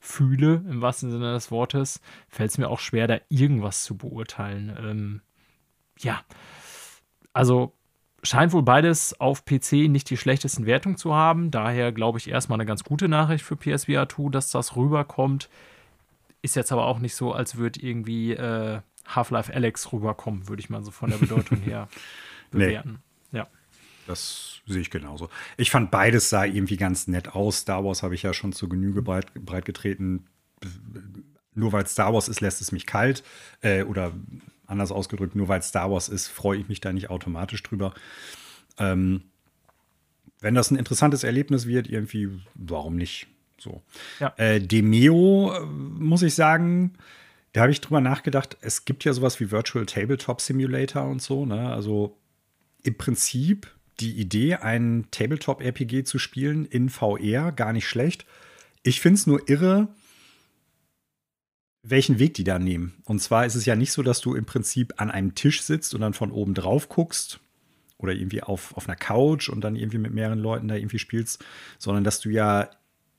fühle, 0.00 0.64
im 0.68 0.82
wahrsten 0.82 1.12
Sinne 1.12 1.34
des 1.34 1.52
Wortes, 1.52 2.00
fällt 2.26 2.50
es 2.50 2.58
mir 2.58 2.68
auch 2.68 2.80
schwer, 2.80 3.06
da 3.06 3.20
irgendwas 3.28 3.84
zu 3.84 3.96
beurteilen. 3.96 4.76
Ähm, 4.76 5.22
ja, 6.00 6.20
also 7.32 7.76
scheint 8.22 8.52
wohl 8.52 8.62
beides 8.62 9.18
auf 9.20 9.44
PC 9.44 9.88
nicht 9.88 10.08
die 10.10 10.16
schlechtesten 10.16 10.66
Wertungen 10.66 10.96
zu 10.96 11.14
haben. 11.14 11.50
Daher 11.50 11.92
glaube 11.92 12.18
ich 12.18 12.28
erstmal 12.28 12.56
eine 12.56 12.66
ganz 12.66 12.84
gute 12.84 13.08
Nachricht 13.08 13.44
für 13.44 13.56
PSVR 13.56 14.08
2, 14.08 14.30
dass 14.30 14.50
das 14.50 14.76
rüberkommt. 14.76 15.48
Ist 16.40 16.56
jetzt 16.56 16.72
aber 16.72 16.86
auch 16.86 16.98
nicht 16.98 17.14
so, 17.14 17.32
als 17.32 17.56
würde 17.56 17.80
irgendwie 17.80 18.32
äh, 18.32 18.80
Half-Life 19.06 19.52
Alex 19.52 19.92
rüberkommen, 19.92 20.48
würde 20.48 20.60
ich 20.60 20.70
mal 20.70 20.82
so 20.82 20.90
von 20.90 21.10
der 21.10 21.18
Bedeutung 21.18 21.58
her 21.62 21.88
Nee. 22.52 22.66
bewerten. 22.66 22.98
Ja. 23.32 23.46
Das 24.06 24.60
sehe 24.66 24.80
ich 24.82 24.90
genauso. 24.90 25.30
Ich 25.56 25.70
fand 25.70 25.90
beides 25.90 26.28
sah 26.28 26.44
irgendwie 26.44 26.76
ganz 26.76 27.06
nett 27.08 27.34
aus. 27.34 27.58
Star 27.58 27.84
Wars 27.84 28.02
habe 28.02 28.14
ich 28.14 28.22
ja 28.22 28.34
schon 28.34 28.52
zur 28.52 28.68
Genüge 28.68 29.00
breit, 29.02 29.32
breit 29.34 29.64
getreten. 29.64 30.26
Nur 31.54 31.72
weil 31.72 31.86
Star 31.86 32.12
Wars 32.12 32.28
ist, 32.28 32.40
lässt 32.40 32.60
es 32.60 32.72
mich 32.72 32.86
kalt. 32.86 33.22
Äh, 33.62 33.84
oder 33.84 34.12
anders 34.72 34.90
ausgedrückt, 34.90 35.36
nur 35.36 35.48
weil 35.48 35.62
Star 35.62 35.90
Wars 35.90 36.08
ist, 36.08 36.28
freue 36.28 36.58
ich 36.58 36.68
mich 36.68 36.80
da 36.80 36.92
nicht 36.92 37.10
automatisch 37.10 37.62
drüber. 37.62 37.94
Ähm, 38.78 39.22
wenn 40.40 40.54
das 40.54 40.70
ein 40.70 40.76
interessantes 40.76 41.22
Erlebnis 41.22 41.66
wird, 41.66 41.88
irgendwie, 41.88 42.28
warum 42.54 42.96
nicht? 42.96 43.28
So. 43.58 43.80
Ja. 44.18 44.34
Äh, 44.36 44.60
Demeo, 44.60 45.52
äh, 45.54 45.60
muss 45.64 46.22
ich 46.22 46.34
sagen, 46.34 46.94
da 47.52 47.62
habe 47.62 47.72
ich 47.72 47.80
drüber 47.80 48.00
nachgedacht, 48.00 48.56
es 48.60 48.84
gibt 48.84 49.04
ja 49.04 49.12
sowas 49.12 49.38
wie 49.38 49.50
Virtual 49.50 49.86
Tabletop 49.86 50.40
Simulator 50.40 51.04
und 51.04 51.22
so, 51.22 51.46
ne? 51.46 51.72
Also 51.72 52.16
im 52.82 52.96
Prinzip 52.96 53.70
die 54.00 54.12
Idee, 54.12 54.56
ein 54.56 55.06
Tabletop-RPG 55.10 56.04
zu 56.04 56.18
spielen 56.18 56.64
in 56.64 56.88
VR, 56.88 57.52
gar 57.52 57.72
nicht 57.72 57.86
schlecht. 57.86 58.26
Ich 58.82 59.00
finde 59.00 59.18
es 59.18 59.26
nur 59.26 59.48
irre, 59.48 59.88
welchen 61.82 62.18
Weg 62.18 62.34
die 62.34 62.44
da 62.44 62.58
nehmen. 62.58 62.94
Und 63.04 63.20
zwar 63.20 63.44
ist 63.44 63.56
es 63.56 63.66
ja 63.66 63.74
nicht 63.74 63.92
so, 63.92 64.02
dass 64.02 64.20
du 64.20 64.34
im 64.34 64.44
Prinzip 64.44 64.94
an 64.98 65.10
einem 65.10 65.34
Tisch 65.34 65.62
sitzt 65.62 65.94
und 65.94 66.00
dann 66.00 66.14
von 66.14 66.30
oben 66.30 66.54
drauf 66.54 66.88
guckst 66.88 67.40
oder 67.98 68.12
irgendwie 68.12 68.42
auf, 68.42 68.76
auf 68.76 68.88
einer 68.88 68.96
Couch 68.96 69.48
und 69.48 69.62
dann 69.62 69.76
irgendwie 69.76 69.98
mit 69.98 70.12
mehreren 70.12 70.38
Leuten 70.38 70.68
da 70.68 70.76
irgendwie 70.76 70.98
spielst, 70.98 71.44
sondern 71.78 72.04
dass 72.04 72.20
du 72.20 72.30
ja, 72.30 72.70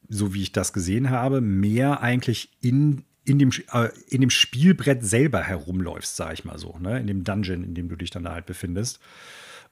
so 0.08 0.34
wie 0.34 0.42
ich 0.42 0.52
das 0.52 0.74
gesehen 0.74 1.10
habe, 1.10 1.42
mehr 1.42 2.02
eigentlich 2.02 2.52
in, 2.62 3.04
in, 3.26 3.40
dem, 3.40 3.52
äh, 3.72 3.90
in 4.08 4.22
dem 4.22 4.30
Spielbrett 4.30 5.04
selber 5.04 5.42
herumläufst, 5.42 6.16
sag 6.16 6.34
ich 6.34 6.46
mal 6.46 6.58
so, 6.58 6.78
ne? 6.80 7.00
in 7.00 7.08
dem 7.08 7.24
Dungeon, 7.24 7.64
in 7.64 7.74
dem 7.74 7.90
du 7.90 7.96
dich 7.96 8.12
dann 8.12 8.24
da 8.24 8.34
halt 8.34 8.46
befindest, 8.46 9.00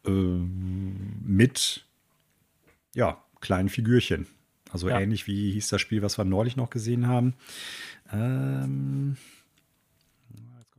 äh, 0.06 0.12
mit 0.12 1.86
ja, 2.94 3.24
kleinen 3.40 3.70
Figürchen. 3.70 4.28
Also 4.74 4.90
Ja. 4.90 5.00
ähnlich 5.00 5.28
wie 5.28 5.52
hieß 5.52 5.70
das 5.70 5.82
Spiel, 5.82 6.02
was 6.02 6.18
wir 6.18 6.26
neulich 6.26 6.56
noch 6.56 6.70
gesehen 6.70 7.08
haben. 7.08 7.34
Ähm, 8.14 9.18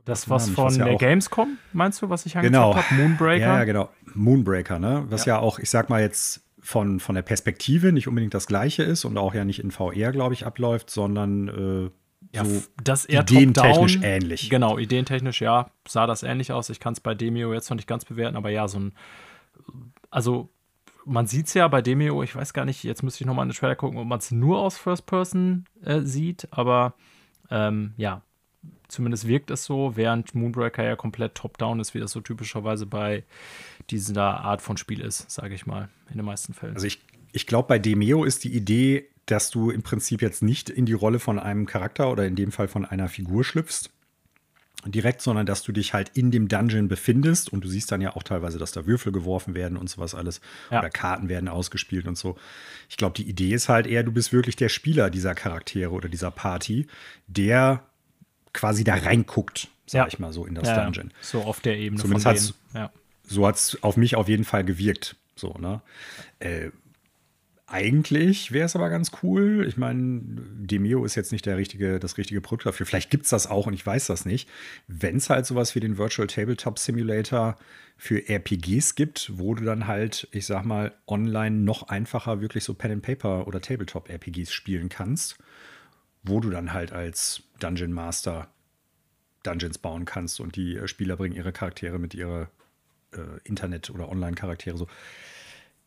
Das, 0.05 0.27
Namen, 0.27 0.35
was 0.41 0.47
ich 0.49 0.53
von 0.55 0.75
ja 0.75 0.85
der 0.85 0.95
Gamescom, 0.97 1.57
meinst 1.71 2.01
du, 2.01 2.09
was 2.09 2.25
ich 2.25 2.35
angezeigt 2.35 2.53
Genau. 2.53 2.75
habe? 2.75 2.93
Moonbreaker? 2.95 3.39
Ja, 3.45 3.57
ja, 3.59 3.63
genau. 3.63 3.89
Moonbreaker, 4.13 4.77
ne? 4.79 5.05
Was 5.09 5.25
ja. 5.25 5.35
Ja. 5.35 5.39
auch, 5.39 5.59
ich 5.59 5.69
sag 5.69 5.89
mal 5.89 6.01
jetzt 6.01 6.41
von, 6.59 6.99
von 6.99 7.15
der 7.15 7.21
Perspektive 7.21 7.91
nicht 7.93 8.07
unbedingt 8.07 8.33
das 8.33 8.45
gleiche 8.47 8.83
ist 8.83 9.05
und 9.05 9.17
auch 9.17 9.33
ja 9.33 9.45
nicht 9.45 9.59
in 9.63 9.71
VR, 9.71 10.11
glaube 10.11 10.33
ich, 10.33 10.45
abläuft, 10.45 10.89
sondern 10.89 11.47
äh, 11.47 11.89
Ja, 12.35 12.43
so 12.45 12.63
das 12.83 13.05
eher 13.05 13.21
ideentechnisch 13.21 13.99
ähnlich. 14.01 14.49
Genau, 14.49 14.77
ideentechnisch, 14.77 15.41
ja, 15.41 15.69
sah 15.87 16.05
das 16.07 16.23
ähnlich 16.23 16.51
aus. 16.51 16.69
Ich 16.69 16.79
kann 16.81 16.93
es 16.93 16.99
bei 16.99 17.15
Demio 17.15 17.53
jetzt 17.53 17.69
noch 17.69 17.75
nicht 17.75 17.87
ganz 17.87 18.03
bewerten, 18.05 18.35
aber 18.37 18.49
ja, 18.49 18.67
so 18.67 18.79
ein, 18.79 18.93
also 20.09 20.49
man 21.05 21.27
sieht 21.27 21.47
es 21.47 21.53
ja 21.53 21.67
bei 21.67 21.81
Demio, 21.81 22.23
ich 22.23 22.35
weiß 22.35 22.53
gar 22.53 22.65
nicht, 22.65 22.83
jetzt 22.83 23.03
müsste 23.03 23.23
ich 23.23 23.27
nochmal 23.27 23.43
in 23.45 23.49
den 23.49 23.57
Trailer 23.57 23.75
gucken, 23.75 23.97
ob 23.97 24.07
man 24.07 24.19
es 24.19 24.31
nur 24.31 24.59
aus 24.59 24.77
First 24.77 25.05
Person 25.05 25.65
äh, 25.83 26.01
sieht, 26.01 26.47
aber 26.51 26.93
ähm, 27.49 27.93
ja, 27.97 28.21
zumindest 28.87 29.27
wirkt 29.27 29.51
es 29.51 29.65
so, 29.65 29.95
während 29.95 30.35
Moonbreaker 30.35 30.83
ja 30.83 30.95
komplett 30.95 31.35
top-down 31.35 31.79
ist, 31.79 31.93
wie 31.93 31.99
das 31.99 32.11
so 32.11 32.21
typischerweise 32.21 32.85
bei 32.85 33.23
dieser 33.89 34.41
Art 34.41 34.61
von 34.61 34.77
Spiel 34.77 35.01
ist, 35.01 35.29
sage 35.29 35.55
ich 35.55 35.65
mal, 35.65 35.89
in 36.09 36.17
den 36.17 36.25
meisten 36.25 36.53
Fällen. 36.53 36.75
Also 36.75 36.87
ich, 36.87 37.01
ich 37.31 37.47
glaube, 37.47 37.67
bei 37.67 37.79
Demeo 37.79 38.23
ist 38.23 38.43
die 38.43 38.55
Idee, 38.55 39.09
dass 39.25 39.49
du 39.49 39.69
im 39.69 39.83
Prinzip 39.83 40.21
jetzt 40.21 40.43
nicht 40.43 40.69
in 40.69 40.85
die 40.85 40.93
Rolle 40.93 41.19
von 41.19 41.39
einem 41.39 41.65
Charakter 41.65 42.11
oder 42.11 42.25
in 42.25 42.35
dem 42.35 42.51
Fall 42.51 42.67
von 42.67 42.85
einer 42.85 43.07
Figur 43.07 43.43
schlüpfst 43.43 43.89
direkt, 44.91 45.21
sondern 45.21 45.45
dass 45.45 45.63
du 45.63 45.71
dich 45.71 45.93
halt 45.93 46.09
in 46.15 46.31
dem 46.31 46.47
Dungeon 46.47 46.87
befindest 46.87 47.51
und 47.53 47.63
du 47.63 47.67
siehst 47.67 47.91
dann 47.91 48.01
ja 48.01 48.15
auch 48.15 48.23
teilweise, 48.23 48.57
dass 48.57 48.71
da 48.71 48.85
Würfel 48.85 49.11
geworfen 49.11 49.55
werden 49.55 49.77
und 49.77 49.89
sowas 49.89 50.13
alles 50.15 50.41
Ja. 50.71 50.79
oder 50.79 50.89
Karten 50.89 51.29
werden 51.29 51.47
ausgespielt 51.49 52.07
und 52.07 52.17
so. 52.17 52.37
Ich 52.89 52.97
glaube, 52.97 53.15
die 53.15 53.27
Idee 53.27 53.53
ist 53.53 53.69
halt 53.69 53.87
eher, 53.87 54.03
du 54.03 54.11
bist 54.11 54.33
wirklich 54.33 54.55
der 54.55 54.69
Spieler 54.69 55.09
dieser 55.09 55.35
Charaktere 55.35 55.91
oder 55.91 56.09
dieser 56.09 56.31
Party, 56.31 56.87
der 57.27 57.83
quasi 58.53 58.83
da 58.83 58.95
reinguckt, 58.95 59.69
sag 59.85 59.99
Ja. 59.99 60.07
ich 60.07 60.19
mal 60.19 60.33
so, 60.33 60.45
in 60.45 60.55
das 60.55 60.67
ja, 60.67 60.83
Dungeon. 60.83 61.11
so 61.21 61.41
auf 61.41 61.59
der 61.59 61.77
Ebene 61.77 62.01
Zumindest 62.01 62.23
von 62.25 62.31
hat's- 62.33 62.53
denen. 62.73 62.83
Ja. 62.85 62.91
so 63.27 63.47
hat 63.47 63.55
es 63.55 63.81
auf 63.83 63.97
mich 63.97 64.15
auf 64.15 64.27
jeden 64.29 64.43
Fall 64.43 64.63
gewirkt. 64.63 65.15
So, 65.35 65.55
ne? 65.59 65.81
Äh, 66.39 66.69
eigentlich 67.73 68.51
wäre 68.51 68.67
es 68.67 68.75
aber 68.75 68.89
ganz 68.91 69.11
cool. 69.23 69.65
Ich 69.67 69.77
meine, 69.77 70.21
Demeo 70.21 71.05
ist 71.05 71.15
jetzt 71.15 71.31
nicht 71.31 71.47
der 71.47 71.57
richtige, 71.57 71.99
das 71.99 72.19
richtige 72.19 72.39
Produkt 72.39 72.67
dafür. 72.67 72.85
Vielleicht 72.85 73.09
gibt 73.09 73.23
es 73.23 73.31
das 73.31 73.47
auch 73.47 73.65
und 73.65 73.73
ich 73.73 73.83
weiß 73.83 74.05
das 74.05 74.25
nicht. 74.25 74.47
Wenn 74.87 75.17
es 75.17 75.31
halt 75.31 75.47
sowas 75.47 75.73
wie 75.73 75.79
den 75.79 75.97
Virtual 75.97 76.27
Tabletop 76.27 76.77
Simulator 76.77 77.57
für 77.97 78.29
RPGs 78.29 78.93
gibt, 78.93 79.31
wo 79.33 79.55
du 79.55 79.63
dann 79.63 79.87
halt, 79.87 80.27
ich 80.31 80.45
sag 80.45 80.65
mal, 80.65 80.93
online 81.07 81.55
noch 81.55 81.87
einfacher 81.89 82.41
wirklich 82.41 82.63
so 82.63 82.75
Pen 82.75 82.91
and 82.91 83.01
Paper 83.01 83.47
oder 83.47 83.59
Tabletop 83.59 84.07
RPGs 84.07 84.53
spielen 84.53 84.89
kannst, 84.89 85.39
wo 86.21 86.39
du 86.39 86.51
dann 86.51 86.73
halt 86.73 86.91
als 86.93 87.41
Dungeon 87.59 87.91
Master 87.91 88.49
Dungeons 89.41 89.79
bauen 89.79 90.05
kannst 90.05 90.39
und 90.39 90.55
die 90.55 90.77
äh, 90.77 90.87
Spieler 90.87 91.17
bringen 91.17 91.35
ihre 91.35 91.51
Charaktere 91.51 91.97
mit 91.97 92.13
ihrer 92.13 92.49
äh, 93.13 93.39
Internet- 93.43 93.89
oder 93.89 94.09
Online-Charaktere 94.09 94.77
so. 94.77 94.87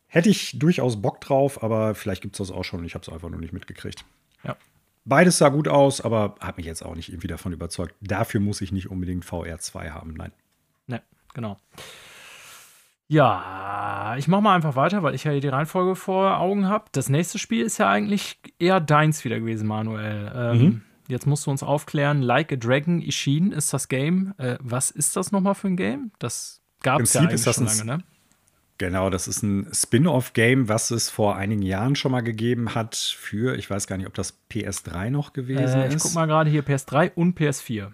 Hätte 0.07 0.29
ich 0.29 0.57
durchaus 0.57 1.01
Bock 1.01 1.21
drauf, 1.21 1.61
aber 1.63 1.93
vielleicht 1.95 2.21
gibt 2.21 2.35
es 2.35 2.47
das 2.47 2.55
auch 2.55 2.63
schon 2.63 2.79
und 2.79 2.85
ich 2.85 2.95
habe 2.95 3.03
es 3.03 3.09
einfach 3.09 3.29
nur 3.29 3.39
nicht 3.39 3.53
mitgekriegt. 3.53 4.05
Ja. 4.43 4.55
Beides 5.05 5.37
sah 5.37 5.49
gut 5.49 5.67
aus, 5.67 6.01
aber 6.01 6.35
hat 6.39 6.57
mich 6.57 6.65
jetzt 6.65 6.83
auch 6.83 6.95
nicht 6.95 7.09
irgendwie 7.09 7.27
davon 7.27 7.53
überzeugt. 7.53 7.95
Dafür 8.01 8.39
muss 8.39 8.61
ich 8.61 8.71
nicht 8.71 8.89
unbedingt 8.89 9.25
VR2 9.25 9.91
haben. 9.91 10.13
Nein. 10.13 10.31
Ne, 10.87 11.01
genau. 11.33 11.59
Ja, 13.09 14.15
ich 14.17 14.27
mache 14.27 14.41
mal 14.41 14.55
einfach 14.55 14.75
weiter, 14.75 15.01
weil 15.03 15.15
ich 15.15 15.23
ja 15.23 15.31
hier 15.31 15.39
die 15.39 15.47
Reihenfolge 15.47 15.95
vor 15.95 16.39
Augen 16.39 16.67
habe. 16.67 16.85
Das 16.91 17.07
nächste 17.07 17.39
Spiel 17.39 17.63
ist 17.65 17.77
ja 17.77 17.89
eigentlich 17.89 18.37
eher 18.59 18.81
deins 18.81 19.23
wieder 19.23 19.39
gewesen, 19.39 19.67
Manuel. 19.67 20.31
Ähm, 20.35 20.57
Mhm. 20.61 20.81
Jetzt 21.09 21.25
musst 21.25 21.45
du 21.45 21.51
uns 21.51 21.63
aufklären, 21.63 22.21
Like 22.21 22.51
a 22.51 22.57
Dragon 22.57 23.01
Ishin 23.01 23.53
ist 23.53 23.71
das 23.73 23.87
Game. 23.87 24.33
Äh, 24.37 24.57
was 24.59 24.91
ist 24.91 25.15
das 25.15 25.31
nochmal 25.31 25.55
für 25.55 25.67
ein 25.67 25.77
Game? 25.77 26.11
Das 26.19 26.61
gab 26.83 26.99
es 26.99 27.13
ja 27.13 27.21
eigentlich 27.21 27.35
ist 27.35 27.47
das 27.47 27.55
schon 27.55 27.65
lange, 27.65 27.85
ne? 27.85 28.03
Genau, 28.79 29.09
das 29.09 29.27
ist 29.27 29.41
ein 29.41 29.67
Spin-off-Game, 29.73 30.69
was 30.69 30.91
es 30.91 31.09
vor 31.09 31.35
einigen 31.35 31.63
Jahren 31.63 31.95
schon 31.95 32.11
mal 32.11 32.21
gegeben 32.21 32.75
hat 32.75 32.95
für, 32.95 33.57
ich 33.57 33.69
weiß 33.69 33.87
gar 33.87 33.97
nicht, 33.97 34.05
ob 34.07 34.13
das 34.13 34.37
PS3 34.51 35.09
noch 35.09 35.33
gewesen 35.33 35.81
Äh, 35.81 35.87
ich 35.87 35.95
ist. 35.95 36.03
guck 36.03 36.13
mal 36.13 36.27
gerade 36.27 36.49
hier 36.49 36.63
PS3 36.63 37.11
und 37.15 37.37
PS4. 37.39 37.91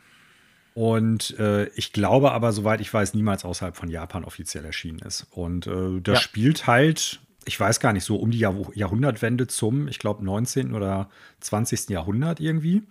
Und 0.73 1.38
äh, 1.39 1.65
ich 1.75 1.93
glaube 1.93 2.31
aber, 2.31 2.51
soweit 2.51 2.81
ich 2.81 2.91
weiß, 2.93 3.13
niemals 3.13 3.45
außerhalb 3.45 3.75
von 3.77 3.89
Japan 3.89 4.23
offiziell 4.23 4.65
erschienen 4.65 4.99
ist. 4.99 5.27
Und 5.31 5.67
äh, 5.67 6.01
das 6.01 6.15
Ja. 6.15 6.21
spielt 6.21 6.65
halt, 6.67 7.21
ich 7.46 7.60
weiß 7.60 7.80
gar 7.80 7.94
nicht, 7.94 8.04
so 8.04 8.16
um 8.18 8.32
die 8.32 8.39
Jahr 8.39 8.56
Jahrhundertwende 8.74 9.48
zum, 9.48 9.88
ich 9.88 10.00
glaube, 10.00 10.24
19. 10.24 10.74
oder 10.74 11.10
20. 11.39 11.89
Jahrhundert 11.89 12.39
irgendwie. 12.39 12.84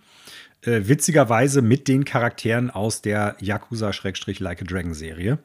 Äh, 0.61 0.87
witzigerweise 0.87 1.61
mit 1.61 1.87
den 1.87 2.05
Charakteren 2.05 2.69
aus 2.69 3.01
der 3.01 3.35
Yakuza-Like 3.39 4.61
a 4.61 4.65
Dragon-Serie, 4.65 5.39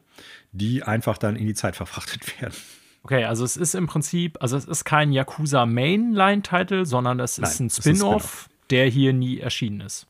die 0.51 0.83
einfach 0.83 1.17
dann 1.17 1.35
in 1.35 1.45
die 1.45 1.53
Zeit 1.53 1.75
verfrachtet 1.75 2.41
werden. 2.41 2.55
Okay, 3.03 3.23
also 3.25 3.43
es 3.43 3.57
ist 3.57 3.75
im 3.75 3.87
Prinzip, 3.87 4.37
also 4.41 4.57
es 4.57 4.65
ist 4.65 4.83
kein 4.83 5.11
Yakuza 5.11 5.65
Mainline-Title, 5.65 6.85
sondern 6.85 7.19
es 7.19 7.37
ist 7.37 7.59
Nein, 7.59 7.67
ein 7.67 7.69
Spin-off, 7.69 8.49
der 8.69 8.87
hier 8.87 9.13
nie 9.13 9.39
erschienen 9.39 9.81
ist. 9.81 10.05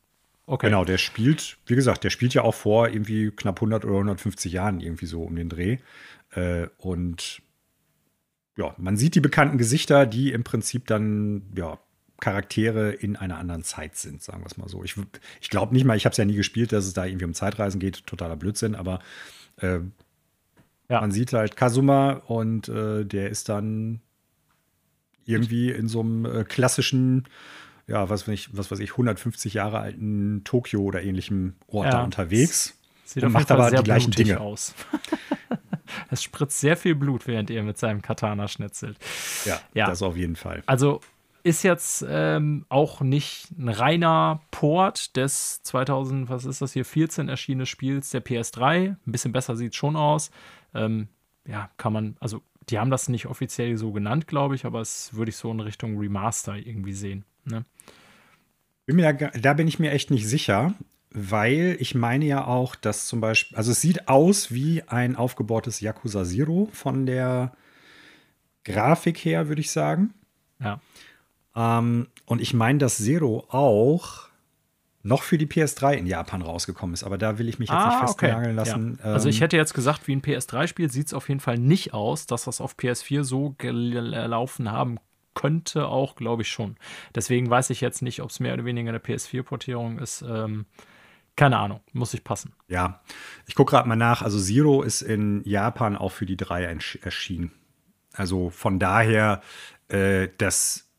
Okay. 0.46 0.68
Genau, 0.68 0.84
der 0.84 0.98
spielt, 0.98 1.58
wie 1.68 1.76
gesagt, 1.76 2.04
der 2.04 2.10
spielt 2.10 2.34
ja 2.34 2.42
auch 2.42 2.56
vor 2.56 2.90
irgendwie 2.90 3.30
knapp 3.30 3.58
100 3.58 3.86
oder 3.86 3.94
150 3.94 4.52
Jahren 4.52 4.80
irgendwie 4.80 5.06
so 5.06 5.22
um 5.22 5.36
den 5.36 5.48
Dreh. 5.48 5.78
Äh, 6.32 6.68
und 6.78 7.42
ja, 8.60 8.76
man 8.78 8.98
sieht 8.98 9.16
die 9.16 9.22
bekannten 9.22 9.58
Gesichter, 9.58 10.06
die 10.06 10.34
im 10.34 10.44
Prinzip 10.44 10.86
dann, 10.86 11.44
ja, 11.56 11.80
Charaktere 12.20 12.92
in 12.92 13.16
einer 13.16 13.38
anderen 13.38 13.64
Zeit 13.64 13.96
sind, 13.96 14.22
sagen 14.22 14.42
wir 14.42 14.48
es 14.48 14.58
mal 14.58 14.68
so. 14.68 14.84
Ich, 14.84 14.96
ich 15.40 15.50
glaube 15.50 15.74
nicht 15.74 15.86
mal, 15.86 15.96
ich 15.96 16.04
habe 16.04 16.12
es 16.12 16.18
ja 16.18 16.26
nie 16.26 16.36
gespielt, 16.36 16.74
dass 16.74 16.86
es 16.86 16.92
da 16.92 17.06
irgendwie 17.06 17.24
um 17.24 17.34
Zeitreisen 17.34 17.80
geht, 17.80 18.06
totaler 18.06 18.36
Blödsinn, 18.36 18.76
aber 18.76 19.00
äh, 19.62 19.80
ja. 20.90 21.00
man 21.00 21.12
sieht 21.12 21.32
halt 21.32 21.56
Kazuma 21.56 22.22
und 22.28 22.68
äh, 22.68 23.06
der 23.06 23.30
ist 23.30 23.48
dann 23.48 24.02
irgendwie 25.24 25.72
in 25.72 25.88
so 25.88 26.02
einem 26.02 26.26
äh, 26.26 26.44
klassischen, 26.44 27.26
ja, 27.88 28.10
was 28.10 28.28
weiß 28.28 28.34
ich, 28.34 28.58
was 28.58 28.70
weiß 28.70 28.80
ich, 28.80 28.92
150 28.92 29.54
Jahre 29.54 29.80
alten 29.80 30.42
Tokio 30.44 30.82
oder 30.82 31.02
ähnlichem 31.02 31.54
Ort 31.68 31.86
ja. 31.86 31.92
da 31.92 32.04
unterwegs. 32.04 32.78
Sieht 33.06 33.24
und 33.24 33.32
macht 33.32 33.50
aber 33.50 33.72
die 33.72 33.82
gleichen 33.82 34.12
Dinge 34.12 34.42
aus. 34.42 34.76
es 36.10 36.24
spritzt 36.24 36.60
sehr 36.60 36.78
viel 36.78 36.96
Blut, 36.96 37.28
während 37.28 37.50
er 37.52 37.64
mit 37.64 37.78
seinem 37.78 38.02
Katana 38.02 38.48
schnitzelt. 38.48 38.98
Ja, 39.46 39.60
ja. 39.74 39.88
das 39.88 40.02
auf 40.02 40.18
jeden 40.18 40.36
Fall. 40.36 40.64
Also 40.66 41.02
ist 41.44 41.64
jetzt 41.64 42.06
ähm, 42.08 42.66
auch 42.70 43.02
nicht 43.02 43.52
ein 43.58 43.70
reiner 43.70 44.42
Port 44.52 45.16
des 45.16 45.62
2000, 45.64 46.30
was 46.30 46.46
ist 46.46 46.62
das 46.62 46.74
hier, 46.74 46.86
14 46.86 47.30
erschienenen 47.30 47.66
Spiels 47.66 48.10
der 48.10 48.24
PS3. 48.24 48.90
Ein 48.90 48.98
bisschen 49.06 49.32
besser 49.32 49.56
sieht 49.56 49.72
es 49.72 49.78
schon 49.78 49.96
aus. 49.96 50.32
Ähm, 50.74 51.08
ja, 51.48 51.70
kann 51.78 51.94
man, 51.94 52.18
also 52.20 52.42
die 52.70 52.78
haben 52.78 52.92
das 52.92 53.10
nicht 53.10 53.26
offiziell 53.26 53.78
so 53.78 53.92
genannt, 53.92 54.28
glaube 54.28 54.56
ich, 54.56 54.66
aber 54.66 54.82
es 54.82 55.14
würde 55.14 55.30
ich 55.30 55.38
so 55.38 55.52
in 55.52 55.60
Richtung 55.60 55.98
Remaster 55.98 56.56
irgendwie 56.56 56.94
sehen. 56.94 57.26
Ne? 57.46 57.66
Bin 58.86 58.98
mir 58.98 59.14
da, 59.14 59.28
da 59.30 59.54
bin 59.54 59.68
ich 59.68 59.80
mir 59.80 59.92
echt 59.92 60.12
nicht 60.12 60.28
sicher, 60.28 60.74
weil 61.12 61.78
ich 61.80 61.96
meine 61.96 62.26
ja 62.26 62.46
auch, 62.46 62.76
dass 62.76 63.08
zum 63.08 63.22
Beispiel, 63.22 63.58
also 63.58 63.72
es 63.72 63.82
sieht 63.82 64.08
aus 64.08 64.52
wie 64.52 64.84
ein 64.84 65.16
aufgebautes 65.16 65.82
Yakuza 65.82 66.24
Zero 66.24 66.70
von 66.72 67.06
der 67.06 67.54
Grafik 68.64 69.18
her, 69.20 69.48
würde 69.48 69.62
ich 69.62 69.72
sagen. 69.72 70.14
Ja. 70.60 70.80
Ähm, 71.56 72.08
und 72.26 72.42
ich 72.42 72.54
meine, 72.54 72.78
dass 72.78 72.98
Zero 72.98 73.46
auch 73.50 74.30
noch 75.02 75.24
für 75.24 75.38
die 75.38 75.48
PS3 75.48 75.94
in 75.94 76.08
Japan 76.08 76.42
rausgekommen 76.42 76.94
ist. 76.94 77.04
Aber 77.04 77.18
da 77.18 77.40
will 77.40 77.48
ich 77.50 77.58
mich 77.58 77.70
jetzt 77.70 77.78
ah, 77.78 77.90
nicht 77.90 78.00
festnageln 78.00 78.46
okay. 78.46 78.52
lassen. 78.52 79.00
Ja. 79.04 79.14
Also 79.14 79.30
ich 79.30 79.38
ähm, 79.38 79.42
hätte 79.42 79.58
jetzt 79.58 79.74
gesagt, 79.74 80.08
wie 80.08 80.16
ein 80.16 80.22
PS3-Spiel 80.22 80.92
sieht 80.92 81.08
es 81.08 81.14
auf 81.14 81.30
jeden 81.30 81.40
Fall 81.40 81.58
nicht 81.58 81.94
aus, 81.94 82.26
dass 82.28 82.44
das 82.44 82.62
auf 82.62 82.76
PS4 82.76 83.24
so 83.24 83.56
gelaufen 83.58 84.72
haben 84.72 85.00
könnte, 85.36 85.88
auch 85.88 86.16
glaube 86.16 86.42
ich 86.42 86.50
schon. 86.50 86.76
Deswegen 87.16 87.50
weiß 87.50 87.70
ich 87.70 87.82
jetzt 87.82 88.02
nicht, 88.02 88.22
ob 88.22 88.30
es 88.30 88.40
mehr 88.40 88.54
oder 88.54 88.66
weniger 88.66 88.90
eine 88.90 89.00
PS4-Portierung 89.00 90.00
ist. 90.00 90.22
Ähm, 90.22 90.66
keine 91.40 91.58
Ahnung, 91.58 91.80
muss 91.94 92.14
ich 92.14 92.26
passen. 92.26 92.52
Ja, 92.68 93.02
ich 93.48 93.56
gucke 93.56 93.72
gerade 93.72 93.88
mal 93.88 93.96
nach. 93.96 94.22
Also 94.22 94.38
Zero 94.38 94.84
ist 94.84 95.02
in 95.02 95.42
Japan 95.46 95.96
auch 95.96 96.12
für 96.12 96.26
die 96.26 96.36
3 96.36 96.66
erschienen. 97.02 97.54
Also 98.12 98.50
von 98.50 98.78
daher, 98.78 99.42
äh, 99.88 100.28
das 100.38 100.90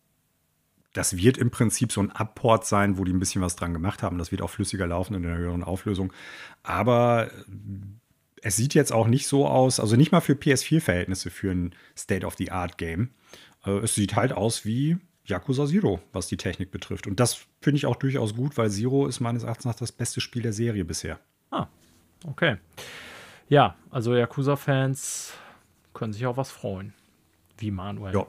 das 0.95 1.19
wird 1.19 1.37
im 1.37 1.51
Prinzip 1.51 1.93
so 1.93 2.01
ein 2.01 2.11
Abport 2.11 2.67
sein, 2.67 2.97
wo 2.97 3.05
die 3.05 3.13
ein 3.13 3.21
bisschen 3.21 3.43
was 3.43 3.55
dran 3.55 3.75
gemacht 3.75 4.03
haben. 4.03 4.17
Das 4.17 4.33
wird 4.33 4.41
auch 4.41 4.49
flüssiger 4.49 4.87
laufen 4.87 5.15
in 5.15 5.27
einer 5.27 5.37
höheren 5.37 5.63
Auflösung. 5.63 6.11
Aber 6.63 7.31
äh, 7.31 7.43
es 8.41 8.57
sieht 8.57 8.73
jetzt 8.73 8.95
auch 8.95 9.09
nicht 9.09 9.27
so 9.27 9.47
aus, 9.47 9.79
also 9.79 9.95
nicht 9.95 10.11
mal 10.11 10.23
für 10.23 10.33
PS4-Verhältnisse 10.33 11.29
für 11.29 11.51
ein 11.51 11.75
State-of-the-Art-Game. 11.99 13.11
Äh, 13.67 13.71
es 13.81 13.95
sieht 13.95 14.17
halt 14.17 14.33
aus 14.33 14.65
wie 14.65 14.97
Yakuza 15.31 15.67
Zero, 15.67 16.01
was 16.13 16.27
die 16.27 16.37
Technik 16.37 16.71
betrifft. 16.71 17.07
Und 17.07 17.21
das 17.21 17.47
finde 17.61 17.79
ich 17.79 17.87
auch 17.87 17.97
durchaus 17.97 18.35
gut, 18.35 18.57
weil 18.57 18.71
Zero 18.71 19.07
ist 19.07 19.21
meines 19.21 19.43
Erachtens 19.43 19.65
nach 19.65 19.75
das 19.75 19.93
beste 19.93 20.21
Spiel 20.21 20.43
der 20.43 20.53
Serie 20.53 20.85
bisher. 20.85 21.19
Ah, 21.51 21.67
okay. 22.27 22.57
Ja, 23.49 23.75
also 23.91 24.15
Yakuza-Fans 24.15 25.33
können 25.95 26.13
sich 26.13 26.27
auch 26.27 26.37
was 26.37 26.51
freuen. 26.51 26.93
Wie 27.59 27.71
Manuel. 27.71 28.15
Ja, 28.15 28.27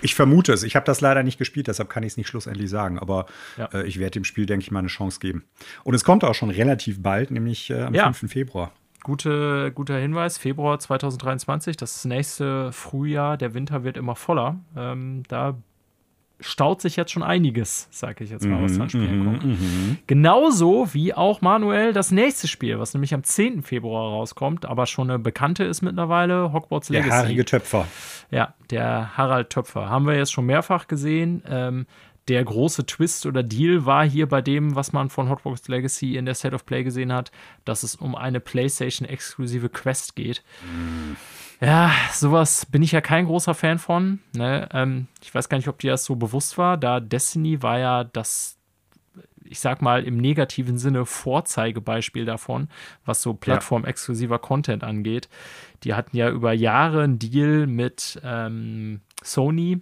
ich 0.00 0.14
vermute 0.14 0.52
es. 0.52 0.62
Ich 0.62 0.76
habe 0.76 0.86
das 0.86 1.00
leider 1.00 1.22
nicht 1.22 1.38
gespielt, 1.38 1.68
deshalb 1.68 1.88
kann 1.88 2.02
ich 2.02 2.12
es 2.12 2.16
nicht 2.16 2.28
schlussendlich 2.28 2.70
sagen. 2.70 2.98
Aber 2.98 3.26
ja. 3.56 3.66
äh, 3.72 3.86
ich 3.86 3.98
werde 3.98 4.12
dem 4.12 4.24
Spiel, 4.24 4.46
denke 4.46 4.62
ich, 4.62 4.70
mal 4.70 4.80
eine 4.80 4.88
Chance 4.88 5.18
geben. 5.20 5.44
Und 5.82 5.94
es 5.94 6.04
kommt 6.04 6.24
auch 6.24 6.34
schon 6.34 6.50
relativ 6.50 7.02
bald, 7.02 7.30
nämlich 7.30 7.70
äh, 7.70 7.82
am 7.82 7.94
ja. 7.94 8.12
5. 8.12 8.30
Februar. 8.30 8.72
Gute, 9.02 9.70
guter 9.74 9.98
Hinweis, 9.98 10.38
Februar 10.38 10.78
2023, 10.78 11.76
das 11.76 12.06
nächste 12.06 12.72
Frühjahr, 12.72 13.36
der 13.36 13.52
Winter 13.52 13.84
wird 13.84 13.98
immer 13.98 14.16
voller. 14.16 14.60
Ähm, 14.76 15.24
da 15.28 15.58
staut 16.40 16.80
sich 16.80 16.96
jetzt 16.96 17.12
schon 17.12 17.22
einiges, 17.22 17.88
sage 17.90 18.24
ich 18.24 18.30
jetzt 18.30 18.46
mal, 18.46 18.62
was 18.62 18.78
an 18.78 18.90
Spielen 18.90 19.20
mhm, 19.20 19.24
kommt. 19.24 19.44
Mhm. 19.44 19.98
Genauso 20.06 20.92
wie 20.92 21.14
auch 21.14 21.40
Manuel 21.40 21.92
das 21.92 22.10
nächste 22.10 22.48
Spiel, 22.48 22.78
was 22.78 22.92
nämlich 22.94 23.14
am 23.14 23.22
10. 23.22 23.62
Februar 23.62 24.10
rauskommt, 24.10 24.66
aber 24.66 24.86
schon 24.86 25.10
eine 25.10 25.18
bekannte 25.18 25.64
ist 25.64 25.82
mittlerweile, 25.82 26.52
Hogwarts 26.52 26.88
Legacy. 26.88 27.08
Der 27.08 27.18
haarige 27.18 27.44
Töpfer. 27.44 27.86
Ja, 28.30 28.54
der 28.70 29.16
Harald 29.16 29.50
Töpfer. 29.50 29.88
Haben 29.88 30.06
wir 30.06 30.16
jetzt 30.16 30.32
schon 30.32 30.46
mehrfach 30.46 30.88
gesehen. 30.88 31.42
Ähm, 31.48 31.86
der 32.28 32.42
große 32.42 32.86
Twist 32.86 33.26
oder 33.26 33.42
Deal 33.42 33.84
war 33.84 34.04
hier 34.04 34.28
bei 34.28 34.40
dem, 34.40 34.74
was 34.74 34.92
man 34.92 35.10
von 35.10 35.28
Hogwarts 35.28 35.68
Legacy 35.68 36.16
in 36.16 36.24
der 36.24 36.34
State 36.34 36.54
of 36.54 36.64
Play 36.64 36.82
gesehen 36.82 37.12
hat, 37.12 37.30
dass 37.64 37.82
es 37.82 37.96
um 37.96 38.14
eine 38.14 38.40
PlayStation-exklusive 38.40 39.68
Quest 39.68 40.16
geht. 40.16 40.42
Mhm. 40.62 41.16
Ja, 41.60 41.92
sowas 42.12 42.66
bin 42.66 42.82
ich 42.82 42.92
ja 42.92 43.00
kein 43.00 43.26
großer 43.26 43.54
Fan 43.54 43.78
von. 43.78 44.20
Ne? 44.34 44.68
Ähm, 44.72 45.06
ich 45.22 45.34
weiß 45.34 45.48
gar 45.48 45.58
nicht, 45.58 45.68
ob 45.68 45.78
dir 45.78 45.92
das 45.92 46.04
so 46.04 46.16
bewusst 46.16 46.58
war, 46.58 46.76
da 46.76 47.00
Destiny 47.00 47.62
war 47.62 47.78
ja 47.78 48.04
das, 48.04 48.58
ich 49.44 49.60
sag 49.60 49.80
mal, 49.80 50.04
im 50.04 50.16
negativen 50.16 50.78
Sinne 50.78 51.06
Vorzeigebeispiel 51.06 52.24
davon, 52.24 52.68
was 53.04 53.22
so 53.22 53.34
plattformexklusiver 53.34 54.38
Content 54.38 54.84
angeht. 54.84 55.28
Die 55.84 55.94
hatten 55.94 56.16
ja 56.16 56.30
über 56.30 56.52
Jahre 56.52 57.02
einen 57.02 57.18
Deal 57.18 57.66
mit 57.66 58.20
ähm, 58.24 59.00
Sony, 59.22 59.80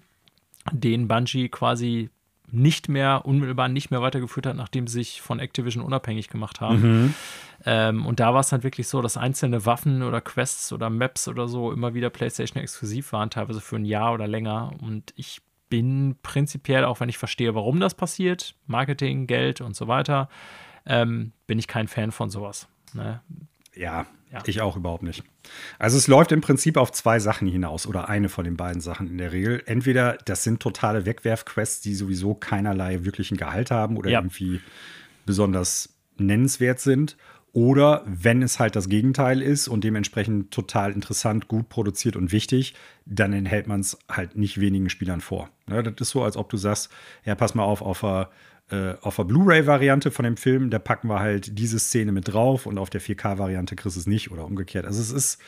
den 0.73 1.09
Bungie 1.09 1.49
quasi 1.49 2.11
nicht 2.53 2.88
mehr, 2.88 3.22
unmittelbar 3.24 3.68
nicht 3.68 3.90
mehr 3.90 4.03
weitergeführt 4.03 4.46
hat, 4.46 4.57
nachdem 4.57 4.86
sie 4.86 4.98
sich 4.98 5.22
von 5.22 5.40
Activision 5.40 5.82
unabhängig 5.82 6.28
gemacht 6.28 6.61
haben. 6.61 6.82
Mhm. 6.82 7.14
Ähm, 7.64 8.07
und 8.07 8.20
da 8.20 8.34
war 8.34 8.40
es 8.40 8.53
halt 8.53 8.62
wirklich 8.62 8.88
so, 8.88 9.00
dass 9.03 9.16
einzelne 9.16 9.64
Waffen 9.64 10.03
oder 10.03 10.20
Quests 10.20 10.72
oder 10.72 10.90
Maps 10.90 11.28
oder 11.28 11.48
so 11.48 11.72
immer 11.72 11.94
wieder 11.94 12.11
PlayStation 12.11 12.62
exklusiv 12.62 13.12
waren, 13.12 13.30
teilweise 13.30 13.61
für 13.61 13.76
ein 13.76 13.84
Jahr 13.84 14.12
oder 14.12 14.28
länger. 14.28 14.72
Und 14.80 15.14
ich 15.16 15.40
bin 15.68 16.16
prinzipiell, 16.22 16.84
auch 16.84 17.00
wenn 17.00 17.09
ich 17.09 17.18
verstehe, 17.18 17.55
warum 17.55 17.80
das 17.80 17.94
passiert, 17.94 18.55
Marketing, 18.66 19.26
Geld 19.26 19.62
und 19.62 19.74
so 19.74 19.88
weiter, 19.88 20.28
ähm, 20.84 21.32
bin 21.46 21.59
ich 21.59 21.66
kein 21.66 21.88
Fan 21.88 22.12
von 22.12 22.28
sowas. 22.28 22.68
Ne? 22.92 23.20
Ja, 23.75 24.07
ja, 24.33 24.43
ich 24.47 24.61
auch 24.61 24.77
überhaupt 24.77 25.03
nicht. 25.03 25.25
Also 25.79 25.99
es 25.99 26.09
läuft 26.09 26.33
im 26.33 26.41
Prinzip 26.41 26.77
auf 26.77 26.91
zwei 26.93 27.18
Sachen 27.18 27.49
hinaus 27.49 27.87
oder 27.87 28.09
eine 28.09 28.29
von 28.29 28.45
den 28.45 28.57
beiden 28.57 28.81
Sachen 28.81 29.09
in 29.09 29.18
der 29.18 29.33
Regel. 29.33 29.62
Entweder 29.66 30.16
das 30.25 30.43
sind 30.43 30.61
totale 30.61 31.05
Wegwerfquests, 31.05 31.83
die 31.83 31.95
sowieso 31.95 32.35
keinerlei 32.35 33.05
wirklichen 33.05 33.37
Gehalt 33.37 33.70
haben 33.70 33.97
oder 33.97 34.11
ja. 34.11 34.20
irgendwie 34.20 34.61
besonders 35.27 35.91
nennenswert 36.16 36.81
sind. 36.81 37.16
Oder 37.55 38.03
wenn 38.07 38.41
es 38.41 38.59
halt 38.59 38.76
das 38.76 38.88
Gegenteil 38.88 39.42
ist 39.42 39.68
und 39.68 39.84
dementsprechend 39.84 40.51
total 40.53 40.92
interessant, 40.92 41.49
gut 41.49 41.68
produziert 41.68 42.17
und 42.17 42.33
wichtig, 42.33 42.75
dann 43.05 43.34
enthält 43.34 43.67
man 43.67 43.80
es 43.80 43.99
halt 44.11 44.37
nicht 44.37 44.59
wenigen 44.59 44.88
Spielern 44.88 45.21
vor. 45.21 45.51
Ja, 45.68 45.83
das 45.83 45.95
ist 46.01 46.11
so, 46.11 46.22
als 46.22 46.38
ob 46.38 46.49
du 46.49 46.57
sagst, 46.57 46.91
ja, 47.26 47.34
pass 47.34 47.55
mal 47.55 47.64
auf, 47.64 47.83
auf 47.83 48.01
der, 48.01 48.30
äh, 48.72 48.96
auf 49.00 49.16
der 49.16 49.24
Blu-ray-Variante 49.24 50.11
von 50.11 50.24
dem 50.24 50.36
Film, 50.36 50.70
da 50.70 50.78
packen 50.78 51.08
wir 51.08 51.20
halt 51.20 51.58
diese 51.58 51.78
Szene 51.78 52.12
mit 52.12 52.32
drauf 52.32 52.66
und 52.66 52.78
auf 52.78 52.90
der 52.90 53.00
4K-Variante 53.00 53.76
kriegst 53.76 53.96
du 53.96 54.00
es 54.00 54.07
nicht 54.07 54.30
oder 54.30 54.44
umgekehrt. 54.44 54.86
Also 54.86 55.00
es 55.00 55.11
ist, 55.11 55.40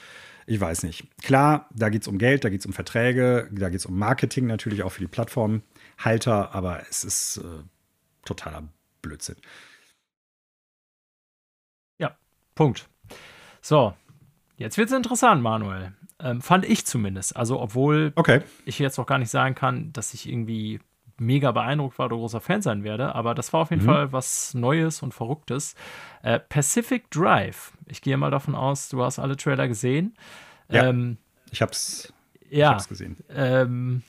ich 0.46 0.60
weiß 0.60 0.82
nicht. 0.82 1.08
Klar, 1.22 1.68
da 1.74 1.88
geht 1.88 2.02
es 2.02 2.08
um 2.08 2.18
Geld, 2.18 2.44
da 2.44 2.50
geht 2.50 2.60
es 2.60 2.66
um 2.66 2.72
Verträge, 2.72 3.48
da 3.50 3.68
geht 3.70 3.80
es 3.80 3.86
um 3.86 3.98
Marketing 3.98 4.46
natürlich 4.46 4.82
auch 4.82 4.92
für 4.92 5.00
die 5.00 5.08
Plattformhalter, 5.08 6.54
aber 6.54 6.82
es 6.88 7.04
ist 7.04 7.38
äh, 7.38 7.62
totaler 8.24 8.68
Blödsinn. 9.02 9.36
Punkt. 12.54 12.88
So, 13.60 13.94
jetzt 14.56 14.78
wird 14.78 14.90
es 14.90 14.96
interessant, 14.96 15.42
Manuel. 15.42 15.92
Ähm, 16.20 16.40
fand 16.40 16.64
ich 16.64 16.86
zumindest. 16.86 17.36
Also, 17.36 17.60
obwohl 17.60 18.12
okay. 18.14 18.42
ich 18.64 18.78
jetzt 18.78 18.98
auch 18.98 19.06
gar 19.06 19.18
nicht 19.18 19.30
sagen 19.30 19.54
kann, 19.54 19.92
dass 19.92 20.14
ich 20.14 20.28
irgendwie 20.28 20.80
mega 21.18 21.52
beeindruckt 21.52 21.98
war 21.98 22.06
oder 22.06 22.16
großer 22.16 22.40
Fan 22.40 22.62
sein 22.62 22.84
werde, 22.84 23.14
aber 23.14 23.34
das 23.34 23.52
war 23.52 23.60
auf 23.60 23.70
jeden 23.70 23.82
mhm. 23.82 23.86
Fall 23.86 24.12
was 24.12 24.54
Neues 24.54 25.02
und 25.02 25.14
Verrücktes. 25.14 25.74
Äh, 26.22 26.40
Pacific 26.40 27.10
Drive. 27.10 27.72
Ich 27.86 28.02
gehe 28.02 28.16
mal 28.16 28.30
davon 28.30 28.54
aus, 28.54 28.88
du 28.88 29.02
hast 29.02 29.18
alle 29.18 29.36
Trailer 29.36 29.68
gesehen. 29.68 30.14
Ja, 30.68 30.86
ähm, 30.86 31.18
ich 31.50 31.62
hab's, 31.62 32.12
ja, 32.48 32.70
ich 32.70 32.74
hab's 32.74 32.88
gesehen. 32.88 33.16
Ähm, 33.30 34.02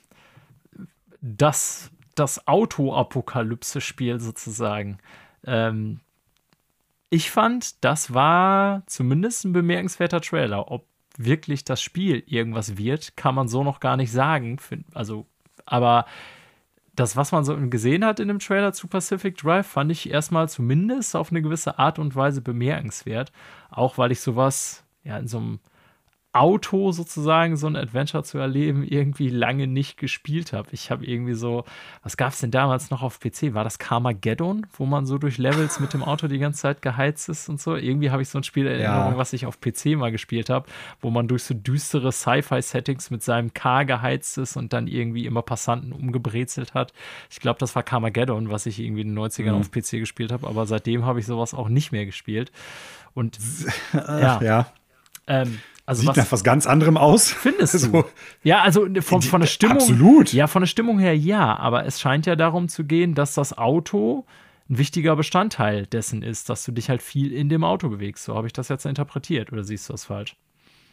das, 1.22 1.92
das 2.16 2.48
Auto-Apokalypse-Spiel 2.48 4.20
sozusagen. 4.20 5.00
Ähm, 5.46 6.00
ich 7.10 7.32
fand, 7.32 7.84
das 7.84 8.14
war 8.14 8.84
zumindest 8.88 9.46
ein 9.46 9.54
bemerkenswerter 9.54 10.22
Trailer. 10.22 10.72
Ob 10.72 10.88
wirklich 11.18 11.64
das 11.64 11.82
Spiel 11.82 12.24
irgendwas 12.26 12.78
wird, 12.78 13.16
kann 13.16 13.36
man 13.36 13.48
so 13.48 13.64
noch 13.64 13.80
gar 13.80 13.98
nicht 13.98 14.12
sagen. 14.12 14.60
Also, 14.94 15.26
aber 15.66 16.06
das, 16.96 17.16
was 17.16 17.32
man 17.32 17.44
so 17.44 17.56
gesehen 17.70 18.06
hat 18.06 18.20
in 18.20 18.28
dem 18.28 18.40
Trailer 18.40 18.74
zu 18.74 18.88
Pacific 18.88 19.38
Drive, 19.38 19.68
fand 19.68 19.92
ich 19.92 20.10
erstmal 20.10 20.50
zumindest 20.50 21.16
auf 21.16 21.32
eine 21.32 21.42
gewisse 21.42 21.78
Art 21.78 22.00
und 22.00 22.16
Weise 22.16 22.42
bemerkenswert. 22.42 23.32
Auch 23.70 23.98
weil 23.98 24.12
ich 24.12 24.22
sowas 24.22 24.84
ja 25.04 25.18
in 25.18 25.28
so 25.28 25.38
einem 25.38 25.60
Auto 26.36 26.92
sozusagen 26.92 27.56
so 27.56 27.66
ein 27.66 27.78
Adventure 27.78 28.24
zu 28.24 28.38
erleben, 28.38 28.84
irgendwie 28.84 29.30
lange 29.30 29.68
nicht 29.68 29.98
gespielt 29.98 30.52
habe. 30.52 30.68
Ich 30.74 30.92
habe 30.92 31.06
irgendwie 31.06 31.34
so, 31.34 31.64
was 32.04 32.18
gab 32.18 32.34
es 32.34 32.40
denn 32.40 32.52
damals 32.52 32.90
noch 32.90 33.02
auf 33.02 33.22
PC? 33.22 33.54
War 33.54 33.64
das 33.64 33.80
Carmageddon, 33.80 34.68
wo 34.78 34.86
man 34.86 35.06
so 35.06 35.18
durch 35.18 35.38
Levels 35.38 35.80
mit 35.80 35.94
dem 35.94 36.04
Auto 36.04 36.28
die 36.28 36.38
ganze 36.38 36.64
Zeit 36.64 36.82
geheizt 36.82 37.30
ist 37.30 37.48
und 37.48 37.62
so? 37.62 37.78
Irgendwie 37.78 38.12
habe 38.12 38.22
ich 38.22 38.28
so 38.28 38.38
ein 38.38 38.44
Spiel 38.44 38.68
Erinnerung, 38.68 39.14
ja. 39.14 39.18
was 39.18 39.32
ich 39.32 39.46
auf 39.46 39.62
PC 39.62 39.96
mal 39.96 40.12
gespielt 40.12 40.50
habe, 40.50 40.66
wo 41.00 41.10
man 41.10 41.30
durch 41.30 41.44
so 41.44 41.54
düstere 41.54 42.12
Sci-Fi-Settings 42.12 43.12
mit 43.12 43.24
seinem 43.24 43.54
Car 43.54 43.86
geheizt 43.86 44.38
ist 44.38 44.58
und 44.58 44.74
dann 44.74 44.88
irgendwie 44.88 45.26
immer 45.26 45.42
Passanten 45.42 45.94
umgebrezelt 45.94 46.74
hat. 46.74 46.92
Ich 47.30 47.40
glaube, 47.40 47.60
das 47.60 47.78
war 47.78 47.84
Carmageddon, 47.84 48.50
was 48.50 48.66
ich 48.66 48.82
irgendwie 48.82 49.04
in 49.04 49.16
den 49.16 49.18
90ern 49.18 49.54
mhm. 49.54 49.62
auf 49.62 49.72
PC 49.72 49.92
gespielt 49.92 50.34
habe, 50.34 50.48
aber 50.48 50.66
seitdem 50.66 51.06
habe 51.06 51.22
ich 51.22 51.26
sowas 51.26 51.54
auch 51.54 51.70
nicht 51.70 51.94
mehr 51.94 52.06
gespielt. 52.06 52.52
Und 53.14 53.40
ja. 53.94 54.42
ja. 54.42 54.68
Ähm, 55.28 55.60
also 55.86 56.02
Sieht 56.02 56.10
was, 56.10 56.18
nach 56.18 56.32
was 56.32 56.44
ganz 56.44 56.66
anderem 56.66 56.98
aus. 56.98 57.32
Findest 57.32 57.74
du? 57.74 57.78
So, 57.86 58.06
ja, 58.44 58.62
also 58.62 58.88
von, 59.02 59.22
von 59.22 59.42
der 59.42 59.48
Stimmung. 59.48 59.78
Absolut. 59.78 60.34
Ja, 60.34 60.48
von 60.48 60.64
der 60.64 60.68
Stimmung 60.68 60.98
her 60.98 61.16
ja, 61.16 61.56
aber 61.58 61.86
es 61.86 62.00
scheint 62.00 62.26
ja 62.26 62.36
darum 62.36 62.68
zu 62.68 62.86
gehen, 62.86 63.14
dass 63.14 63.34
das 63.36 63.58
Auto 63.58 64.26
ein 64.70 64.80
wichtiger 64.80 65.16
Bestandteil 65.16 65.86
dessen 65.86 66.24
ist, 66.24 66.50
dass 66.50 66.66
du 66.66 66.72
dich 66.72 66.90
halt 66.90 67.04
viel 67.04 67.32
in 67.32 67.50
dem 67.50 67.64
Auto 67.64 67.90
bewegst. 67.90 68.24
So 68.24 68.36
habe 68.36 68.48
ich 68.48 68.54
das 68.54 68.70
jetzt 68.70 68.86
interpretiert 68.86 69.52
oder 69.52 69.64
siehst 69.64 69.88
du 69.90 69.94
das 69.94 70.06
falsch? 70.06 70.36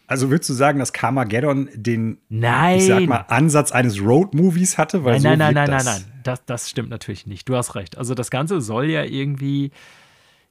Also 0.07 0.29
würdest 0.29 0.51
du 0.51 0.55
sagen, 0.55 0.79
dass 0.79 0.93
Carmageddon 0.93 1.71
den, 1.75 2.19
nein. 2.29 2.79
ich 2.79 2.87
sag 2.87 3.07
mal, 3.07 3.25
Ansatz 3.29 3.73
eines 3.73 3.99
Road-Movies 3.99 4.77
hatte? 4.77 5.05
Weil 5.05 5.15
nein, 5.15 5.23
so 5.23 5.29
nein, 5.29 5.39
nein, 5.39 5.55
nein, 5.55 5.71
nein, 5.71 5.85
nein, 5.85 6.05
das, 6.23 6.45
das 6.45 6.69
stimmt 6.69 6.91
natürlich 6.91 7.27
nicht. 7.27 7.49
Du 7.49 7.57
hast 7.57 7.75
recht. 7.77 7.97
Also 7.97 8.15
das 8.15 8.31
Ganze 8.31 8.61
soll 8.61 8.91
ja 8.91 9.05
irgendwie 9.05 9.71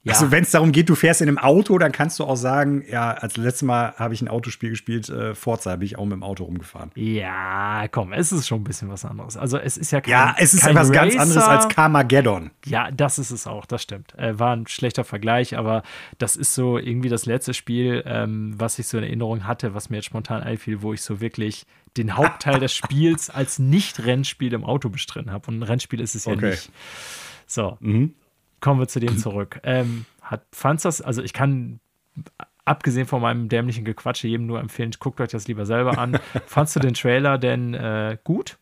ja. 0.04 0.14
Also 0.14 0.32
wenn 0.32 0.42
es 0.42 0.50
darum 0.50 0.72
geht, 0.72 0.90
du 0.90 0.96
fährst 0.96 1.22
in 1.22 1.28
einem 1.28 1.38
Auto, 1.38 1.78
dann 1.78 1.92
kannst 1.92 2.18
du 2.20 2.24
auch 2.24 2.36
sagen, 2.36 2.84
ja, 2.90 3.12
als 3.12 3.38
letztes 3.38 3.62
Mal 3.62 3.94
habe 3.98 4.16
ich 4.16 4.22
ein 4.22 4.30
Autospiel 4.30 4.72
gespielt, 4.72 5.08
äh, 5.10 5.36
Forza, 5.36 5.76
bin 5.76 5.86
ich 5.86 6.00
auch 6.00 6.06
mit 6.06 6.14
dem 6.14 6.24
Auto 6.24 6.44
rumgefahren. 6.44 6.90
Ja, 6.96 7.88
komm, 7.92 8.12
es 8.12 8.32
ist 8.32 8.48
schon 8.48 8.62
ein 8.62 8.64
bisschen 8.64 8.90
was 8.90 9.06
anderes. 9.06 9.38
Also 9.38 9.60
es 9.60 9.78
ist 9.78 9.92
ja 9.92 10.02
kein 10.02 10.12
Ja, 10.12 10.36
es 10.40 10.56
ist 10.56 10.66
etwas 10.66 10.92
ganz 10.92 11.16
anderes 11.16 11.44
als 11.44 11.70
Carmageddon. 11.70 12.50
Ja, 12.66 12.90
das 12.90 13.20
ist 13.20 13.30
es 13.30 13.46
auch, 13.46 13.68
das 13.68 13.84
stimmt. 13.84 14.18
Äh, 14.18 14.40
war 14.40 14.56
ein 14.56 14.66
schlechter 14.66 15.04
Vergleich, 15.04 15.56
aber 15.56 15.84
das 16.18 16.36
ist 16.36 16.56
so 16.56 16.80
irgendwie 16.80 17.10
das 17.10 17.28
letzte 17.28 17.54
Spiel, 17.54 18.02
ähm, 18.08 18.56
was 18.58 18.80
ich 18.80 18.88
so 18.88 18.98
in 18.98 19.04
Erinnerung 19.04 19.46
hatte, 19.46 19.76
was 19.76 19.92
mir 19.92 19.98
jetzt 19.98 20.06
spontan 20.06 20.42
einfiel, 20.42 20.82
wo 20.82 20.94
ich 20.94 21.04
so 21.04 21.22
wirklich 21.22 21.68
den 21.96 22.18
Hauptteil 22.18 22.60
des 22.60 22.74
Spiels 22.74 23.30
als 23.30 23.60
Nicht-Rennspiel 23.60 24.54
im 24.54 24.64
Auto 24.64 24.90
bestritten 24.90 25.32
habe. 25.32 25.52
Und 25.52 25.60
ein 25.60 25.64
Rennspiel 25.64 26.00
ist 26.00 26.16
es 26.16 26.26
ja 26.26 26.34
okay. 26.34 26.52
nicht. 26.52 26.72
So. 27.46 27.78
Mhm 27.82 28.16
kommen 28.62 28.80
wir 28.80 28.88
zu 28.88 29.00
dem 29.00 29.18
zurück. 29.18 29.60
Ähm, 29.64 30.06
hat, 30.22 30.46
fandst 30.54 30.86
das, 30.86 31.02
also 31.02 31.22
ich 31.22 31.34
kann, 31.34 31.80
abgesehen 32.66 33.08
von 33.08 33.22
meinem 33.22 33.50
dämlichen 33.50 33.86
Gequatsche, 33.86 34.28
jedem 34.28 34.46
nur 34.46 34.60
empfehlen, 34.60 34.92
guckt 35.00 35.20
euch 35.20 35.30
das 35.30 35.48
lieber 35.48 35.66
selber 35.66 35.98
an. 35.98 36.20
Fandst 36.46 36.76
du 36.76 36.80
den 36.80 36.94
Trailer 36.94 37.38
denn 37.38 37.74
äh, 37.74 38.18
gut? 38.24 38.58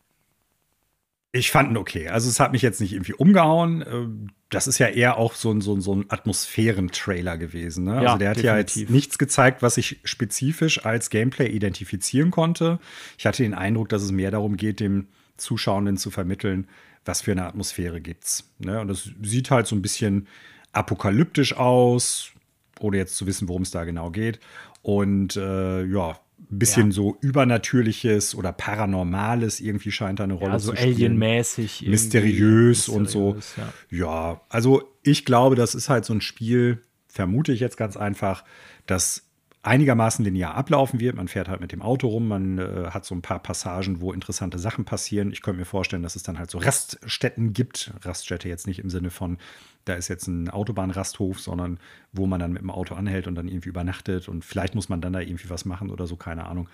Ich 1.32 1.52
fand 1.52 1.70
ihn 1.70 1.76
okay. 1.76 2.08
Also 2.08 2.28
es 2.28 2.40
hat 2.40 2.50
mich 2.50 2.62
jetzt 2.62 2.80
nicht 2.80 2.92
irgendwie 2.92 3.12
umgehauen. 3.12 3.84
Ähm, 3.88 4.30
das 4.48 4.66
ist 4.66 4.78
ja 4.78 4.88
eher 4.88 5.16
auch 5.16 5.34
so 5.34 5.52
ein, 5.52 5.60
so 5.60 5.74
ein, 5.74 5.80
so 5.80 5.94
ein 5.94 6.06
Atmosphären-Trailer 6.08 7.38
gewesen. 7.38 7.84
Ne? 7.84 8.02
Ja, 8.02 8.12
also 8.12 8.18
der 8.18 8.30
hat 8.30 8.36
definitiv. 8.38 8.46
ja 8.46 8.58
jetzt 8.58 8.90
nichts 8.90 9.18
gezeigt, 9.18 9.62
was 9.62 9.76
ich 9.76 10.00
spezifisch 10.02 10.84
als 10.84 11.08
Gameplay 11.08 11.46
identifizieren 11.46 12.32
konnte. 12.32 12.80
Ich 13.16 13.26
hatte 13.26 13.44
den 13.44 13.54
Eindruck, 13.54 13.88
dass 13.90 14.02
es 14.02 14.10
mehr 14.10 14.32
darum 14.32 14.56
geht, 14.56 14.80
dem 14.80 15.06
Zuschauenden 15.36 15.96
zu 15.96 16.10
vermitteln, 16.10 16.66
was 17.04 17.22
für 17.22 17.32
eine 17.32 17.46
Atmosphäre 17.46 18.00
gibt's. 18.00 18.50
Ne? 18.58 18.80
Und 18.80 18.88
das 18.88 19.10
sieht 19.22 19.50
halt 19.50 19.66
so 19.66 19.76
ein 19.76 19.82
bisschen 19.82 20.28
apokalyptisch 20.72 21.56
aus, 21.56 22.30
ohne 22.78 22.98
jetzt 22.98 23.16
zu 23.16 23.26
wissen, 23.26 23.48
worum 23.48 23.62
es 23.62 23.70
da 23.70 23.84
genau 23.84 24.10
geht. 24.10 24.40
Und 24.82 25.36
äh, 25.36 25.84
ja, 25.84 26.18
ein 26.50 26.58
bisschen 26.58 26.88
ja. 26.88 26.92
so 26.92 27.16
übernatürliches 27.20 28.34
oder 28.34 28.52
paranormales 28.52 29.60
irgendwie 29.60 29.92
scheint 29.92 30.20
da 30.20 30.24
eine 30.24 30.34
Rolle 30.34 30.52
ja, 30.52 30.58
so 30.58 30.72
zu 30.72 30.76
spielen. 30.76 30.94
Alienmäßig, 30.94 31.86
mysteriös 31.86 32.88
und 32.88 33.08
so. 33.08 33.36
Ja. 33.56 33.72
ja, 33.90 34.40
also 34.48 34.82
ich 35.02 35.24
glaube, 35.24 35.56
das 35.56 35.74
ist 35.74 35.88
halt 35.88 36.04
so 36.04 36.14
ein 36.14 36.20
Spiel, 36.20 36.82
vermute 37.06 37.52
ich 37.52 37.60
jetzt 37.60 37.76
ganz 37.76 37.96
einfach, 37.96 38.44
dass 38.86 39.29
einigermaßen 39.62 40.24
linear 40.24 40.54
ablaufen 40.54 41.00
wird. 41.00 41.16
Man 41.16 41.28
fährt 41.28 41.48
halt 41.48 41.60
mit 41.60 41.72
dem 41.72 41.82
Auto 41.82 42.08
rum, 42.08 42.28
man 42.28 42.58
äh, 42.58 42.90
hat 42.90 43.04
so 43.04 43.14
ein 43.14 43.20
paar 43.20 43.40
Passagen, 43.40 44.00
wo 44.00 44.12
interessante 44.12 44.58
Sachen 44.58 44.86
passieren. 44.86 45.32
Ich 45.32 45.42
könnte 45.42 45.58
mir 45.58 45.66
vorstellen, 45.66 46.02
dass 46.02 46.16
es 46.16 46.22
dann 46.22 46.38
halt 46.38 46.50
so 46.50 46.58
Raststätten 46.58 47.52
gibt. 47.52 47.92
Raststätte 48.02 48.48
jetzt 48.48 48.66
nicht 48.66 48.78
im 48.78 48.88
Sinne 48.88 49.10
von, 49.10 49.36
da 49.84 49.94
ist 49.94 50.08
jetzt 50.08 50.28
ein 50.28 50.48
Autobahnrasthof, 50.48 51.40
sondern 51.40 51.78
wo 52.12 52.26
man 52.26 52.40
dann 52.40 52.52
mit 52.52 52.62
dem 52.62 52.70
Auto 52.70 52.94
anhält 52.94 53.26
und 53.26 53.34
dann 53.34 53.48
irgendwie 53.48 53.68
übernachtet 53.68 54.28
und 54.28 54.44
vielleicht 54.44 54.74
muss 54.74 54.88
man 54.88 55.02
dann 55.02 55.12
da 55.12 55.20
irgendwie 55.20 55.50
was 55.50 55.66
machen 55.66 55.90
oder 55.90 56.06
so, 56.06 56.16
keine 56.16 56.46
Ahnung. 56.46 56.68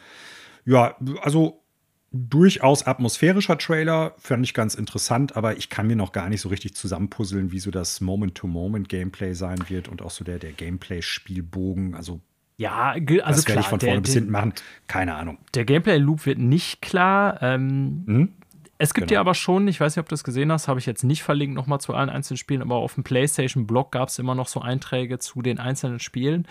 Ja, 0.64 0.96
also 1.22 1.62
durchaus 2.12 2.86
atmosphärischer 2.86 3.58
Trailer, 3.58 4.14
fand 4.18 4.44
ich 4.44 4.54
ganz 4.54 4.76
interessant, 4.76 5.36
aber 5.36 5.56
ich 5.56 5.70
kann 5.70 5.88
mir 5.88 5.96
noch 5.96 6.12
gar 6.12 6.28
nicht 6.28 6.40
so 6.40 6.48
richtig 6.48 6.76
zusammenpuzzeln, 6.76 7.50
wie 7.50 7.58
so 7.58 7.72
das 7.72 8.00
Moment-to-Moment-Gameplay 8.00 9.34
sein 9.34 9.58
wird 9.68 9.88
und 9.88 10.02
auch 10.02 10.12
so 10.12 10.24
der, 10.24 10.38
der 10.38 10.52
Gameplay-Spielbogen. 10.52 11.96
Also 11.96 12.20
ja, 12.56 12.92
also 12.92 13.22
das 13.22 13.44
klar. 13.44 13.58
ich 13.60 13.66
von 13.66 13.80
vorne 13.80 13.96
der, 13.96 14.00
bis 14.00 14.14
hinten 14.14 14.30
machen. 14.30 14.54
Keine 14.86 15.14
Ahnung. 15.14 15.38
Der 15.54 15.64
Gameplay-Loop 15.64 16.24
wird 16.24 16.38
nicht 16.38 16.80
klar. 16.80 17.42
Ähm, 17.42 18.02
mhm. 18.06 18.32
Es 18.78 18.92
gibt 18.92 19.08
genau. 19.08 19.16
ja 19.16 19.20
aber 19.20 19.34
schon, 19.34 19.68
ich 19.68 19.80
weiß 19.80 19.96
nicht, 19.96 20.00
ob 20.00 20.08
du 20.08 20.12
das 20.12 20.24
gesehen 20.24 20.52
hast, 20.52 20.68
habe 20.68 20.78
ich 20.78 20.86
jetzt 20.86 21.02
nicht 21.02 21.22
verlinkt 21.22 21.54
nochmal 21.54 21.80
zu 21.80 21.94
allen 21.94 22.10
einzelnen 22.10 22.36
Spielen, 22.36 22.60
aber 22.60 22.76
auf 22.76 22.94
dem 22.94 23.04
PlayStation-Blog 23.04 23.90
gab 23.90 24.08
es 24.08 24.18
immer 24.18 24.34
noch 24.34 24.48
so 24.48 24.60
Einträge 24.60 25.18
zu 25.18 25.40
den 25.40 25.58
einzelnen 25.58 25.98
Spielen. 25.98 26.46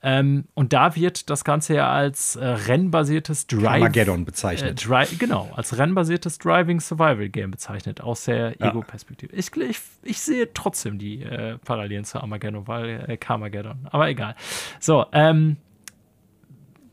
Ähm, 0.00 0.44
und 0.54 0.72
da 0.72 0.94
wird 0.94 1.28
das 1.28 1.44
Ganze 1.44 1.74
ja 1.74 1.90
als 1.90 2.36
äh, 2.36 2.46
rennbasiertes 2.46 3.48
Drive. 3.48 3.66
Armageddon 3.66 4.24
bezeichnet. 4.24 4.86
Äh, 4.88 5.16
genau, 5.16 5.50
als 5.56 5.76
rennbasiertes 5.76 6.38
Driving 6.38 6.80
Survival 6.80 7.28
Game 7.28 7.50
bezeichnet, 7.50 8.00
aus 8.00 8.24
der 8.24 8.54
ja. 8.58 8.70
Ego-Perspektive. 8.70 9.34
Ich, 9.34 9.54
ich, 9.56 9.80
ich, 10.02 10.20
sehe 10.20 10.52
trotzdem 10.52 10.98
die 10.98 11.22
äh, 11.22 11.58
Parallelen 11.58 12.04
zu 12.04 12.20
Armageddon, 12.20 12.68
weil 12.68 13.04
äh, 13.08 13.16
Carmageddon. 13.16 13.88
Aber 13.90 14.08
egal. 14.08 14.36
So, 14.78 15.06
ähm, 15.12 15.56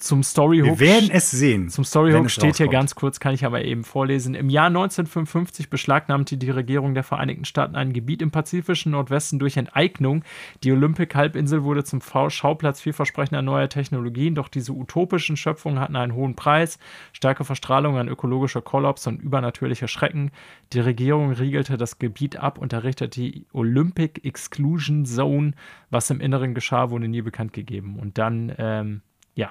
zum 0.06 0.22
Story 0.22 0.60
Hook. 0.60 0.80
Wir 0.80 0.80
werden 0.80 1.10
es 1.12 1.32
sehen. 1.32 1.70
Zum 1.70 1.84
Story 1.84 2.14
Hook 2.14 2.30
steht 2.30 2.58
hier 2.58 2.68
ganz 2.68 2.94
kurz, 2.94 3.20
kann 3.20 3.34
ich 3.34 3.44
aber 3.44 3.66
eben 3.66 3.84
vorlesen. 3.84 4.36
Im 4.36 4.50
Jahr 4.50 4.68
1955 4.68 5.70
beschlagnahmte 5.70 6.38
die 6.38 6.50
Regierung 6.52 6.94
der 6.94 7.04
Vereinigten 7.04 7.44
Staaten 7.44 7.76
ein 7.76 7.92
Gebiet 7.92 8.22
im 8.22 8.30
pazifischen 8.30 8.92
Nordwesten 8.92 9.40
durch 9.40 9.58
Enteignung. 9.58 10.24
Die 10.64 10.72
Olympic-Halbinsel 10.72 11.64
wurde 11.64 11.84
zum 11.84 12.02
Schauplatz 12.02 12.82
vielversprechender 12.82 13.42
neuer 13.42 13.68
Technologien, 13.68 14.36
doch 14.36 14.48
diese 14.48 14.74
utopischen 14.74 15.38
Schöpfungen 15.38 15.80
hatten 15.80 15.96
einen 15.96 16.14
hohen 16.14 16.36
Preis. 16.36 16.78
Starke 17.12 17.44
Verstrahlung, 17.44 17.98
ein 17.98 18.08
ökologischer 18.08 18.62
Kollaps 18.62 19.08
und 19.08 19.22
übernatürliche 19.22 19.88
Schrecken. 19.88 20.32
Die 20.72 20.82
Regierung 20.82 21.32
riegelte 21.32 21.78
das 21.78 21.98
Gebiet 21.98 22.38
ab 22.38 22.60
und 22.60 22.74
errichtete 22.74 23.10
die 23.10 23.48
Olympic 23.54 24.22
Exclusion 24.24 25.06
Zone. 25.06 25.54
Was 25.90 26.12
im 26.12 26.22
Inneren 26.22 26.54
geschah, 26.54 26.92
wurde 26.92 27.08
nie 27.08 27.24
bekannt 27.24 27.54
gegeben. 27.54 27.98
Und 28.00 28.20
dann, 28.20 28.54
ähm, 28.60 29.02
ja, 29.34 29.50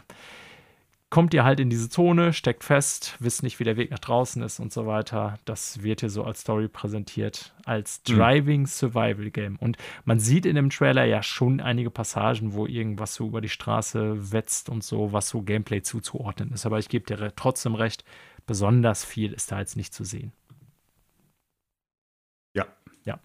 kommt 1.11 1.33
ihr 1.33 1.45
halt 1.45 1.61
in 1.61 1.71
diese 1.71 1.89
Zone, 1.89 2.33
steckt 2.33 2.65
fest, 2.65 3.17
wisst 3.21 3.43
nicht, 3.43 3.61
wie 3.61 3.65
der 3.65 3.77
Weg 3.77 3.91
nach 3.91 4.01
draußen 4.01 4.43
ist 4.43 4.59
und 4.59 4.73
so 4.73 4.87
weiter. 4.87 5.39
Das 5.45 5.83
wird 5.83 6.01
hier 6.01 6.11
so 6.11 6.25
als 6.25 6.41
Story 6.41 6.67
präsentiert, 6.67 7.55
als 7.65 8.03
mhm. 8.09 8.17
Driving 8.17 8.67
Survival 8.67 9.31
Game. 9.31 9.57
Und 9.57 9.77
man 10.05 10.19
sieht 10.19 10.45
in 10.45 10.57
dem 10.57 10.71
Trailer 10.71 11.05
ja 11.05 11.23
schon 11.23 11.61
einige 11.61 11.91
Passagen, 11.91 12.55
wo 12.55 12.67
irgendwas 12.67 13.15
so 13.15 13.29
über 13.29 13.41
die 13.41 13.49
Straße 13.49 14.33
wetzt 14.33 14.69
und 14.69 14.83
so, 14.83 15.13
was 15.13 15.29
so 15.29 15.43
Gameplay 15.43 15.83
zuzuordnen 15.83 16.53
ist. 16.53 16.67
Aber 16.67 16.79
ich 16.79 16.89
gebe 16.89 17.07
dir 17.07 17.33
trotzdem 17.37 17.77
recht, 17.77 18.05
besonders 18.47 19.05
viel 19.05 19.33
ist 19.33 19.53
da 19.53 19.61
jetzt 19.61 19.77
nicht 19.77 19.95
zu 19.95 20.05
sehen. 20.05 20.33
Ja. 22.57 22.67
Ja. 23.05 23.21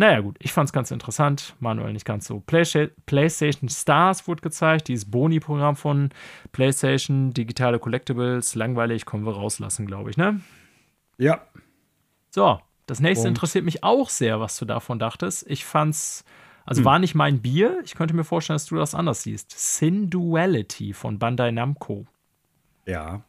Naja, 0.00 0.20
gut, 0.20 0.38
ich 0.38 0.50
fand 0.50 0.66
es 0.66 0.72
ganz 0.72 0.90
interessant. 0.92 1.54
Manuel 1.60 1.92
nicht 1.92 2.06
ganz 2.06 2.26
so. 2.26 2.40
PlayStation 2.40 3.68
Stars 3.68 4.26
wurde 4.26 4.40
gezeigt, 4.40 4.88
dieses 4.88 5.10
Boni-Programm 5.10 5.76
von 5.76 6.08
PlayStation, 6.52 7.34
digitale 7.34 7.78
Collectibles. 7.78 8.54
Langweilig, 8.54 9.04
können 9.04 9.26
wir 9.26 9.34
rauslassen, 9.34 9.84
glaube 9.84 10.08
ich, 10.08 10.16
ne? 10.16 10.40
Ja. 11.18 11.42
So, 12.30 12.60
das 12.86 13.00
nächste 13.00 13.26
Und? 13.26 13.32
interessiert 13.32 13.66
mich 13.66 13.84
auch 13.84 14.08
sehr, 14.08 14.40
was 14.40 14.56
du 14.56 14.64
davon 14.64 14.98
dachtest. 14.98 15.44
Ich 15.50 15.66
fand's. 15.66 16.24
Also 16.64 16.78
hm. 16.78 16.86
war 16.86 16.98
nicht 16.98 17.14
mein 17.14 17.42
Bier. 17.42 17.82
Ich 17.84 17.94
könnte 17.94 18.16
mir 18.16 18.24
vorstellen, 18.24 18.54
dass 18.54 18.64
du 18.64 18.76
das 18.76 18.94
anders 18.94 19.24
siehst. 19.24 19.50
Sin 19.50 20.08
Duality 20.08 20.94
von 20.94 21.18
Bandai 21.18 21.50
Namco. 21.50 22.06
Ja, 22.86 23.20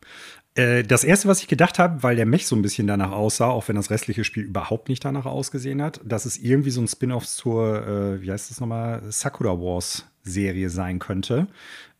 das 0.56 1.06
erste, 1.06 1.30
was 1.30 1.42
ich 1.42 1.48
gedacht 1.48 1.80
habe, 1.80 2.04
weil 2.04 2.18
der 2.18 2.26
Mech 2.26 2.46
so 2.46 2.58
ein 2.58 2.62
bisschen 2.62 2.86
danach 2.86 3.12
aussah, 3.12 3.48
auch 3.48 3.70
wenn 3.70 3.78
das 3.78 3.90
restliche 3.90 4.26
Spiel 4.26 4.44
überhaupt 4.44 4.90
nicht 4.90 5.06
danach 5.06 5.26
ausgesehen 5.26 5.82
hat, 5.82 6.02
dass 6.04 6.26
es 6.26 6.38
irgendwie 6.38 6.72
so 6.72 6.82
ein 6.82 6.90
Spin-off 6.90 7.26
zur, 7.26 7.88
äh, 7.88 8.22
wie 8.22 8.32
heißt 8.32 8.52
das 8.52 8.60
nochmal, 8.60 9.02
Sakura 9.10 9.52
Wars 9.52 10.06
Serie 10.24 10.70
sein 10.70 11.00
könnte. 11.00 11.48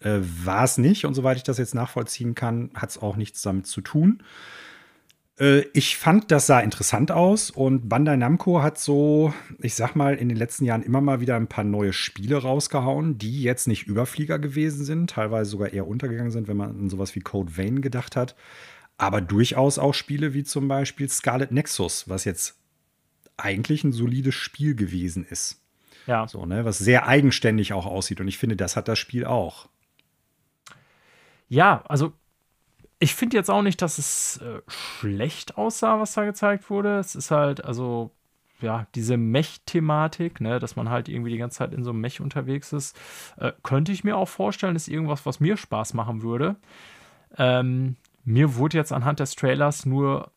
Äh, 0.02 0.20
war 0.22 0.64
es 0.64 0.78
nicht 0.78 1.06
und 1.06 1.14
soweit 1.14 1.38
ich 1.38 1.44
das 1.44 1.58
jetzt 1.58 1.76
nachvollziehen 1.76 2.36
kann, 2.36 2.72
hat 2.74 2.90
es 2.90 2.98
auch 2.98 3.16
nichts 3.16 3.42
damit 3.42 3.68
zu 3.68 3.82
tun. 3.82 4.22
Äh, 5.42 5.66
ich 5.74 5.98
fand, 5.98 6.32
das 6.32 6.46
sah 6.46 6.60
interessant 6.60 7.12
aus 7.12 7.50
und 7.50 7.90
Bandai 7.90 8.16
Namco 8.16 8.62
hat 8.62 8.80
so, 8.80 9.34
ich 9.60 9.74
sag 9.74 9.96
mal, 9.96 10.16
in 10.16 10.30
den 10.30 10.38
letzten 10.38 10.66
Jahren 10.66 10.84
immer 10.84 11.02
mal 11.02 11.20
wieder 11.20 11.36
ein 11.36 11.48
paar 11.48 11.64
neue 11.64 11.92
Spiele 11.92 12.38
rausgehauen, 12.38 13.18
die 13.18 13.42
jetzt 13.42 13.68
nicht 13.68 13.88
Überflieger 13.88 14.38
gewesen 14.40 14.86
sind, 14.86 15.10
teilweise 15.10 15.50
sogar 15.50 15.74
eher 15.74 15.88
untergegangen 15.88 16.32
sind, 16.32 16.48
wenn 16.48 16.58
man 16.58 16.70
an 16.70 16.90
sowas 16.90 17.16
wie 17.16 17.22
Code 17.22 17.58
Vein 17.58 17.82
gedacht 17.82 18.16
hat. 18.16 18.36
Aber 18.98 19.20
durchaus 19.20 19.80
auch 19.80 19.96
Spiele 19.96 20.36
wie 20.36 20.44
zum 20.44 20.68
Beispiel 20.68 21.10
Scarlet 21.10 21.52
Nexus, 21.52 22.08
was 22.08 22.24
jetzt 22.24 22.60
eigentlich 23.36 23.84
ein 23.84 23.94
solides 23.94 24.36
Spiel 24.36 24.76
gewesen 24.76 25.26
ist. 25.28 25.60
Ja. 26.06 26.28
So, 26.28 26.46
ne, 26.46 26.66
was 26.66 26.78
sehr 26.78 27.08
eigenständig 27.08 27.74
auch 27.74 27.88
aussieht. 27.88 28.22
Und 28.22 28.28
ich 28.28 28.38
finde, 28.38 28.56
das 28.56 28.76
hat 28.76 28.88
das 28.88 29.00
Spiel 29.00 29.26
auch. 29.26 29.70
Ja, 31.50 31.84
also 31.88 32.14
ich 33.02 33.16
finde 33.16 33.36
jetzt 33.36 33.50
auch 33.50 33.64
nicht, 33.64 33.82
dass 33.82 33.98
es 33.98 34.38
äh, 34.38 34.62
schlecht 34.68 35.58
aussah, 35.58 36.00
was 36.00 36.14
da 36.14 36.24
gezeigt 36.24 36.70
wurde. 36.70 37.00
Es 37.00 37.16
ist 37.16 37.32
halt, 37.32 37.66
also, 37.66 38.12
ja, 38.62 38.86
diese 38.94 39.18
Mech-Thematik, 39.18 40.40
ne, 40.40 40.60
dass 40.60 40.76
man 40.76 40.90
halt 40.90 41.10
irgendwie 41.10 41.32
die 41.32 41.40
ganze 41.40 41.58
Zeit 41.58 41.74
in 41.74 41.84
so 41.84 41.90
einem 41.90 42.00
Mech 42.00 42.22
unterwegs 42.22 42.72
ist, 42.74 42.96
äh, 43.38 43.54
könnte 43.64 43.92
ich 43.92 44.04
mir 44.04 44.16
auch 44.16 44.28
vorstellen, 44.28 44.76
ist 44.76 44.88
irgendwas, 44.88 45.26
was 45.26 45.40
mir 45.40 45.58
Spaß 45.58 45.96
machen 45.96 46.22
würde. 46.22 46.58
Ähm, 47.38 47.96
mir 48.24 48.56
wurde 48.56 48.78
jetzt 48.78 48.94
anhand 48.94 49.20
des 49.20 49.34
Trailers 49.34 49.88
nur, 49.88 50.32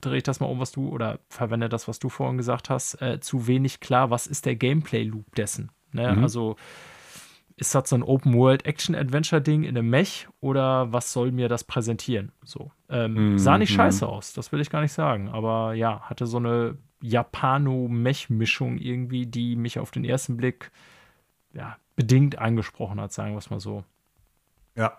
drehe 0.00 0.18
ich 0.18 0.22
das 0.22 0.38
mal 0.38 0.46
um, 0.46 0.60
was 0.60 0.70
du, 0.70 0.88
oder 0.88 1.18
verwende 1.28 1.68
das, 1.68 1.88
was 1.88 1.98
du 1.98 2.08
vorhin 2.08 2.36
gesagt 2.36 2.70
hast, 2.70 3.02
äh, 3.02 3.18
zu 3.18 3.48
wenig 3.48 3.80
klar, 3.80 4.10
was 4.10 4.28
ist 4.28 4.46
der 4.46 4.54
Gameplay-Loop 4.54 5.34
dessen. 5.34 5.72
Ne? 5.90 6.14
Mhm. 6.14 6.22
Also, 6.22 6.54
ist 7.56 7.74
das 7.74 7.88
so 7.88 7.96
ein 7.96 8.02
Open-World-Action-Adventure-Ding 8.02 9.64
in 9.64 9.76
einem 9.76 9.88
Mech 9.88 10.28
oder 10.40 10.92
was 10.92 11.12
soll 11.12 11.32
mir 11.32 11.48
das 11.48 11.64
präsentieren? 11.64 12.32
So. 12.44 12.70
Ähm, 12.90 13.34
mm, 13.34 13.38
sah 13.38 13.56
nicht 13.56 13.72
scheiße 13.72 14.06
aus, 14.06 14.34
das 14.34 14.52
will 14.52 14.60
ich 14.60 14.68
gar 14.68 14.82
nicht 14.82 14.92
sagen. 14.92 15.30
Aber 15.30 15.72
ja, 15.72 16.00
hatte 16.02 16.26
so 16.26 16.36
eine 16.36 16.76
Japano-Mech-Mischung 17.00 18.76
irgendwie, 18.76 19.26
die 19.26 19.56
mich 19.56 19.78
auf 19.78 19.90
den 19.90 20.04
ersten 20.04 20.36
Blick 20.36 20.70
ja, 21.54 21.78
bedingt 21.94 22.38
angesprochen 22.38 23.00
hat, 23.00 23.14
sagen 23.14 23.32
wir 23.32 23.38
es 23.38 23.48
mal 23.48 23.60
so. 23.60 23.84
Ja, 24.76 24.98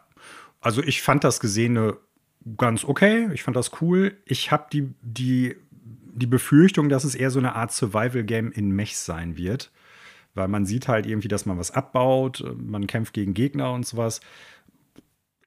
also 0.60 0.82
ich 0.82 1.04
fand 1.04 1.24
das 1.24 1.40
Gesehene 1.40 1.98
ganz 2.58 2.84
okay. 2.84 3.30
Ich 3.34 3.44
fand 3.44 3.56
das 3.56 3.82
cool. 3.82 4.18
Ich 4.26 4.52
habe 4.52 4.66
die, 4.74 4.96
die, 5.02 5.56
die 5.72 6.28
Befürchtung, 6.28 6.90
dass 6.90 7.04
es 7.04 7.14
eher 7.14 7.30
so 7.30 7.38
eine 7.38 7.56
Art 7.56 7.72
Survival-Game 7.72 8.52
in 8.52 8.72
Mechs 8.72 9.06
sein 9.06 9.38
wird 9.38 9.72
weil 10.38 10.48
man 10.48 10.66
sieht 10.66 10.88
halt 10.88 11.06
irgendwie, 11.06 11.28
dass 11.28 11.46
man 11.46 11.58
was 11.58 11.72
abbaut, 11.72 12.44
man 12.56 12.88
kämpft 12.88 13.14
gegen 13.14 13.34
Gegner 13.34 13.74
und 13.74 13.86
sowas. 13.86 14.22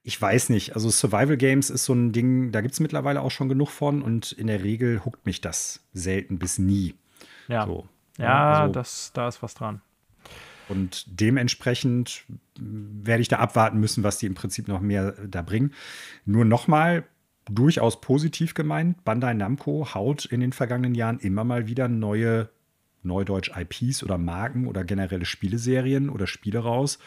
Ich 0.03 0.19
weiß 0.21 0.49
nicht, 0.49 0.75
also 0.75 0.89
Survival 0.89 1.37
Games 1.37 1.69
ist 1.69 1.85
so 1.85 1.93
ein 1.93 2.11
Ding, 2.11 2.51
da 2.51 2.61
gibt 2.61 2.73
es 2.73 2.79
mittlerweile 2.79 3.21
auch 3.21 3.31
schon 3.31 3.49
genug 3.49 3.69
von 3.69 4.01
und 4.01 4.31
in 4.31 4.47
der 4.47 4.63
Regel 4.63 5.05
huckt 5.05 5.25
mich 5.25 5.41
das 5.41 5.83
selten 5.93 6.39
bis 6.39 6.59
nie. 6.59 6.95
Ja, 7.47 7.65
so, 7.65 7.87
ja 8.17 8.61
also, 8.61 8.73
das, 8.73 9.11
da 9.13 9.27
ist 9.27 9.41
was 9.41 9.53
dran. 9.53 9.81
Und 10.69 11.05
dementsprechend 11.07 12.23
werde 12.57 13.21
ich 13.21 13.27
da 13.27 13.39
abwarten 13.39 13.79
müssen, 13.79 14.03
was 14.03 14.19
die 14.19 14.25
im 14.25 14.35
Prinzip 14.35 14.67
noch 14.67 14.79
mehr 14.79 15.11
da 15.27 15.41
bringen. 15.41 15.73
Nur 16.25 16.45
nochmal, 16.45 17.03
durchaus 17.49 18.01
positiv 18.01 18.53
gemeint, 18.53 19.03
Bandai 19.03 19.33
Namco 19.33 19.93
haut 19.93 20.25
in 20.25 20.39
den 20.39 20.53
vergangenen 20.53 20.95
Jahren 20.95 21.19
immer 21.19 21.43
mal 21.43 21.67
wieder 21.67 21.87
neue 21.87 22.49
Neudeutsch 23.03 23.51
IPs 23.55 24.03
oder 24.03 24.17
Marken 24.17 24.67
oder 24.67 24.83
generelle 24.83 25.25
Spieleserien 25.25 26.09
oder 26.09 26.27
Spiele 26.27 26.59
raus 26.59 26.99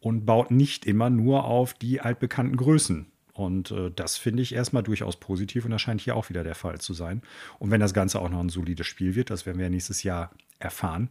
und 0.00 0.26
baut 0.26 0.50
nicht 0.50 0.84
immer 0.84 1.10
nur 1.10 1.44
auf 1.44 1.74
die 1.74 2.00
altbekannten 2.00 2.56
Größen. 2.56 3.06
Und 3.32 3.70
äh, 3.70 3.90
das 3.90 4.16
finde 4.16 4.42
ich 4.42 4.54
erstmal 4.54 4.82
durchaus 4.82 5.16
positiv 5.16 5.64
und 5.64 5.70
das 5.70 5.80
scheint 5.80 6.00
hier 6.00 6.16
auch 6.16 6.28
wieder 6.28 6.44
der 6.44 6.54
Fall 6.54 6.80
zu 6.80 6.92
sein. 6.92 7.22
Und 7.58 7.70
wenn 7.70 7.80
das 7.80 7.94
Ganze 7.94 8.20
auch 8.20 8.28
noch 8.28 8.40
ein 8.40 8.50
solides 8.50 8.86
Spiel 8.86 9.14
wird, 9.14 9.30
das 9.30 9.46
werden 9.46 9.58
wir 9.58 9.70
nächstes 9.70 10.02
Jahr 10.02 10.30
erfahren, 10.58 11.08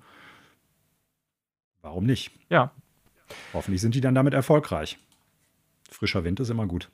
warum 1.82 2.06
nicht? 2.06 2.32
Ja. 2.50 2.72
Hoffentlich 3.54 3.82
sind 3.82 3.96
die 3.96 4.02
dann 4.02 4.14
damit 4.14 4.34
erfolgreich. 4.34 5.00
Frischer 5.90 6.24
Wind 6.24 6.40
ist 6.40 6.50
immer 6.50 6.68
gut. 6.68 6.90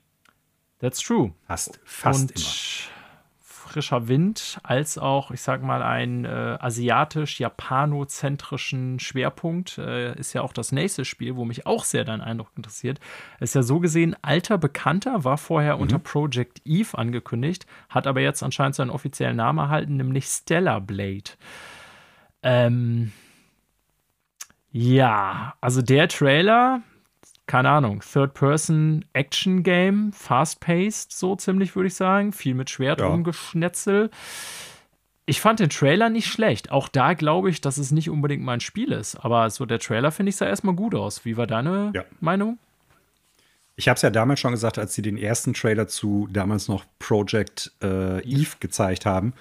That's 0.78 1.00
true. 1.00 1.34
Fast, 1.46 1.80
fast 1.84 2.30
und 2.30 2.36
immer 2.36 2.97
frischer 3.78 4.08
Wind 4.08 4.58
als 4.64 4.98
auch, 4.98 5.30
ich 5.30 5.40
sag 5.40 5.62
mal, 5.62 5.84
einen 5.84 6.24
äh, 6.24 6.56
asiatisch-japanozentrischen 6.58 8.98
Schwerpunkt. 8.98 9.78
Äh, 9.78 10.18
ist 10.18 10.32
ja 10.32 10.42
auch 10.42 10.52
das 10.52 10.72
nächste 10.72 11.04
Spiel, 11.04 11.36
wo 11.36 11.44
mich 11.44 11.64
auch 11.64 11.84
sehr 11.84 12.04
dein 12.04 12.20
Eindruck 12.20 12.50
interessiert. 12.56 12.98
Ist 13.38 13.54
ja 13.54 13.62
so 13.62 13.78
gesehen 13.78 14.16
alter 14.20 14.58
Bekannter, 14.58 15.22
war 15.22 15.38
vorher 15.38 15.76
mhm. 15.76 15.82
unter 15.82 16.00
Project 16.00 16.60
Eve 16.64 16.98
angekündigt, 16.98 17.66
hat 17.88 18.08
aber 18.08 18.20
jetzt 18.20 18.42
anscheinend 18.42 18.74
seinen 18.74 18.90
offiziellen 18.90 19.36
Namen 19.36 19.60
erhalten, 19.60 19.96
nämlich 19.96 20.26
Stellar 20.26 20.80
Blade. 20.80 21.30
Ähm. 22.42 23.12
Ja, 24.72 25.54
also 25.60 25.82
der 25.82 26.08
Trailer, 26.08 26.82
keine 27.48 27.70
Ahnung, 27.70 28.00
Third-Person-Action-Game, 28.00 30.12
fast-paced, 30.12 31.12
so 31.12 31.34
ziemlich, 31.34 31.74
würde 31.74 31.88
ich 31.88 31.94
sagen. 31.94 32.32
Viel 32.32 32.54
mit 32.54 32.70
Schwert 32.70 33.00
ja. 33.00 33.08
rumgeschnetzel. 33.08 34.12
Ich 35.26 35.40
fand 35.40 35.58
den 35.58 35.70
Trailer 35.70 36.10
nicht 36.10 36.28
schlecht. 36.28 36.70
Auch 36.70 36.86
da 36.88 37.14
glaube 37.14 37.50
ich, 37.50 37.60
dass 37.60 37.76
es 37.76 37.90
nicht 37.90 38.08
unbedingt 38.08 38.44
mein 38.44 38.60
Spiel 38.60 38.92
ist. 38.92 39.16
Aber 39.16 39.50
so 39.50 39.66
der 39.66 39.80
Trailer, 39.80 40.12
finde 40.12 40.30
ich, 40.30 40.36
sah 40.36 40.46
erstmal 40.46 40.74
gut 40.74 40.94
aus. 40.94 41.24
Wie 41.24 41.36
war 41.36 41.48
deine 41.48 41.90
ja. 41.94 42.04
Meinung? 42.20 42.58
Ich 43.76 43.88
habe 43.88 43.96
es 43.96 44.02
ja 44.02 44.10
damals 44.10 44.38
schon 44.40 44.52
gesagt, 44.52 44.78
als 44.78 44.94
sie 44.94 45.02
den 45.02 45.18
ersten 45.18 45.52
Trailer 45.54 45.88
zu 45.88 46.28
damals 46.30 46.68
noch 46.68 46.84
Project 46.98 47.72
äh, 47.82 48.22
Eve 48.24 48.56
gezeigt 48.60 49.06
haben. 49.06 49.32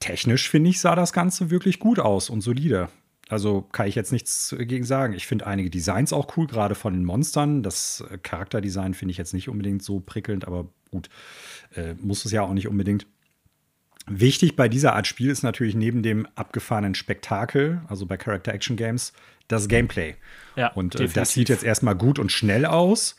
Technisch, 0.00 0.48
finde 0.48 0.70
ich, 0.70 0.80
sah 0.80 0.94
das 0.94 1.12
Ganze 1.12 1.50
wirklich 1.50 1.78
gut 1.78 1.98
aus 1.98 2.30
und 2.30 2.40
solide. 2.40 2.88
Also 3.28 3.62
kann 3.62 3.86
ich 3.86 3.94
jetzt 3.94 4.12
nichts 4.12 4.54
gegen 4.58 4.84
sagen. 4.84 5.12
Ich 5.12 5.26
finde 5.26 5.46
einige 5.46 5.70
Designs 5.70 6.12
auch 6.12 6.36
cool, 6.36 6.46
gerade 6.46 6.74
von 6.74 6.94
den 6.94 7.04
Monstern. 7.04 7.62
Das 7.62 8.02
äh, 8.10 8.18
Charakterdesign 8.18 8.94
finde 8.94 9.12
ich 9.12 9.18
jetzt 9.18 9.34
nicht 9.34 9.48
unbedingt 9.48 9.82
so 9.82 10.00
prickelnd, 10.00 10.46
aber 10.46 10.68
gut, 10.90 11.10
äh, 11.74 11.94
muss 11.94 12.24
es 12.24 12.32
ja 12.32 12.42
auch 12.42 12.54
nicht 12.54 12.68
unbedingt. 12.68 13.06
Wichtig 14.06 14.56
bei 14.56 14.68
dieser 14.70 14.94
Art 14.94 15.06
Spiel 15.06 15.28
ist 15.28 15.42
natürlich 15.42 15.74
neben 15.74 16.02
dem 16.02 16.26
abgefahrenen 16.34 16.94
Spektakel, 16.94 17.82
also 17.88 18.06
bei 18.06 18.16
Character 18.16 18.54
Action 18.54 18.76
Games, 18.76 19.12
das 19.48 19.68
Gameplay. 19.68 20.14
Ja, 20.56 20.72
und 20.72 20.98
äh, 20.98 21.08
das 21.08 21.32
sieht 21.32 21.50
jetzt 21.50 21.64
erstmal 21.64 21.94
gut 21.94 22.18
und 22.18 22.32
schnell 22.32 22.64
aus, 22.64 23.16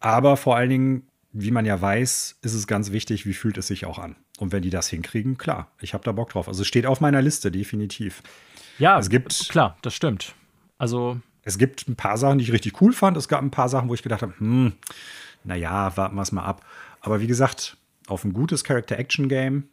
aber 0.00 0.36
vor 0.36 0.56
allen 0.56 0.68
Dingen, 0.68 1.06
wie 1.32 1.50
man 1.50 1.64
ja 1.64 1.80
weiß, 1.80 2.38
ist 2.42 2.52
es 2.52 2.66
ganz 2.66 2.92
wichtig, 2.92 3.24
wie 3.24 3.32
fühlt 3.32 3.56
es 3.56 3.68
sich 3.68 3.86
auch 3.86 3.98
an. 3.98 4.16
Und 4.38 4.52
wenn 4.52 4.62
die 4.62 4.70
das 4.70 4.88
hinkriegen, 4.88 5.38
klar, 5.38 5.70
ich 5.80 5.94
habe 5.94 6.04
da 6.04 6.12
Bock 6.12 6.30
drauf. 6.30 6.48
Also 6.48 6.64
steht 6.64 6.86
auf 6.86 7.00
meiner 7.00 7.22
Liste, 7.22 7.50
definitiv. 7.50 8.22
Ja, 8.78 8.98
es 8.98 9.08
gibt, 9.08 9.48
klar, 9.48 9.76
das 9.82 9.94
stimmt. 9.94 10.34
Also. 10.78 11.20
Es 11.42 11.58
gibt 11.58 11.88
ein 11.88 11.96
paar 11.96 12.16
Sachen, 12.16 12.38
die 12.38 12.44
ich 12.44 12.52
richtig 12.52 12.80
cool 12.80 12.92
fand. 12.92 13.16
Es 13.16 13.28
gab 13.28 13.42
ein 13.42 13.50
paar 13.50 13.68
Sachen, 13.68 13.88
wo 13.88 13.94
ich 13.94 14.02
gedacht 14.02 14.22
habe, 14.22 14.34
hm, 14.38 14.72
naja, 15.44 15.96
warten 15.96 16.14
wir 16.14 16.22
es 16.22 16.32
mal 16.32 16.44
ab. 16.44 16.64
Aber 17.00 17.20
wie 17.20 17.26
gesagt, 17.26 17.76
auf 18.06 18.24
ein 18.24 18.32
gutes 18.32 18.64
Character-Action-Game 18.64 19.64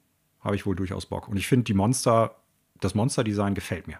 habe 0.42 0.56
ich 0.56 0.66
wohl 0.66 0.76
durchaus 0.76 1.06
Bock. 1.06 1.28
Und 1.28 1.38
ich 1.38 1.48
finde, 1.48 1.64
die 1.64 1.74
Monster, 1.74 2.36
das 2.80 2.94
Monster-Design 2.94 3.56
gefällt 3.56 3.88
mir. 3.88 4.00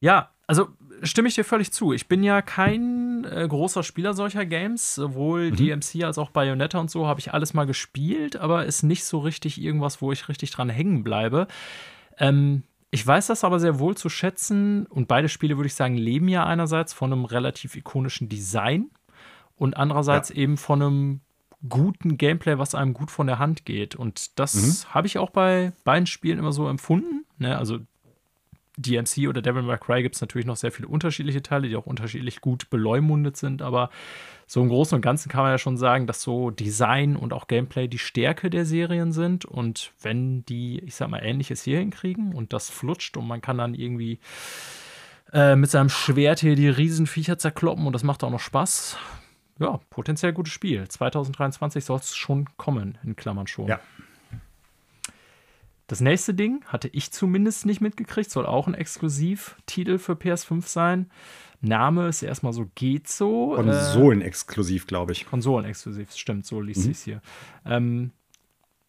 Ja, 0.00 0.30
also 0.46 0.68
stimme 1.02 1.28
ich 1.28 1.34
dir 1.34 1.44
völlig 1.44 1.72
zu. 1.72 1.92
Ich 1.92 2.08
bin 2.08 2.22
ja 2.22 2.42
kein 2.42 3.24
äh, 3.24 3.46
großer 3.48 3.82
Spieler 3.82 4.14
solcher 4.14 4.44
Games. 4.44 4.94
Sowohl 4.94 5.50
mhm. 5.50 5.56
DMC 5.56 6.04
als 6.04 6.18
auch 6.18 6.30
Bayonetta 6.30 6.78
und 6.78 6.90
so 6.90 7.06
habe 7.06 7.20
ich 7.20 7.32
alles 7.32 7.54
mal 7.54 7.66
gespielt, 7.66 8.36
aber 8.36 8.66
ist 8.66 8.82
nicht 8.82 9.04
so 9.04 9.18
richtig 9.20 9.60
irgendwas, 9.60 10.02
wo 10.02 10.12
ich 10.12 10.28
richtig 10.28 10.50
dran 10.50 10.68
hängen 10.68 11.04
bleibe. 11.04 11.46
Ähm, 12.18 12.62
ich 12.94 13.04
weiß 13.04 13.26
das 13.26 13.42
aber 13.42 13.58
sehr 13.58 13.80
wohl 13.80 13.96
zu 13.96 14.08
schätzen 14.08 14.86
und 14.86 15.08
beide 15.08 15.28
Spiele, 15.28 15.56
würde 15.56 15.66
ich 15.66 15.74
sagen, 15.74 15.96
leben 15.96 16.28
ja 16.28 16.46
einerseits 16.46 16.92
von 16.92 17.12
einem 17.12 17.24
relativ 17.24 17.74
ikonischen 17.74 18.28
Design 18.28 18.92
und 19.56 19.76
andererseits 19.76 20.28
ja. 20.28 20.36
eben 20.36 20.56
von 20.56 20.80
einem 20.80 21.20
guten 21.68 22.18
Gameplay, 22.18 22.56
was 22.56 22.76
einem 22.76 22.94
gut 22.94 23.10
von 23.10 23.26
der 23.26 23.40
Hand 23.40 23.64
geht. 23.64 23.96
Und 23.96 24.38
das 24.38 24.54
mhm. 24.54 24.94
habe 24.94 25.08
ich 25.08 25.18
auch 25.18 25.30
bei 25.30 25.72
beiden 25.82 26.06
Spielen 26.06 26.38
immer 26.38 26.52
so 26.52 26.68
empfunden. 26.68 27.24
Ne? 27.36 27.58
Also 27.58 27.80
DMC 28.76 29.28
oder 29.28 29.42
Devil 29.42 29.62
May 29.62 29.78
Cry 29.78 30.02
gibt 30.02 30.16
es 30.16 30.20
natürlich 30.20 30.46
noch 30.46 30.56
sehr 30.56 30.72
viele 30.72 30.88
unterschiedliche 30.88 31.42
Teile, 31.42 31.68
die 31.68 31.76
auch 31.76 31.86
unterschiedlich 31.86 32.40
gut 32.40 32.70
beleumundet 32.70 33.36
sind, 33.36 33.62
aber 33.62 33.90
so 34.46 34.60
im 34.60 34.68
Großen 34.68 34.96
und 34.96 35.02
Ganzen 35.02 35.30
kann 35.30 35.42
man 35.42 35.52
ja 35.52 35.58
schon 35.58 35.76
sagen, 35.76 36.06
dass 36.06 36.22
so 36.22 36.50
Design 36.50 37.16
und 37.16 37.32
auch 37.32 37.46
Gameplay 37.46 37.88
die 37.88 37.98
Stärke 37.98 38.50
der 38.50 38.64
Serien 38.64 39.12
sind 39.12 39.44
und 39.44 39.92
wenn 40.00 40.44
die, 40.46 40.80
ich 40.80 40.96
sag 40.96 41.08
mal, 41.08 41.20
ähnliches 41.20 41.62
hier 41.62 41.78
hinkriegen 41.78 42.34
und 42.34 42.52
das 42.52 42.70
flutscht 42.70 43.16
und 43.16 43.26
man 43.26 43.40
kann 43.40 43.58
dann 43.58 43.74
irgendwie 43.74 44.18
äh, 45.32 45.56
mit 45.56 45.70
seinem 45.70 45.88
Schwert 45.88 46.40
hier 46.40 46.56
die 46.56 46.68
Riesenviecher 46.68 47.38
zerkloppen 47.38 47.86
und 47.86 47.92
das 47.92 48.02
macht 48.02 48.24
auch 48.24 48.30
noch 48.30 48.40
Spaß. 48.40 48.98
Ja, 49.60 49.80
potenziell 49.88 50.32
gutes 50.32 50.52
Spiel. 50.52 50.86
2023 50.88 51.84
soll 51.84 51.98
es 51.98 52.16
schon 52.16 52.48
kommen, 52.56 52.98
in 53.04 53.14
Klammern 53.14 53.46
schon. 53.46 53.68
Ja, 53.68 53.80
das 55.86 56.00
nächste 56.00 56.34
Ding 56.34 56.64
hatte 56.66 56.88
ich 56.88 57.10
zumindest 57.12 57.66
nicht 57.66 57.80
mitgekriegt, 57.80 58.30
soll 58.30 58.46
auch 58.46 58.66
ein 58.66 58.74
Exklusivtitel 58.74 59.98
für 59.98 60.12
PS5 60.12 60.66
sein. 60.66 61.10
Name 61.60 62.08
ist 62.08 62.22
erstmal 62.22 62.52
so 62.52 62.70
geht 62.74 63.08
so. 63.08 63.52
Konsolenexklusiv, 63.54 64.84
äh, 64.84 64.86
glaube 64.86 65.12
ich. 65.12 65.26
Konsolenexklusiv, 65.26 66.12
stimmt, 66.12 66.46
so 66.46 66.60
liest 66.60 66.80
mhm. 66.80 66.94
sich 66.94 66.98
hier. 67.00 67.22
Ähm, 67.66 68.12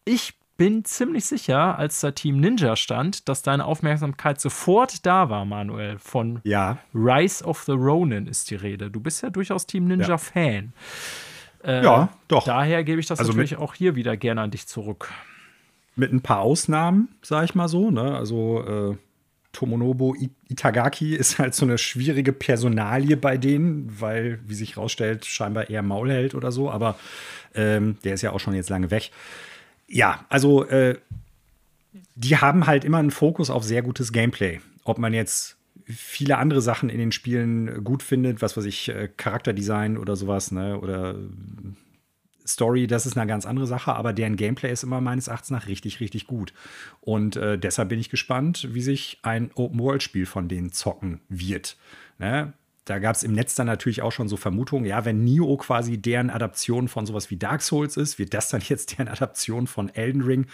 ich 0.05 0.35
bin 0.57 0.85
ziemlich 0.85 1.25
sicher, 1.25 1.77
als 1.77 1.99
da 1.99 2.11
Team 2.11 2.39
Ninja 2.39 2.75
stand, 2.75 3.27
dass 3.27 3.41
deine 3.41 3.65
Aufmerksamkeit 3.65 4.39
sofort 4.39 5.05
da 5.05 5.29
war, 5.29 5.43
Manuel. 5.45 5.99
Von 5.99 6.39
ja. 6.43 6.77
Rise 6.93 7.43
of 7.43 7.63
the 7.63 7.73
Ronin 7.73 8.27
ist 8.27 8.49
die 8.51 8.55
Rede. 8.55 8.89
Du 8.89 9.01
bist 9.01 9.21
ja 9.21 9.29
durchaus 9.29 9.65
Team 9.65 9.85
Ninja-Fan. 9.87 10.73
Ja. 11.63 11.69
Äh, 11.69 11.83
ja, 11.83 12.09
doch. 12.27 12.45
Daher 12.45 12.83
gebe 12.83 12.99
ich 12.99 13.07
das 13.07 13.19
also 13.19 13.31
natürlich 13.31 13.57
auch 13.57 13.73
hier 13.73 13.95
wieder 13.95 14.15
gerne 14.15 14.41
an 14.41 14.51
dich 14.51 14.67
zurück. 14.67 15.11
Mit 15.95 16.11
ein 16.11 16.21
paar 16.21 16.39
Ausnahmen, 16.39 17.09
sag 17.21 17.45
ich 17.45 17.55
mal 17.55 17.67
so. 17.67 17.89
Ne? 17.89 18.15
Also 18.15 18.61
äh, 18.61 18.97
Tomonobu 19.53 20.15
Itagaki 20.49 21.15
ist 21.15 21.39
halt 21.39 21.55
so 21.55 21.65
eine 21.65 21.77
schwierige 21.77 22.33
Personalie 22.33 23.15
bei 23.15 23.37
denen, 23.37 23.89
weil, 23.99 24.39
wie 24.45 24.55
sich 24.55 24.75
rausstellt, 24.75 25.25
scheinbar 25.25 25.69
eher 25.69 25.81
Maul 25.81 26.11
hält 26.11 26.35
oder 26.35 26.51
so. 26.51 26.69
Aber 26.69 26.97
ähm, 27.53 27.97
der 28.03 28.15
ist 28.15 28.21
ja 28.21 28.31
auch 28.31 28.39
schon 28.39 28.53
jetzt 28.53 28.69
lange 28.69 28.91
weg. 28.91 29.11
Ja, 29.87 30.25
also 30.29 30.65
äh, 30.65 30.97
die 32.15 32.37
haben 32.37 32.67
halt 32.67 32.83
immer 32.83 32.97
einen 32.97 33.11
Fokus 33.11 33.49
auf 33.49 33.63
sehr 33.63 33.81
gutes 33.81 34.11
Gameplay. 34.11 34.59
Ob 34.83 34.97
man 34.97 35.13
jetzt 35.13 35.57
viele 35.85 36.37
andere 36.37 36.61
Sachen 36.61 36.89
in 36.89 36.97
den 36.97 37.11
Spielen 37.11 37.83
gut 37.83 38.03
findet, 38.03 38.41
was 38.41 38.57
weiß 38.57 38.65
ich, 38.65 38.89
äh, 38.89 39.09
Charakterdesign 39.15 39.97
oder 39.97 40.15
sowas, 40.15 40.51
ne, 40.51 40.79
oder 40.79 41.15
Story, 42.47 42.87
das 42.87 43.05
ist 43.05 43.17
eine 43.17 43.27
ganz 43.27 43.45
andere 43.45 43.67
Sache, 43.67 43.93
aber 43.93 44.13
deren 44.13 44.35
Gameplay 44.35 44.71
ist 44.71 44.83
immer 44.83 45.01
meines 45.01 45.27
Erachtens 45.27 45.51
nach 45.51 45.67
richtig, 45.67 45.99
richtig 45.99 46.27
gut. 46.27 46.53
Und 47.01 47.35
äh, 47.35 47.57
deshalb 47.57 47.89
bin 47.89 47.99
ich 47.99 48.09
gespannt, 48.09 48.67
wie 48.71 48.81
sich 48.81 49.19
ein 49.23 49.51
Open-World-Spiel 49.55 50.25
von 50.25 50.47
denen 50.47 50.71
zocken 50.71 51.21
wird. 51.29 51.77
Ne? 52.17 52.53
da 52.85 52.99
gab 52.99 53.15
es 53.15 53.23
im 53.23 53.33
Netz 53.33 53.55
dann 53.55 53.65
natürlich 53.65 54.03
auch 54.03 54.11
schon 54.11 54.29
so 54.29 54.37
Vermutungen, 54.37 54.85
ja, 54.85 55.05
wenn 55.05 55.23
Nio 55.23 55.57
quasi 55.57 55.97
deren 55.97 56.29
Adaption 56.29 56.87
von 56.87 57.07
sowas 57.07 57.31
wie 57.31 57.37
Dark 57.37 57.63
Souls 57.63 57.97
ist, 57.97 58.19
wird 58.19 58.33
das 58.35 58.49
dann 58.49 58.61
jetzt 58.69 58.97
deren 58.97 59.07
Adaption 59.07 59.67
von 59.67 59.89
Elden 59.89 60.21
Ring. 60.21 60.45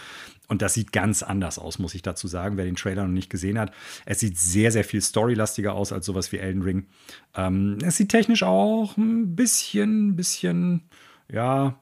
Und 0.47 0.61
das 0.61 0.73
sieht 0.73 0.93
ganz 0.93 1.23
anders 1.23 1.59
aus, 1.59 1.77
muss 1.77 1.93
ich 1.93 2.01
dazu 2.01 2.27
sagen, 2.27 2.55
wer 2.55 2.65
den 2.65 2.77
Trailer 2.77 3.03
noch 3.03 3.11
nicht 3.11 3.29
gesehen 3.29 3.59
hat. 3.59 3.73
Es 4.05 4.21
sieht 4.21 4.37
sehr, 4.37 4.71
sehr 4.71 4.85
viel 4.85 5.01
storylastiger 5.01 5.73
aus 5.73 5.91
als 5.91 6.05
sowas 6.05 6.31
wie 6.31 6.37
Elden 6.37 6.61
Ring. 6.61 6.87
Ähm, 7.35 7.77
es 7.83 7.97
sieht 7.97 8.09
technisch 8.09 8.43
auch 8.43 8.95
ein 8.95 9.35
bisschen, 9.35 10.15
bisschen, 10.15 10.83
ja, 11.29 11.80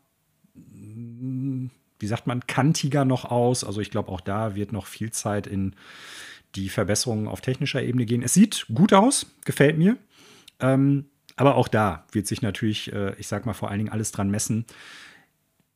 wie 1.99 2.07
sagt 2.07 2.27
man, 2.27 2.45
kantiger 2.47 3.05
noch 3.05 3.25
aus. 3.25 3.63
Also 3.63 3.81
ich 3.81 3.91
glaube, 3.91 4.09
auch 4.09 4.21
da 4.21 4.55
wird 4.55 4.71
noch 4.71 4.85
viel 4.85 5.11
Zeit 5.11 5.47
in 5.47 5.75
die 6.55 6.69
Verbesserungen 6.69 7.27
auf 7.27 7.41
technischer 7.41 7.83
Ebene 7.83 8.05
gehen. 8.05 8.23
Es 8.23 8.33
sieht 8.33 8.65
gut 8.73 8.93
aus, 8.93 9.27
gefällt 9.45 9.77
mir. 9.77 9.97
Ähm, 10.59 11.05
aber 11.35 11.55
auch 11.55 11.67
da 11.67 12.05
wird 12.11 12.27
sich 12.27 12.41
natürlich, 12.41 12.91
äh, 12.91 13.15
ich 13.17 13.27
sag 13.27 13.45
mal, 13.45 13.53
vor 13.53 13.69
allen 13.69 13.79
Dingen 13.79 13.91
alles 13.91 14.11
dran 14.11 14.29
messen. 14.29 14.65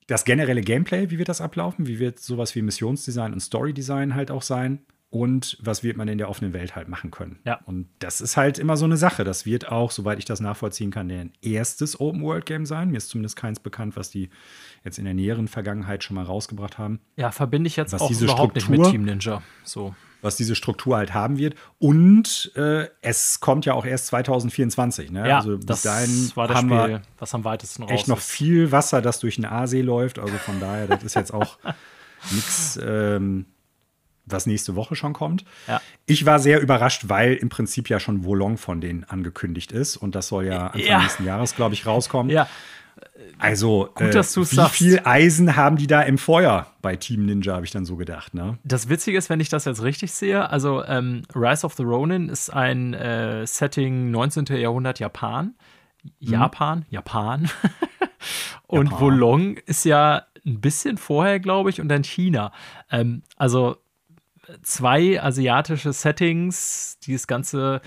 Das 0.08 0.26
generelle 0.26 0.62
Gameplay, 0.62 1.10
wie 1.10 1.18
wird 1.18 1.30
das 1.30 1.42
ablaufen? 1.42 1.88
Wie 1.88 2.00
wird 2.00 2.20
sowas 2.20 2.56
wie 2.56 2.62
Missionsdesign 2.62 3.32
und 3.32 3.40
Storydesign 3.40 4.16
halt 4.16 4.32
auch 4.32 4.42
sein? 4.42 4.80
Und 5.14 5.60
was 5.62 5.84
wird 5.84 5.96
man 5.96 6.08
in 6.08 6.18
der 6.18 6.28
offenen 6.28 6.54
Welt 6.54 6.76
halt 6.76 6.88
machen 6.88 7.12
können? 7.12 7.38
Ja. 7.46 7.60
Und 7.68 7.88
das 8.00 8.20
ist 8.20 8.36
halt 8.36 8.58
immer 8.58 8.78
so 8.78 8.86
eine 8.86 8.98
Sache. 8.98 9.24
Das 9.24 9.46
wird 9.46 9.72
auch, 9.72 9.92
soweit 9.92 10.18
ich 10.18 10.26
das 10.26 10.40
nachvollziehen 10.40 10.90
kann, 10.90 11.12
ein 11.12 11.32
erstes 11.44 12.00
Open-World-Game 12.00 12.66
sein. 12.66 12.90
Mir 12.90 12.98
ist 12.98 13.10
zumindest 13.10 13.36
keins 13.36 13.60
bekannt, 13.60 13.96
was 13.96 14.10
die 14.10 14.32
jetzt 14.84 14.98
in 14.98 15.06
der 15.06 15.14
näheren 15.14 15.48
Vergangenheit 15.48 16.04
schon 16.04 16.16
mal 16.16 16.26
rausgebracht 16.26 16.80
haben. 16.80 17.00
Ja, 17.16 17.30
verbinde 17.30 17.68
ich 17.68 17.76
jetzt 17.76 17.94
was 17.94 18.02
auch 18.02 18.10
überhaupt 18.10 18.60
Struktur, 18.60 18.72
nicht 18.72 18.86
mit 18.86 18.92
Team 18.92 19.06
Ninja. 19.06 19.44
So 19.64 19.94
was 20.24 20.38
diese 20.38 20.56
Struktur 20.56 20.96
halt 20.98 21.14
haben 21.14 21.38
wird. 21.38 21.54
Und 21.78 22.52
äh, 22.56 22.88
es 23.02 23.42
kommt 23.42 23.66
ja 23.66 23.74
auch 23.74 23.86
erst 23.86 24.08
2024. 24.08 25.12
Ne? 25.12 25.28
Ja, 25.28 25.38
also 25.40 25.58
bis 25.58 25.66
das 25.66 25.82
dahin 25.84 26.32
war 26.34 26.48
das 26.48 26.58
haben 26.58 26.70
Spiel, 26.70 26.88
wir 26.88 27.02
was 27.20 27.36
am 27.36 27.44
weitesten 27.44 27.84
raus 27.84 27.92
echt 27.92 28.08
noch 28.08 28.20
viel 28.20 28.72
Wasser, 28.72 29.02
das 29.02 29.20
durch 29.20 29.36
den 29.36 29.46
Aasee 29.46 29.82
läuft. 29.82 30.18
Also 30.18 30.36
von 30.38 30.60
daher, 30.62 30.88
das 30.88 31.04
ist 31.04 31.16
jetzt 31.16 31.34
auch 31.34 31.60
nichts, 32.32 32.80
ähm, 32.82 33.46
was 34.26 34.46
nächste 34.46 34.76
Woche 34.76 34.96
schon 34.96 35.14
kommt. 35.14 35.44
Ja. 35.68 35.82
Ich 36.06 36.26
war 36.26 36.40
sehr 36.40 36.62
überrascht, 36.62 37.06
weil 37.08 37.34
im 37.34 37.50
Prinzip 37.50 37.90
ja 37.90 38.00
schon 38.00 38.24
Wolong 38.24 38.58
von 38.58 38.82
denen 38.82 39.04
angekündigt 39.04 39.72
ist. 39.72 39.98
Und 39.98 40.16
das 40.16 40.28
soll 40.28 40.46
ja 40.46 40.68
Anfang 40.68 40.82
ja. 40.82 41.02
nächsten 41.02 41.26
Jahres, 41.26 41.56
glaube 41.56 41.74
ich, 41.74 41.86
rauskommen. 41.86 42.32
Ja. 42.32 42.48
Also, 43.38 43.90
Gut, 43.96 44.16
äh, 44.16 44.20
wie 44.20 44.44
sagst. 44.46 44.76
viel 44.76 45.02
Eisen 45.04 45.56
haben 45.56 45.78
die 45.78 45.88
da 45.88 46.02
im 46.02 46.18
Feuer 46.18 46.68
bei 46.82 46.96
Team 46.96 47.26
Ninja, 47.26 47.56
habe 47.56 47.66
ich 47.66 47.72
dann 47.72 47.86
so 47.86 47.96
gedacht. 47.96 48.34
Ne? 48.34 48.58
Das 48.64 48.88
Witzige 48.88 49.18
ist, 49.18 49.30
wenn 49.30 49.40
ich 49.40 49.50
das 49.50 49.66
jetzt 49.66 49.84
richtig 49.84 50.14
sehe, 50.14 50.50
also 50.50 50.84
ähm, 50.86 51.24
Rise 51.36 51.66
of 51.66 51.74
the 51.74 51.84
Ronin 51.84 52.30
ist 52.30 52.52
ein 52.52 52.94
äh, 52.94 53.46
Setting 53.46 54.12
19. 54.12 54.46
Jahrhundert 54.46 55.00
Japan. 55.00 55.56
Japan, 56.20 56.80
mhm. 56.80 56.86
Japan. 56.90 57.50
und 58.68 58.92
Japan. 58.92 59.02
Wolong 59.02 59.58
ist 59.66 59.86
ja 59.86 60.24
ein 60.46 60.62
bisschen 60.62 60.98
vorher, 60.98 61.40
glaube 61.40 61.70
ich, 61.70 61.82
und 61.82 61.90
dann 61.90 62.04
China. 62.04 62.52
Ähm, 62.92 63.24
also 63.38 63.78
zwei 64.62 65.22
asiatische 65.22 65.94
Settings, 65.94 66.98
dieses 67.04 67.28
ganze 67.28 67.82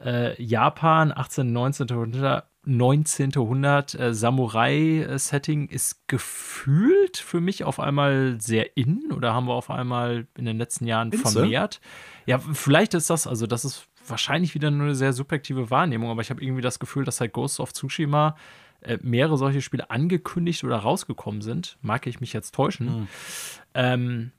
äh, 0.00 0.40
Japan, 0.42 1.12
18., 1.14 1.52
19. 1.52 1.86
Jahrhundert 1.88 2.48
19. 2.64 3.30
Jahrhundert 3.30 3.98
äh, 3.98 4.14
Samurai-Setting 4.14 5.68
ist 5.68 6.06
gefühlt 6.06 7.16
für 7.16 7.40
mich 7.40 7.64
auf 7.64 7.80
einmal 7.80 8.40
sehr 8.40 8.76
in 8.76 9.10
oder 9.12 9.34
haben 9.34 9.48
wir 9.48 9.54
auf 9.54 9.68
einmal 9.68 10.28
in 10.36 10.44
den 10.44 10.58
letzten 10.58 10.86
Jahren 10.86 11.10
Inze? 11.10 11.32
vermehrt. 11.32 11.80
Ja, 12.24 12.38
vielleicht 12.38 12.94
ist 12.94 13.10
das, 13.10 13.26
also 13.26 13.48
das 13.48 13.64
ist 13.64 13.88
wahrscheinlich 14.06 14.54
wieder 14.54 14.70
nur 14.70 14.86
eine 14.86 14.94
sehr 14.94 15.12
subjektive 15.12 15.70
Wahrnehmung, 15.70 16.10
aber 16.10 16.22
ich 16.22 16.30
habe 16.30 16.42
irgendwie 16.42 16.62
das 16.62 16.78
Gefühl, 16.78 17.04
dass 17.04 17.16
seit 17.16 17.32
Ghost 17.32 17.58
of 17.58 17.72
Tsushima 17.72 18.36
äh, 18.80 18.98
mehrere 19.02 19.36
solche 19.36 19.60
Spiele 19.60 19.90
angekündigt 19.90 20.62
oder 20.62 20.76
rausgekommen 20.76 21.40
sind. 21.40 21.78
Mag 21.82 22.06
ich 22.06 22.20
mich 22.20 22.32
jetzt 22.32 22.54
täuschen. 22.54 22.86
Mhm. 22.86 23.08
Ähm, 23.74 24.32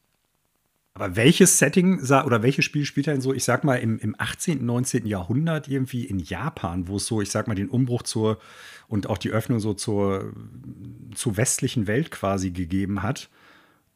aber 0.96 1.16
welches 1.16 1.58
Setting 1.58 2.00
oder 2.02 2.44
welches 2.44 2.66
Spiel 2.66 2.86
spielt 2.86 3.08
denn 3.08 3.20
so, 3.20 3.34
ich 3.34 3.44
sag 3.44 3.64
mal, 3.64 3.76
im, 3.76 3.98
im 4.00 4.16
18., 4.18 4.64
19. 4.64 5.08
Jahrhundert 5.08 5.68
irgendwie 5.68 6.06
in 6.06 6.20
Japan, 6.20 6.88
wo 6.88 6.98
es 6.98 7.08
so, 7.08 7.20
ich 7.22 7.32
sag 7.32 7.48
mal, 7.48 7.56
den 7.56 7.70
Umbruch 7.70 8.04
zur 8.04 8.38
und 8.88 9.10
auch 9.10 9.18
die 9.18 9.32
Öffnung 9.32 9.60
so 9.60 9.74
zur, 9.74 10.34
zur 11.16 11.38
westlichen 11.38 11.88
Welt 11.88 12.12
quasi 12.12 12.52
gegeben 12.52 13.02
hat? 13.02 13.30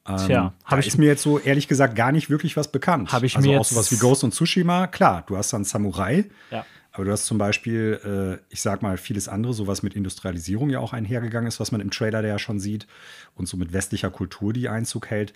Ähm, 0.08 0.18
Tja, 0.26 0.54
da 0.68 0.78
ist 0.78 0.98
mir 0.98 1.06
jetzt 1.06 1.22
so 1.22 1.38
ehrlich 1.38 1.68
gesagt 1.68 1.96
gar 1.96 2.12
nicht 2.12 2.32
wirklich 2.32 2.58
was 2.58 2.72
bekannt. 2.72 3.12
Habe 3.12 3.28
ich 3.28 3.36
also 3.36 3.48
mir 3.48 3.60
auch 3.60 3.66
sowas 3.66 3.92
wie 3.92 3.98
Ghost 3.98 4.24
und 4.24 4.34
Tsushima, 4.34 4.88
klar, 4.88 5.24
du 5.28 5.38
hast 5.38 5.54
dann 5.54 5.66
Samurai. 5.66 6.26
Ja. 6.50 6.66
Aber 6.94 7.06
du 7.06 7.12
hast 7.12 7.28
zum 7.28 7.38
Beispiel, 7.38 8.40
äh, 8.42 8.44
ich 8.52 8.62
sag 8.64 8.82
mal, 8.82 8.98
vieles 8.98 9.28
andere, 9.28 9.54
so 9.54 9.68
was 9.68 9.84
mit 9.84 9.94
Industrialisierung 9.94 10.72
ja 10.72 10.80
auch 10.80 10.94
einhergegangen 10.94 11.48
ist, 11.48 11.60
was 11.60 11.72
man 11.72 11.80
im 11.80 11.92
Trailer 11.92 12.24
da 12.24 12.28
ja 12.28 12.40
schon 12.40 12.60
sieht 12.60 12.88
und 13.36 13.48
so 13.48 13.56
mit 13.56 13.72
westlicher 13.72 14.10
Kultur, 14.10 14.52
die 14.52 14.68
Einzug 14.68 15.12
hält 15.12 15.34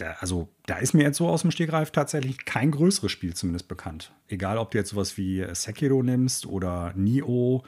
da, 0.00 0.16
also 0.20 0.48
da 0.66 0.76
ist 0.76 0.94
mir 0.94 1.02
jetzt 1.02 1.18
so 1.18 1.28
aus 1.28 1.42
dem 1.42 1.50
Stegreif 1.50 1.90
tatsächlich 1.90 2.44
kein 2.44 2.70
größeres 2.70 3.10
Spiel 3.10 3.34
zumindest 3.34 3.68
bekannt. 3.68 4.12
Egal, 4.28 4.58
ob 4.58 4.70
du 4.70 4.78
jetzt 4.78 4.90
sowas 4.90 5.16
wie 5.16 5.44
Sekiro 5.52 6.02
nimmst 6.02 6.46
oder 6.46 6.92
Nioh 6.94 7.62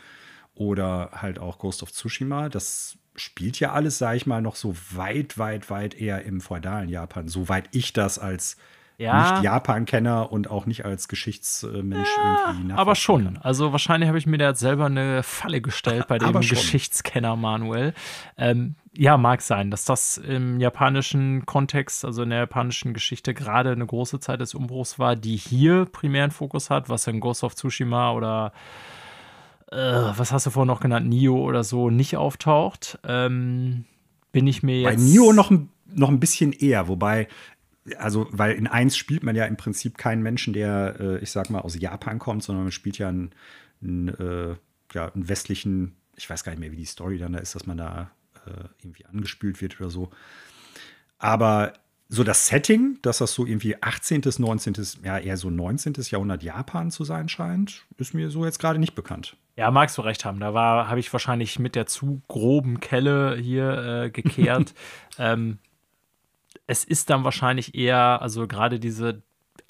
oder 0.55 1.11
halt 1.13 1.39
auch 1.39 1.59
Ghost 1.59 1.83
of 1.83 1.93
Tsushima, 1.93 2.49
das 2.49 2.99
spielt 3.17 3.61
ja 3.61 3.73
alles, 3.73 3.99
sage 3.99 4.17
ich 4.17 4.27
mal, 4.27 4.41
noch 4.41 4.57
so 4.57 4.75
weit, 4.93 5.39
weit, 5.39 5.71
weit 5.71 5.95
eher 5.95 6.25
im 6.25 6.41
feudalen 6.41 6.89
Japan, 6.89 7.29
soweit 7.29 7.69
ich 7.73 7.93
das 7.93 8.19
als 8.19 8.57
ja. 9.01 9.33
nicht 9.33 9.45
Japan-Kenner 9.45 10.31
und 10.31 10.51
auch 10.51 10.67
nicht 10.67 10.85
als 10.85 11.09
Geschichtsmensch 11.09 12.09
ja, 12.17 12.53
irgendwie 12.53 12.73
Aber 12.75 12.95
schon. 12.95 13.25
Kann. 13.25 13.39
Also 13.39 13.73
wahrscheinlich 13.73 14.09
habe 14.09 14.19
ich 14.19 14.27
mir 14.27 14.39
da 14.39 14.49
jetzt 14.49 14.61
selber 14.61 14.87
eine 14.87 15.23
Falle 15.23 15.61
gestellt 15.61 16.07
bei 16.09 16.19
dem 16.19 16.33
Geschichtskenner 16.41 17.37
Manuel. 17.37 17.95
Ähm, 18.37 18.77
ja, 18.97 19.17
mag 19.17 19.41
sein, 19.41 19.71
dass 19.71 19.85
das 19.85 20.19
im 20.19 20.61
japanischen 20.61 21.47
Kontext, 21.47 22.05
also 22.05 22.23
in 22.23 22.31
der 22.31 22.41
japanischen 22.41 22.93
Geschichte, 22.93 23.35
gerade 23.35 23.71
eine 23.71 23.87
große 23.87 24.21
Zeit 24.21 24.41
des 24.41 24.55
Umbruchs 24.55 24.99
war, 24.99 25.17
die 25.17 25.37
hier 25.37 25.87
primären 25.87 26.31
Fokus 26.31 26.71
hat, 26.71 26.89
was 26.89 27.07
in 27.07 27.21
Ghost 27.21 27.45
of 27.45 27.55
Tsushima 27.55 28.13
oder 28.13 28.53
äh, 29.71 29.77
was 29.77 30.33
hast 30.33 30.47
du 30.47 30.51
vorhin 30.51 30.67
noch 30.67 30.81
genannt, 30.81 31.09
Nio 31.09 31.37
oder 31.37 31.65
so, 31.65 31.89
nicht 31.89 32.17
auftaucht. 32.17 32.99
Ähm, 33.07 33.85
bin 34.33 34.47
ich 34.47 34.63
mir 34.63 34.81
jetzt. 34.81 34.97
Bei 34.97 35.03
Nio 35.03 35.33
noch 35.33 35.51
ein, 35.51 35.71
noch 35.95 36.09
ein 36.09 36.21
bisschen 36.21 36.53
eher, 36.53 36.89
wobei 36.89 37.29
also, 37.99 38.27
weil 38.31 38.53
in 38.53 38.67
1 38.67 38.97
spielt 38.97 39.23
man 39.23 39.37
ja 39.37 39.45
im 39.45 39.57
Prinzip 39.57 39.99
keinen 39.99 40.23
Menschen, 40.23 40.53
der, 40.53 40.97
äh, 41.01 41.19
ich 41.19 41.31
sag 41.31 41.51
mal, 41.51 41.61
aus 41.61 41.79
Japan 41.79 42.19
kommt, 42.19 42.43
sondern 42.43 42.65
man 42.65 42.73
spielt 42.73 42.99
ja 42.99 43.09
einen, 43.09 43.31
einen, 43.83 44.09
äh, 44.09 44.57
ja, 44.93 45.13
einen 45.13 45.29
westlichen, 45.29 45.97
ich 46.17 46.29
weiß 46.29 46.45
gar 46.45 46.53
nicht 46.53 46.61
mehr, 46.61 46.73
wie 46.73 46.77
die 46.77 46.85
Story 46.85 47.19
dann 47.19 47.33
da 47.33 47.39
ist, 47.39 47.55
dass 47.55 47.67
man 47.67 47.77
da 47.77 48.11
äh, 48.47 48.65
irgendwie 48.83 49.07
angespült 49.07 49.61
wird 49.61 49.81
oder 49.81 49.91
so. 49.91 50.11
Aber 51.19 51.75
so 52.09 52.25
das 52.25 52.49
Setting, 52.49 52.99
dass 53.03 53.19
das 53.19 53.33
so 53.33 53.47
irgendwie 53.47 53.81
18., 53.81 54.23
19., 54.39 54.75
ja 55.05 55.19
eher 55.19 55.37
so 55.37 55.49
19. 55.49 55.95
Jahrhundert 56.11 56.43
Japan 56.43 56.91
zu 56.91 57.05
sein 57.05 57.29
scheint, 57.29 57.87
ist 57.99 58.15
mir 58.15 58.31
so 58.31 58.45
jetzt 58.45 58.59
gerade 58.59 58.81
nicht 58.81 58.97
bekannt. 58.97 59.37
Ja, 59.57 59.71
magst 59.71 59.97
du 59.97 60.03
recht 60.03 60.25
haben. 60.25 60.41
Da 60.41 60.53
war, 60.53 60.89
habe 60.89 60.99
ich 60.99 61.13
wahrscheinlich 61.13 61.59
mit 61.59 61.77
der 61.77 61.87
zu 61.87 62.21
groben 62.27 62.81
Kelle 62.81 63.37
hier 63.37 64.05
äh, 64.05 64.11
gekehrt. 64.11 64.75
ähm, 65.19 65.59
es 66.71 66.85
ist 66.85 67.11
dann 67.11 67.25
wahrscheinlich 67.25 67.75
eher, 67.75 68.23
also 68.23 68.47
gerade 68.47 68.79
diese 68.79 69.23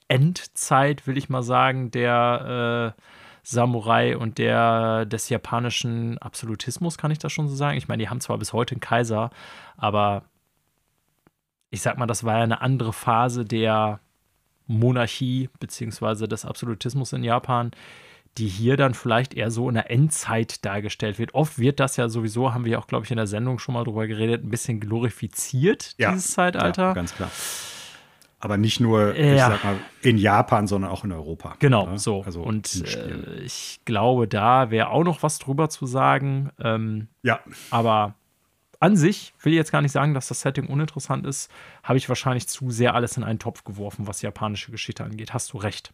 Endzeit, 0.09 1.07
will 1.07 1.17
ich 1.17 1.31
mal 1.31 1.43
sagen, 1.43 1.91
der 1.91 2.95
äh, 2.99 3.03
Samurai 3.43 4.19
und 4.19 4.37
der 4.37 5.07
des 5.07 5.31
japanischen 5.31 6.19
Absolutismus, 6.19 6.99
kann 6.99 7.11
ich 7.11 7.19
das 7.19 7.33
schon 7.33 7.49
so 7.49 7.57
sagen? 7.57 7.79
Ich 7.79 7.89
meine, 7.89 8.03
die 8.03 8.11
haben 8.11 8.21
zwar 8.21 8.37
bis 8.37 8.53
heute 8.53 8.75
einen 8.75 8.83
Kaiser, 8.83 9.31
aber 9.79 10.25
ich 11.71 11.81
sag 11.81 11.97
mal, 11.97 12.07
das 12.07 12.23
war 12.23 12.37
ja 12.37 12.45
eine 12.45 12.61
andere 12.61 12.93
Phase 12.93 13.47
der 13.47 14.01
Monarchie 14.67 15.49
beziehungsweise 15.59 16.29
des 16.29 16.45
Absolutismus 16.45 17.15
in 17.15 17.25
Japan, 17.25 17.71
die 18.39 18.47
hier 18.47 18.77
dann 18.77 18.95
vielleicht 18.95 19.35
eher 19.35 19.51
so 19.51 19.69
in 19.69 19.75
der 19.75 19.91
Endzeit 19.91 20.65
dargestellt 20.65 21.19
wird. 21.19 21.35
Oft 21.35 21.59
wird 21.59 21.81
das 21.81 21.97
ja 21.97 22.09
sowieso, 22.09 22.55
haben 22.55 22.65
wir 22.65 22.79
auch, 22.79 22.87
glaube 22.87 23.05
ich, 23.05 23.11
in 23.11 23.17
der 23.17 23.27
Sendung 23.27 23.59
schon 23.59 23.75
mal 23.75 23.85
drüber 23.85 24.07
geredet, 24.07 24.45
ein 24.45 24.51
bisschen 24.51 24.81
glorifiziert, 24.81 25.95
Ja, 25.99 26.13
dieses 26.13 26.33
Zeitalter. 26.33 26.83
Ja, 26.89 26.93
ganz 26.95 27.15
klar. 27.15 27.31
Aber 28.43 28.57
nicht 28.57 28.81
nur, 28.81 29.15
ich 29.15 29.37
Ja. 29.37 29.51
sag 29.51 29.65
mal, 29.65 29.77
in 30.01 30.17
Japan, 30.17 30.67
sondern 30.67 30.91
auch 30.91 31.05
in 31.05 31.13
Europa. 31.13 31.57
Genau, 31.59 31.87
ne? 31.87 31.99
so. 31.99 32.23
Also 32.23 32.43
und 32.43 32.83
äh, 32.87 33.41
ich 33.43 33.81
glaube, 33.85 34.27
da 34.27 34.71
wäre 34.71 34.89
auch 34.89 35.05
noch 35.05 35.23
was 35.23 35.39
drüber 35.39 35.69
zu 35.69 35.85
sagen. 35.85 36.51
Ähm, 36.59 37.09
ja, 37.23 37.41
aber 37.71 38.15
an 38.79 38.97
sich 38.97 39.35
will 39.43 39.53
ich 39.53 39.59
jetzt 39.59 39.73
gar 39.73 39.83
nicht 39.83 39.93
sagen, 39.93 40.15
dass 40.15 40.29
das 40.29 40.41
Setting 40.41 40.69
uninteressant 40.69 41.27
ist. 41.27 41.51
Habe 41.83 41.99
ich 41.99 42.09
wahrscheinlich 42.09 42.49
zu 42.49 42.71
sehr 42.71 42.95
alles 42.95 43.19
in 43.19 43.25
einen 43.25 43.39
Topf 43.39 43.63
geworfen, 43.65 44.07
was 44.07 44.23
japanische 44.23 44.71
Geschichte 44.71 45.05
angeht. 45.05 45.35
Hast 45.35 45.53
du 45.53 45.59
recht. 45.59 45.93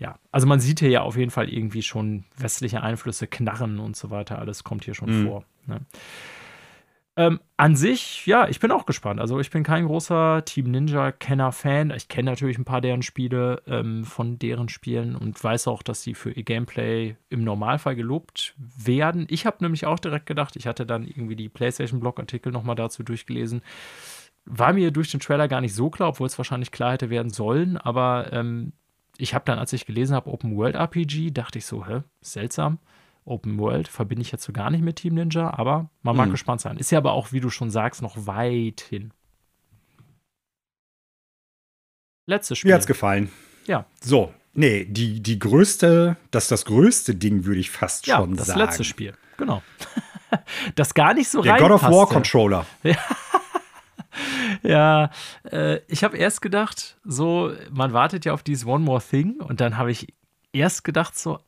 Ja, 0.00 0.18
also 0.32 0.46
man 0.46 0.60
sieht 0.60 0.80
hier 0.80 0.88
ja 0.88 1.02
auf 1.02 1.16
jeden 1.16 1.30
Fall 1.30 1.48
irgendwie 1.48 1.82
schon 1.82 2.24
westliche 2.36 2.82
Einflüsse, 2.82 3.26
Knarren 3.26 3.78
und 3.78 3.96
so 3.96 4.10
weiter. 4.10 4.38
Alles 4.38 4.64
kommt 4.64 4.84
hier 4.84 4.94
schon 4.94 5.20
Mhm. 5.20 5.26
vor. 5.26 5.44
Ne? 5.66 5.80
Ähm, 7.16 7.38
an 7.58 7.76
sich, 7.76 8.24
ja, 8.24 8.48
ich 8.48 8.60
bin 8.60 8.70
auch 8.70 8.86
gespannt. 8.86 9.20
Also 9.20 9.40
ich 9.40 9.50
bin 9.50 9.62
kein 9.62 9.84
großer 9.84 10.42
Team 10.46 10.70
Ninja-Kenner-Fan. 10.70 11.90
Ich 11.90 12.08
kenne 12.08 12.30
natürlich 12.30 12.56
ein 12.56 12.64
paar 12.64 12.80
deren 12.80 13.02
Spiele 13.02 13.62
ähm, 13.66 14.04
von 14.04 14.38
deren 14.38 14.70
Spielen 14.70 15.16
und 15.16 15.42
weiß 15.42 15.68
auch, 15.68 15.82
dass 15.82 16.02
sie 16.02 16.14
für 16.14 16.30
ihr 16.30 16.44
Gameplay 16.44 17.16
im 17.28 17.44
Normalfall 17.44 17.94
gelobt 17.94 18.54
werden. 18.58 19.26
Ich 19.28 19.44
habe 19.44 19.58
nämlich 19.60 19.84
auch 19.84 19.98
direkt 19.98 20.24
gedacht, 20.24 20.56
ich 20.56 20.66
hatte 20.66 20.86
dann 20.86 21.04
irgendwie 21.06 21.36
die 21.36 21.50
PlayStation-Blog-Artikel 21.50 22.52
nochmal 22.52 22.76
dazu 22.76 23.02
durchgelesen. 23.02 23.60
War 24.46 24.72
mir 24.72 24.90
durch 24.90 25.10
den 25.10 25.20
Trailer 25.20 25.46
gar 25.48 25.60
nicht 25.60 25.74
so 25.74 25.90
klar, 25.90 26.08
obwohl 26.10 26.26
es 26.26 26.38
wahrscheinlich 26.38 26.70
klar 26.70 26.92
hätte 26.92 27.10
werden 27.10 27.30
sollen. 27.30 27.76
Aber 27.76 28.32
ähm, 28.32 28.72
ich 29.20 29.34
habe 29.34 29.44
dann, 29.44 29.58
als 29.58 29.72
ich 29.72 29.86
gelesen 29.86 30.14
habe, 30.14 30.30
Open 30.30 30.56
World 30.56 30.74
RPG, 30.74 31.30
dachte 31.30 31.58
ich 31.58 31.66
so, 31.66 31.86
hä, 31.86 32.02
seltsam. 32.20 32.78
Open 33.24 33.58
World 33.58 33.86
verbinde 33.88 34.22
ich 34.22 34.32
jetzt 34.32 34.44
so 34.44 34.52
gar 34.52 34.70
nicht 34.70 34.82
mit 34.82 34.96
Team 34.96 35.14
Ninja, 35.14 35.52
aber 35.56 35.90
man 36.02 36.16
mag 36.16 36.28
Mhm. 36.28 36.32
gespannt 36.32 36.60
sein. 36.60 36.76
Ist 36.78 36.90
ja 36.90 36.98
aber 36.98 37.12
auch, 37.12 37.32
wie 37.32 37.40
du 37.40 37.50
schon 37.50 37.70
sagst, 37.70 38.02
noch 38.02 38.26
weit 38.26 38.80
hin. 38.80 39.12
Letztes 42.26 42.58
Spiel. 42.58 42.70
mir 42.70 42.74
hat's 42.76 42.86
gefallen. 42.86 43.30
Ja. 43.66 43.86
So, 44.00 44.32
nee, 44.52 44.84
die, 44.84 45.20
die 45.20 45.38
größte, 45.38 46.16
das 46.30 46.48
das 46.48 46.64
größte 46.64 47.14
Ding, 47.14 47.44
würde 47.44 47.60
ich 47.60 47.70
fast 47.70 48.06
ja, 48.06 48.16
schon 48.16 48.36
das 48.36 48.46
sagen. 48.48 48.60
letzte 48.60 48.84
Spiel. 48.84 49.14
Genau. 49.36 49.62
das 50.76 50.94
gar 50.94 51.14
nicht 51.14 51.28
so 51.28 51.42
Der 51.42 51.56
God 51.58 51.72
of 51.72 51.82
War. 51.82 52.06
Controller. 52.06 52.66
Ja, 52.82 52.96
äh, 55.50 55.78
ich 55.88 56.04
habe 56.04 56.16
erst 56.16 56.42
gedacht, 56.42 56.98
so, 57.04 57.52
man 57.70 57.92
wartet 57.92 58.24
ja 58.24 58.32
auf 58.32 58.42
dieses 58.42 58.66
One 58.66 58.84
More 58.84 59.02
Thing 59.02 59.40
und 59.40 59.60
dann 59.60 59.76
habe 59.76 59.90
ich 59.90 60.14
erst 60.52 60.84
gedacht, 60.84 61.18
so, 61.18 61.38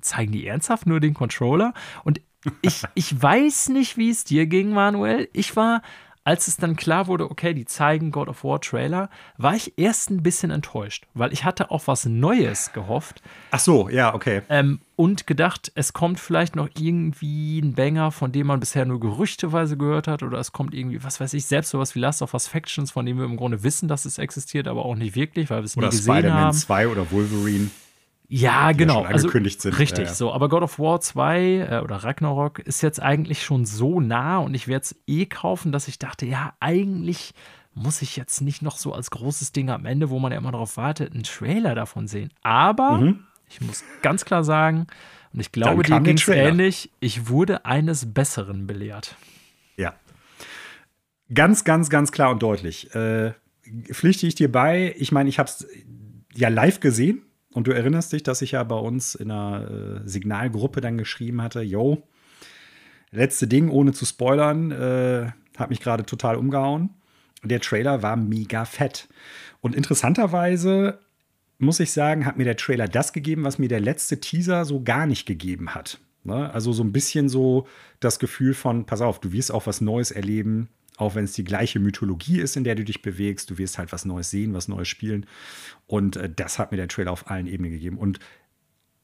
zeigen 0.00 0.32
die 0.32 0.46
ernsthaft 0.46 0.86
nur 0.86 1.00
den 1.00 1.14
Controller? 1.14 1.72
Und 2.04 2.20
ich, 2.60 2.82
ich 2.94 3.22
weiß 3.22 3.68
nicht, 3.68 3.96
wie 3.96 4.10
es 4.10 4.24
dir 4.24 4.46
ging, 4.46 4.70
Manuel. 4.70 5.28
Ich 5.32 5.54
war, 5.56 5.82
als 6.24 6.46
es 6.48 6.56
dann 6.56 6.76
klar 6.76 7.06
wurde, 7.06 7.30
okay, 7.30 7.54
die 7.54 7.64
zeigen 7.64 8.10
God 8.12 8.28
of 8.28 8.44
War 8.44 8.60
Trailer, 8.60 9.10
war 9.38 9.54
ich 9.54 9.74
erst 9.76 10.10
ein 10.10 10.22
bisschen 10.22 10.50
enttäuscht, 10.50 11.06
weil 11.14 11.32
ich 11.32 11.44
hatte 11.44 11.70
auf 11.70 11.88
was 11.88 12.06
Neues 12.06 12.72
gehofft 12.72 13.22
Ach 13.50 13.58
so, 13.58 13.88
ja, 13.88 14.14
okay. 14.14 14.42
ähm, 14.48 14.80
und 14.94 15.26
gedacht, 15.26 15.72
es 15.74 15.92
kommt 15.92 16.20
vielleicht 16.20 16.54
noch 16.54 16.68
irgendwie 16.78 17.58
ein 17.58 17.74
Banger, 17.74 18.12
von 18.12 18.30
dem 18.30 18.46
man 18.46 18.60
bisher 18.60 18.84
nur 18.84 19.00
gerüchteweise 19.00 19.76
gehört 19.76 20.06
hat, 20.06 20.22
oder 20.22 20.38
es 20.38 20.52
kommt 20.52 20.74
irgendwie, 20.74 21.02
was 21.02 21.18
weiß 21.18 21.34
ich, 21.34 21.46
selbst 21.46 21.70
sowas 21.70 21.94
wie 21.94 21.98
Last 21.98 22.22
of 22.22 22.34
Us 22.34 22.46
Factions, 22.46 22.92
von 22.92 23.04
dem 23.04 23.18
wir 23.18 23.24
im 23.24 23.36
Grunde 23.36 23.62
wissen, 23.64 23.88
dass 23.88 24.04
es 24.04 24.18
existiert, 24.18 24.68
aber 24.68 24.84
auch 24.84 24.94
nicht 24.94 25.16
wirklich, 25.16 25.50
weil 25.50 25.58
wir 25.58 25.64
es 25.64 25.76
nie 25.76 25.82
Oder 25.82 25.90
gesehen 25.90 26.04
Spider-Man 26.04 26.44
haben. 26.44 26.56
2 26.56 26.88
oder 26.88 27.10
Wolverine. 27.10 27.70
Ja, 28.28 28.72
genau. 28.72 29.04
schon 29.04 29.14
angekündigt 29.14 29.60
sind. 29.60 29.78
Richtig, 29.78 30.04
Ja, 30.04 30.10
ja. 30.10 30.14
so. 30.14 30.32
Aber 30.32 30.48
God 30.48 30.62
of 30.62 30.78
War 30.78 31.00
2 31.00 31.40
äh, 31.70 31.80
oder 31.84 31.96
Ragnarok 31.96 32.60
ist 32.60 32.80
jetzt 32.82 33.00
eigentlich 33.00 33.44
schon 33.44 33.66
so 33.66 34.00
nah 34.00 34.38
und 34.38 34.54
ich 34.54 34.68
werde 34.68 34.84
es 34.84 34.96
eh 35.06 35.26
kaufen, 35.26 35.70
dass 35.72 35.86
ich 35.88 35.98
dachte, 35.98 36.24
ja, 36.26 36.54
eigentlich 36.60 37.34
muss 37.74 38.02
ich 38.02 38.16
jetzt 38.16 38.40
nicht 38.40 38.62
noch 38.62 38.76
so 38.78 38.92
als 38.94 39.10
großes 39.10 39.52
Ding 39.52 39.70
am 39.70 39.84
Ende, 39.86 40.10
wo 40.10 40.18
man 40.18 40.32
ja 40.32 40.38
immer 40.38 40.52
darauf 40.52 40.76
wartet, 40.76 41.12
einen 41.12 41.22
Trailer 41.24 41.74
davon 41.74 42.06
sehen. 42.08 42.30
Aber 42.42 42.98
Mhm. 42.98 43.20
ich 43.48 43.60
muss 43.60 43.84
ganz 44.02 44.24
klar 44.24 44.44
sagen, 44.44 44.86
und 45.34 45.40
ich 45.40 45.52
glaube, 45.52 45.82
dir 45.82 45.98
ging 46.00 46.16
es 46.18 46.28
ähnlich, 46.28 46.90
ich 47.00 47.28
wurde 47.28 47.64
eines 47.64 48.12
Besseren 48.12 48.66
belehrt. 48.66 49.16
Ja. 49.76 49.94
Ganz, 51.32 51.64
ganz, 51.64 51.88
ganz 51.88 52.12
klar 52.12 52.30
und 52.30 52.42
deutlich. 52.42 52.94
Äh, 52.94 53.32
pflichte 53.90 54.26
ich 54.26 54.34
dir 54.34 54.52
bei. 54.52 54.94
Ich 54.98 55.12
meine, 55.12 55.28
ich 55.30 55.38
habe 55.38 55.48
es 55.48 55.66
ja 56.34 56.48
live 56.48 56.80
gesehen 56.80 57.22
und 57.52 57.66
du 57.66 57.72
erinnerst 57.72 58.12
dich, 58.12 58.22
dass 58.22 58.42
ich 58.42 58.52
ja 58.52 58.64
bei 58.64 58.76
uns 58.76 59.14
in 59.14 59.30
einer 59.30 59.70
äh, 60.04 60.08
Signalgruppe 60.08 60.80
dann 60.80 60.98
geschrieben 60.98 61.42
hatte, 61.42 61.60
yo, 61.60 62.02
letzte 63.10 63.46
Ding, 63.46 63.68
ohne 63.68 63.92
zu 63.92 64.04
spoilern, 64.04 64.70
äh, 64.70 65.30
hat 65.56 65.70
mich 65.70 65.80
gerade 65.80 66.04
total 66.04 66.36
umgehauen. 66.36 66.90
Der 67.44 67.60
Trailer 67.60 68.02
war 68.02 68.16
mega 68.16 68.64
fett. 68.64 69.08
Und 69.60 69.74
interessanterweise 69.74 70.98
muss 71.58 71.80
ich 71.80 71.92
sagen, 71.92 72.26
hat 72.26 72.38
mir 72.38 72.44
der 72.44 72.56
Trailer 72.56 72.88
das 72.88 73.12
gegeben, 73.12 73.44
was 73.44 73.58
mir 73.58 73.68
der 73.68 73.80
letzte 73.80 74.18
Teaser 74.20 74.64
so 74.64 74.82
gar 74.82 75.06
nicht 75.06 75.26
gegeben 75.26 75.74
hat. 75.74 76.00
Ne? 76.24 76.52
Also 76.52 76.72
so 76.72 76.82
ein 76.82 76.92
bisschen 76.92 77.28
so 77.28 77.66
das 78.00 78.18
Gefühl 78.18 78.54
von, 78.54 78.86
pass 78.86 79.00
auf, 79.00 79.20
du 79.20 79.32
wirst 79.32 79.52
auch 79.52 79.66
was 79.66 79.80
Neues 79.80 80.10
erleben, 80.10 80.68
auch 81.02 81.14
wenn 81.14 81.24
es 81.24 81.32
die 81.32 81.44
gleiche 81.44 81.80
Mythologie 81.80 82.38
ist, 82.38 82.56
in 82.56 82.64
der 82.64 82.74
du 82.74 82.84
dich 82.84 83.02
bewegst. 83.02 83.50
Du 83.50 83.58
wirst 83.58 83.78
halt 83.78 83.92
was 83.92 84.04
Neues 84.04 84.30
sehen, 84.30 84.54
was 84.54 84.68
Neues 84.68 84.88
spielen. 84.88 85.26
Und 85.86 86.16
äh, 86.16 86.30
das 86.34 86.58
hat 86.58 86.70
mir 86.70 86.76
der 86.76 86.88
Trailer 86.88 87.12
auf 87.12 87.30
allen 87.30 87.46
Ebenen 87.46 87.72
gegeben. 87.72 87.98
Und 87.98 88.20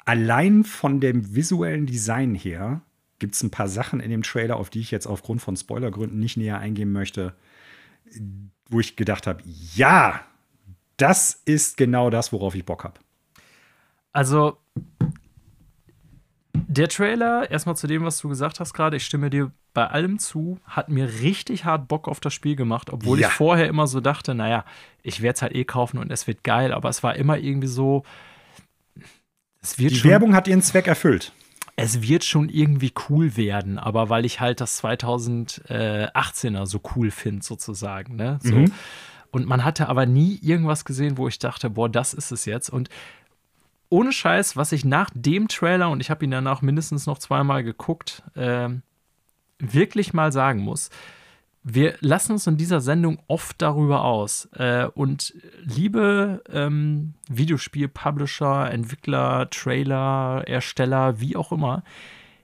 allein 0.04 0.64
von 0.64 1.00
dem 1.00 1.34
visuellen 1.34 1.86
Design 1.86 2.34
her 2.34 2.82
gibt 3.18 3.34
es 3.34 3.42
ein 3.42 3.50
paar 3.50 3.68
Sachen 3.68 4.00
in 4.00 4.10
dem 4.10 4.22
Trailer, 4.22 4.56
auf 4.56 4.70
die 4.70 4.80
ich 4.80 4.90
jetzt 4.90 5.06
aufgrund 5.06 5.42
von 5.42 5.56
Spoilergründen 5.56 6.20
nicht 6.20 6.36
näher 6.36 6.58
eingehen 6.58 6.92
möchte, 6.92 7.34
wo 8.70 8.80
ich 8.80 8.96
gedacht 8.96 9.26
habe, 9.26 9.42
ja, 9.74 10.20
das 10.96 11.42
ist 11.44 11.76
genau 11.76 12.10
das, 12.10 12.32
worauf 12.32 12.54
ich 12.54 12.64
Bock 12.64 12.84
habe. 12.84 13.00
Also, 14.12 14.56
der 16.52 16.88
Trailer, 16.88 17.50
erstmal 17.50 17.76
zu 17.76 17.86
dem, 17.86 18.04
was 18.04 18.18
du 18.18 18.28
gesagt 18.28 18.60
hast 18.60 18.72
gerade, 18.72 18.96
ich 18.96 19.04
stimme 19.04 19.30
dir 19.30 19.52
bei 19.78 19.86
allem 19.86 20.18
zu, 20.18 20.58
hat 20.66 20.88
mir 20.88 21.06
richtig 21.20 21.64
hart 21.64 21.86
Bock 21.86 22.08
auf 22.08 22.18
das 22.18 22.34
Spiel 22.34 22.56
gemacht, 22.56 22.90
obwohl 22.90 23.20
Ja. 23.20 23.28
ich 23.28 23.32
vorher 23.34 23.68
immer 23.68 23.86
so 23.86 24.00
dachte, 24.00 24.34
naja, 24.34 24.64
ich 25.04 25.22
werde 25.22 25.36
es 25.36 25.42
halt 25.42 25.54
eh 25.54 25.64
kaufen 25.64 25.98
und 25.98 26.10
es 26.10 26.26
wird 26.26 26.42
geil, 26.42 26.72
aber 26.72 26.88
es 26.88 27.04
war 27.04 27.14
immer 27.14 27.38
irgendwie 27.38 27.68
so, 27.68 28.02
es 29.62 29.78
wird 29.78 29.92
Die 29.92 29.96
schon, 29.96 30.10
Werbung 30.10 30.34
hat 30.34 30.48
ihren 30.48 30.62
Zweck 30.62 30.88
erfüllt. 30.88 31.30
es 31.76 32.02
wird 32.02 32.24
schon 32.24 32.48
irgendwie 32.48 32.92
cool 33.08 33.36
werden, 33.36 33.78
aber 33.78 34.08
weil 34.08 34.24
ich 34.24 34.40
halt 34.40 34.60
das 34.60 34.82
2018er 34.82 36.66
so 36.66 36.80
cool 36.96 37.12
finde, 37.12 37.44
sozusagen, 37.44 38.16
ne? 38.16 38.40
So. 38.42 38.56
Mhm. 38.56 38.72
Und 39.30 39.46
man 39.46 39.64
hatte 39.64 39.88
aber 39.88 40.06
nie 40.06 40.38
irgendwas 40.42 40.84
gesehen, 40.84 41.18
wo 41.18 41.28
ich 41.28 41.38
dachte, 41.38 41.70
boah, 41.70 41.88
das 41.88 42.14
ist 42.14 42.32
es 42.32 42.46
jetzt. 42.46 42.68
Und 42.70 42.88
ohne 43.90 44.10
Scheiß, 44.12 44.56
was 44.56 44.72
ich 44.72 44.84
nach 44.84 45.10
dem 45.14 45.46
Trailer, 45.48 45.90
und 45.90 46.00
ich 46.00 46.10
habe 46.10 46.24
ihn 46.24 46.30
danach 46.30 46.62
mindestens 46.62 47.06
noch 47.06 47.18
zweimal 47.18 47.62
geguckt, 47.62 48.22
ähm, 48.36 48.82
wirklich 49.58 50.12
mal 50.12 50.32
sagen 50.32 50.60
muss, 50.60 50.90
wir 51.62 51.96
lassen 52.00 52.32
uns 52.32 52.46
in 52.46 52.56
dieser 52.56 52.80
Sendung 52.80 53.18
oft 53.26 53.60
darüber 53.60 54.04
aus. 54.04 54.48
Äh, 54.52 54.86
und 54.94 55.34
liebe 55.58 56.42
ähm, 56.50 57.14
Videospiel-Publisher, 57.28 58.70
Entwickler, 58.70 59.50
Trailer, 59.50 60.44
Ersteller, 60.46 61.20
wie 61.20 61.36
auch 61.36 61.52
immer, 61.52 61.82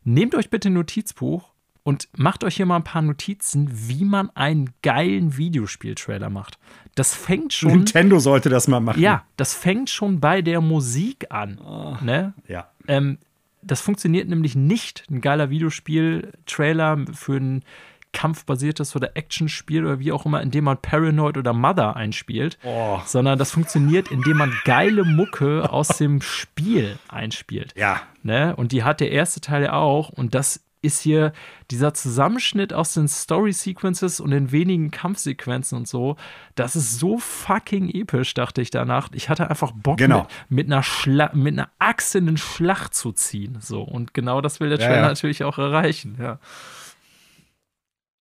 nehmt 0.02 0.34
euch 0.34 0.50
bitte 0.50 0.68
ein 0.68 0.74
Notizbuch 0.74 1.52
und 1.84 2.08
macht 2.16 2.44
euch 2.44 2.56
hier 2.56 2.66
mal 2.66 2.76
ein 2.76 2.84
paar 2.84 3.02
Notizen, 3.02 3.68
wie 3.70 4.04
man 4.04 4.30
einen 4.30 4.70
geilen 4.82 5.36
Videospiel-Trailer 5.36 6.30
macht. 6.30 6.58
Das 6.94 7.14
fängt 7.14 7.52
schon. 7.52 7.72
Nintendo 7.72 8.18
sollte 8.18 8.48
das 8.48 8.68
mal 8.68 8.80
machen. 8.80 9.00
Ja, 9.00 9.24
das 9.36 9.54
fängt 9.54 9.90
schon 9.90 10.20
bei 10.20 10.42
der 10.42 10.60
Musik 10.60 11.26
an. 11.30 11.60
Ne? 12.02 12.34
Ja. 12.48 12.70
Ähm, 12.88 13.18
das 13.66 13.80
funktioniert 13.80 14.28
nämlich 14.28 14.54
nicht, 14.56 15.04
ein 15.10 15.20
geiler 15.20 15.50
Videospiel-Trailer 15.50 17.04
für 17.12 17.36
ein 17.36 17.64
kampfbasiertes 18.12 18.94
oder 18.94 19.16
Actionspiel 19.16 19.84
oder 19.84 19.98
wie 19.98 20.12
auch 20.12 20.24
immer, 20.24 20.40
in 20.40 20.50
dem 20.52 20.64
man 20.64 20.78
Paranoid 20.80 21.36
oder 21.36 21.52
Mother 21.52 21.96
einspielt, 21.96 22.58
Oh. 22.64 23.00
sondern 23.04 23.38
das 23.38 23.50
funktioniert, 23.50 24.10
indem 24.10 24.36
man 24.36 24.52
geile 24.64 25.04
Mucke 25.04 25.68
aus 25.70 25.88
dem 25.88 26.22
Spiel 26.22 26.96
einspielt. 27.08 27.74
Ja. 27.76 28.00
Ne? 28.22 28.54
Und 28.54 28.70
die 28.72 28.84
hat 28.84 29.00
der 29.00 29.10
erste 29.10 29.40
Teil 29.40 29.64
ja 29.64 29.72
auch. 29.72 30.10
Und 30.10 30.34
das 30.34 30.60
ist 30.84 31.00
hier 31.00 31.32
dieser 31.70 31.94
Zusammenschnitt 31.94 32.72
aus 32.72 32.94
den 32.94 33.08
Story-Sequences 33.08 34.20
und 34.20 34.30
den 34.30 34.52
wenigen 34.52 34.90
Kampfsequenzen 34.90 35.78
und 35.78 35.88
so. 35.88 36.16
Das 36.54 36.76
ist 36.76 36.98
so 36.98 37.18
fucking 37.18 37.88
episch, 37.90 38.34
dachte 38.34 38.60
ich 38.62 38.70
danach. 38.70 39.08
Ich 39.12 39.28
hatte 39.28 39.48
einfach 39.50 39.72
Bock, 39.72 39.98
Genau. 39.98 40.26
mit, 40.48 40.66
mit, 40.66 40.72
einer 40.72 40.82
Schla 40.82 41.30
mit 41.34 41.54
einer 41.54 41.70
Axt 41.78 42.14
in 42.14 42.26
den 42.26 42.36
Schlacht 42.36 42.94
zu 42.94 43.12
ziehen. 43.12 43.58
So. 43.60 43.82
Und 43.82 44.14
genau 44.14 44.40
das 44.40 44.60
will 44.60 44.68
der 44.68 44.78
Ja, 44.78 44.86
Trailer 44.86 45.02
ja. 45.02 45.08
natürlich 45.08 45.42
auch 45.44 45.58
erreichen. 45.58 46.16
Ja. 46.20 46.38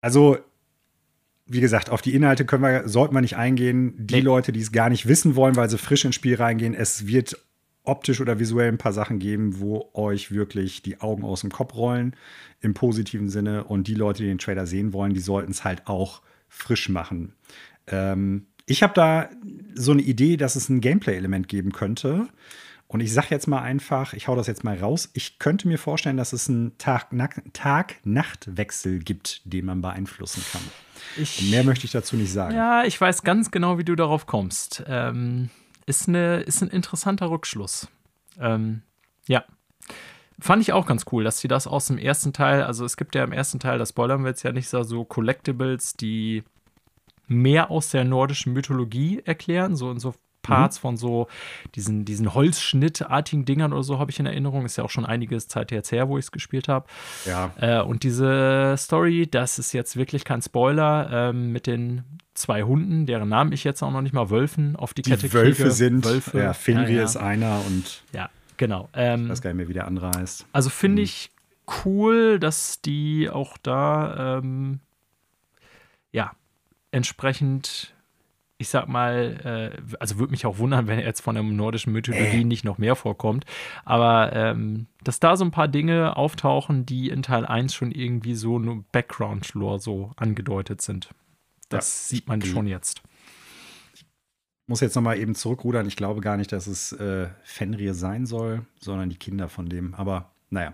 Also, 0.02 0.38
wie 1.45 1.61
gesagt, 1.61 1.90
auf 1.90 2.02
die 2.02 2.14
Inhalte 2.15 2.45
können 2.45 2.64
wir, 2.64 2.88
sollten 2.88 3.14
wir 3.14 3.22
nicht 3.22 3.38
eingehen. 3.38 3.94
Die 3.98 4.15
nee. 4.15 4.22
Leute, 4.22 4.52
die 4.52 4.61
es 4.61 4.72
gar 4.72 4.90
nicht 4.90 5.07
wissen 5.07 5.35
wollen, 5.35 5.56
weil 5.56 5.69
sie 5.69 5.77
frisch 5.77 6.06
ins 6.06 6.15
Spiel 6.15 6.35
reingehen, 6.35 6.73
es 6.73 7.07
wird 7.07 7.38
optisch 7.84 8.22
oder 8.22 8.39
visuell 8.39 8.69
ein 8.69 8.77
paar 8.77 8.93
Sachen 8.93 9.19
geben, 9.19 9.60
wo 9.60 9.89
euch 9.93 10.31
wirklich 10.31 10.81
die 10.81 11.01
Augen 11.01 11.23
aus 11.23 11.41
dem 11.41 11.51
Kopf 11.51 11.76
rollen, 11.76 12.15
im 12.61 12.73
positiven 12.73 13.30
Sinne. 13.30 13.65
Und 13.65 13.88
die 13.88 13.95
Leute, 13.95 14.23
die 14.23 14.30
den 14.30 14.38
Trailer 14.38 14.65
sehen 14.65 14.93
wollen, 14.93 15.14
die 15.14 15.19
sollten 15.19 15.51
es 15.51 15.64
halt 15.64 15.88
auch 15.88 16.22
frisch 16.47 16.89
machen. 16.89 17.34
Ähm, 17.88 18.47
ich 18.65 18.84
habe 18.84 18.93
da 18.93 19.30
so 19.76 19.91
eine 19.91 20.01
Idee, 20.01 20.38
dass 20.38 20.55
es 20.55 20.69
ein 20.69 20.80
Gameplay-Element 20.80 21.49
geben 21.49 21.73
könnte. 21.73 22.27
Und 22.88 23.01
ich 23.01 23.11
sage 23.11 23.27
jetzt 23.31 23.47
mal 23.47 23.61
einfach, 23.61 24.14
ich 24.14 24.27
hau 24.27 24.35
das 24.35 24.45
jetzt 24.47 24.64
mal 24.64 24.77
raus. 24.77 25.10
Ich 25.14 25.39
könnte 25.39 25.68
mir 25.68 25.80
vorstellen, 25.80 26.15
dass 26.15 26.31
es 26.31 26.47
einen 26.47 26.77
Tag-Nacht-Wechsel 26.77 28.99
gibt, 28.99 29.41
den 29.45 29.65
man 29.65 29.81
beeinflussen 29.81 30.43
kann. 30.51 30.61
Ich, 31.18 31.49
mehr 31.49 31.64
möchte 31.64 31.85
ich 31.85 31.91
dazu 31.91 32.15
nicht 32.15 32.31
sagen. 32.31 32.55
Ja, 32.55 32.84
ich 32.84 33.01
weiß 33.01 33.23
ganz 33.23 33.49
genau, 33.49 33.80
wie 33.80 33.84
du 33.84 33.95
darauf 33.95 34.27
kommst. 34.27 34.84
Ähm, 34.88 35.49
ist, 35.85 36.07
eine, 36.07 36.41
ist 36.41 36.61
ein 36.61 36.69
interessanter 36.69 37.30
Rückschluss. 37.30 37.88
Ähm, 38.39 38.81
ja. 39.27 39.43
Fand 40.39 40.61
ich 40.61 40.73
auch 40.73 40.85
ganz 40.85 41.05
cool, 41.11 41.23
dass 41.23 41.39
sie 41.39 41.47
das 41.47 41.68
aus 41.68 41.88
dem 41.88 41.97
ersten 41.97 42.34
Teil, 42.34 42.64
also 42.64 42.85
es 42.85 42.97
gibt 42.97 43.15
ja 43.15 43.23
im 43.23 43.31
ersten 43.31 43.60
Teil, 43.60 43.77
das 43.77 43.89
spoilern 43.89 44.23
wir 44.23 44.30
jetzt 44.30 44.43
ja 44.43 44.51
nicht 44.51 44.68
so, 44.68 44.84
so 44.84 45.05
Collectibles, 45.05 45.93
die 45.93 46.43
mehr 47.27 47.72
aus 47.72 47.89
der 47.89 48.03
nordischen 48.03 48.53
Mythologie 48.53 49.22
erklären, 49.23 49.76
so 49.76 49.91
in 49.91 49.99
so 49.99 50.15
Parts 50.44 50.78
mhm. 50.78 50.82
von 50.82 50.98
so 50.98 51.28
diesen, 51.74 52.06
diesen 52.06 52.36
Holzschnittartigen 52.36 53.45
Dingern 53.45 53.74
oder 53.74 53.82
so 53.82 53.98
habe 53.98 54.11
ich 54.11 54.20
in 54.20 54.28
Erinnerung. 54.28 54.65
Ist 54.65 54.78
ja 54.78 54.84
auch 54.84 54.91
schon 54.91 55.06
einiges 55.06 55.48
Zeit 55.48 55.72
jetzt 55.72 55.91
her, 55.91 56.07
wo 56.07 56.20
ich 56.20 56.26
es 56.26 56.32
gespielt 56.32 56.68
habe. 56.68 56.86
Ja. 57.26 57.52
Äh, 57.60 57.82
und 57.82 58.03
diese 58.03 58.76
Story, 58.78 59.28
das 59.30 59.57
ist 59.57 59.74
jetzt 59.74 59.95
wirklich 59.95 60.24
kein 60.24 60.41
Spoiler, 60.44 61.30
äh, 61.30 61.34
mit 61.34 61.65
den 61.65 62.03
zwei 62.34 62.64
Hunden, 62.64 63.06
deren 63.06 63.30
Namen 63.30 63.52
ich 63.52 63.64
jetzt 63.64 63.82
auch 63.82 63.91
noch 63.91 64.02
nicht 64.02 64.14
mal 64.14 64.30
Wölfen 64.30 64.76
auf 64.76 64.94
die, 64.94 65.02
die 65.02 65.11
Kette 65.11 65.30
kriege. 65.30 65.44
Wölfe 65.44 65.72
sind, 65.72 66.06
Wölfe. 66.06 66.40
ja, 66.40 66.53
Finri 66.53 66.94
ja, 66.94 66.99
ja. 66.99 67.03
ist 67.03 67.18
einer 67.18 67.61
und 67.65 68.03
ja, 68.11 68.30
genau. 68.57 68.90
Ähm, 68.94 69.26
ich 69.26 69.30
weiß 69.32 69.41
gar 69.41 69.49
nicht 69.52 69.57
mehr, 69.57 69.68
wie 69.68 69.74
der 69.74 69.88
andere 69.88 70.11
heißt. 70.15 70.48
Also 70.52 70.70
finde 70.70 71.02
mhm. 71.02 71.06
ich 71.06 71.32
cool, 71.86 72.40
dass 72.40 72.82
die 72.82 73.30
auch 73.30 73.57
da 73.57 74.38
ähm, 74.40 74.80
ja, 76.11 76.32
entsprechend 76.91 77.94
ich 78.64 78.69
sag 78.69 78.88
mal, 78.88 79.73
äh, 79.84 79.95
also 79.99 80.18
würde 80.19 80.31
mich 80.31 80.45
auch 80.45 80.57
wundern, 80.57 80.88
wenn 80.88 80.98
jetzt 80.98 81.19
von 81.19 81.35
der 81.35 81.44
nordischen 81.44 81.91
Mythologie 81.91 82.41
äh. 82.41 82.45
nicht 82.45 82.64
noch 82.64 82.77
mehr 82.77 82.95
vorkommt. 82.95 83.45
Aber 83.84 84.31
ähm, 84.34 84.88
dass 85.03 85.19
da 85.19 85.35
so 85.35 85.44
ein 85.44 85.52
paar 85.52 85.68
Dinge 85.68 86.15
auftauchen, 86.15 86.85
die 86.85 87.10
in 87.10 87.23
Teil 87.23 87.45
1 87.45 87.73
schon 87.73 87.91
irgendwie 87.91 88.35
so 88.35 88.56
eine 88.56 88.85
Background-Lore 88.94 89.80
so 89.80 90.11
angedeutet 90.15 90.81
sind. 90.81 91.10
Das 91.68 92.10
ja. 92.10 92.15
sieht 92.15 92.30
man 92.30 92.41
schon 92.41 92.65
jetzt. 92.65 93.02
Ich 93.94 94.06
muss 94.68 94.80
jetzt 94.80 94.95
noch 94.95 95.03
mal 95.03 95.18
eben 95.18 95.35
zurückrudern. 95.35 95.85
Ich 95.85 95.98
glaube 95.98 96.22
gar 96.22 96.38
nicht, 96.38 96.53
dass 96.53 96.68
es 96.68 96.94
äh, 96.94 97.27
Fenrir 97.44 97.94
sein 97.94 98.26
soll, 98.26 98.65
sondern 98.80 99.10
die 99.10 99.18
Kinder 99.18 99.49
von 99.49 99.68
dem. 99.68 99.94
Aber 99.94 100.31
naja. 100.49 100.73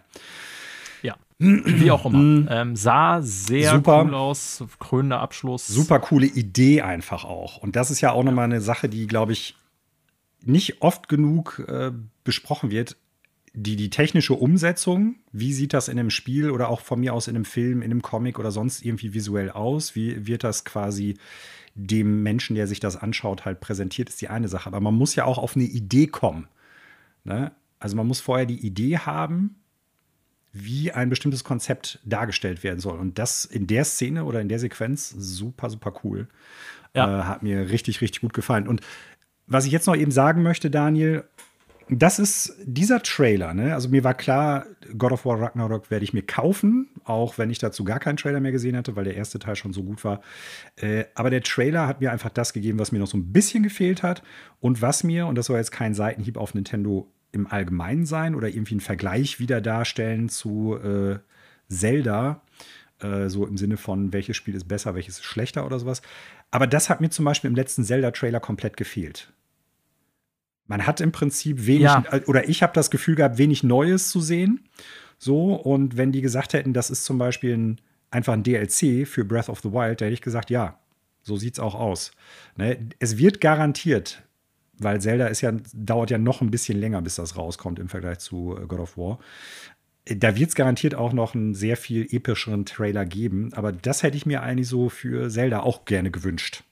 Wie 1.39 1.89
auch 1.89 2.05
immer. 2.05 2.19
Mhm. 2.19 2.47
Ähm, 2.51 2.75
sah 2.75 3.21
sehr 3.21 3.71
super, 3.75 4.03
cool 4.03 4.13
aus, 4.13 4.63
krönender 4.79 5.21
Abschluss. 5.21 5.67
Super 5.67 5.99
coole 5.99 6.27
Idee 6.27 6.81
einfach 6.81 7.23
auch. 7.23 7.57
Und 7.57 7.77
das 7.77 7.91
ist 7.91 8.01
ja 8.01 8.11
auch 8.11 8.23
nochmal 8.23 8.45
eine 8.45 8.59
Sache, 8.59 8.89
die, 8.89 9.07
glaube 9.07 9.31
ich, 9.31 9.55
nicht 10.43 10.81
oft 10.81 11.07
genug 11.07 11.63
äh, 11.67 11.91
besprochen 12.25 12.71
wird. 12.71 12.97
Die, 13.53 13.77
die 13.77 13.89
technische 13.89 14.33
Umsetzung, 14.33 15.15
wie 15.31 15.53
sieht 15.53 15.73
das 15.73 15.87
in 15.87 15.97
einem 15.97 16.11
Spiel 16.11 16.51
oder 16.51 16.69
auch 16.69 16.81
von 16.81 16.99
mir 16.99 17.13
aus 17.13 17.27
in 17.27 17.35
einem 17.35 17.45
Film, 17.45 17.81
in 17.81 17.91
einem 17.91 18.01
Comic 18.01 18.37
oder 18.37 18.51
sonst 18.51 18.85
irgendwie 18.85 19.13
visuell 19.13 19.49
aus? 19.49 19.95
Wie 19.95 20.27
wird 20.27 20.43
das 20.43 20.65
quasi 20.65 21.17
dem 21.73 22.21
Menschen, 22.23 22.55
der 22.55 22.67
sich 22.67 22.79
das 22.79 22.97
anschaut, 22.97 23.45
halt 23.45 23.61
präsentiert, 23.61 24.09
ist 24.09 24.21
die 24.21 24.27
eine 24.27 24.49
Sache. 24.49 24.67
Aber 24.67 24.81
man 24.81 24.95
muss 24.95 25.15
ja 25.15 25.25
auch 25.25 25.37
auf 25.37 25.55
eine 25.55 25.65
Idee 25.65 26.07
kommen. 26.07 26.47
Ne? 27.23 27.51
Also 27.79 27.95
man 27.95 28.07
muss 28.07 28.19
vorher 28.19 28.45
die 28.45 28.65
Idee 28.65 28.97
haben, 28.97 29.55
wie 30.51 30.91
ein 30.91 31.09
bestimmtes 31.09 31.43
Konzept 31.43 31.99
dargestellt 32.05 32.63
werden 32.63 32.79
soll. 32.79 32.97
Und 32.97 33.19
das 33.19 33.45
in 33.45 33.67
der 33.67 33.85
Szene 33.85 34.25
oder 34.25 34.41
in 34.41 34.49
der 34.49 34.59
Sequenz 34.59 35.09
super, 35.09 35.69
super 35.69 35.93
cool. 36.03 36.27
Ja. 36.93 37.19
Äh, 37.19 37.23
hat 37.23 37.43
mir 37.43 37.69
richtig, 37.69 38.01
richtig 38.01 38.21
gut 38.21 38.33
gefallen. 38.33 38.67
Und 38.67 38.81
was 39.47 39.65
ich 39.65 39.71
jetzt 39.71 39.87
noch 39.87 39.95
eben 39.95 40.11
sagen 40.11 40.43
möchte, 40.43 40.69
Daniel, 40.71 41.23
das 41.91 42.19
ist 42.19 42.55
dieser 42.63 43.01
Trailer, 43.01 43.55
ne? 43.55 43.73
Also 43.73 43.89
mir 43.89 44.03
war 44.03 44.13
klar, 44.13 44.67
God 44.95 45.11
of 45.11 45.25
War 45.25 45.41
Ragnarok 45.41 45.89
werde 45.89 46.03
ich 46.03 46.13
mir 46.13 46.21
kaufen, 46.21 46.89
auch 47.03 47.39
wenn 47.39 47.49
ich 47.49 47.57
dazu 47.57 47.83
gar 47.83 47.99
keinen 47.99 48.17
Trailer 48.17 48.39
mehr 48.39 48.51
gesehen 48.51 48.77
hatte, 48.77 48.95
weil 48.95 49.05
der 49.05 49.15
erste 49.15 49.39
Teil 49.39 49.55
schon 49.55 49.73
so 49.73 49.83
gut 49.83 50.03
war. 50.03 50.21
Äh, 50.75 51.05
aber 51.15 51.31
der 51.31 51.41
Trailer 51.41 51.87
hat 51.87 51.99
mir 51.99 52.11
einfach 52.11 52.29
das 52.29 52.53
gegeben, 52.53 52.77
was 52.77 52.91
mir 52.91 52.99
noch 52.99 53.07
so 53.07 53.17
ein 53.17 53.31
bisschen 53.31 53.63
gefehlt 53.63 54.03
hat 54.03 54.21
und 54.59 54.83
was 54.83 55.03
mir, 55.03 55.25
und 55.25 55.35
das 55.35 55.47
soll 55.47 55.57
jetzt 55.57 55.71
kein 55.71 55.95
Seitenhieb 55.95 56.37
auf 56.37 56.53
Nintendo 56.53 57.11
im 57.31 57.47
Allgemeinen 57.47 58.05
sein 58.05 58.35
oder 58.35 58.47
irgendwie 58.47 58.75
einen 58.75 58.81
Vergleich 58.81 59.39
wieder 59.39 59.61
darstellen 59.61 60.29
zu 60.29 60.77
äh, 60.77 61.19
Zelda. 61.69 62.41
Äh, 62.99 63.29
so 63.29 63.45
im 63.45 63.57
Sinne 63.57 63.77
von, 63.77 64.13
welches 64.13 64.35
Spiel 64.35 64.55
ist 64.55 64.67
besser, 64.67 64.95
welches 64.95 65.19
ist 65.19 65.25
schlechter 65.25 65.65
oder 65.65 65.79
sowas. 65.79 66.01
Aber 66.51 66.67
das 66.67 66.89
hat 66.89 67.01
mir 67.01 67.09
zum 67.09 67.25
Beispiel 67.25 67.49
im 67.49 67.55
letzten 67.55 67.83
Zelda-Trailer 67.83 68.39
komplett 68.39 68.77
gefehlt. 68.77 69.31
Man 70.65 70.85
hat 70.85 71.01
im 71.01 71.11
Prinzip 71.11 71.65
wenig, 71.65 71.83
ja. 71.83 72.03
Oder 72.27 72.47
ich 72.47 72.61
habe 72.61 72.73
das 72.73 72.91
Gefühl 72.91 73.15
gehabt, 73.15 73.37
wenig 73.37 73.63
Neues 73.63 74.09
zu 74.09 74.21
sehen. 74.21 74.67
So, 75.17 75.53
und 75.53 75.97
wenn 75.97 76.11
die 76.11 76.21
gesagt 76.21 76.53
hätten, 76.53 76.73
das 76.73 76.89
ist 76.89 77.05
zum 77.05 77.17
Beispiel 77.17 77.57
ein, 77.57 77.81
einfach 78.11 78.33
ein 78.33 78.43
DLC 78.43 79.07
für 79.07 79.25
Breath 79.25 79.49
of 79.49 79.61
the 79.61 79.71
Wild, 79.71 80.01
da 80.01 80.05
hätte 80.05 80.13
ich 80.13 80.21
gesagt, 80.21 80.49
ja, 80.49 80.79
so 81.23 81.37
sieht 81.37 81.55
es 81.55 81.59
auch 81.59 81.75
aus. 81.75 82.11
Ne? 82.55 82.89
Es 82.99 83.17
wird 83.17 83.41
garantiert 83.41 84.23
weil 84.79 85.01
Zelda 85.01 85.27
ist 85.27 85.41
ja, 85.41 85.51
dauert 85.73 86.09
ja 86.11 86.17
noch 86.17 86.41
ein 86.41 86.51
bisschen 86.51 86.79
länger, 86.79 87.01
bis 87.01 87.15
das 87.15 87.37
rauskommt 87.37 87.79
im 87.79 87.89
Vergleich 87.89 88.19
zu 88.19 88.57
äh, 88.57 88.65
God 88.65 88.79
of 88.79 88.97
War. 88.97 89.19
Da 90.05 90.35
wird 90.35 90.49
es 90.49 90.55
garantiert 90.55 90.95
auch 90.95 91.13
noch 91.13 91.35
einen 91.35 91.53
sehr 91.53 91.77
viel 91.77 92.07
epischeren 92.09 92.65
Trailer 92.65 93.05
geben, 93.05 93.53
aber 93.53 93.71
das 93.71 94.01
hätte 94.01 94.17
ich 94.17 94.25
mir 94.25 94.41
eigentlich 94.41 94.67
so 94.67 94.89
für 94.89 95.29
Zelda 95.29 95.59
auch 95.59 95.85
gerne 95.85 96.09
gewünscht. 96.09 96.63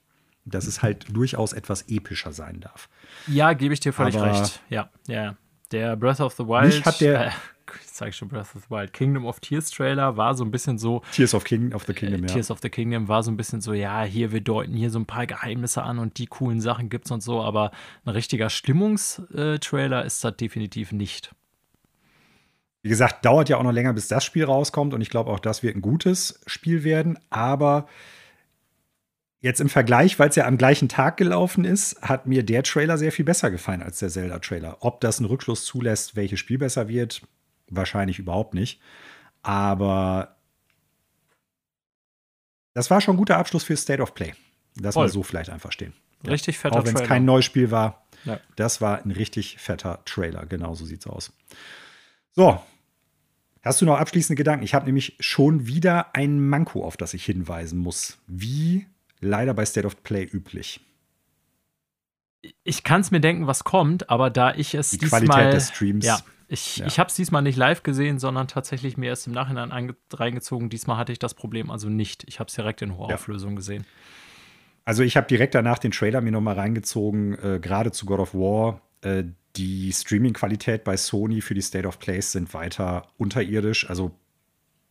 Dass 0.46 0.66
es 0.66 0.82
halt 0.82 1.06
durchaus 1.14 1.54
etwas 1.54 1.84
epischer 1.90 2.32
sein 2.32 2.62
darf. 2.62 2.90
Ja, 3.28 3.54
gebe 3.54 3.74
ich 3.74 3.82
dir 3.82 3.92
völlig 3.92 4.16
aber 4.16 4.32
recht. 4.42 4.62
Ja, 4.70 4.90
ja. 5.08 5.36
Der 5.72 5.98
Breath 5.98 6.22
of 6.22 6.34
the 6.34 6.46
Wild. 6.46 6.86
hat 6.86 7.02
der, 7.02 7.28
äh, 7.28 7.32
ich 7.82 7.94
zeige 7.94 8.14
schon 8.14 8.28
Breath 8.28 8.56
of 8.56 8.64
the 8.64 8.70
Wild, 8.70 8.94
Kingdom 8.94 9.26
of 9.26 9.40
Tears 9.40 9.70
Trailer 9.70 10.18
war 10.18 10.36
so 10.36 10.44
ein 10.44 10.52
bisschen 10.52 10.78
so. 10.78 11.02
Tears 11.12 11.34
of, 11.34 11.44
King, 11.44 11.74
of 11.74 11.84
the 11.86 11.94
Kingdom, 11.94 12.24
äh, 12.24 12.28
ja. 12.28 12.34
Tears 12.34 12.52
of 12.52 12.60
the 12.62 12.70
Kingdom 12.70 13.08
war 13.08 13.24
so 13.24 13.32
ein 13.32 13.38
bisschen 13.38 13.62
so, 13.62 13.74
ja, 13.74 14.04
hier, 14.04 14.32
wir 14.32 14.42
deuten 14.42 14.74
hier 14.74 14.90
so 14.90 15.00
ein 15.00 15.06
paar 15.06 15.28
Geheimnisse 15.28 15.84
an 15.84 16.00
und 16.00 16.18
die 16.18 16.28
coolen 16.28 16.62
Sachen 16.62 16.90
gibt's 16.90 17.12
und 17.12 17.22
so, 17.22 17.42
aber 17.42 17.72
ein 18.06 18.12
richtiger 18.12 18.50
Stimmungstrailer 18.50 20.06
ist 20.06 20.24
das 20.24 20.38
definitiv 20.38 20.92
nicht. 20.92 21.34
Wie 22.84 22.90
gesagt, 22.90 23.26
dauert 23.26 23.50
ja 23.50 23.58
auch 23.58 23.64
noch 23.64 23.72
länger, 23.72 23.94
bis 23.94 24.08
das 24.08 24.24
Spiel 24.24 24.46
rauskommt 24.46 24.94
und 24.94 25.02
ich 25.02 25.10
glaube 25.10 25.32
auch, 25.32 25.40
das 25.40 25.64
wird 25.64 25.76
ein 25.76 25.82
gutes 25.82 26.42
Spiel 26.46 26.84
werden, 26.84 27.20
aber 27.30 27.88
Jetzt 29.40 29.62
im 29.62 29.70
Vergleich, 29.70 30.18
weil 30.18 30.30
es 30.30 30.36
ja 30.36 30.48
am 30.48 30.58
gleichen 30.58 30.90
Tag 30.90 31.16
gelaufen 31.18 31.64
ist, 31.64 32.02
hat 32.02 32.26
mir 32.26 32.44
der 32.44 32.64
Trailer 32.64 32.98
sehr 32.98 33.12
viel 33.12 33.24
besser 33.24 33.52
gefallen 33.52 33.84
als 33.84 34.00
der 34.00 34.10
Zelda-Trailer. 34.10 34.78
Ob 34.80 35.00
das 35.00 35.20
einen 35.20 35.28
Rückschluss 35.28 35.64
zulässt, 35.64 36.16
welches 36.16 36.40
Spiel 36.40 36.58
besser 36.58 36.88
wird, 36.88 37.22
Wahrscheinlich 37.70 38.20
überhaupt 38.20 38.54
nicht. 38.54 38.82
Aber 39.44 40.38
das 42.74 42.90
war 42.90 43.02
schon 43.02 43.16
ein 43.16 43.18
guter 43.18 43.38
Abschluss 43.38 43.64
für 43.64 43.76
State 43.76 44.02
of 44.02 44.14
Play. 44.14 44.34
Das 44.76 44.96
mal 44.96 45.10
so 45.10 45.24
vielleicht 45.24 45.50
einfach 45.50 45.72
stehen. 45.72 45.94
Richtig 46.28 46.58
fetter 46.58 46.80
Auch 46.80 46.86
wenn 46.86 46.96
es 46.96 47.04
kein 47.04 47.26
neues 47.26 47.46
Spiel 47.46 47.72
war. 47.72 48.06
Ja. 48.26 48.40
Das 48.56 48.82
war 48.82 49.04
ein 49.04 49.12
richtig 49.12 49.58
fetter 49.58 50.04
Trailer. 50.06 50.46
Genau 50.46 50.76
so 50.76 50.86
sieht's 50.86 51.08
aus. 51.08 51.34
So. 52.32 52.62
Hast 53.64 53.82
du 53.82 53.86
noch 53.86 53.98
abschließende 53.98 54.36
Gedanken? 54.36 54.64
Ich 54.64 54.74
habe 54.74 54.86
nämlich 54.86 55.18
schon 55.20 55.68
wieder 55.68 56.16
ein 56.16 56.40
Manko, 56.40 56.86
auf 56.86 56.98
das 56.98 57.14
ich 57.14 57.26
hinweisen 57.26 57.80
muss. 57.80 58.18
Wie 58.28 58.88
leider 59.20 59.54
bei 59.54 59.66
State 59.66 59.86
of 59.86 60.04
Play 60.04 60.24
üblich. 60.24 60.80
Ich 62.64 62.84
kann 62.84 63.02
es 63.02 63.12
mir 63.12 63.20
denken, 63.20 63.48
was 63.48 63.64
kommt, 63.64 64.10
aber 64.10 64.30
da 64.30 64.54
ich 64.54 64.74
es 64.74 64.92
Die 64.92 65.00
Qualität 65.00 65.54
des 65.54 65.70
Streams. 65.70 66.06
Ja, 66.06 66.20
ich, 66.48 66.78
ja. 66.78 66.88
ich 66.88 66.98
habe 66.98 67.10
es 67.10 67.16
diesmal 67.16 67.42
nicht 67.42 67.58
live 67.58 67.84
gesehen, 67.84 68.20
sondern 68.20 68.48
tatsächlich 68.48 68.98
mir 68.98 69.08
erst 69.08 69.28
im 69.28 69.34
Nachhinein 69.34 69.94
reingezogen. 70.14 70.70
Diesmal 70.70 70.98
hatte 70.98 71.12
ich 71.12 71.20
das 71.20 71.34
Problem 71.34 71.70
also 71.70 71.90
nicht. 71.90 72.24
Ich 72.28 72.40
habe 72.40 72.48
es 72.48 72.56
direkt 72.56 72.82
in 72.82 72.98
hoher 72.98 73.10
ja. 73.10 73.16
Auflösung 73.16 73.56
gesehen. 73.56 73.86
Also 74.86 75.04
ich 75.04 75.18
habe 75.18 75.28
direkt 75.28 75.56
danach 75.56 75.80
den 75.80 75.92
Trailer 75.92 76.22
mir 76.22 76.32
nochmal 76.32 76.56
reingezogen, 76.56 77.38
äh, 77.40 77.60
gerade 77.60 77.92
zu 77.92 78.06
God 78.06 78.20
of 78.20 78.34
War. 78.34 78.82
Äh, 79.02 79.26
die 79.58 79.92
Streaming-Qualität 79.92 80.86
bei 80.86 80.96
Sony 80.96 81.42
für 81.42 81.54
die 81.54 81.62
State 81.62 81.88
of 81.88 82.00
Plays 82.00 82.32
sind 82.32 82.54
weiter 82.54 83.08
unterirdisch. 83.18 83.90
Also 83.90 84.12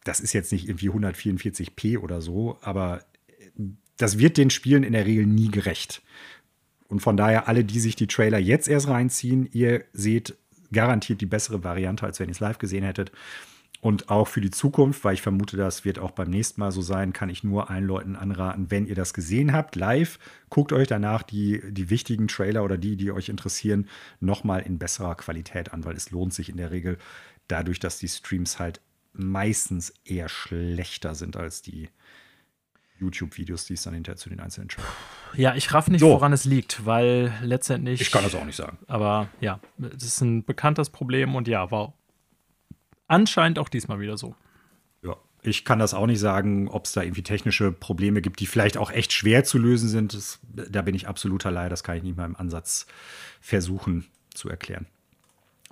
das 0.04 0.20
ist 0.20 0.34
jetzt 0.34 0.52
nicht 0.52 0.68
irgendwie 0.68 0.90
144p 0.90 1.98
oder 1.98 2.20
so, 2.20 2.58
aber 2.60 3.00
äh, 3.28 3.62
das 3.96 4.18
wird 4.18 4.36
den 4.36 4.50
Spielen 4.50 4.82
in 4.82 4.92
der 4.92 5.06
Regel 5.06 5.24
nie 5.24 5.50
gerecht. 5.50 6.02
Und 6.88 7.00
von 7.00 7.16
daher, 7.16 7.48
alle, 7.48 7.64
die 7.64 7.80
sich 7.80 7.96
die 7.96 8.06
Trailer 8.06 8.38
jetzt 8.38 8.68
erst 8.68 8.88
reinziehen, 8.88 9.48
ihr 9.50 9.84
seht 9.94 10.36
garantiert 10.72 11.20
die 11.20 11.26
bessere 11.26 11.64
Variante, 11.64 12.06
als 12.06 12.20
wenn 12.20 12.28
ihr 12.28 12.32
es 12.32 12.40
live 12.40 12.58
gesehen 12.58 12.84
hättet. 12.84 13.12
Und 13.80 14.08
auch 14.08 14.26
für 14.26 14.40
die 14.40 14.50
Zukunft, 14.50 15.04
weil 15.04 15.14
ich 15.14 15.22
vermute, 15.22 15.56
das 15.56 15.84
wird 15.84 15.98
auch 15.98 16.10
beim 16.10 16.30
nächsten 16.30 16.60
Mal 16.60 16.72
so 16.72 16.80
sein, 16.80 17.12
kann 17.12 17.28
ich 17.28 17.44
nur 17.44 17.70
allen 17.70 17.86
Leuten 17.86 18.16
anraten, 18.16 18.70
wenn 18.70 18.86
ihr 18.86 18.94
das 18.94 19.14
gesehen 19.14 19.52
habt, 19.52 19.76
live, 19.76 20.18
guckt 20.48 20.72
euch 20.72 20.88
danach 20.88 21.22
die, 21.22 21.62
die 21.70 21.90
wichtigen 21.90 22.26
Trailer 22.26 22.64
oder 22.64 22.78
die, 22.78 22.96
die 22.96 23.12
euch 23.12 23.28
interessieren, 23.28 23.86
nochmal 24.18 24.62
in 24.62 24.78
besserer 24.78 25.14
Qualität 25.14 25.72
an, 25.72 25.84
weil 25.84 25.94
es 25.94 26.10
lohnt 26.10 26.32
sich 26.32 26.48
in 26.48 26.56
der 26.56 26.70
Regel 26.70 26.98
dadurch, 27.48 27.78
dass 27.78 27.98
die 27.98 28.08
Streams 28.08 28.58
halt 28.58 28.80
meistens 29.12 29.94
eher 30.04 30.28
schlechter 30.28 31.14
sind 31.14 31.36
als 31.36 31.62
die 31.62 31.88
YouTube-Videos, 32.98 33.66
die 33.66 33.74
es 33.74 33.82
dann 33.82 33.94
hinterher 33.94 34.16
zu 34.16 34.28
den 34.28 34.40
einzelnen 34.40 34.68
Trailern. 34.68 34.90
Ja, 35.34 35.54
ich 35.54 35.72
raff 35.72 35.88
nicht, 35.88 36.00
so. 36.00 36.10
woran 36.10 36.32
es 36.32 36.44
liegt, 36.44 36.86
weil 36.86 37.32
letztendlich. 37.42 38.00
Ich 38.00 38.10
kann 38.10 38.24
das 38.24 38.34
auch 38.34 38.44
nicht 38.44 38.56
sagen. 38.56 38.78
Aber 38.86 39.28
ja, 39.40 39.60
das 39.78 40.02
ist 40.02 40.20
ein 40.20 40.44
bekanntes 40.44 40.90
Problem 40.90 41.34
und 41.34 41.48
ja, 41.48 41.70
war 41.70 41.94
anscheinend 43.06 43.58
auch 43.58 43.68
diesmal 43.68 44.00
wieder 44.00 44.16
so. 44.16 44.34
Ja, 45.02 45.16
ich 45.42 45.64
kann 45.64 45.78
das 45.78 45.94
auch 45.94 46.06
nicht 46.06 46.20
sagen, 46.20 46.68
ob 46.68 46.86
es 46.86 46.92
da 46.92 47.02
irgendwie 47.02 47.22
technische 47.22 47.72
Probleme 47.72 48.22
gibt, 48.22 48.40
die 48.40 48.46
vielleicht 48.46 48.76
auch 48.78 48.90
echt 48.90 49.12
schwer 49.12 49.44
zu 49.44 49.58
lösen 49.58 49.88
sind. 49.88 50.14
Das, 50.14 50.40
da 50.52 50.82
bin 50.82 50.94
ich 50.94 51.06
absoluter 51.06 51.50
Leier, 51.50 51.68
das 51.68 51.84
kann 51.84 51.96
ich 51.96 52.02
nicht 52.02 52.16
mal 52.16 52.24
im 52.24 52.36
Ansatz 52.36 52.86
versuchen 53.40 54.06
zu 54.34 54.48
erklären. 54.48 54.86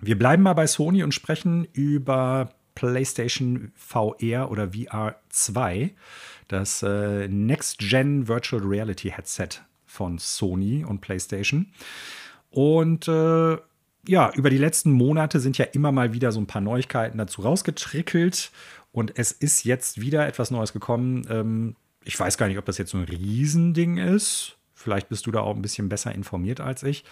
Wir 0.01 0.18
bleiben 0.18 0.42
mal 0.42 0.55
bei 0.55 0.66
Sony 0.66 1.02
und 1.02 1.14
sprechen 1.14 1.66
über 1.72 2.51
PlayStation 2.74 3.72
VR 3.76 4.51
oder 4.51 4.72
VR 4.72 5.16
2, 5.28 5.94
das 6.49 6.83
äh, 6.83 7.29
Next-Gen 7.29 8.29
Virtual 8.29 8.62
Reality 8.62 9.11
Headset 9.11 9.61
von 9.87 10.19
Sony 10.19 10.85
und 10.85 11.01
PlayStation. 11.01 11.73
Und 12.51 13.09
äh, 13.09 13.57
ja, 14.07 14.33
über 14.35 14.51
die 14.51 14.59
letzten 14.59 14.93
Monate 14.93 15.41
sind 15.41 15.59
ja 15.59 15.65
immer 15.66 15.93
mal 15.93 16.12
wieder 16.12 16.33
so 16.33 16.41
ein 16.41 16.47
paar 16.47 16.61
Neuigkeiten 16.61 17.19
dazu 17.19 17.43
rausgetrickelt. 17.43 18.51
Und 18.93 19.19
es 19.19 19.33
ist 19.33 19.65
jetzt 19.65 20.01
wieder 20.01 20.27
etwas 20.27 20.51
Neues 20.51 20.73
gekommen. 20.73 21.27
Ähm, 21.29 21.77
ich 22.05 22.19
weiß 22.19 22.39
gar 22.39 22.49
nicht, 22.49 22.59
ob 22.59 22.65
das 22.65 22.79
jetzt 22.79 22.91
so 22.91 22.99
ein 22.99 23.05
Riesending 23.05 23.97
ist. 23.97 24.57
Vielleicht 24.75 25.09
bist 25.09 25.27
du 25.27 25.31
da 25.31 25.41
auch 25.41 25.57
ein 25.57 25.62
bisschen 25.62 25.89
besser 25.89 26.15
informiert 26.15 26.61
als 26.61 26.83
ich. 26.83 27.05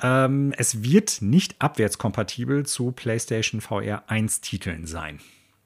Ähm, 0.00 0.52
es 0.56 0.82
wird 0.82 1.20
nicht 1.20 1.56
abwärtskompatibel 1.60 2.66
zu 2.66 2.92
PlayStation 2.92 3.60
VR 3.60 4.04
1 4.08 4.40
Titeln 4.40 4.86
sein. 4.86 5.20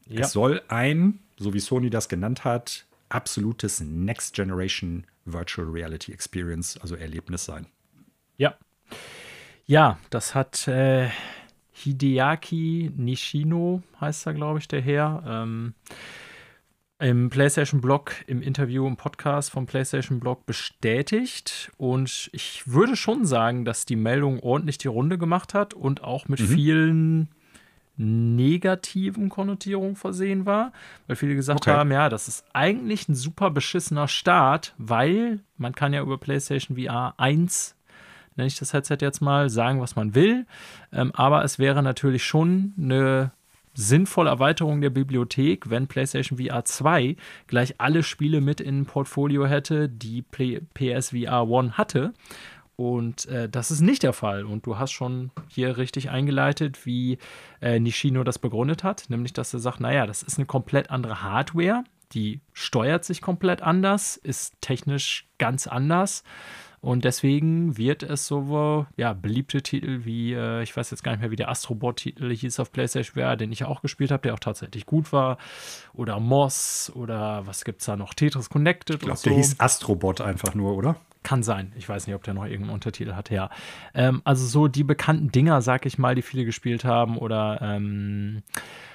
Ja. 0.06 0.20
Es 0.20 0.32
soll 0.32 0.62
ein, 0.68 1.20
so 1.38 1.54
wie 1.54 1.60
Sony 1.60 1.90
das 1.90 2.08
genannt 2.08 2.44
hat, 2.44 2.86
absolutes 3.08 3.80
Next 3.80 4.34
Generation 4.34 5.06
Virtual 5.24 5.68
Reality 5.68 6.12
Experience, 6.12 6.78
also 6.80 6.94
Erlebnis 6.94 7.44
sein. 7.44 7.66
Ja. 8.36 8.54
Ja, 9.66 9.98
das 10.10 10.34
hat 10.34 10.66
äh, 10.68 11.08
Hideaki 11.72 12.90
Nishino, 12.96 13.82
heißt 14.00 14.26
er, 14.26 14.34
glaube 14.34 14.58
ich, 14.58 14.68
der 14.68 14.80
Herr. 14.80 15.22
Ähm, 15.26 15.74
im 17.00 17.30
PlayStation 17.30 17.80
Blog, 17.80 18.12
im 18.26 18.42
Interview, 18.42 18.86
im 18.86 18.96
Podcast 18.96 19.50
vom 19.50 19.66
PlayStation 19.66 20.18
Blog 20.18 20.46
bestätigt. 20.46 21.70
Und 21.76 22.28
ich 22.32 22.66
würde 22.66 22.96
schon 22.96 23.24
sagen, 23.24 23.64
dass 23.64 23.84
die 23.84 23.94
Meldung 23.94 24.40
ordentlich 24.40 24.78
die 24.78 24.88
Runde 24.88 25.16
gemacht 25.16 25.54
hat 25.54 25.74
und 25.74 26.02
auch 26.02 26.26
mit 26.26 26.40
mhm. 26.40 26.48
vielen 26.48 27.28
negativen 27.98 29.28
Konnotierungen 29.28 29.96
versehen 29.96 30.46
war, 30.46 30.72
weil 31.06 31.16
viele 31.16 31.34
gesagt 31.34 31.62
okay. 31.62 31.72
haben, 31.72 31.90
ja, 31.90 32.08
das 32.08 32.28
ist 32.28 32.44
eigentlich 32.52 33.08
ein 33.08 33.14
super 33.14 33.50
beschissener 33.50 34.08
Start, 34.08 34.74
weil 34.78 35.40
man 35.56 35.74
kann 35.74 35.92
ja 35.92 36.00
über 36.00 36.16
PlayStation 36.16 36.78
VR 36.78 37.14
1 37.18 37.74
nenne 38.36 38.46
ich 38.46 38.56
das 38.56 38.72
Headset 38.72 38.98
jetzt 39.00 39.20
mal, 39.20 39.50
sagen, 39.50 39.80
was 39.80 39.96
man 39.96 40.14
will. 40.14 40.46
Ähm, 40.92 41.10
aber 41.12 41.42
es 41.42 41.58
wäre 41.58 41.82
natürlich 41.82 42.24
schon 42.24 42.72
eine 42.78 43.32
sinnvolle 43.74 44.30
Erweiterung 44.30 44.80
der 44.80 44.90
Bibliothek, 44.90 45.70
wenn 45.70 45.86
PlayStation 45.86 46.38
VR 46.38 46.64
2 46.64 47.16
gleich 47.46 47.74
alle 47.78 48.02
Spiele 48.02 48.40
mit 48.40 48.60
in 48.60 48.80
ein 48.80 48.86
Portfolio 48.86 49.46
hätte, 49.46 49.88
die 49.88 50.22
PSVR 50.22 51.42
1 51.42 51.78
hatte. 51.78 52.12
Und 52.80 53.26
äh, 53.26 53.48
das 53.48 53.72
ist 53.72 53.80
nicht 53.80 54.04
der 54.04 54.12
Fall. 54.12 54.44
Und 54.44 54.64
du 54.64 54.78
hast 54.78 54.92
schon 54.92 55.32
hier 55.48 55.78
richtig 55.78 56.10
eingeleitet, 56.10 56.86
wie 56.86 57.18
äh, 57.60 57.80
Nishino 57.80 58.22
das 58.22 58.38
begründet 58.38 58.84
hat, 58.84 59.06
nämlich 59.08 59.32
dass 59.32 59.52
er 59.52 59.58
sagt, 59.58 59.80
naja, 59.80 60.06
das 60.06 60.22
ist 60.22 60.38
eine 60.38 60.46
komplett 60.46 60.88
andere 60.88 61.20
Hardware, 61.20 61.82
die 62.12 62.40
steuert 62.52 63.04
sich 63.04 63.20
komplett 63.20 63.62
anders, 63.62 64.16
ist 64.16 64.54
technisch 64.60 65.26
ganz 65.38 65.66
anders. 65.66 66.22
Und 66.80 67.04
deswegen 67.04 67.76
wird 67.76 68.04
es 68.04 68.28
so 68.28 68.86
ja, 68.96 69.12
beliebte 69.12 69.60
Titel 69.60 70.04
wie, 70.04 70.34
äh, 70.34 70.62
ich 70.62 70.76
weiß 70.76 70.92
jetzt 70.92 71.02
gar 71.02 71.10
nicht 71.10 71.20
mehr, 71.20 71.32
wie 71.32 71.36
der 71.36 71.48
Astrobot-Titel 71.48 72.32
hieß 72.32 72.60
auf 72.60 72.70
PlayStation 72.70 73.20
VR, 73.20 73.34
den 73.34 73.50
ich 73.50 73.64
auch 73.64 73.82
gespielt 73.82 74.12
habe, 74.12 74.22
der 74.22 74.34
auch 74.34 74.38
tatsächlich 74.38 74.86
gut 74.86 75.12
war. 75.12 75.38
Oder 75.94 76.20
Moss 76.20 76.92
oder 76.94 77.44
was 77.44 77.64
gibt 77.64 77.80
es 77.80 77.86
da 77.86 77.96
noch? 77.96 78.14
Tetris 78.14 78.48
Connected. 78.48 78.96
Ich 78.96 79.02
glaube, 79.02 79.18
so. 79.18 79.30
der 79.30 79.36
hieß 79.36 79.58
Astrobot 79.58 80.20
einfach 80.20 80.54
nur, 80.54 80.76
oder? 80.76 80.94
Kann 81.22 81.42
sein. 81.42 81.72
Ich 81.76 81.88
weiß 81.88 82.06
nicht, 82.06 82.14
ob 82.14 82.22
der 82.22 82.34
noch 82.34 82.44
irgendeinen 82.44 82.74
Untertitel 82.74 83.14
hat. 83.14 83.30
Ja. 83.30 83.50
Ähm, 83.94 84.22
also 84.24 84.46
so 84.46 84.68
die 84.68 84.84
bekannten 84.84 85.30
Dinger, 85.32 85.62
sag 85.62 85.86
ich 85.86 85.98
mal, 85.98 86.14
die 86.14 86.22
viele 86.22 86.44
gespielt 86.44 86.84
haben. 86.84 87.18
Oder 87.18 87.58
ähm, 87.60 88.42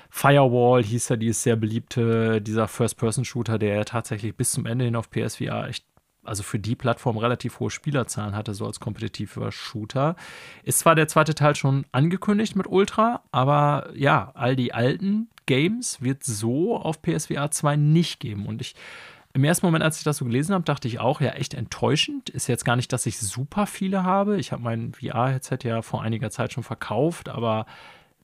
Firewall 0.09 0.83
hieß 0.83 1.09
ja 1.09 1.15
dieses 1.15 1.43
sehr 1.43 1.55
beliebte, 1.55 2.41
dieser 2.41 2.67
First-Person-Shooter, 2.67 3.57
der 3.57 3.83
tatsächlich 3.85 4.35
bis 4.35 4.51
zum 4.51 4.65
Ende 4.65 4.85
hin 4.85 4.95
auf 4.95 5.09
PSVR 5.09 5.67
echt 5.67 5.85
also 6.23 6.43
für 6.43 6.59
die 6.59 6.75
Plattform 6.75 7.17
relativ 7.17 7.59
hohe 7.59 7.69
Spielerzahlen 7.69 8.35
hatte, 8.35 8.53
so 8.53 8.65
als 8.65 8.79
kompetitiver 8.79 9.51
Shooter. 9.51 10.15
Ist 10.63 10.79
zwar 10.79 10.95
der 10.95 11.07
zweite 11.07 11.35
Teil 11.35 11.55
schon 11.55 11.85
angekündigt 11.91 12.55
mit 12.55 12.67
Ultra, 12.67 13.23
aber 13.31 13.89
ja, 13.93 14.31
all 14.33 14.55
die 14.55 14.73
alten 14.73 15.29
Games 15.45 16.01
wird 16.01 16.23
so 16.23 16.77
auf 16.77 17.01
PSVR 17.01 17.51
2 17.51 17.75
nicht 17.75 18.19
geben. 18.19 18.45
Und 18.45 18.61
ich 18.61 18.75
im 19.33 19.43
ersten 19.43 19.65
Moment, 19.65 19.83
als 19.83 19.97
ich 19.97 20.03
das 20.03 20.17
so 20.17 20.25
gelesen 20.25 20.53
habe, 20.53 20.63
dachte 20.63 20.87
ich 20.87 20.99
auch, 20.99 21.19
ja, 21.19 21.31
echt 21.31 21.55
enttäuschend. 21.55 22.29
Ist 22.29 22.47
jetzt 22.47 22.65
gar 22.65 22.75
nicht, 22.75 22.93
dass 22.93 23.07
ich 23.07 23.17
super 23.17 23.65
viele 23.65 24.03
habe. 24.03 24.37
Ich 24.37 24.51
habe 24.51 24.61
mein 24.61 24.93
VR-Headset 24.93 25.59
ja 25.63 25.81
vor 25.81 26.03
einiger 26.03 26.29
Zeit 26.29 26.53
schon 26.53 26.63
verkauft, 26.63 27.29
aber 27.29 27.65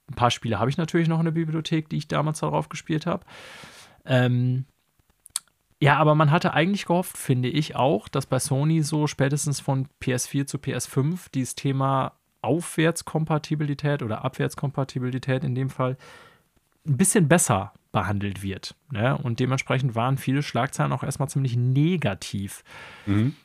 ein 0.08 0.16
paar 0.16 0.30
Spiele 0.30 0.60
habe 0.60 0.70
ich 0.70 0.78
natürlich 0.78 1.08
noch 1.08 1.18
in 1.20 1.26
der 1.26 1.32
Bibliothek, 1.32 1.90
die 1.90 1.98
ich 1.98 2.08
damals 2.08 2.40
darauf 2.42 2.70
gespielt 2.70 3.08
habe. 3.08 3.26
Ähm, 4.06 4.66
ja, 5.82 5.98
aber 5.98 6.14
man 6.14 6.30
hatte 6.30 6.54
eigentlich 6.54 6.86
gehofft, 6.86 7.18
finde 7.18 7.50
ich 7.50 7.76
auch, 7.76 8.08
dass 8.08 8.28
bei 8.28 8.38
Sony 8.38 8.84
so 8.84 9.08
spätestens 9.08 9.60
von 9.60 9.88
PS4 10.02 10.46
zu 10.46 10.58
PS5 10.58 11.32
dieses 11.34 11.56
Thema 11.56 12.14
Aufwärtskompatibilität 12.42 14.04
oder 14.04 14.24
Abwärtskompatibilität 14.24 15.44
in 15.44 15.56
dem 15.56 15.70
Fall 15.70 15.98
ein 16.86 16.98
bisschen 16.98 17.28
besser 17.28 17.74
behandelt 17.92 18.44
wird. 18.44 18.76
Ne? 18.92 19.18
Und 19.18 19.40
dementsprechend 19.40 19.96
waren 19.96 20.18
viele 20.18 20.44
Schlagzeilen 20.44 20.92
auch 20.92 21.04
erstmal 21.04 21.30
ziemlich 21.30 21.56
negativ. 21.56 22.64
Mhm. 23.06 23.36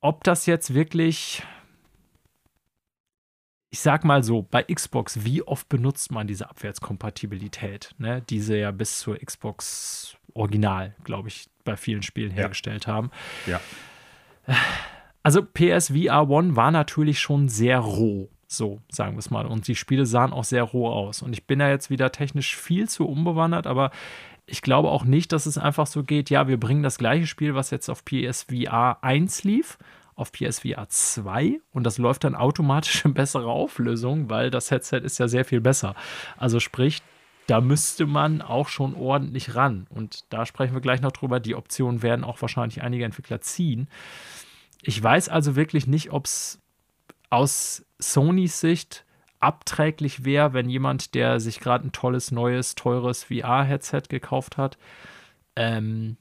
Ob 0.00 0.22
das 0.24 0.46
jetzt 0.46 0.74
wirklich, 0.74 1.42
ich 3.70 3.80
sag 3.80 4.04
mal 4.04 4.22
so, 4.22 4.42
bei 4.42 4.62
Xbox, 4.62 5.24
wie 5.24 5.42
oft 5.42 5.68
benutzt 5.68 6.12
man 6.12 6.26
diese 6.26 6.48
Abwärtskompatibilität, 6.48 7.94
ne? 7.98 8.22
diese 8.28 8.56
ja 8.56 8.70
bis 8.70 8.98
zur 8.98 9.16
Xbox 9.18 10.16
Original, 10.34 10.94
glaube 11.04 11.28
ich, 11.28 11.48
bei 11.64 11.76
vielen 11.76 12.02
Spielen 12.02 12.30
hergestellt 12.30 12.86
haben. 12.86 13.10
Ja. 13.46 13.60
Also 15.22 15.42
PSVR 15.42 16.28
1 16.30 16.54
war 16.54 16.70
natürlich 16.70 17.18
schon 17.18 17.48
sehr 17.48 17.78
roh, 17.78 18.28
so 18.46 18.80
sagen 18.90 19.14
wir 19.14 19.20
es 19.20 19.30
mal. 19.30 19.46
Und 19.46 19.68
die 19.68 19.74
Spiele 19.74 20.06
sahen 20.06 20.32
auch 20.32 20.44
sehr 20.44 20.62
roh 20.62 20.88
aus. 20.88 21.22
Und 21.22 21.32
ich 21.32 21.46
bin 21.46 21.58
da 21.58 21.68
jetzt 21.68 21.90
wieder 21.90 22.12
technisch 22.12 22.56
viel 22.56 22.88
zu 22.88 23.06
unbewandert, 23.06 23.66
aber 23.66 23.90
ich 24.46 24.62
glaube 24.62 24.90
auch 24.90 25.04
nicht, 25.04 25.32
dass 25.32 25.46
es 25.46 25.58
einfach 25.58 25.86
so 25.86 26.04
geht, 26.04 26.30
ja, 26.30 26.48
wir 26.48 26.60
bringen 26.60 26.82
das 26.82 26.98
gleiche 26.98 27.26
Spiel, 27.26 27.54
was 27.54 27.70
jetzt 27.70 27.88
auf 27.88 28.04
PSVR 28.04 28.98
1 29.02 29.44
lief, 29.44 29.78
auf 30.16 30.32
PSVR 30.32 30.88
2 30.88 31.60
und 31.72 31.84
das 31.84 31.98
läuft 31.98 32.24
dann 32.24 32.34
automatisch 32.34 33.04
in 33.04 33.14
bessere 33.14 33.48
Auflösung, 33.48 34.30
weil 34.30 34.50
das 34.50 34.70
Headset 34.70 34.98
ist 34.98 35.18
ja 35.18 35.28
sehr 35.28 35.44
viel 35.44 35.60
besser. 35.60 35.94
Also 36.36 36.60
sprich, 36.60 37.02
da 37.46 37.60
müsste 37.60 38.06
man 38.06 38.42
auch 38.42 38.68
schon 38.68 38.94
ordentlich 38.94 39.54
ran. 39.54 39.86
Und 39.90 40.24
da 40.32 40.46
sprechen 40.46 40.74
wir 40.74 40.80
gleich 40.80 41.02
noch 41.02 41.12
drüber. 41.12 41.40
Die 41.40 41.54
Optionen 41.54 42.02
werden 42.02 42.24
auch 42.24 42.40
wahrscheinlich 42.40 42.82
einige 42.82 43.04
Entwickler 43.04 43.40
ziehen. 43.40 43.88
Ich 44.82 45.02
weiß 45.02 45.28
also 45.28 45.56
wirklich 45.56 45.86
nicht, 45.86 46.10
ob 46.12 46.24
es 46.26 46.60
aus 47.28 47.84
Sonys 47.98 48.60
Sicht 48.60 49.04
abträglich 49.40 50.24
wäre, 50.24 50.52
wenn 50.52 50.68
jemand, 50.68 51.14
der 51.14 51.38
sich 51.40 51.60
gerade 51.60 51.86
ein 51.86 51.92
tolles, 51.92 52.30
neues, 52.32 52.74
teures 52.74 53.24
VR-Headset 53.24 54.02
gekauft 54.08 54.56
hat, 54.56 54.78
ähm, 55.56 56.16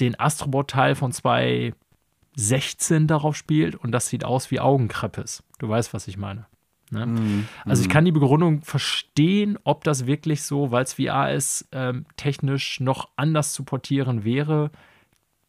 den 0.00 0.18
Astrobot-Teil 0.18 0.94
von 0.94 1.12
2016 1.12 3.06
darauf 3.06 3.36
spielt 3.36 3.74
und 3.74 3.92
das 3.92 4.08
sieht 4.08 4.24
aus 4.24 4.50
wie 4.50 4.60
Augenkreppes. 4.60 5.42
Du 5.58 5.68
weißt, 5.68 5.92
was 5.92 6.08
ich 6.08 6.16
meine. 6.16 6.46
Ne? 6.90 7.06
Mm, 7.06 7.48
also 7.64 7.82
ich 7.82 7.88
kann 7.88 8.04
die 8.04 8.12
Begründung 8.12 8.62
verstehen, 8.62 9.58
ob 9.64 9.84
das 9.84 10.06
wirklich 10.06 10.42
so, 10.42 10.70
weil 10.70 10.84
es 10.84 10.94
VR 10.94 11.32
ist, 11.32 11.68
ähm, 11.72 12.06
technisch 12.16 12.80
noch 12.80 13.08
anders 13.16 13.52
zu 13.52 13.64
portieren 13.64 14.24
wäre. 14.24 14.70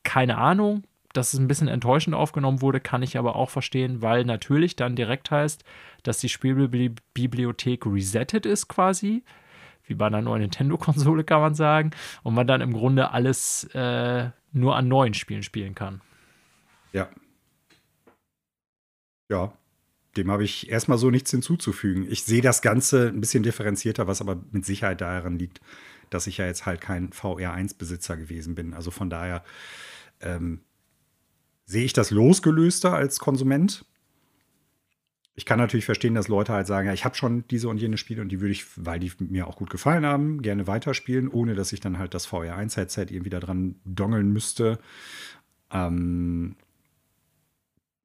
Keine 0.03 0.38
Ahnung. 0.38 0.84
Dass 1.20 1.34
es 1.34 1.40
ein 1.41 1.50
bisschen 1.50 1.68
enttäuschend 1.68 2.16
aufgenommen 2.16 2.62
wurde, 2.62 2.80
kann 2.80 3.04
ich 3.04 3.18
aber 3.18 3.36
auch 3.36 3.50
verstehen, 3.50 4.02
weil 4.02 4.24
natürlich 4.24 4.78
dann 4.78 4.96
direkt 4.96 5.32
heißt, 5.32 5.66
dass 6.04 6.20
die 6.20 6.30
Spielbibliothek 6.30 7.86
resettet 7.86 8.46
ist 8.46 8.70
quasi. 8.70 9.26
wie 9.84 9.96
bei 9.96 10.08
einer 10.08 10.22
neuen 10.22 10.44
Nintendo-Konsole, 10.44 11.26
kann 11.26 11.41
man 11.41 11.56
sagen, 11.56 11.91
und 12.24 12.36
man 12.36 12.48
dann 12.48 12.62
im 12.62 12.72
Grunde 12.72 13.12
alles 13.12 13.66
äh, 13.74 14.30
nur 14.54 14.78
an 14.78 14.88
neuen 14.88 15.14
Spielen 15.14 15.44
spielen 15.44 15.76
kann. 15.76 16.00
Ja. 16.94 17.10
Ja, 19.30 19.52
dem 20.16 20.32
habe 20.32 20.46
ich 20.46 20.70
erstmal 20.70 20.98
so 20.98 21.10
nichts 21.10 21.32
hinzuzufügen. 21.32 22.10
Ich 22.10 22.24
sehe 22.24 22.41
das 22.41 22.62
Ganze 22.62 23.10
ein 23.10 23.20
bisschen 23.20 23.44
differenzierter, 23.44 24.08
was 24.08 24.22
aber 24.22 24.41
mit 24.52 24.64
Sicherheit 24.64 25.02
daran 25.02 25.38
liegt, 25.38 25.60
dass 26.12 26.28
ich 26.28 26.38
ja 26.38 26.46
jetzt 26.46 26.66
halt 26.66 26.80
kein 26.80 27.10
VR1-Besitzer 27.10 28.16
gewesen 28.16 28.56
bin. 28.56 28.74
Also 28.74 28.90
von 28.90 29.10
daher 29.10 29.44
ähm, 30.22 30.62
sehe 31.70 31.86
ich 31.86 31.94
das 31.94 32.10
losgelöster 32.10 32.96
als 32.96 33.20
Konsument. 33.20 33.86
Ich 35.36 35.46
kann 35.46 35.60
natürlich 35.60 35.86
verstehen, 35.86 36.16
dass 36.16 36.28
Leute 36.28 36.52
halt 36.52 36.66
sagen, 36.66 36.88
ja, 36.88 36.94
ich 36.94 37.06
habe 37.06 37.14
schon 37.14 37.48
diese 37.48 37.70
und 37.70 37.78
jene 37.78 37.98
Spiele 37.98 38.24
und 38.24 38.30
die 38.30 38.41
würde 38.41 38.54
ich, 38.54 38.66
weil 38.76 39.00
die 39.00 39.12
mir 39.20 39.46
auch 39.46 39.56
gut 39.56 39.70
gefallen 39.70 40.04
haben, 40.04 40.41
gerne 40.41 40.66
weiterspielen, 40.66 41.30
ohne 41.30 41.54
dass 41.54 41.72
ich 41.72 41.80
dann 41.80 42.00
halt 42.00 42.16
das 42.16 42.28
VR1-Headset 42.28 43.06
irgendwie 43.12 43.30
da 43.30 43.40
dran 43.40 43.76
dongeln 43.86 44.34
müsste. 44.34 44.80
Ähm, 45.72 46.56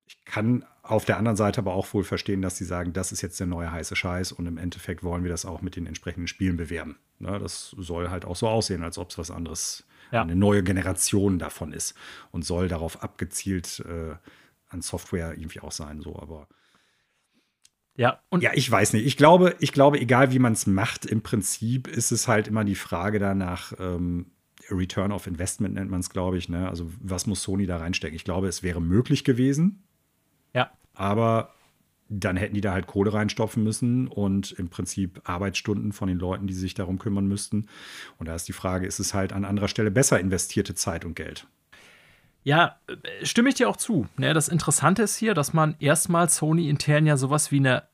ich 0.06 0.22
kann 0.26 0.66
auf 0.84 1.06
der 1.06 1.16
anderen 1.16 1.36
Seite 1.36 1.60
aber 1.60 1.72
auch 1.72 1.92
wohl 1.94 2.04
verstehen, 2.04 2.42
dass 2.42 2.58
sie 2.58 2.66
sagen, 2.66 2.92
das 2.92 3.10
ist 3.10 3.22
jetzt 3.22 3.40
der 3.40 3.46
neue 3.46 3.72
heiße 3.72 3.96
Scheiß 3.96 4.32
und 4.32 4.46
im 4.46 4.58
Endeffekt 4.58 5.02
wollen 5.02 5.24
wir 5.24 5.30
das 5.30 5.46
auch 5.46 5.62
mit 5.62 5.76
den 5.76 5.86
entsprechenden 5.86 6.28
Spielen 6.28 6.58
bewerben. 6.58 6.98
Ne, 7.18 7.38
das 7.38 7.74
soll 7.78 8.10
halt 8.10 8.26
auch 8.26 8.36
so 8.36 8.48
aussehen, 8.48 8.82
als 8.82 8.98
ob 8.98 9.10
es 9.10 9.16
was 9.16 9.30
anderes, 9.30 9.86
ja. 10.12 10.20
eine 10.20 10.36
neue 10.36 10.62
Generation 10.62 11.38
davon 11.38 11.72
ist 11.72 11.94
und 12.32 12.44
soll 12.44 12.68
darauf 12.68 13.02
abgezielt 13.02 13.82
äh, 13.88 14.14
an 14.68 14.82
Software 14.82 15.32
irgendwie 15.32 15.60
auch 15.60 15.72
sein. 15.72 16.02
So, 16.02 16.18
aber 16.18 16.48
ja, 17.96 18.20
ja, 18.38 18.50
ich 18.52 18.70
weiß 18.70 18.92
nicht. 18.92 19.06
Ich 19.06 19.16
glaube, 19.16 19.56
ich 19.60 19.72
glaube, 19.72 20.00
egal 20.00 20.32
wie 20.32 20.38
man 20.38 20.52
es 20.52 20.66
macht, 20.66 21.06
im 21.06 21.22
Prinzip 21.22 21.88
ist 21.88 22.12
es 22.12 22.28
halt 22.28 22.46
immer 22.46 22.64
die 22.64 22.74
Frage 22.74 23.18
danach, 23.18 23.72
ähm, 23.78 24.32
Return 24.70 25.12
of 25.12 25.26
Investment 25.26 25.74
nennt 25.74 25.90
man 25.90 26.00
es, 26.00 26.10
glaube 26.10 26.36
ich. 26.36 26.48
Ne? 26.48 26.68
Also, 26.68 26.90
was 27.00 27.26
muss 27.26 27.42
Sony 27.42 27.66
da 27.66 27.78
reinstecken? 27.78 28.16
Ich 28.16 28.24
glaube, 28.24 28.48
es 28.48 28.62
wäre 28.62 28.80
möglich 28.80 29.24
gewesen, 29.24 29.83
ja. 29.83 29.83
Aber 30.94 31.54
dann 32.08 32.36
hätten 32.36 32.54
die 32.54 32.60
da 32.60 32.72
halt 32.72 32.86
Kohle 32.86 33.12
reinstopfen 33.12 33.62
müssen 33.62 34.08
und 34.08 34.52
im 34.52 34.68
Prinzip 34.68 35.20
Arbeitsstunden 35.24 35.92
von 35.92 36.08
den 36.08 36.18
Leuten, 36.18 36.46
die 36.46 36.54
sich 36.54 36.74
darum 36.74 36.98
kümmern 36.98 37.26
müssten. 37.26 37.66
Und 38.18 38.28
da 38.28 38.34
ist 38.34 38.46
die 38.46 38.52
Frage, 38.52 38.86
ist 38.86 39.00
es 39.00 39.14
halt 39.14 39.32
an 39.32 39.44
anderer 39.44 39.68
Stelle 39.68 39.90
besser 39.90 40.20
investierte 40.20 40.74
Zeit 40.74 41.04
und 41.04 41.16
Geld? 41.16 41.46
Ja, 42.42 42.78
äh, 42.86 43.24
stimme 43.24 43.48
ich 43.48 43.54
dir 43.54 43.68
auch 43.68 43.78
zu. 43.78 44.06
Ne, 44.18 44.34
das 44.34 44.48
Interessante 44.48 45.02
ist 45.02 45.16
hier, 45.16 45.34
dass 45.34 45.54
man 45.54 45.76
erstmal 45.78 46.28
Sony 46.28 46.68
intern 46.68 47.06
ja 47.06 47.16
sowas 47.16 47.50
wie 47.50 47.56
eine 47.56 47.84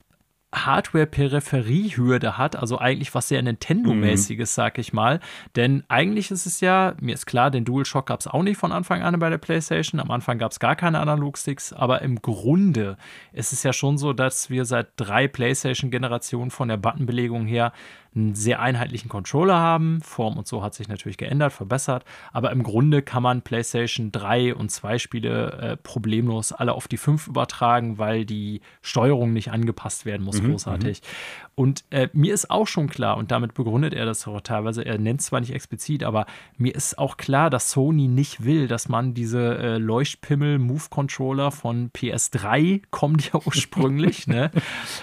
Hardware-Peripheriehürde 0.52 2.36
hat, 2.36 2.56
also 2.56 2.78
eigentlich 2.78 3.14
was 3.14 3.28
sehr 3.28 3.42
Nintendo-mäßiges, 3.42 4.52
mhm. 4.52 4.54
sag 4.54 4.78
ich 4.78 4.92
mal. 4.92 5.20
Denn 5.54 5.84
eigentlich 5.88 6.30
ist 6.30 6.46
es 6.46 6.60
ja, 6.60 6.94
mir 7.00 7.14
ist 7.14 7.26
klar, 7.26 7.50
den 7.50 7.64
DualShock 7.64 8.06
gab 8.06 8.20
es 8.20 8.26
auch 8.26 8.42
nicht 8.42 8.58
von 8.58 8.72
Anfang 8.72 9.02
an 9.02 9.18
bei 9.18 9.30
der 9.30 9.38
PlayStation. 9.38 10.00
Am 10.00 10.10
Anfang 10.10 10.38
gab 10.38 10.50
es 10.50 10.58
gar 10.58 10.74
keine 10.74 10.98
Analogsticks, 10.98 11.72
aber 11.72 12.02
im 12.02 12.20
Grunde 12.20 12.96
ist 13.32 13.52
es 13.52 13.62
ja 13.62 13.72
schon 13.72 13.96
so, 13.96 14.12
dass 14.12 14.50
wir 14.50 14.64
seit 14.64 14.88
drei 14.96 15.28
PlayStation-Generationen 15.28 16.50
von 16.50 16.68
der 16.68 16.78
Buttonbelegung 16.78 17.46
her 17.46 17.72
einen 18.14 18.34
sehr 18.34 18.60
einheitlichen 18.60 19.08
Controller 19.08 19.58
haben. 19.58 20.00
Form 20.02 20.36
und 20.36 20.46
so 20.46 20.62
hat 20.62 20.74
sich 20.74 20.88
natürlich 20.88 21.18
geändert, 21.18 21.52
verbessert. 21.52 22.04
Aber 22.32 22.50
im 22.50 22.62
Grunde 22.62 23.02
kann 23.02 23.22
man 23.22 23.42
PlayStation 23.42 24.10
3 24.10 24.54
und 24.54 24.70
2 24.70 24.98
Spiele 24.98 25.52
äh, 25.52 25.76
problemlos 25.76 26.52
alle 26.52 26.72
auf 26.72 26.88
die 26.88 26.96
5 26.96 27.28
übertragen, 27.28 27.98
weil 27.98 28.24
die 28.24 28.60
Steuerung 28.82 29.32
nicht 29.32 29.52
angepasst 29.52 30.06
werden 30.06 30.24
muss, 30.24 30.42
mhm, 30.42 30.50
großartig. 30.50 31.02
Mhm. 31.02 31.50
Und 31.60 31.84
äh, 31.90 32.08
mir 32.14 32.32
ist 32.32 32.50
auch 32.50 32.66
schon 32.66 32.88
klar, 32.88 33.18
und 33.18 33.30
damit 33.30 33.52
begründet 33.52 33.92
er 33.92 34.06
das 34.06 34.26
auch 34.26 34.40
teilweise, 34.40 34.82
er 34.82 34.96
nennt 34.96 35.20
es 35.20 35.26
zwar 35.26 35.40
nicht 35.40 35.52
explizit, 35.52 36.02
aber 36.02 36.24
mir 36.56 36.74
ist 36.74 36.98
auch 36.98 37.18
klar, 37.18 37.50
dass 37.50 37.70
Sony 37.70 38.08
nicht 38.08 38.44
will, 38.44 38.66
dass 38.66 38.88
man 38.88 39.12
diese 39.12 39.58
äh, 39.58 39.76
Leuchtpimmel-Move-Controller 39.76 41.50
von 41.50 41.90
PS3 41.90 42.80
kommen 42.90 43.18
die 43.18 43.26
ja 43.34 43.40
ursprünglich, 43.44 44.26
ne? 44.26 44.50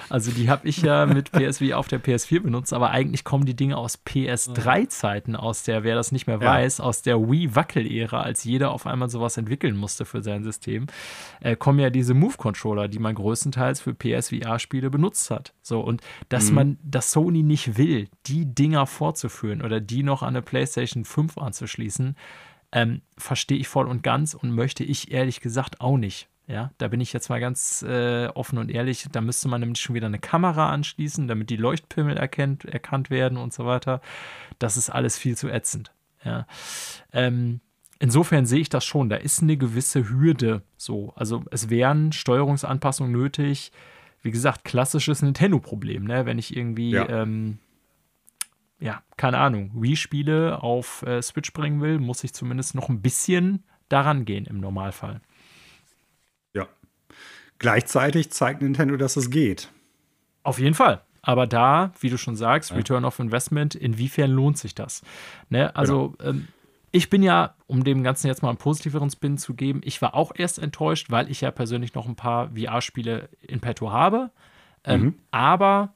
Also 0.10 0.32
die 0.32 0.50
habe 0.50 0.68
ich 0.68 0.82
ja 0.82 1.06
mit 1.06 1.32
PSV 1.32 1.74
auf 1.74 1.90
der 1.90 2.02
PS4 2.02 2.40
benutzt, 2.40 2.74
aber 2.74 2.90
eigentlich 2.98 3.24
kommen 3.24 3.46
die 3.46 3.56
Dinge 3.56 3.78
aus 3.78 4.00
PS3-Zeiten, 4.06 5.36
aus 5.36 5.64
der, 5.64 5.84
wer 5.84 5.96
das 5.96 6.12
nicht 6.12 6.26
mehr 6.26 6.40
ja. 6.42 6.48
weiß, 6.48 6.80
aus 6.80 7.02
der 7.02 7.18
Wii-Wackel-Ära, 7.18 8.22
als 8.22 8.44
jeder 8.44 8.72
auf 8.72 8.88
einmal 8.88 9.10
sowas 9.10 9.38
entwickeln 9.38 9.76
musste 9.76 10.06
für 10.06 10.24
sein 10.24 10.44
System, 10.44 10.88
äh, 11.42 11.56
kommen 11.56 11.80
ja 11.80 11.90
diese 11.90 12.14
Move-Controller, 12.14 12.88
die 12.88 13.00
man 13.00 13.16
größtenteils 13.16 13.82
für 13.82 13.94
PSVR-Spiele 13.94 14.90
benutzt 14.90 15.30
hat. 15.30 15.54
So, 15.62 15.82
und 15.82 16.02
das 16.30 16.38
dass 16.38 16.50
mhm. 16.50 16.56
man, 16.56 16.78
dass 16.84 17.12
Sony 17.12 17.44
nicht 17.44 17.78
will, 17.78 18.10
die 18.28 18.46
Dinger 18.46 18.86
vorzuführen 18.86 19.64
oder 19.64 19.82
die 19.82 20.04
noch 20.04 20.22
an 20.22 20.30
eine 20.30 20.42
PlayStation 20.42 21.04
5 21.04 21.38
anzuschließen, 21.38 22.16
ähm, 22.72 23.02
verstehe 23.18 23.58
ich 23.58 23.68
voll 23.68 23.88
und 23.88 24.04
ganz 24.04 24.36
und 24.36 24.52
möchte 24.52 24.84
ich 24.84 25.12
ehrlich 25.12 25.42
gesagt 25.42 25.82
auch 25.82 25.98
nicht. 25.98 26.30
Ja, 26.48 26.72
da 26.78 26.88
bin 26.88 27.02
ich 27.02 27.12
jetzt 27.12 27.30
mal 27.30 27.40
ganz 27.40 27.84
äh, 27.84 28.28
offen 28.28 28.58
und 28.58 28.72
ehrlich. 28.72 29.06
Da 29.12 29.20
müsste 29.22 29.50
man 29.50 29.60
nämlich 29.60 29.82
schon 29.82 29.96
wieder 29.96 30.08
eine 30.08 30.20
Kamera 30.20 30.72
anschließen, 30.72 31.28
damit 31.28 31.50
die 31.50 31.58
Leuchtpimmel 31.58 32.16
erkennt, 32.16 32.64
erkannt 32.64 33.10
werden 33.10 33.38
und 33.38 33.54
so 33.54 33.66
weiter. 33.66 34.02
Das 34.58 34.78
ist 34.78 34.90
alles 34.90 35.18
viel 35.18 35.36
zu 35.36 35.50
ätzend. 35.50 35.92
Ja. 36.24 36.48
Ähm, 37.12 37.60
insofern 38.00 38.46
sehe 38.46 38.62
ich 38.62 38.70
das 38.70 38.86
schon. 38.86 39.10
Da 39.10 39.18
ist 39.18 39.42
eine 39.42 39.58
gewisse 39.58 40.10
Hürde 40.10 40.62
so. 40.78 41.12
Also 41.16 41.44
es 41.52 41.70
wären 41.70 42.14
Steuerungsanpassungen 42.14 43.12
nötig 43.12 43.72
wie 44.28 44.32
gesagt, 44.32 44.66
klassisches 44.66 45.22
Nintendo-Problem, 45.22 46.04
ne? 46.04 46.26
Wenn 46.26 46.38
ich 46.38 46.56
irgendwie, 46.56 46.92
ja. 46.92 47.08
Ähm, 47.08 47.60
ja, 48.80 49.02
keine 49.16 49.40
Ahnung, 49.40 49.72
Wii-Spiele 49.74 50.62
auf 50.62 51.02
äh, 51.04 51.22
Switch 51.22 51.52
bringen 51.54 51.82
will, 51.82 51.98
muss 51.98 52.24
ich 52.24 52.34
zumindest 52.34 52.76
noch 52.76 52.90
ein 52.90 53.02
bisschen 53.02 53.64
daran 53.90 54.26
gehen 54.26 54.46
im 54.46 54.60
Normalfall. 54.60 55.22
Gleichzeitig 57.60 58.32
zeigt 58.32 58.62
Nintendo, 58.62 58.98
dass 58.98 59.18
es 59.18 59.30
geht. 59.30 59.70
Auf 60.44 60.60
jeden 60.60 60.76
Fall. 60.76 61.02
Aber 61.22 61.46
da, 61.46 61.92
wie 62.00 62.10
du 62.10 62.18
schon 62.18 62.36
sagst, 62.36 62.72
ja. 62.72 62.78
Return 62.78 63.04
of 63.04 63.20
Investment, 63.20 63.76
inwiefern 63.76 64.32
lohnt 64.32 64.58
sich 64.58 64.76
das? 64.76 65.02
Ne? 65.50 65.76
Also, 65.76 66.16
genau. 66.18 66.30
ähm, 66.30 66.48
ich 66.92 67.10
bin 67.10 67.22
ja, 67.22 67.56
um 67.68 67.84
dem 67.84 68.02
Ganzen 68.02 68.28
jetzt 68.28 68.42
mal 68.42 68.50
einen 68.50 68.58
positiveren 68.58 69.10
Spin 69.10 69.38
zu 69.38 69.54
geben, 69.54 69.82
ich 69.84 70.02
war 70.02 70.16
auch 70.16 70.32
erst 70.34 70.58
enttäuscht, 70.58 71.12
weil 71.12 71.30
ich 71.30 71.42
ja 71.42 71.52
persönlich 71.52 71.94
noch 71.96 72.08
ein 72.08 72.16
paar 72.16 72.52
VR-Spiele 72.56 73.30
in 73.42 73.60
petto 73.60 73.92
habe. 73.92 74.32
Ähm, 74.84 75.02
mhm. 75.02 75.16
Aber 75.32 75.94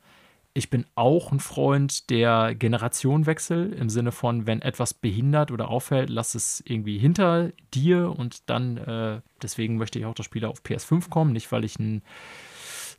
ich 0.53 0.69
bin 0.69 0.85
auch 0.95 1.31
ein 1.31 1.39
Freund 1.39 2.09
der 2.09 2.55
Generationenwechsel 2.55 3.73
im 3.73 3.89
Sinne 3.89 4.11
von, 4.11 4.47
wenn 4.47 4.61
etwas 4.61 4.93
behindert 4.93 5.51
oder 5.51 5.69
auffällt, 5.69 6.09
lass 6.09 6.35
es 6.35 6.61
irgendwie 6.65 6.97
hinter 6.97 7.51
dir 7.73 8.13
und 8.17 8.49
dann, 8.49 8.77
äh, 8.77 9.21
deswegen 9.41 9.77
möchte 9.77 9.99
ich 9.99 10.05
auch 10.05 10.13
das 10.13 10.25
Spiel 10.25 10.45
auf 10.45 10.61
PS5 10.61 11.09
kommen, 11.09 11.31
nicht 11.31 11.51
weil 11.51 11.63
ich 11.63 11.79
ein 11.79 12.01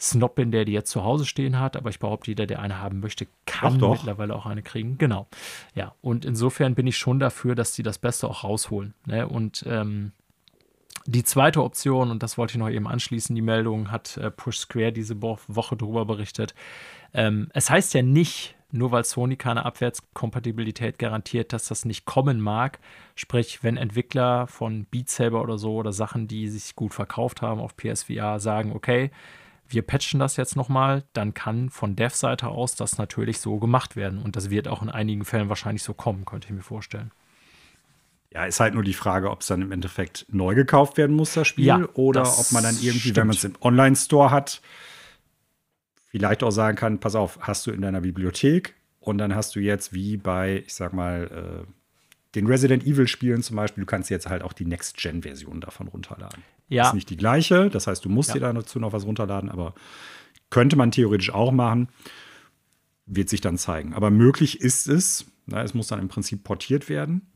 Snob 0.01 0.35
bin, 0.35 0.51
der 0.51 0.65
die 0.65 0.73
jetzt 0.73 0.91
zu 0.91 1.05
Hause 1.05 1.27
stehen 1.27 1.61
hat, 1.61 1.77
aber 1.77 1.89
ich 1.91 2.01
behaupte, 2.01 2.33
jeder, 2.33 2.47
der 2.47 2.61
eine 2.61 2.81
haben 2.81 2.99
möchte, 2.99 3.29
kann 3.47 3.79
doch, 3.79 3.89
doch. 3.89 3.95
mittlerweile 3.99 4.35
auch 4.35 4.47
eine 4.47 4.63
kriegen. 4.63 4.99
Genau. 4.99 5.29
Ja, 5.75 5.95
und 6.01 6.25
insofern 6.25 6.75
bin 6.75 6.89
ich 6.89 6.97
schon 6.97 7.21
dafür, 7.21 7.55
dass 7.55 7.73
die 7.73 7.85
das 7.85 7.99
Beste 7.99 8.29
auch 8.29 8.43
rausholen. 8.43 8.95
Ne? 9.07 9.29
Und 9.29 9.65
ähm, 9.69 10.11
die 11.07 11.25
zweite 11.25 11.63
Option, 11.63 12.11
und 12.11 12.23
das 12.23 12.39
wollte 12.39 12.53
ich 12.53 12.59
noch 12.59 12.71
eben 12.71 12.87
anschließen, 12.87 13.35
die 13.35 13.43
Meldung 13.43 13.91
hat 13.91 14.17
äh, 14.17 14.31
Push 14.31 14.59
Square 14.59 14.93
diese 14.93 15.21
Woche 15.21 15.77
darüber 15.77 16.05
berichtet. 16.05 16.55
Ähm, 17.13 17.49
es 17.53 17.71
heißt 17.71 17.95
ja 17.95 18.03
nicht, 18.03 18.55
nur 18.71 18.91
weil 18.91 19.05
Sony 19.05 19.37
keine 19.37 19.65
Abwärtskompatibilität 19.67 20.99
garantiert, 20.99 21.53
dass 21.53 21.69
das 21.69 21.85
nicht 21.85 22.07
kommen 22.07 22.41
mag. 22.41 22.79
Sprich, 23.15 23.63
wenn 23.63 23.77
Entwickler 23.77 24.47
von 24.47 24.87
Beat 24.87 25.11
Saber 25.11 25.43
oder 25.43 25.59
so 25.59 25.75
oder 25.75 25.93
Sachen, 25.93 26.27
die 26.27 26.49
sich 26.49 26.75
gut 26.75 26.95
verkauft 26.95 27.43
haben 27.43 27.61
auf 27.61 27.77
PSVR, 27.77 28.41
sagen, 28.41 28.73
okay, 28.73 29.11
wir 29.69 29.83
patchen 29.83 30.21
das 30.21 30.37
jetzt 30.37 30.57
nochmal, 30.57 31.05
dann 31.13 31.35
kann 31.35 31.71
von 31.71 31.97
Dev-Seite 31.97 32.49
aus 32.49 32.75
das 32.75 32.99
natürlich 32.99 33.41
so 33.41 33.59
gemacht 33.59 33.97
werden. 33.97 34.19
Und 34.23 34.37
das 34.37 34.51
wird 34.51 34.69
auch 34.69 34.83
in 34.83 34.91
einigen 34.91 35.25
Fällen 35.25 35.49
wahrscheinlich 35.49 35.83
so 35.83 35.95
kommen, 35.95 36.25
könnte 36.25 36.49
ich 36.49 36.55
mir 36.55 36.63
vorstellen. 36.63 37.11
Ja, 38.35 38.47
ist 38.47 38.61
halt 38.61 38.75
nur 38.75 38.83
die 38.83 38.95
Frage, 38.95 39.31
ob 39.31 39.43
es 39.43 39.49
dann 39.49 39.61
im 39.61 39.73
Endeffekt 39.73 40.25
neu 40.31 40.55
gekauft 40.55 40.97
werden 40.97 41.15
muss, 41.15 41.35
das 41.35 41.47
Spiel, 41.47 41.67
ja, 41.67 41.89
oder 41.95 42.23
ob 42.23 42.51
man 42.53 42.63
dann 42.63 42.77
irgendwie, 42.77 42.99
stimmt. 42.99 43.17
wenn 43.17 43.27
man 43.27 43.37
es 43.37 43.45
im 43.45 43.55
Online-Store 43.61 44.31
hat, 44.31 44.63
vielleicht 46.07 46.43
auch 46.43 46.51
sagen 46.51 46.77
kann: 46.77 46.99
Pass 46.99 47.15
auf, 47.15 47.39
hast 47.41 47.67
du 47.67 47.73
in 47.73 47.83
deiner 47.83 48.01
Bibliothek 48.01 48.75
und 49.01 49.19
dann 49.19 49.35
hast 49.35 49.55
du 49.55 49.61
jetzt 49.61 49.93
wie 49.93 50.17
bei, 50.17 50.63
ich 50.67 50.75
sag 50.75 50.95
mal, 50.95 51.65
äh, 51.67 51.73
den 52.35 52.47
Resident 52.47 52.87
Evil-Spielen 52.87 53.43
zum 53.43 53.57
Beispiel, 53.57 53.83
du 53.83 53.87
kannst 53.87 54.09
jetzt 54.09 54.29
halt 54.29 54.43
auch 54.43 54.55
die 54.55 54.65
Next-Gen-Version 54.65 55.61
davon 55.61 55.89
runterladen. 55.89 56.43
Ja. 56.69 56.87
Ist 56.87 56.95
nicht 56.95 57.11
die 57.11 57.19
gleiche, 57.19 57.69
das 57.69 57.87
heißt, 57.87 58.03
du 58.03 58.09
musst 58.09 58.31
ja. 58.31 58.37
dir 58.37 58.53
dazu 58.55 58.81
noch 58.81 58.95
was 58.95 59.05
runterladen, 59.05 59.51
aber 59.51 59.75
könnte 60.49 60.77
man 60.77 60.91
theoretisch 60.91 61.35
auch 61.35 61.53
machen. 61.53 61.89
Wird 63.05 63.29
sich 63.29 63.41
dann 63.41 63.59
zeigen. 63.59 63.95
Aber 63.95 64.11
möglich 64.11 64.61
ist 64.61 64.87
es. 64.87 65.27
Na, 65.47 65.63
es 65.63 65.75
muss 65.75 65.89
dann 65.89 65.99
im 65.99 66.09
Prinzip 66.09 66.45
portiert 66.45 66.89
werden. 66.89 67.32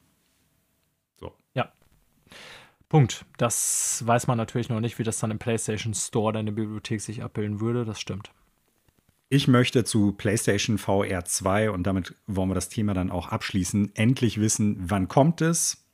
Punkt. 2.89 3.25
Das 3.37 4.03
weiß 4.07 4.27
man 4.27 4.39
natürlich 4.39 4.69
noch 4.69 4.81
nicht, 4.81 4.99
wie 4.99 5.03
das 5.03 5.19
dann 5.19 5.31
im 5.31 5.39
PlayStation 5.39 5.95
Store, 5.95 6.33
deine 6.33 6.53
Bibliothek 6.53 7.01
sich 7.01 7.23
abbilden 7.23 7.61
würde. 7.61 7.85
Das 7.85 8.01
stimmt. 8.01 8.31
Ich 9.29 9.49
möchte 9.49 9.83
zu 9.83 10.13
PlayStation 10.13 10.79
VR 10.79 11.25
2 11.25 11.71
und 11.71 11.85
damit 11.85 12.15
wollen 12.29 12.51
wir 12.51 12.55
das 12.55 12.69
Thema 12.69 12.95
dann 12.95 13.11
auch 13.11 13.29
abschließen. 13.29 13.91
Endlich 13.97 14.41
wissen, 14.41 14.77
wann 14.79 15.09
kommt 15.09 15.41
es, 15.41 15.86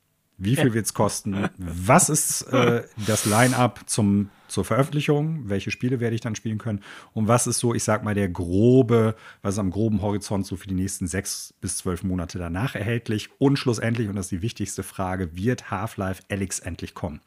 wie 0.44 0.56
viel 0.56 0.74
wird 0.74 0.86
es 0.86 0.94
kosten, 0.94 1.48
was 1.58 2.08
ist 2.08 2.42
äh, 2.52 2.82
das 3.06 3.24
Line-up 3.26 3.80
zum 3.86 4.30
zur 4.52 4.64
Veröffentlichung, 4.66 5.48
welche 5.48 5.70
Spiele 5.70 5.98
werde 5.98 6.14
ich 6.14 6.20
dann 6.20 6.34
spielen 6.34 6.58
können? 6.58 6.82
Und 7.14 7.26
was 7.26 7.46
ist 7.46 7.58
so, 7.58 7.74
ich 7.74 7.84
sag 7.84 8.04
mal, 8.04 8.14
der 8.14 8.28
grobe, 8.28 9.16
was 9.40 9.54
ist 9.54 9.58
am 9.58 9.70
groben 9.70 10.02
Horizont 10.02 10.46
so 10.46 10.56
für 10.56 10.68
die 10.68 10.74
nächsten 10.74 11.06
sechs 11.06 11.54
bis 11.60 11.78
zwölf 11.78 12.02
Monate 12.02 12.38
danach 12.38 12.74
erhältlich? 12.74 13.30
Und 13.38 13.58
schlussendlich, 13.58 14.08
und 14.08 14.16
das 14.16 14.26
ist 14.26 14.32
die 14.32 14.42
wichtigste 14.42 14.82
Frage, 14.82 15.34
wird 15.34 15.70
Half-Life 15.70 16.24
Alyx 16.30 16.58
endlich 16.58 16.92
kommen? 16.92 17.20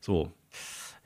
So, 0.00 0.32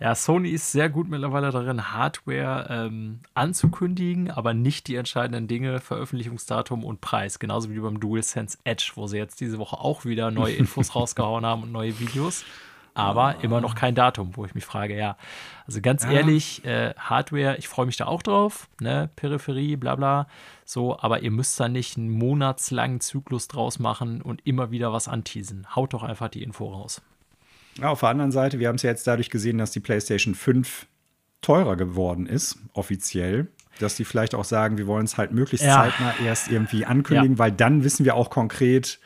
ja, 0.00 0.14
Sony 0.14 0.50
ist 0.50 0.72
sehr 0.72 0.90
gut 0.90 1.08
mittlerweile 1.08 1.50
darin, 1.50 1.92
Hardware 1.92 2.66
ähm, 2.68 3.20
anzukündigen, 3.34 4.30
aber 4.30 4.52
nicht 4.52 4.88
die 4.88 4.96
entscheidenden 4.96 5.46
Dinge, 5.46 5.78
Veröffentlichungsdatum 5.80 6.84
und 6.84 7.00
Preis. 7.00 7.38
Genauso 7.38 7.70
wie 7.70 7.78
beim 7.78 8.00
DualSense 8.00 8.58
Edge, 8.64 8.92
wo 8.96 9.06
sie 9.06 9.18
jetzt 9.18 9.40
diese 9.40 9.58
Woche 9.58 9.78
auch 9.78 10.04
wieder 10.04 10.30
neue 10.32 10.54
Infos 10.56 10.96
rausgehauen 10.96 11.46
haben 11.46 11.62
und 11.62 11.72
neue 11.72 11.98
Videos. 12.00 12.44
Aber 12.96 13.42
immer 13.42 13.60
noch 13.60 13.74
kein 13.74 13.96
Datum, 13.96 14.36
wo 14.36 14.44
ich 14.44 14.54
mich 14.54 14.64
frage, 14.64 14.96
ja. 14.96 15.16
Also 15.66 15.80
ganz 15.80 16.04
ja. 16.04 16.12
ehrlich, 16.12 16.64
äh, 16.64 16.94
Hardware, 16.96 17.56
ich 17.58 17.66
freue 17.66 17.86
mich 17.86 17.96
da 17.96 18.06
auch 18.06 18.22
drauf, 18.22 18.68
ne, 18.80 19.10
Peripherie, 19.16 19.74
bla 19.74 19.96
bla, 19.96 20.28
so, 20.64 20.96
aber 21.00 21.22
ihr 21.22 21.32
müsst 21.32 21.58
da 21.58 21.68
nicht 21.68 21.96
einen 21.96 22.10
monatslangen 22.10 23.00
Zyklus 23.00 23.48
draus 23.48 23.80
machen 23.80 24.22
und 24.22 24.46
immer 24.46 24.70
wieder 24.70 24.92
was 24.92 25.08
anteasen. 25.08 25.66
Haut 25.74 25.92
doch 25.92 26.04
einfach 26.04 26.28
die 26.28 26.44
Info 26.44 26.68
raus. 26.68 27.02
Auf 27.82 28.00
der 28.00 28.08
anderen 28.08 28.32
Seite, 28.32 28.58
wir 28.58 28.68
haben 28.68 28.76
es 28.76 28.82
ja 28.82 28.90
jetzt 28.90 29.06
dadurch 29.06 29.30
gesehen, 29.30 29.58
dass 29.58 29.70
die 29.70 29.80
PlayStation 29.80 30.34
5 30.34 30.86
teurer 31.40 31.76
geworden 31.76 32.26
ist, 32.26 32.58
offiziell. 32.72 33.48
Dass 33.80 33.96
die 33.96 34.04
vielleicht 34.04 34.34
auch 34.36 34.44
sagen, 34.44 34.78
wir 34.78 34.86
wollen 34.86 35.04
es 35.04 35.18
halt 35.18 35.32
möglichst 35.32 35.66
ja. 35.66 35.82
zeitnah 35.82 36.14
erst 36.24 36.48
irgendwie 36.48 36.84
ankündigen, 36.84 37.34
ja. 37.34 37.38
weil 37.38 37.52
dann 37.52 37.82
wissen 37.82 38.04
wir 38.04 38.14
auch 38.14 38.30
konkret, 38.30 39.00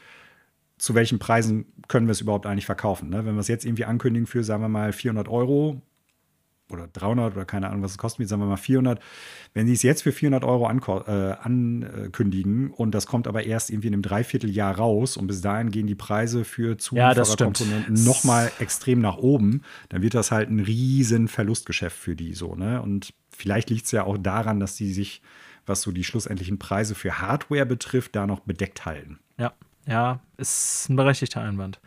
zu 0.77 0.95
welchen 0.95 1.19
Preisen 1.19 1.67
können 1.89 2.07
wir 2.07 2.13
es 2.13 2.21
überhaupt 2.21 2.47
eigentlich 2.47 2.67
verkaufen. 2.67 3.09
Ne? 3.09 3.25
Wenn 3.25 3.35
wir 3.35 3.41
es 3.41 3.49
jetzt 3.49 3.65
irgendwie 3.65 3.87
ankündigen 3.87 4.27
für, 4.27 4.45
sagen 4.45 4.63
wir 4.63 4.69
mal, 4.69 4.93
400 4.93 5.27
Euro, 5.29 5.81
oder 6.71 6.89
300 6.89 7.35
oder 7.35 7.45
keine 7.45 7.69
Ahnung, 7.69 7.83
was 7.83 7.93
es 7.93 7.99
kostet, 7.99 8.29
sagen 8.29 8.43
wir 8.43 8.47
mal 8.47 8.57
400. 8.57 9.01
Wenn 9.55 9.67
sie 9.67 9.73
es 9.73 9.83
jetzt 9.83 10.03
für 10.03 10.13
400 10.13 10.45
Euro 10.45 10.67
äh, 10.67 11.33
ankündigen 11.41 12.71
und 12.71 12.93
das 12.93 13.07
kommt 13.07 13.27
aber 13.27 13.45
erst 13.45 13.71
irgendwie 13.71 13.89
in 13.89 13.95
einem 13.95 14.03
Dreivierteljahr 14.03 14.77
raus 14.77 15.17
und 15.17 15.27
bis 15.27 15.41
dahin 15.41 15.71
gehen 15.71 15.87
die 15.87 15.95
Preise 15.95 16.45
für 16.45 16.77
Zuliefererkomponenten 16.77 17.97
ja, 17.97 18.05
nochmal 18.05 18.51
extrem 18.59 19.01
nach 19.01 19.17
oben, 19.17 19.63
dann 19.89 20.03
wird 20.03 20.15
das 20.15 20.31
halt 20.31 20.51
ein 20.51 20.61
riesen 20.61 21.29
Verlustgeschäft 21.29 21.97
für 21.97 22.17
die 22.17 22.35
so. 22.35 22.55
Ne? 22.55 22.81
Und 22.83 23.15
vielleicht 23.31 23.71
liegt 23.71 23.87
es 23.87 23.93
ja 23.93 24.05
auch 24.05 24.19
daran, 24.19 24.61
dass 24.61 24.77
die 24.77 24.93
sich, 24.93 25.23
was 25.67 25.83
so 25.83 25.93
die 25.93 26.05
schlussendlichen 26.05 26.59
Preise 26.59 26.95
für 26.95 27.21
Hardware 27.21 27.67
betrifft, 27.67 28.17
da 28.17 28.27
noch 28.27 28.41
bedeckt 28.41 28.85
halten. 28.87 29.19
Ja, 29.39 29.53
ja, 29.87 30.21
ist 30.37 30.89
ein 30.91 30.97
berechtigter 30.97 31.41
Einwand. 31.41 31.81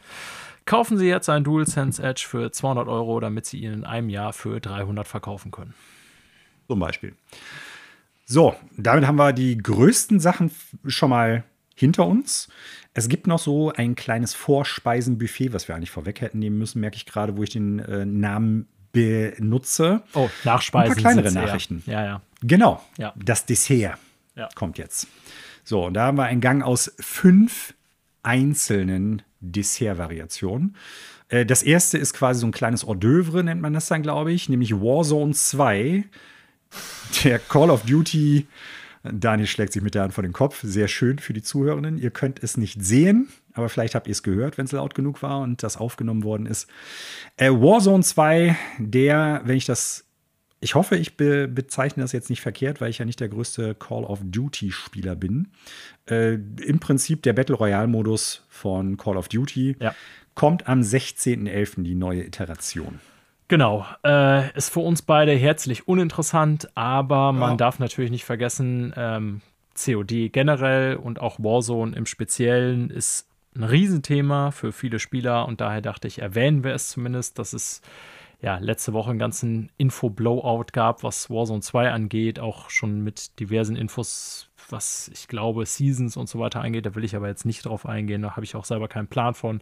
Kaufen 0.66 0.98
Sie 0.98 1.08
jetzt 1.08 1.30
ein 1.30 1.44
DualSense 1.44 2.02
Edge 2.02 2.26
für 2.28 2.52
200 2.52 2.88
Euro, 2.88 3.20
damit 3.20 3.46
Sie 3.46 3.62
ihn 3.62 3.74
in 3.74 3.84
einem 3.84 4.10
Jahr 4.10 4.34
für 4.34 4.60
300 4.60 5.08
verkaufen 5.08 5.52
können. 5.52 5.74
Zum 6.68 6.80
Beispiel. 6.80 7.16
So, 8.26 8.56
damit 8.78 9.06
haben 9.06 9.18
wir 9.18 9.34
die 9.34 9.58
größten 9.58 10.20
Sachen 10.20 10.52
schon 10.86 11.10
mal 11.10 11.44
hinter 11.76 12.08
uns. 12.08 12.48
Es 12.94 13.10
gibt 13.10 13.28
noch 13.28 13.40
so 13.40 13.74
ein 13.74 13.96
kleines 13.96 14.34
Vorspeisenbuffet, 14.34 15.54
was 15.54 15.68
wir 15.68 15.76
eigentlich 15.76 15.92
vorweg 15.92 16.22
hätten 16.22 16.40
nehmen 16.40 16.58
müssen, 16.58 16.80
merke 16.80 16.96
ich 16.96 17.06
gerade, 17.06 17.38
wo 17.38 17.44
ich 17.44 17.50
den 17.50 17.80
äh, 17.80 18.06
Namen 18.06 18.68
benutze. 18.92 20.04
Oh, 20.14 20.30
Nachspeisen. 20.44 20.98
Ein 20.98 21.04
paar 21.04 21.14
kleinere 21.14 21.34
Nachrichten. 21.34 21.84
Ja, 21.86 22.06
ja. 22.06 22.22
Genau. 22.42 22.84
Ja. 22.98 23.14
Das 23.16 23.46
Dessert 23.46 23.98
ja. 24.36 24.50
kommt 24.56 24.78
jetzt. 24.78 25.08
So, 25.64 25.86
und 25.86 25.94
da 25.94 26.08
haben 26.08 26.18
wir 26.18 26.26
einen 26.26 26.42
Gang 26.42 26.64
aus 26.64 26.94
fünf 27.00 27.74
einzelnen 28.24 29.22
Dessert-Variationen. 29.42 30.76
Äh, 31.30 31.46
das 31.46 31.64
erste 31.64 31.98
ist 31.98 32.14
quasi 32.14 32.42
so 32.42 32.48
ein 32.48 32.52
kleines 32.52 32.86
Hors 32.86 32.98
d'oeuvre, 32.98 33.44
nennt 33.44 33.62
man 33.62 33.74
das 33.74 33.88
dann, 33.88 34.02
glaube 34.02 34.32
ich, 34.32 34.50
nämlich 34.50 34.74
Warzone 34.74 35.34
2. 35.34 36.06
Der 37.24 37.40
Call 37.40 37.70
of 37.70 37.84
Duty. 37.84 38.48
Daniel 39.04 39.48
schlägt 39.48 39.74
sich 39.74 39.82
mit 39.82 39.96
der 39.96 40.04
Hand 40.04 40.14
vor 40.14 40.22
den 40.22 40.32
Kopf. 40.32 40.60
Sehr 40.62 40.88
schön 40.88 41.20
für 41.20 41.34
die 41.34 41.42
Zuhörenden. 41.42 41.98
Ihr 41.98 42.12
könnt 42.12 42.44
es 42.44 42.56
nicht 42.56 42.84
sehen, 42.84 43.30
aber 43.54 43.68
vielleicht 43.68 43.96
habt 43.96 44.08
ihr 44.08 44.12
es 44.12 44.24
gehört, 44.24 44.58
wenn 44.58 44.66
es 44.66 44.72
laut 44.72 44.94
genug 44.94 45.22
war 45.24 45.40
und 45.40 45.64
das 45.64 45.76
aufgenommen 45.78 46.24
worden 46.24 46.46
ist. 46.46 46.68
Äh, 47.38 47.50
Warzone 47.50 48.04
2, 48.04 48.56
der, 48.78 49.42
wenn 49.44 49.58
ich 49.58 49.66
das 49.66 50.06
ich 50.64 50.76
hoffe, 50.76 50.96
ich 50.96 51.18
be 51.18 51.48
bezeichne 51.48 52.04
das 52.04 52.12
jetzt 52.12 52.30
nicht 52.30 52.42
verkehrt, 52.42 52.80
weil 52.80 52.92
ich 52.92 53.00
ja 53.00 53.06
nicht 53.06 53.20
der 53.20 53.30
größte 53.30 53.76
Call 53.76 54.04
of 54.04 54.20
Duty-Spieler 54.24 55.16
bin. 55.16 55.50
Äh, 56.08 56.36
Im 56.36 56.80
Prinzip 56.80 57.24
der 57.24 57.34
Battle 57.34 57.56
Royale-Modus 57.56 58.46
von 58.48 58.96
Call 58.96 59.18
of 59.18 59.28
Duty 59.28 59.76
ja. 59.80 59.96
kommt 60.36 60.68
am 60.68 60.82
16.11. 60.82 61.82
die 61.82 61.96
neue 61.96 62.24
Iteration. 62.24 63.00
Genau, 63.48 63.86
äh, 64.06 64.56
ist 64.56 64.70
für 64.70 64.80
uns 64.80 65.02
beide 65.02 65.34
herzlich 65.34 65.88
uninteressant, 65.88 66.70
aber 66.78 67.34
man 67.34 67.52
ja. 67.52 67.58
darf 67.58 67.80
natürlich 67.80 68.12
nicht 68.12 68.24
vergessen, 68.24 68.94
ähm, 68.96 69.42
COD 69.76 70.32
generell 70.32 70.96
und 70.96 71.20
auch 71.20 71.40
Warzone 71.40 71.96
im 71.96 72.06
Speziellen 72.06 72.90
ist 72.92 73.28
ein 73.56 73.64
Riesenthema 73.64 74.52
für 74.52 74.72
viele 74.72 75.00
Spieler 75.00 75.48
und 75.48 75.60
daher 75.60 75.82
dachte 75.82 76.08
ich, 76.08 76.20
erwähnen 76.20 76.64
wir 76.64 76.74
es 76.74 76.90
zumindest, 76.90 77.40
dass 77.40 77.52
es 77.52 77.82
ja, 78.42 78.58
letzte 78.58 78.94
Woche 78.94 79.12
einen 79.12 79.20
ganzen 79.20 79.70
Info-Blowout 79.78 80.66
gab, 80.74 81.04
was 81.04 81.30
Warzone 81.30 81.62
2 81.62 81.92
angeht, 81.92 82.40
auch 82.40 82.72
schon 82.72 83.02
mit 83.02 83.40
diversen 83.40 83.76
Infos, 83.76 84.50
was 84.70 85.12
ich 85.14 85.28
glaube, 85.28 85.66
Seasons 85.68 86.18
und 86.18 86.28
so 86.28 86.40
weiter 86.40 86.62
angeht. 86.62 86.88
Da 86.88 86.96
will 86.96 87.04
ich 87.04 87.16
aber 87.16 87.28
jetzt 87.28 87.46
nicht 87.46 87.66
drauf 87.66 87.86
eingehen, 87.86 88.24
da 88.24 88.36
habe 88.36 88.44
ich 88.44 88.56
auch 88.56 88.66
selber 88.66 88.88
keinen 88.88 89.08
Plan 89.08 89.36
von. 89.36 89.62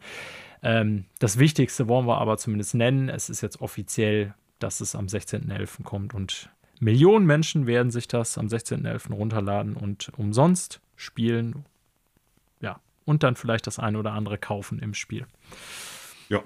Ähm, 0.63 1.05
das 1.19 1.37
Wichtigste 1.37 1.89
wollen 1.89 2.07
wir 2.07 2.19
aber 2.19 2.37
zumindest 2.37 2.73
nennen. 2.73 3.09
Es 3.09 3.29
ist 3.29 3.41
jetzt 3.41 3.59
offiziell, 3.59 4.33
dass 4.59 4.79
es 4.79 4.95
am 4.95 5.07
16.11. 5.07 5.83
kommt 5.83 6.13
und 6.13 6.49
Millionen 6.79 7.25
Menschen 7.25 7.67
werden 7.67 7.91
sich 7.91 8.07
das 8.07 8.37
am 8.37 8.47
16.11. 8.47 9.11
runterladen 9.11 9.75
und 9.75 10.13
umsonst 10.17 10.79
spielen. 10.95 11.65
Ja, 12.61 12.79
und 13.03 13.23
dann 13.23 13.35
vielleicht 13.35 13.67
das 13.67 13.79
eine 13.79 13.99
oder 13.99 14.13
andere 14.13 14.37
kaufen 14.37 14.79
im 14.79 14.93
Spiel. 14.93 15.25
Ja, 16.29 16.43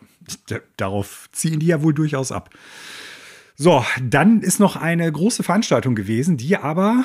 darauf 0.77 1.29
ziehen 1.31 1.59
die 1.59 1.67
ja 1.67 1.83
wohl 1.83 1.93
durchaus 1.93 2.31
ab. 2.31 2.49
So, 3.55 3.85
dann 4.01 4.41
ist 4.41 4.59
noch 4.59 4.75
eine 4.75 5.11
große 5.11 5.43
Veranstaltung 5.43 5.93
gewesen, 5.93 6.37
die 6.37 6.57
aber, 6.57 7.03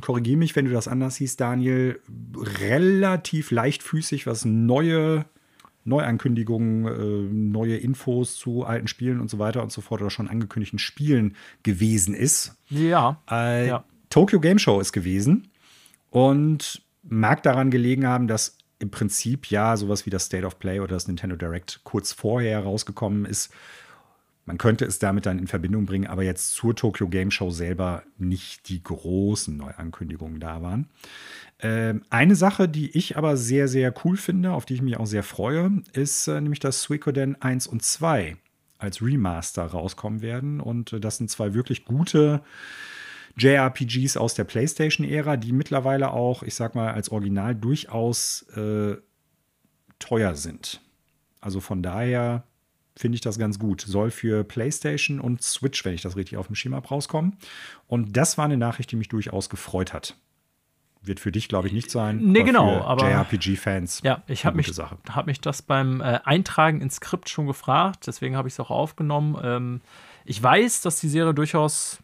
korrigiere 0.00 0.38
mich, 0.38 0.56
wenn 0.56 0.64
du 0.64 0.72
das 0.72 0.88
anders 0.88 1.16
siehst, 1.16 1.40
Daniel, 1.40 2.00
relativ 2.36 3.50
leichtfüßig, 3.50 4.26
was 4.26 4.44
neue 4.44 5.26
Neuankündigungen, 5.84 6.86
äh, 6.86 7.32
neue 7.32 7.76
Infos 7.76 8.36
zu 8.36 8.64
alten 8.64 8.86
Spielen 8.86 9.20
und 9.20 9.28
so 9.28 9.38
weiter 9.38 9.62
und 9.62 9.72
so 9.72 9.80
fort 9.80 10.00
oder 10.00 10.10
schon 10.10 10.28
angekündigten 10.28 10.78
Spielen 10.78 11.36
gewesen 11.64 12.14
ist. 12.14 12.56
Ja. 12.70 13.20
Äh, 13.30 13.66
ja. 13.66 13.84
Tokyo 14.08 14.40
Game 14.40 14.58
Show 14.58 14.80
ist 14.80 14.92
gewesen 14.92 15.48
und 16.10 16.82
mag 17.02 17.42
daran 17.42 17.70
gelegen 17.70 18.06
haben, 18.06 18.28
dass 18.28 18.56
im 18.82 18.90
Prinzip 18.90 19.46
ja 19.46 19.76
sowas 19.76 20.04
wie 20.04 20.10
das 20.10 20.26
State 20.26 20.44
of 20.44 20.58
Play 20.58 20.80
oder 20.80 20.94
das 20.94 21.06
Nintendo 21.06 21.36
Direct 21.36 21.80
kurz 21.84 22.12
vorher 22.12 22.60
rausgekommen 22.60 23.24
ist. 23.24 23.52
Man 24.44 24.58
könnte 24.58 24.84
es 24.84 24.98
damit 24.98 25.24
dann 25.24 25.38
in 25.38 25.46
Verbindung 25.46 25.86
bringen, 25.86 26.08
aber 26.08 26.24
jetzt 26.24 26.52
zur 26.54 26.74
Tokyo 26.74 27.08
Game 27.08 27.30
Show 27.30 27.50
selber 27.50 28.02
nicht 28.18 28.68
die 28.68 28.82
großen 28.82 29.56
Neuankündigungen 29.56 30.40
da 30.40 30.60
waren. 30.62 30.88
Ähm, 31.60 32.02
eine 32.10 32.34
Sache, 32.34 32.68
die 32.68 32.90
ich 32.96 33.16
aber 33.16 33.36
sehr, 33.36 33.68
sehr 33.68 33.94
cool 34.04 34.16
finde, 34.16 34.50
auf 34.50 34.64
die 34.64 34.74
ich 34.74 34.82
mich 34.82 34.96
auch 34.96 35.06
sehr 35.06 35.22
freue, 35.22 35.82
ist 35.92 36.26
äh, 36.26 36.40
nämlich, 36.40 36.58
dass 36.58 36.82
Suikoden 36.82 37.40
1 37.40 37.68
und 37.68 37.84
2 37.84 38.36
als 38.78 39.00
Remaster 39.00 39.64
rauskommen 39.64 40.22
werden. 40.22 40.60
Und 40.60 40.92
äh, 40.92 41.00
das 41.00 41.18
sind 41.18 41.30
zwei 41.30 41.54
wirklich 41.54 41.84
gute 41.84 42.42
JRPGs 43.36 44.16
aus 44.16 44.34
der 44.34 44.44
PlayStation-Ära, 44.44 45.36
die 45.36 45.52
mittlerweile 45.52 46.12
auch, 46.12 46.42
ich 46.42 46.54
sag 46.54 46.74
mal, 46.74 46.92
als 46.92 47.10
Original 47.10 47.54
durchaus 47.54 48.42
äh, 48.56 48.96
teuer 49.98 50.34
sind. 50.34 50.80
Also 51.40 51.60
von 51.60 51.82
daher 51.82 52.44
finde 52.96 53.16
ich 53.16 53.20
das 53.20 53.38
ganz 53.38 53.58
gut. 53.58 53.80
Soll 53.80 54.10
für 54.10 54.44
PlayStation 54.44 55.20
und 55.20 55.42
Switch, 55.42 55.84
wenn 55.84 55.94
ich 55.94 56.02
das 56.02 56.16
richtig 56.16 56.38
auf 56.38 56.46
dem 56.46 56.56
Schema 56.56 56.76
habe, 56.76 56.88
rauskommen. 56.88 57.36
Und 57.86 58.16
das 58.16 58.38
war 58.38 58.44
eine 58.44 58.56
Nachricht, 58.56 58.90
die 58.92 58.96
mich 58.96 59.08
durchaus 59.08 59.48
gefreut 59.48 59.92
hat. 59.92 60.16
Wird 61.04 61.18
für 61.18 61.32
dich, 61.32 61.48
glaube 61.48 61.66
ich, 61.66 61.72
nicht 61.72 61.90
sein. 61.90 62.18
Nee, 62.18 62.44
genau. 62.44 62.80
aber 62.82 63.10
JRPG-Fans. 63.10 64.02
Ja, 64.04 64.22
ich 64.28 64.44
habe 64.44 64.56
mich, 64.56 64.68
hab 64.68 65.26
mich 65.26 65.40
das 65.40 65.62
beim 65.62 66.00
äh, 66.00 66.20
Eintragen 66.24 66.80
ins 66.80 66.96
Skript 66.96 67.28
schon 67.28 67.46
gefragt. 67.46 68.06
Deswegen 68.06 68.36
habe 68.36 68.46
ich 68.46 68.54
es 68.54 68.60
auch 68.60 68.70
aufgenommen. 68.70 69.36
Ähm, 69.42 69.80
ich 70.24 70.40
weiß, 70.40 70.82
dass 70.82 71.00
die 71.00 71.08
Serie 71.08 71.34
durchaus 71.34 71.98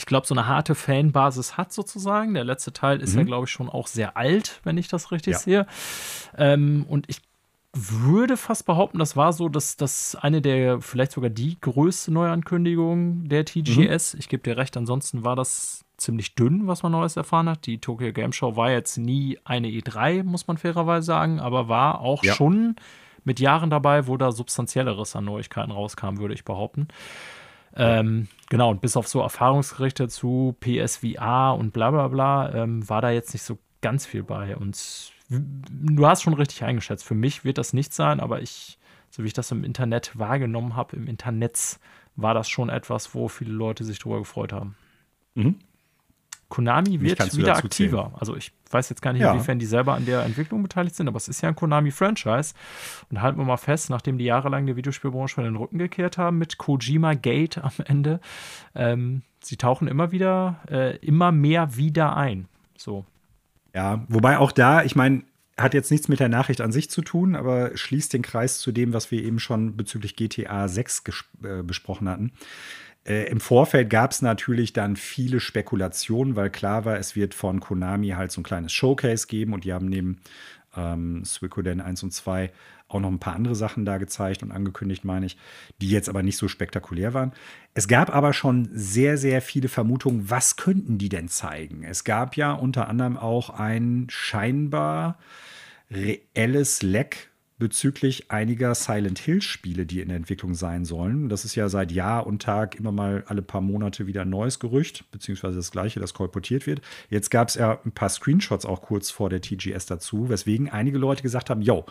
ich 0.00 0.06
glaube, 0.06 0.26
so 0.26 0.34
eine 0.34 0.46
harte 0.46 0.74
Fanbasis 0.74 1.58
hat 1.58 1.74
sozusagen. 1.74 2.32
Der 2.32 2.44
letzte 2.44 2.72
Teil 2.72 3.02
ist 3.02 3.12
mhm. 3.12 3.18
ja, 3.18 3.24
glaube 3.26 3.44
ich, 3.44 3.50
schon 3.50 3.68
auch 3.68 3.86
sehr 3.86 4.16
alt, 4.16 4.60
wenn 4.64 4.78
ich 4.78 4.88
das 4.88 5.12
richtig 5.12 5.34
ja. 5.34 5.38
sehe. 5.38 5.66
Ähm, 6.38 6.86
und 6.88 7.06
ich 7.10 7.20
würde 7.74 8.38
fast 8.38 8.64
behaupten, 8.64 8.98
das 8.98 9.14
war 9.14 9.34
so, 9.34 9.50
dass 9.50 9.76
das 9.76 10.16
eine 10.16 10.40
der, 10.40 10.80
vielleicht 10.80 11.12
sogar 11.12 11.28
die 11.28 11.60
größte 11.60 12.12
Neuankündigung 12.12 13.28
der 13.28 13.44
TGS. 13.44 14.14
Mhm. 14.14 14.20
Ich 14.20 14.28
gebe 14.30 14.42
dir 14.42 14.56
recht, 14.56 14.74
ansonsten 14.78 15.22
war 15.22 15.36
das 15.36 15.84
ziemlich 15.98 16.34
dünn, 16.34 16.66
was 16.66 16.82
man 16.82 16.92
Neues 16.92 17.16
erfahren 17.16 17.50
hat. 17.50 17.66
Die 17.66 17.78
Tokyo 17.78 18.10
Game 18.14 18.32
Show 18.32 18.56
war 18.56 18.70
jetzt 18.70 18.96
nie 18.96 19.38
eine 19.44 19.68
E3, 19.68 20.24
muss 20.24 20.46
man 20.46 20.56
fairerweise 20.56 21.04
sagen, 21.04 21.40
aber 21.40 21.68
war 21.68 22.00
auch 22.00 22.24
ja. 22.24 22.32
schon 22.32 22.74
mit 23.24 23.38
Jahren 23.38 23.68
dabei, 23.68 24.06
wo 24.06 24.16
da 24.16 24.32
substanzielleres 24.32 25.14
an 25.14 25.26
Neuigkeiten 25.26 25.72
rauskam, 25.72 26.16
würde 26.16 26.32
ich 26.32 26.44
behaupten. 26.46 26.88
Ähm, 27.76 28.28
genau, 28.48 28.70
und 28.70 28.80
bis 28.80 28.96
auf 28.96 29.06
so 29.06 29.20
Erfahrungsgerichte 29.20 30.08
zu 30.08 30.56
PSVR 30.60 31.56
und 31.58 31.72
bla 31.72 31.90
bla 31.90 32.08
bla 32.08 32.52
ähm, 32.52 32.88
war 32.88 33.00
da 33.00 33.10
jetzt 33.10 33.32
nicht 33.32 33.42
so 33.42 33.58
ganz 33.80 34.06
viel 34.06 34.22
bei. 34.22 34.56
Und 34.56 35.12
du 35.28 36.06
hast 36.06 36.22
schon 36.22 36.34
richtig 36.34 36.64
eingeschätzt. 36.64 37.04
Für 37.04 37.14
mich 37.14 37.44
wird 37.44 37.58
das 37.58 37.72
nicht 37.72 37.94
sein, 37.94 38.20
aber 38.20 38.42
ich, 38.42 38.78
so 39.10 39.22
wie 39.22 39.28
ich 39.28 39.32
das 39.32 39.50
im 39.52 39.64
Internet 39.64 40.18
wahrgenommen 40.18 40.74
habe, 40.74 40.96
im 40.96 41.06
Internet 41.06 41.78
war 42.16 42.34
das 42.34 42.48
schon 42.48 42.68
etwas, 42.68 43.14
wo 43.14 43.28
viele 43.28 43.52
Leute 43.52 43.84
sich 43.84 43.98
darüber 43.98 44.18
gefreut 44.18 44.52
haben. 44.52 44.76
Mhm. 45.34 45.56
Konami 46.48 47.00
wird 47.00 47.36
wieder 47.36 47.56
aktiver. 47.56 48.02
Zählen. 48.02 48.14
Also 48.18 48.36
ich 48.36 48.52
weiß 48.72 48.88
jetzt 48.88 49.02
gar 49.02 49.12
nicht, 49.12 49.22
ja. 49.22 49.32
inwiefern 49.32 49.58
die 49.58 49.66
selber 49.66 49.94
an 49.94 50.06
der 50.06 50.22
Entwicklung 50.24 50.62
beteiligt 50.62 50.96
sind, 50.96 51.08
aber 51.08 51.16
es 51.16 51.28
ist 51.28 51.40
ja 51.40 51.48
ein 51.48 51.56
Konami-Franchise. 51.56 52.54
Und 53.10 53.22
halten 53.22 53.38
wir 53.38 53.44
mal 53.44 53.56
fest, 53.56 53.90
nachdem 53.90 54.18
die 54.18 54.24
jahrelang 54.24 54.66
der 54.66 54.76
Videospielbranche 54.76 55.34
von 55.34 55.44
den 55.44 55.56
Rücken 55.56 55.78
gekehrt 55.78 56.18
haben, 56.18 56.38
mit 56.38 56.58
Kojima 56.58 57.14
Gate 57.14 57.58
am 57.58 57.72
Ende, 57.84 58.20
ähm, 58.74 59.22
sie 59.42 59.56
tauchen 59.56 59.88
immer 59.88 60.12
wieder, 60.12 60.60
äh, 60.70 60.96
immer 60.98 61.32
mehr 61.32 61.76
wieder 61.76 62.16
ein. 62.16 62.46
So. 62.76 63.04
Ja, 63.74 64.04
wobei 64.08 64.38
auch 64.38 64.52
da, 64.52 64.82
ich 64.82 64.96
meine, 64.96 65.22
hat 65.60 65.74
jetzt 65.74 65.90
nichts 65.90 66.08
mit 66.08 66.20
der 66.20 66.28
Nachricht 66.28 66.60
an 66.60 66.72
sich 66.72 66.90
zu 66.90 67.02
tun, 67.02 67.36
aber 67.36 67.76
schließt 67.76 68.12
den 68.12 68.22
Kreis 68.22 68.58
zu 68.58 68.72
dem, 68.72 68.92
was 68.92 69.10
wir 69.10 69.22
eben 69.22 69.38
schon 69.38 69.76
bezüglich 69.76 70.16
GTA 70.16 70.68
6 70.68 71.02
äh, 71.42 71.62
besprochen 71.62 72.08
hatten. 72.08 72.32
Äh, 73.04 73.30
Im 73.30 73.40
Vorfeld 73.40 73.90
gab 73.90 74.10
es 74.12 74.22
natürlich 74.22 74.72
dann 74.72 74.96
viele 74.96 75.40
Spekulationen, 75.40 76.36
weil 76.36 76.50
klar 76.50 76.84
war, 76.84 76.98
es 76.98 77.16
wird 77.16 77.34
von 77.34 77.60
Konami 77.60 78.10
halt 78.10 78.32
so 78.32 78.40
ein 78.40 78.44
kleines 78.44 78.72
Showcase 78.72 79.26
geben 79.26 79.52
und 79.52 79.64
die 79.64 79.72
haben 79.72 79.86
neben 79.86 80.20
ähm, 80.76 81.24
Suikoden 81.24 81.80
1 81.80 82.02
und 82.02 82.12
2 82.12 82.52
auch 82.88 83.00
noch 83.00 83.08
ein 83.08 83.20
paar 83.20 83.36
andere 83.36 83.54
Sachen 83.54 83.84
da 83.84 83.98
gezeigt 83.98 84.42
und 84.42 84.50
angekündigt, 84.50 85.04
meine 85.04 85.26
ich, 85.26 85.36
die 85.80 85.88
jetzt 85.88 86.08
aber 86.08 86.22
nicht 86.22 86.36
so 86.36 86.48
spektakulär 86.48 87.14
waren. 87.14 87.32
Es 87.72 87.86
gab 87.86 88.14
aber 88.14 88.32
schon 88.32 88.68
sehr, 88.72 89.16
sehr 89.16 89.42
viele 89.42 89.68
Vermutungen, 89.68 90.28
was 90.28 90.56
könnten 90.56 90.98
die 90.98 91.08
denn 91.08 91.28
zeigen? 91.28 91.84
Es 91.84 92.02
gab 92.04 92.36
ja 92.36 92.52
unter 92.52 92.88
anderem 92.88 93.16
auch 93.16 93.50
ein 93.50 94.06
scheinbar 94.10 95.18
reelles 95.90 96.82
Leck 96.82 97.29
bezüglich 97.60 98.32
einiger 98.32 98.74
Silent 98.74 99.20
Hill-Spiele, 99.20 99.86
die 99.86 100.00
in 100.00 100.08
der 100.08 100.16
Entwicklung 100.16 100.54
sein 100.54 100.84
sollen. 100.84 101.28
Das 101.28 101.44
ist 101.44 101.54
ja 101.54 101.68
seit 101.68 101.92
Jahr 101.92 102.26
und 102.26 102.42
Tag 102.42 102.74
immer 102.74 102.90
mal 102.90 103.22
alle 103.28 103.42
paar 103.42 103.60
Monate 103.60 104.08
wieder 104.08 104.22
ein 104.22 104.30
neues 104.30 104.58
Gerücht, 104.58 105.04
beziehungsweise 105.12 105.56
das 105.56 105.70
gleiche, 105.70 106.00
das 106.00 106.12
kolportiert 106.12 106.66
wird. 106.66 106.80
Jetzt 107.08 107.30
gab 107.30 107.48
es 107.48 107.54
ja 107.54 107.78
ein 107.84 107.92
paar 107.92 108.08
Screenshots 108.08 108.64
auch 108.64 108.82
kurz 108.82 109.10
vor 109.10 109.30
der 109.30 109.40
TGS 109.40 109.86
dazu, 109.86 110.28
weswegen 110.28 110.68
einige 110.68 110.98
Leute 110.98 111.22
gesagt 111.22 111.50
haben, 111.50 111.62
yo, 111.62 111.86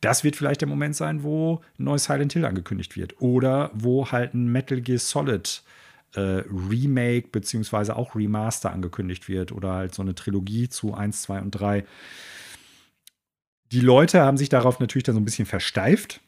das 0.00 0.24
wird 0.24 0.36
vielleicht 0.36 0.60
der 0.60 0.68
Moment 0.68 0.96
sein, 0.96 1.22
wo 1.22 1.60
ein 1.78 1.84
neues 1.84 2.04
Silent 2.04 2.32
Hill 2.32 2.44
angekündigt 2.44 2.96
wird. 2.96 3.20
Oder 3.20 3.70
wo 3.74 4.10
halt 4.10 4.32
ein 4.32 4.46
Metal 4.50 4.80
Gear 4.80 4.98
Solid 4.98 5.62
äh, 6.14 6.42
Remake 6.70 7.28
beziehungsweise 7.32 7.96
auch 7.96 8.14
Remaster 8.14 8.72
angekündigt 8.72 9.28
wird. 9.28 9.50
Oder 9.50 9.72
halt 9.72 9.94
so 9.94 10.02
eine 10.02 10.14
Trilogie 10.14 10.68
zu 10.68 10.94
1, 10.94 11.22
2 11.22 11.40
und 11.40 11.50
3 11.50 11.84
die 13.72 13.80
Leute 13.80 14.20
haben 14.20 14.36
sich 14.36 14.48
darauf 14.48 14.80
natürlich 14.80 15.04
dann 15.04 15.14
so 15.14 15.20
ein 15.20 15.24
bisschen 15.24 15.46
versteift 15.46 16.20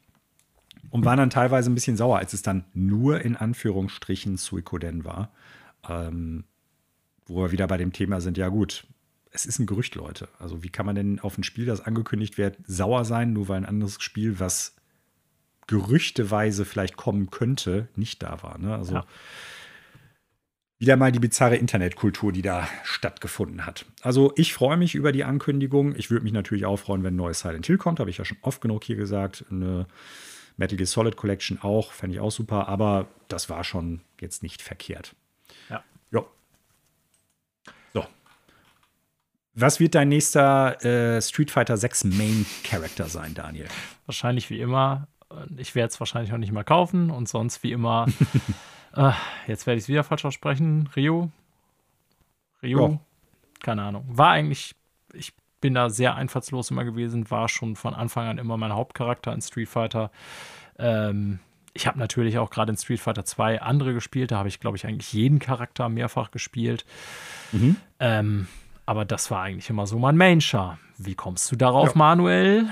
und 0.91 1.05
waren 1.05 1.19
dann 1.19 1.31
teilweise 1.31 1.71
ein 1.71 1.75
bisschen 1.75 1.97
sauer, 1.97 2.19
als 2.19 2.33
es 2.33 2.43
dann 2.43 2.65
nur 2.75 3.21
in 3.23 3.37
Anführungsstrichen 3.37 4.37
Suikoden 4.37 5.05
war. 5.05 5.31
Ähm, 5.89 6.45
wo 7.27 7.43
wir 7.43 7.53
wieder 7.53 7.67
bei 7.67 7.77
dem 7.77 7.93
Thema 7.93 8.21
sind, 8.21 8.37
ja 8.37 8.49
gut, 8.49 8.87
es 9.31 9.47
ist 9.47 9.61
ein 9.61 9.67
Gerücht, 9.67 9.95
Leute. 9.95 10.29
Also 10.39 10.65
wie 10.65 10.69
kann 10.69 10.85
man 10.85 10.97
denn 10.97 11.21
auf 11.21 11.39
ein 11.39 11.45
Spiel, 11.45 11.65
das 11.65 11.81
angekündigt 11.81 12.37
wird, 12.37 12.59
sauer 12.67 13.05
sein, 13.05 13.33
nur 13.33 13.49
weil 13.49 13.59
ein 13.59 13.67
anderes 13.67 14.03
Spiel, 14.03 14.41
was 14.41 14.75
gerüchteweise 15.69 16.65
vielleicht 16.65 16.97
kommen 16.97 17.31
könnte, 17.31 17.89
nicht 17.95 18.23
da 18.25 18.43
war. 18.43 18.59
Ne? 18.59 18.75
Also 18.75 18.95
ja 18.95 19.05
wieder 20.81 20.97
mal 20.97 21.13
die 21.13 21.19
bizarre 21.21 21.57
Internetkultur, 21.57 22.33
die 22.33 22.41
da 22.41 22.67
stattgefunden 22.85 23.67
hat. 23.67 23.85
Also 24.01 24.33
ich 24.37 24.55
freue 24.55 24.79
mich 24.79 24.95
über 24.95 25.13
die 25.13 25.25
Ankündigung. 25.25 25.95
Ich 25.95 26.11
würde 26.11 26.25
mich 26.25 26.33
natürlich 26.33 26.65
auch 26.65 26.79
freuen, 26.79 27.05
wenn 27.05 27.15
ein 27.15 27.19
neues 27.19 27.41
Silent 27.41 27.67
Hill 27.67 27.77
kommt, 27.77 28.01
habe 28.01 28.09
ich 28.09 28.17
ja 28.17 28.25
schon 28.25 28.39
oft 28.41 28.63
genug 28.63 28.83
hier 28.85 28.97
gesagt. 28.97 29.45
Eine 29.51 29.87
Metal 30.57 30.79
Gear 30.79 30.87
Solid 30.87 31.17
Collection 31.17 31.59
auch, 31.61 31.93
fände 31.93 32.17
ich 32.17 32.21
auch 32.21 32.31
super, 32.31 32.67
aber 32.67 33.09
das 33.29 33.51
war 33.51 33.63
schon 33.63 34.01
jetzt 34.21 34.43
nicht 34.43 34.63
verkehrt. 34.63 35.15
Ja. 35.69 35.85
Jo. 36.11 36.27
So. 37.93 38.07
Was 39.53 39.81
wird 39.81 39.95
dein 39.95 40.09
nächster 40.09 40.83
äh, 40.83 41.21
Street 41.21 41.51
Fighter 41.51 41.77
6 41.77 42.05
Main 42.05 42.47
Character 42.65 43.05
sein, 43.05 43.35
Daniel? 43.35 43.69
Wahrscheinlich 44.07 44.49
wie 44.49 44.61
immer. 44.61 45.09
Ich 45.59 45.75
werde 45.75 45.93
es 45.93 46.01
wahrscheinlich 46.01 46.33
auch 46.33 46.39
nicht 46.39 46.53
mal 46.53 46.65
kaufen 46.65 47.11
und 47.11 47.29
sonst 47.29 47.63
wie 47.63 47.71
immer 47.71 48.07
Äh, 48.95 49.13
jetzt 49.47 49.67
werde 49.67 49.79
ich 49.79 49.85
es 49.85 49.89
wieder 49.89 50.05
falsch 50.05 50.25
aussprechen. 50.25 50.89
Rio? 50.97 51.31
Rio? 52.63 52.89
Ja. 52.89 52.99
Keine 53.63 53.83
Ahnung. 53.83 54.05
War 54.09 54.31
eigentlich, 54.31 54.75
ich 55.13 55.33
bin 55.61 55.75
da 55.75 55.91
sehr 55.91 56.15
einfallslos 56.15 56.71
immer 56.71 56.85
gewesen, 56.85 57.31
war 57.31 57.49
schon 57.49 57.77
von 57.77 57.95
Anfang 57.95 58.27
an 58.27 58.39
immer 58.39 58.57
mein 58.57 58.73
Hauptcharakter 58.73 59.33
in 59.33 59.43
Street 59.43 59.69
Fighter. 59.69 60.11
Ähm, 60.79 61.41
ich 61.73 61.87
habe 61.87 61.99
natürlich 61.99 62.39
auch 62.39 62.51
gerade 62.51 62.73
in 62.73 62.77
Street 62.77 63.01
Fighter 63.01 63.25
2 63.25 63.63
andere 63.63 63.95
gespielt. 63.95 64.33
Da 64.33 64.39
habe 64.39 64.49
ich, 64.49 64.61
glaube 64.61 64.77
ich, 64.77 64.87
eigentlich 64.87 65.13
jeden 65.13 65.39
Charakter 65.39 65.89
mehrfach 65.89 66.31
gespielt. 66.31 66.85
Mhm. 67.53 67.77
Ähm, 68.01 68.49
aber 68.87 69.05
das 69.05 69.31
war 69.31 69.43
eigentlich 69.43 69.71
immer 69.71 69.87
so 69.87 69.99
mein 69.99 70.17
Main-Char. 70.17 70.79
Wie 70.99 71.15
kommst 71.15 71.51
du 71.53 71.57
darauf, 71.57 71.91
ja. 71.91 71.97
Manuel? 71.97 72.71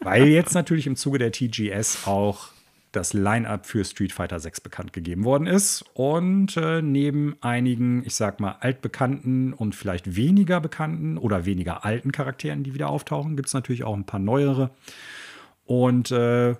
Weil 0.00 0.26
jetzt 0.28 0.54
natürlich 0.54 0.86
im 0.86 0.96
Zuge 0.96 1.18
der 1.18 1.30
TGS 1.30 2.06
auch 2.06 2.48
das 2.92 3.12
Line-up 3.12 3.66
für 3.66 3.84
Street 3.84 4.12
Fighter 4.12 4.40
6 4.40 4.60
bekannt 4.60 4.92
gegeben 4.92 5.24
worden 5.24 5.46
ist. 5.46 5.84
Und 5.94 6.56
äh, 6.56 6.82
neben 6.82 7.36
einigen, 7.40 8.04
ich 8.04 8.14
sag 8.14 8.40
mal, 8.40 8.56
altbekannten 8.60 9.52
und 9.52 9.74
vielleicht 9.74 10.16
weniger 10.16 10.60
bekannten 10.60 11.16
oder 11.16 11.44
weniger 11.44 11.84
alten 11.84 12.12
Charakteren, 12.12 12.64
die 12.64 12.74
wieder 12.74 12.88
auftauchen, 12.88 13.36
gibt 13.36 13.48
es 13.48 13.54
natürlich 13.54 13.84
auch 13.84 13.94
ein 13.94 14.06
paar 14.06 14.20
neuere. 14.20 14.70
Und 15.64 16.10
äh, 16.10 16.56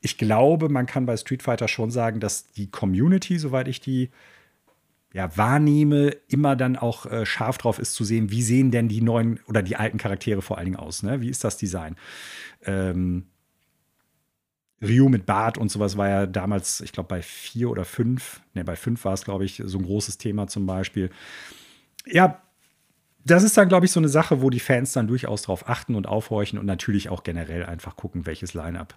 ich 0.00 0.18
glaube, 0.18 0.68
man 0.68 0.86
kann 0.86 1.06
bei 1.06 1.16
Street 1.16 1.42
Fighter 1.42 1.68
schon 1.68 1.90
sagen, 1.90 2.20
dass 2.20 2.50
die 2.52 2.70
Community, 2.70 3.38
soweit 3.38 3.68
ich 3.68 3.80
die 3.80 4.10
ja, 5.12 5.36
wahrnehme, 5.36 6.16
immer 6.28 6.56
dann 6.56 6.76
auch 6.76 7.06
äh, 7.06 7.26
scharf 7.26 7.58
drauf 7.58 7.78
ist 7.78 7.94
zu 7.94 8.04
sehen, 8.04 8.30
wie 8.30 8.42
sehen 8.42 8.70
denn 8.70 8.88
die 8.88 9.02
neuen 9.02 9.40
oder 9.46 9.62
die 9.62 9.76
alten 9.76 9.98
Charaktere 9.98 10.42
vor 10.42 10.58
allen 10.58 10.66
Dingen 10.66 10.76
aus. 10.76 11.02
Ne? 11.02 11.20
Wie 11.20 11.28
ist 11.28 11.44
das 11.44 11.56
Design? 11.56 11.96
Ähm, 12.64 13.26
Ryu 14.82 15.08
mit 15.08 15.26
Bart 15.26 15.58
und 15.58 15.70
sowas 15.70 15.96
war 15.96 16.08
ja 16.08 16.26
damals, 16.26 16.80
ich 16.80 16.92
glaube, 16.92 17.08
bei 17.08 17.22
vier 17.22 17.70
oder 17.70 17.84
fünf, 17.84 18.42
ne, 18.54 18.64
bei 18.64 18.76
fünf 18.76 19.04
war 19.04 19.14
es, 19.14 19.24
glaube 19.24 19.44
ich, 19.44 19.62
so 19.64 19.78
ein 19.78 19.84
großes 19.84 20.18
Thema 20.18 20.48
zum 20.48 20.66
Beispiel. 20.66 21.10
Ja, 22.04 22.42
das 23.24 23.44
ist 23.44 23.56
dann, 23.56 23.68
glaube 23.68 23.86
ich, 23.86 23.92
so 23.92 24.00
eine 24.00 24.08
Sache, 24.08 24.42
wo 24.42 24.50
die 24.50 24.60
Fans 24.60 24.92
dann 24.92 25.06
durchaus 25.06 25.42
drauf 25.42 25.68
achten 25.68 25.94
und 25.94 26.08
aufhorchen 26.08 26.58
und 26.58 26.66
natürlich 26.66 27.08
auch 27.08 27.22
generell 27.22 27.64
einfach 27.64 27.96
gucken, 27.96 28.26
welches 28.26 28.54
Line-up 28.54 28.96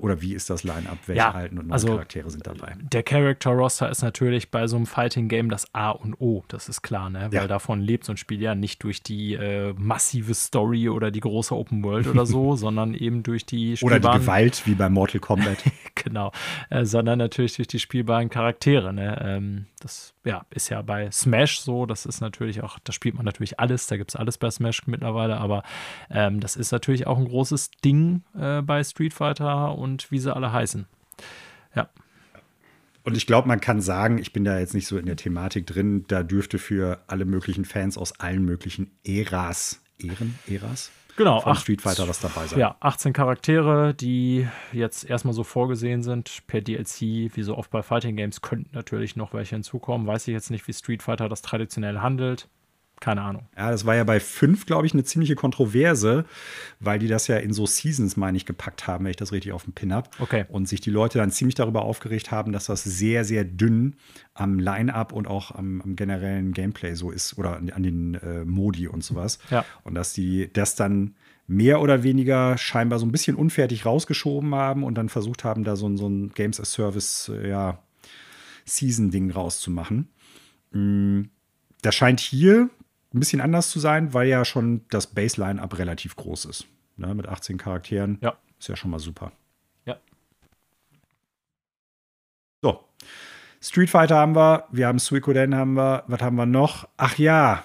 oder 0.00 0.20
wie 0.20 0.34
ist 0.34 0.50
das 0.50 0.64
Line-Up? 0.64 0.98
Welche 1.06 1.18
ja, 1.18 1.30
alten 1.30 1.58
und 1.58 1.66
neuen 1.66 1.72
also 1.72 1.88
Charaktere 1.88 2.30
sind 2.30 2.46
dabei? 2.46 2.74
Der 2.80 3.02
Character-Roster 3.02 3.90
ist 3.90 4.02
natürlich 4.02 4.50
bei 4.50 4.66
so 4.66 4.76
einem 4.76 4.86
Fighting-Game 4.86 5.50
das 5.50 5.74
A 5.74 5.90
und 5.90 6.14
O, 6.20 6.44
das 6.48 6.68
ist 6.68 6.82
klar, 6.82 7.10
ne? 7.10 7.28
Weil 7.30 7.32
ja. 7.32 7.46
davon 7.46 7.80
lebt 7.80 8.04
so 8.04 8.12
ein 8.12 8.16
Spiel 8.16 8.40
ja 8.40 8.54
nicht 8.54 8.82
durch 8.82 9.02
die 9.02 9.34
äh, 9.34 9.74
massive 9.76 10.34
Story 10.34 10.88
oder 10.88 11.10
die 11.10 11.20
große 11.20 11.54
Open 11.54 11.82
World 11.82 12.06
oder 12.06 12.26
so, 12.26 12.56
sondern 12.56 12.94
eben 12.94 13.22
durch 13.22 13.46
die 13.46 13.76
Spielbaren. 13.76 14.04
Oder 14.04 14.12
die 14.12 14.18
Gewalt, 14.20 14.66
wie 14.66 14.74
bei 14.74 14.88
Mortal 14.88 15.20
Kombat. 15.20 15.58
genau. 15.94 16.32
Äh, 16.68 16.84
sondern 16.84 17.18
natürlich 17.18 17.56
durch 17.56 17.68
die 17.68 17.78
spielbaren 17.78 18.30
Charaktere, 18.30 18.92
ne? 18.92 19.20
Ähm, 19.24 19.66
das 19.80 20.14
ja, 20.24 20.44
ist 20.50 20.68
ja 20.68 20.82
bei 20.82 21.10
Smash 21.10 21.60
so, 21.60 21.86
das 21.86 22.04
ist 22.06 22.20
natürlich 22.20 22.62
auch, 22.62 22.78
da 22.78 22.92
spielt 22.92 23.14
man 23.14 23.24
natürlich 23.24 23.58
alles, 23.58 23.86
da 23.86 23.96
gibt 23.96 24.10
es 24.10 24.16
alles 24.16 24.38
bei 24.38 24.50
Smash 24.50 24.86
mittlerweile, 24.86 25.38
aber 25.38 25.62
ähm, 26.10 26.40
das 26.40 26.56
ist 26.56 26.72
natürlich 26.72 27.06
auch 27.06 27.18
ein 27.18 27.24
großes 27.26 27.70
Ding 27.84 28.22
äh, 28.38 28.60
bei 28.60 28.84
Street 28.84 29.14
Fighter 29.14 29.76
und 29.76 30.10
wie 30.10 30.18
sie 30.18 30.34
alle 30.34 30.52
heißen. 30.52 30.86
Ja. 31.74 31.88
Und 33.02 33.16
ich 33.16 33.26
glaube, 33.26 33.48
man 33.48 33.60
kann 33.60 33.80
sagen, 33.80 34.18
ich 34.18 34.32
bin 34.32 34.44
da 34.44 34.58
jetzt 34.58 34.74
nicht 34.74 34.86
so 34.86 34.98
in 34.98 35.06
der 35.06 35.16
Thematik 35.16 35.66
drin, 35.66 36.04
da 36.08 36.22
dürfte 36.22 36.58
für 36.58 37.02
alle 37.06 37.24
möglichen 37.24 37.64
Fans 37.64 37.96
aus 37.96 38.20
allen 38.20 38.44
möglichen 38.44 38.90
Äras, 39.04 39.82
Ehren, 39.98 40.38
Äras, 40.46 40.90
genau, 41.16 41.40
von 41.40 41.52
acht, 41.52 41.62
Street 41.62 41.82
Fighter 41.82 42.08
was 42.08 42.20
dabei 42.20 42.46
sein. 42.46 42.58
Ja, 42.58 42.76
18 42.80 43.12
Charaktere, 43.12 43.94
die 43.94 44.46
jetzt 44.72 45.08
erstmal 45.08 45.34
so 45.34 45.44
vorgesehen 45.44 46.02
sind 46.02 46.46
per 46.46 46.60
DLC, 46.60 47.00
wie 47.34 47.42
so 47.42 47.56
oft 47.56 47.70
bei 47.70 47.82
Fighting 47.82 48.16
Games, 48.16 48.40
könnten 48.40 48.70
natürlich 48.74 49.16
noch 49.16 49.34
welche 49.34 49.56
hinzukommen. 49.56 50.06
Weiß 50.06 50.28
ich 50.28 50.32
jetzt 50.32 50.50
nicht, 50.50 50.66
wie 50.68 50.72
Street 50.72 51.02
Fighter 51.02 51.28
das 51.28 51.42
traditionell 51.42 52.00
handelt. 52.00 52.48
Keine 53.00 53.22
Ahnung. 53.22 53.48
Ja, 53.56 53.70
das 53.70 53.86
war 53.86 53.96
ja 53.96 54.04
bei 54.04 54.20
5, 54.20 54.66
glaube 54.66 54.86
ich, 54.86 54.92
eine 54.92 55.04
ziemliche 55.04 55.34
Kontroverse, 55.34 56.26
weil 56.80 56.98
die 56.98 57.08
das 57.08 57.28
ja 57.28 57.38
in 57.38 57.54
so 57.54 57.64
Seasons, 57.64 58.18
meine 58.18 58.36
ich, 58.36 58.44
gepackt 58.44 58.86
haben, 58.86 59.04
wenn 59.04 59.10
ich 59.10 59.16
das 59.16 59.32
richtig 59.32 59.52
auf 59.52 59.64
dem 59.64 59.72
Pin 59.72 59.94
habe. 59.94 60.10
Okay. 60.18 60.44
Und 60.48 60.68
sich 60.68 60.82
die 60.82 60.90
Leute 60.90 61.18
dann 61.18 61.30
ziemlich 61.30 61.54
darüber 61.54 61.82
aufgeregt 61.82 62.30
haben, 62.30 62.52
dass 62.52 62.66
das 62.66 62.84
sehr, 62.84 63.24
sehr 63.24 63.44
dünn 63.44 63.96
am 64.34 64.58
Line-Up 64.58 65.14
und 65.14 65.26
auch 65.26 65.50
am, 65.54 65.80
am, 65.80 65.96
generellen 65.96 66.52
Gameplay 66.52 66.94
so 66.94 67.10
ist 67.10 67.38
oder 67.38 67.56
an, 67.56 67.70
an 67.70 67.82
den 67.82 68.14
äh, 68.16 68.44
Modi 68.44 68.86
und 68.86 69.02
sowas. 69.02 69.38
Ja. 69.50 69.64
Und 69.82 69.94
dass 69.94 70.12
die 70.12 70.52
das 70.52 70.74
dann 70.74 71.14
mehr 71.46 71.80
oder 71.80 72.02
weniger 72.02 72.58
scheinbar 72.58 72.98
so 72.98 73.06
ein 73.06 73.12
bisschen 73.12 73.34
unfertig 73.34 73.86
rausgeschoben 73.86 74.54
haben 74.54 74.84
und 74.84 74.94
dann 74.96 75.08
versucht 75.08 75.42
haben, 75.42 75.64
da 75.64 75.74
so, 75.74 75.96
so 75.96 76.06
ein 76.06 76.32
Games 76.34 76.60
as 76.60 76.72
Service, 76.72 77.30
äh, 77.34 77.48
ja, 77.48 77.82
Season-Ding 78.66 79.30
rauszumachen. 79.30 80.08
Mm, 80.72 81.22
das 81.82 81.94
scheint 81.94 82.20
hier 82.20 82.68
ein 83.12 83.18
bisschen 83.18 83.40
anders 83.40 83.70
zu 83.70 83.80
sein, 83.80 84.14
weil 84.14 84.28
ja 84.28 84.44
schon 84.44 84.82
das 84.88 85.08
Baseline-Up 85.08 85.78
relativ 85.78 86.16
groß 86.16 86.44
ist. 86.46 86.66
Ne, 86.96 87.14
mit 87.14 87.28
18 87.28 87.58
Charakteren. 87.58 88.18
Ja. 88.20 88.36
Ist 88.58 88.68
ja 88.68 88.76
schon 88.76 88.90
mal 88.90 88.98
super. 88.98 89.32
Ja. 89.86 89.98
So. 92.62 92.84
Street 93.60 93.90
Fighter 93.90 94.16
haben 94.16 94.36
wir, 94.36 94.66
wir 94.70 94.86
haben 94.86 94.98
Suikoden 94.98 95.54
haben 95.54 95.74
wir, 95.74 96.04
was 96.06 96.20
haben 96.20 96.36
wir 96.36 96.46
noch? 96.46 96.88
Ach 96.96 97.18
ja, 97.18 97.64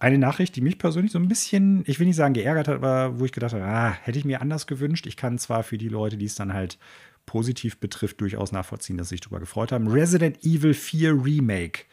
eine 0.00 0.18
Nachricht, 0.18 0.56
die 0.56 0.60
mich 0.60 0.78
persönlich 0.78 1.12
so 1.12 1.18
ein 1.18 1.28
bisschen, 1.28 1.84
ich 1.86 2.00
will 2.00 2.06
nicht 2.06 2.16
sagen 2.16 2.34
geärgert 2.34 2.66
hat, 2.68 2.76
aber 2.76 3.20
wo 3.20 3.24
ich 3.24 3.32
gedacht 3.32 3.52
habe, 3.52 3.64
ah, 3.64 3.92
hätte 4.02 4.18
ich 4.18 4.24
mir 4.24 4.40
anders 4.40 4.66
gewünscht. 4.66 5.06
Ich 5.06 5.16
kann 5.16 5.38
zwar 5.38 5.62
für 5.62 5.78
die 5.78 5.88
Leute, 5.88 6.16
die 6.16 6.24
es 6.24 6.34
dann 6.34 6.52
halt 6.52 6.78
positiv 7.24 7.78
betrifft, 7.78 8.20
durchaus 8.20 8.50
nachvollziehen, 8.50 8.96
dass 8.96 9.08
sie 9.08 9.14
sich 9.14 9.20
darüber 9.20 9.40
gefreut 9.40 9.70
haben. 9.70 9.86
Resident 9.86 10.44
Evil 10.44 10.74
4 10.74 11.24
Remake, 11.24 11.84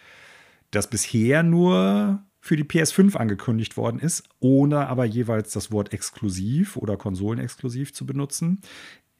das 0.72 0.90
bisher 0.90 1.44
nur 1.44 2.24
für 2.50 2.56
die 2.56 2.64
PS5 2.64 3.16
angekündigt 3.16 3.78
worden 3.78 4.00
ist, 4.00 4.28
ohne 4.40 4.88
aber 4.88 5.06
jeweils 5.06 5.54
das 5.54 5.72
Wort 5.72 5.94
exklusiv 5.94 6.78
oder 6.78 6.98
konsolenexklusiv 6.98 7.94
zu 7.94 8.08
benutzen, 8.08 8.62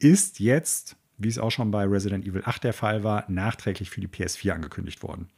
ist 0.00 0.40
jetzt, 0.40 0.96
wie 1.16 1.28
es 1.28 1.38
auch 1.38 1.52
schon 1.52 1.70
bei 1.70 1.84
Resident 1.84 2.26
Evil 2.26 2.42
8 2.44 2.64
der 2.64 2.72
Fall 2.72 3.04
war, 3.04 3.24
nachträglich 3.28 3.88
für 3.88 4.00
die 4.00 4.08
PS4 4.08 4.50
angekündigt 4.50 5.04
worden. 5.04 5.28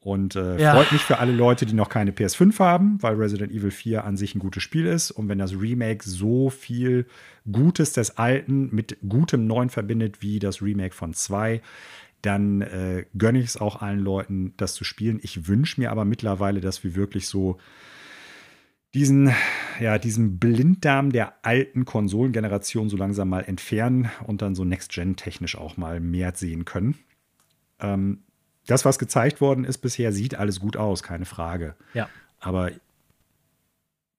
Und 0.00 0.36
äh, 0.36 0.60
ja. 0.60 0.74
freut 0.74 0.92
mich 0.92 1.00
für 1.00 1.18
alle 1.18 1.32
Leute, 1.32 1.64
die 1.64 1.72
noch 1.72 1.88
keine 1.88 2.10
PS5 2.10 2.58
haben, 2.58 3.02
weil 3.02 3.14
Resident 3.14 3.52
Evil 3.52 3.70
4 3.70 4.04
an 4.04 4.18
sich 4.18 4.34
ein 4.34 4.38
gutes 4.38 4.62
Spiel 4.62 4.84
ist. 4.84 5.10
Und 5.10 5.30
wenn 5.30 5.38
das 5.38 5.58
Remake 5.58 6.06
so 6.06 6.50
viel 6.50 7.06
Gutes 7.50 7.94
des 7.94 8.18
Alten 8.18 8.68
mit 8.70 8.98
gutem 9.08 9.46
Neuen 9.46 9.70
verbindet 9.70 10.20
wie 10.20 10.40
das 10.40 10.60
Remake 10.60 10.94
von 10.94 11.14
2, 11.14 11.62
dann 12.22 12.62
äh, 12.62 13.06
gönne 13.16 13.38
ich 13.38 13.46
es 13.46 13.56
auch 13.56 13.80
allen 13.80 14.00
Leuten, 14.00 14.54
das 14.56 14.74
zu 14.74 14.84
spielen. 14.84 15.20
Ich 15.22 15.46
wünsche 15.46 15.80
mir 15.80 15.90
aber 15.90 16.04
mittlerweile, 16.04 16.60
dass 16.60 16.82
wir 16.82 16.94
wirklich 16.94 17.28
so 17.28 17.58
diesen, 18.94 19.32
ja, 19.80 19.98
diesen 19.98 20.38
Blinddarm 20.38 21.12
der 21.12 21.44
alten 21.44 21.84
Konsolengeneration 21.84 22.88
so 22.88 22.96
langsam 22.96 23.28
mal 23.28 23.44
entfernen 23.44 24.10
und 24.26 24.42
dann 24.42 24.54
so 24.54 24.64
Next-Gen-technisch 24.64 25.56
auch 25.56 25.76
mal 25.76 26.00
mehr 26.00 26.34
sehen 26.34 26.64
können. 26.64 26.96
Ähm, 27.80 28.22
das, 28.66 28.84
was 28.84 28.98
gezeigt 28.98 29.40
worden 29.40 29.64
ist 29.64 29.78
bisher, 29.78 30.12
sieht 30.12 30.34
alles 30.34 30.60
gut 30.60 30.76
aus, 30.76 31.02
keine 31.02 31.24
Frage. 31.24 31.74
Ja. 31.94 32.08
Aber 32.40 32.70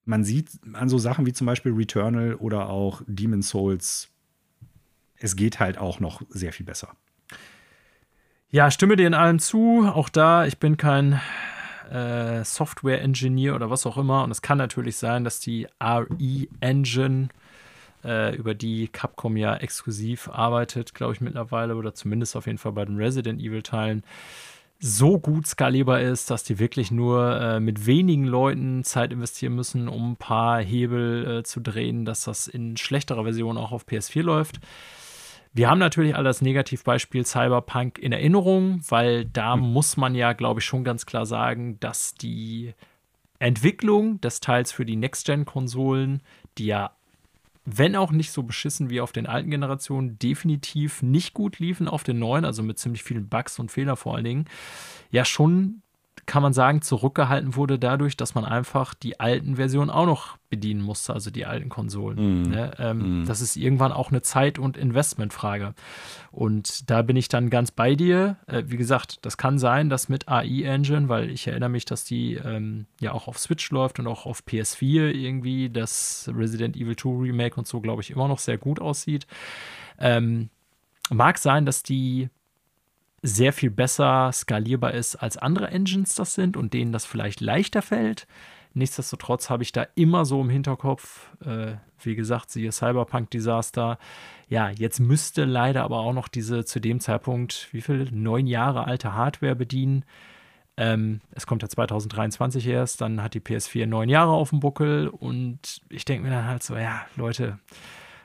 man 0.05 0.23
sieht 0.23 0.49
an 0.73 0.89
so 0.89 0.97
Sachen 0.97 1.25
wie 1.25 1.33
zum 1.33 1.45
Beispiel 1.45 1.73
Returnal 1.73 2.35
oder 2.35 2.69
auch 2.69 3.01
Demon's 3.05 3.49
Souls, 3.49 4.09
es 5.17 5.35
geht 5.35 5.59
halt 5.59 5.77
auch 5.77 5.99
noch 5.99 6.21
sehr 6.29 6.53
viel 6.53 6.65
besser. 6.65 6.95
Ja, 8.51 8.71
stimme 8.71 8.95
dir 8.95 9.05
in 9.05 9.13
allem 9.13 9.37
zu. 9.37 9.87
Auch 9.93 10.09
da, 10.09 10.47
ich 10.47 10.57
bin 10.57 10.75
kein 10.75 11.21
äh, 11.91 12.43
Software-Engineer 12.43 13.53
oder 13.53 13.69
was 13.69 13.85
auch 13.85 13.95
immer. 13.95 14.23
Und 14.23 14.31
es 14.31 14.41
kann 14.41 14.57
natürlich 14.57 14.97
sein, 14.97 15.23
dass 15.23 15.39
die 15.39 15.67
RE-Engine, 15.79 17.29
äh, 18.03 18.35
über 18.35 18.55
die 18.55 18.87
Capcom 18.87 19.37
ja 19.37 19.55
exklusiv 19.55 20.29
arbeitet, 20.29 20.95
glaube 20.95 21.13
ich 21.13 21.21
mittlerweile, 21.21 21.75
oder 21.75 21.93
zumindest 21.93 22.35
auf 22.35 22.47
jeden 22.47 22.57
Fall 22.57 22.71
bei 22.71 22.85
den 22.85 22.97
Resident 22.97 23.39
Evil-Teilen, 23.39 24.01
so 24.79 25.19
gut 25.19 25.45
skalierbar 25.45 26.01
ist, 26.01 26.31
dass 26.31 26.43
die 26.43 26.57
wirklich 26.57 26.89
nur 26.89 27.39
äh, 27.39 27.59
mit 27.59 27.85
wenigen 27.85 28.23
Leuten 28.23 28.83
Zeit 28.83 29.13
investieren 29.13 29.53
müssen, 29.53 29.87
um 29.87 30.13
ein 30.13 30.15
paar 30.15 30.59
Hebel 30.59 31.39
äh, 31.39 31.43
zu 31.43 31.59
drehen, 31.59 32.03
dass 32.03 32.23
das 32.23 32.47
in 32.47 32.77
schlechterer 32.77 33.23
Version 33.25 33.59
auch 33.59 33.73
auf 33.73 33.85
PS4 33.85 34.23
läuft. 34.23 34.59
Wir 35.51 35.69
haben 35.69 35.79
natürlich 35.79 36.15
all 36.15 36.23
das 36.23 36.41
Negativbeispiel 36.41 37.25
Cyberpunk 37.25 37.97
in 37.97 38.11
Erinnerung, 38.11 38.81
weil 38.87 39.25
da 39.25 39.55
mhm. 39.55 39.73
muss 39.73 39.97
man 39.97 40.15
ja, 40.15 40.33
glaube 40.33 40.59
ich, 40.59 40.65
schon 40.65 40.83
ganz 40.83 41.05
klar 41.05 41.25
sagen, 41.25 41.79
dass 41.79 42.13
die 42.13 42.73
Entwicklung 43.39 44.21
des 44.21 44.41
Teils 44.41 44.71
für 44.71 44.85
die 44.85 44.95
Next-Gen-Konsolen, 44.95 46.21
die 46.57 46.67
ja, 46.67 46.91
wenn 47.65 47.95
auch 47.95 48.11
nicht 48.11 48.31
so 48.31 48.43
beschissen 48.43 48.89
wie 48.89 49.01
auf 49.01 49.11
den 49.11 49.27
alten 49.27 49.49
Generationen, 49.49 50.19
definitiv 50.19 51.01
nicht 51.01 51.33
gut 51.33 51.59
liefen 51.59 51.87
auf 51.87 52.03
den 52.03 52.19
neuen, 52.19 52.45
also 52.45 52.63
mit 52.63 52.77
ziemlich 52.79 53.03
vielen 53.03 53.29
Bugs 53.29 53.59
und 53.59 53.71
Fehlern 53.71 53.97
vor 53.97 54.15
allen 54.15 54.25
Dingen, 54.25 54.45
ja 55.09 55.25
schon 55.25 55.81
kann 56.25 56.43
man 56.43 56.53
sagen, 56.53 56.81
zurückgehalten 56.81 57.55
wurde 57.55 57.79
dadurch, 57.79 58.17
dass 58.17 58.35
man 58.35 58.45
einfach 58.45 58.93
die 58.93 59.19
alten 59.19 59.55
Versionen 59.55 59.89
auch 59.89 60.05
noch 60.05 60.37
bedienen 60.49 60.81
musste, 60.81 61.13
also 61.13 61.31
die 61.31 61.45
alten 61.45 61.69
Konsolen. 61.69 62.17
Mm. 62.47 62.49
Ne? 62.49 62.71
Ähm, 62.79 63.21
mm. 63.21 63.25
Das 63.25 63.41
ist 63.41 63.55
irgendwann 63.55 63.91
auch 63.91 64.09
eine 64.09 64.21
Zeit- 64.21 64.59
und 64.59 64.77
Investmentfrage. 64.77 65.73
Und 66.31 66.89
da 66.89 67.01
bin 67.01 67.15
ich 67.15 67.27
dann 67.27 67.49
ganz 67.49 67.71
bei 67.71 67.95
dir. 67.95 68.37
Äh, 68.47 68.63
wie 68.67 68.77
gesagt, 68.77 69.19
das 69.23 69.37
kann 69.37 69.59
sein, 69.59 69.89
dass 69.89 70.09
mit 70.09 70.27
AI 70.27 70.63
Engine, 70.63 71.09
weil 71.09 71.29
ich 71.29 71.47
erinnere 71.47 71.69
mich, 71.69 71.85
dass 71.85 72.03
die 72.03 72.35
ähm, 72.35 72.87
ja 72.99 73.11
auch 73.11 73.27
auf 73.27 73.37
Switch 73.37 73.69
läuft 73.71 73.99
und 73.99 74.07
auch 74.07 74.25
auf 74.25 74.43
PS4 74.43 75.11
irgendwie 75.11 75.69
das 75.69 76.29
Resident 76.35 76.75
Evil 76.75 76.95
2 76.95 77.09
Remake 77.23 77.57
und 77.57 77.67
so, 77.67 77.79
glaube 77.79 78.01
ich, 78.01 78.11
immer 78.11 78.27
noch 78.27 78.39
sehr 78.39 78.57
gut 78.57 78.79
aussieht. 78.79 79.27
Ähm, 79.99 80.49
mag 81.09 81.37
sein, 81.37 81.65
dass 81.65 81.83
die 81.83 82.29
sehr 83.21 83.53
viel 83.53 83.69
besser 83.69 84.31
skalierbar 84.31 84.93
ist, 84.93 85.15
als 85.15 85.37
andere 85.37 85.67
Engines 85.69 86.15
das 86.15 86.35
sind 86.35 86.57
und 86.57 86.73
denen 86.73 86.91
das 86.91 87.05
vielleicht 87.05 87.41
leichter 87.41 87.81
fällt. 87.81 88.27
Nichtsdestotrotz 88.73 89.49
habe 89.49 89.63
ich 89.63 89.71
da 89.71 89.87
immer 89.95 90.25
so 90.25 90.41
im 90.41 90.49
Hinterkopf, 90.49 91.29
äh, 91.43 91.73
wie 92.01 92.15
gesagt, 92.15 92.51
siehe 92.51 92.71
Cyberpunk-Desaster. 92.71 93.97
Ja, 94.47 94.69
jetzt 94.69 94.99
müsste 94.99 95.45
leider 95.45 95.83
aber 95.83 95.99
auch 95.99 96.13
noch 96.13 96.27
diese 96.27 96.65
zu 96.65 96.79
dem 96.79 96.99
Zeitpunkt, 96.99 97.67
wie 97.71 97.81
viel, 97.81 98.09
neun 98.11 98.47
Jahre 98.47 98.85
alte 98.85 99.13
Hardware 99.13 99.55
bedienen. 99.55 100.05
Ähm, 100.77 101.19
es 101.31 101.45
kommt 101.45 101.61
ja 101.61 101.67
2023 101.67 102.67
erst, 102.67 103.01
dann 103.01 103.21
hat 103.21 103.33
die 103.33 103.41
PS4 103.41 103.85
neun 103.85 104.07
Jahre 104.07 104.31
auf 104.31 104.51
dem 104.51 104.61
Buckel 104.61 105.09
und 105.09 105.81
ich 105.89 106.05
denke 106.05 106.23
mir 106.23 106.33
dann 106.33 106.47
halt 106.47 106.63
so, 106.63 106.77
ja, 106.77 107.05
Leute, 107.17 107.59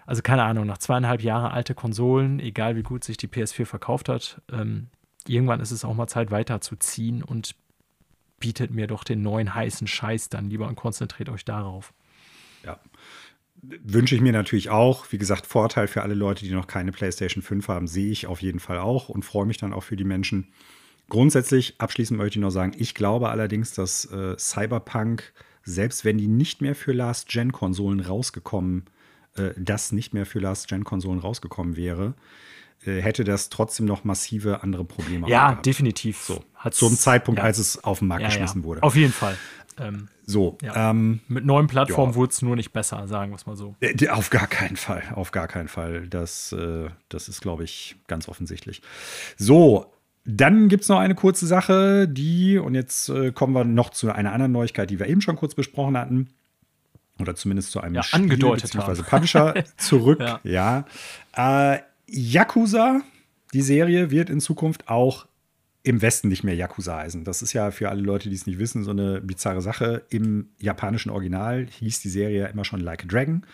also 0.07 0.23
keine 0.23 0.45
Ahnung, 0.45 0.67
nach 0.67 0.79
zweieinhalb 0.79 1.23
Jahren 1.23 1.51
alte 1.51 1.75
Konsolen, 1.75 2.41
egal 2.41 2.77
wie 2.77 2.83
gut 2.83 3.05
sich 3.05 3.17
die 3.17 3.29
PS4 3.29 3.65
verkauft 3.65 4.09
hat, 4.09 4.43
ähm, 4.53 4.89
irgendwann 5.27 5.61
ist 5.61 5.71
es 5.71 5.85
auch 5.85 5.95
mal 5.95 6.07
Zeit 6.07 6.31
weiterzuziehen 6.31 7.23
und 7.23 7.55
bietet 8.39 8.73
mir 8.73 8.87
doch 8.87 9.05
den 9.05 9.23
neuen 9.23 9.55
heißen 9.55 9.87
Scheiß 9.87 10.29
dann 10.29 10.51
lieber 10.51 10.69
und 10.69 10.77
konzentriert 10.77 11.29
euch 11.29 11.45
darauf. 11.45 11.95
Ja. 12.65 12.79
Wünsche 13.63 14.15
ich 14.15 14.21
mir 14.21 14.33
natürlich 14.33 14.69
auch. 14.69 15.11
Wie 15.11 15.17
gesagt, 15.17 15.47
Vorteil 15.47 15.87
für 15.87 16.03
alle 16.03 16.15
Leute, 16.15 16.45
die 16.45 16.53
noch 16.53 16.67
keine 16.67 16.93
PlayStation 16.93 17.43
5 17.43 17.69
haben, 17.69 17.87
sehe 17.87 18.11
ich 18.11 18.27
auf 18.27 18.43
jeden 18.43 18.61
Fall 18.61 18.79
auch 18.79 19.09
und 19.09 19.25
freue 19.25 19.47
mich 19.47 19.57
dann 19.57 19.73
auch 19.73 19.83
für 19.83 19.97
die 19.97 20.05
Menschen. 20.05 20.49
Grundsätzlich, 21.09 21.75
abschließend 21.79 22.19
möchte 22.19 22.39
ich 22.39 22.43
noch 22.43 22.51
sagen, 22.51 22.73
ich 22.77 22.95
glaube 22.95 23.31
allerdings, 23.31 23.73
dass 23.73 24.05
äh, 24.07 24.37
Cyberpunk, 24.39 25.33
selbst 25.63 26.05
wenn 26.05 26.19
die 26.19 26.29
nicht 26.29 26.61
mehr 26.61 26.75
für 26.75 26.93
Last-Gen-Konsolen 26.93 28.01
rausgekommen 28.01 28.85
das 29.57 29.91
nicht 29.91 30.15
mehr 30.15 30.27
für 30.27 30.39
Last-Gen-Konsolen 30.39 31.19
rausgekommen 31.19 31.77
wäre, 31.77 32.15
äh, 32.87 33.01
hätte 33.01 33.25
das 33.25 33.49
trotzdem 33.49 33.87
noch 33.87 34.05
massive 34.05 34.63
andere 34.63 34.85
Probleme 34.85 35.29
Ja, 35.29 35.51
gehabt. 35.51 35.67
definitiv. 35.67 36.23
So, 36.23 36.45
Hat's, 36.55 36.79
zum 36.79 36.97
Zeitpunkt, 36.97 37.39
ja. 37.39 37.45
als 37.45 37.59
es 37.59 37.83
auf 37.83 38.01
den 38.01 38.09
Markt 38.09 38.23
ja, 38.23 38.29
geschmissen 38.29 38.63
ja. 38.63 38.67
wurde. 38.67 38.83
Auf 38.83 38.97
jeden 38.97 39.13
Fall. 39.13 39.37
Ähm, 39.79 40.09
so. 40.25 40.57
Ähm, 40.63 41.21
Mit 41.29 41.45
neuen 41.45 41.67
Plattformen 41.67 42.15
wurde 42.15 42.31
es 42.31 42.43
nur 42.43 42.57
nicht 42.57 42.73
besser, 42.73 43.07
sagen 43.09 43.33
wir 43.33 43.37
es 43.37 43.47
mal 43.47 43.57
so. 43.57 43.75
Äh, 43.81 44.09
auf 44.09 44.31
gar 44.31 44.47
keinen 44.47 44.77
Fall. 44.77 45.03
Auf 45.15 45.33
gar 45.33 45.49
keinen 45.49 45.69
Fall. 45.69 46.07
Das, 46.09 46.53
äh, 46.53 46.89
das 47.09 47.29
ist, 47.29 47.41
glaube 47.41 47.65
ich, 47.65 47.97
ganz 48.07 48.29
offensichtlich. 48.29 48.83
So, 49.37 49.93
dann 50.25 50.69
gibt 50.69 50.85
es 50.85 50.89
noch 50.89 50.99
eine 50.99 51.15
kurze 51.15 51.47
Sache, 51.47 52.07
die, 52.09 52.59
und 52.59 52.75
jetzt 52.75 53.09
äh, 53.09 53.33
kommen 53.33 53.53
wir 53.55 53.65
noch 53.65 53.91
zu 53.91 54.13
einer 54.13 54.33
anderen 54.33 54.53
Neuigkeit, 54.53 54.91
die 54.91 54.99
wir 54.99 55.07
eben 55.07 55.21
schon 55.21 55.37
kurz 55.37 55.55
besprochen 55.55 55.99
hatten 55.99 56.29
oder 57.19 57.35
zumindest 57.35 57.71
zu 57.71 57.81
einem 57.81 57.95
ja, 57.95 58.03
Spiel 58.03 58.37
bzw. 58.37 59.03
Publisher 59.03 59.65
zurück. 59.77 60.21
ja. 60.21 60.41
ja. 60.45 61.75
Äh, 61.75 61.81
Yakuza, 62.07 63.01
die 63.53 63.63
Serie, 63.63 64.11
wird 64.11 64.31
in 64.31 64.41
Zukunft 64.41 64.89
auch 64.89 65.27
im 65.83 66.01
Westen 66.01 66.29
nicht 66.29 66.45
mehr 66.45 66.55
Yakuza 66.55 66.97
heißen. 66.97 67.25
Das 67.25 67.43
ist 67.43 67.53
ja 67.53 67.71
für 67.71 67.91
alle 67.91 68.01
Leute, 68.01 68.29
die 68.31 68.35
es 68.35 68.47
nicht 68.47 68.59
wissen, 68.59 68.85
so 68.85 68.91
eine 68.91 69.21
bizarre 69.21 69.61
Sache. 69.61 70.05
Im 70.09 70.49
japanischen 70.59 71.11
Original 71.11 71.67
hieß 71.67 72.01
die 72.01 72.09
Serie 72.09 72.41
ja 72.41 72.47
immer 72.47 72.65
schon 72.65 72.81
Like 72.81 73.05
a 73.05 73.07
Dragon. 73.07 73.47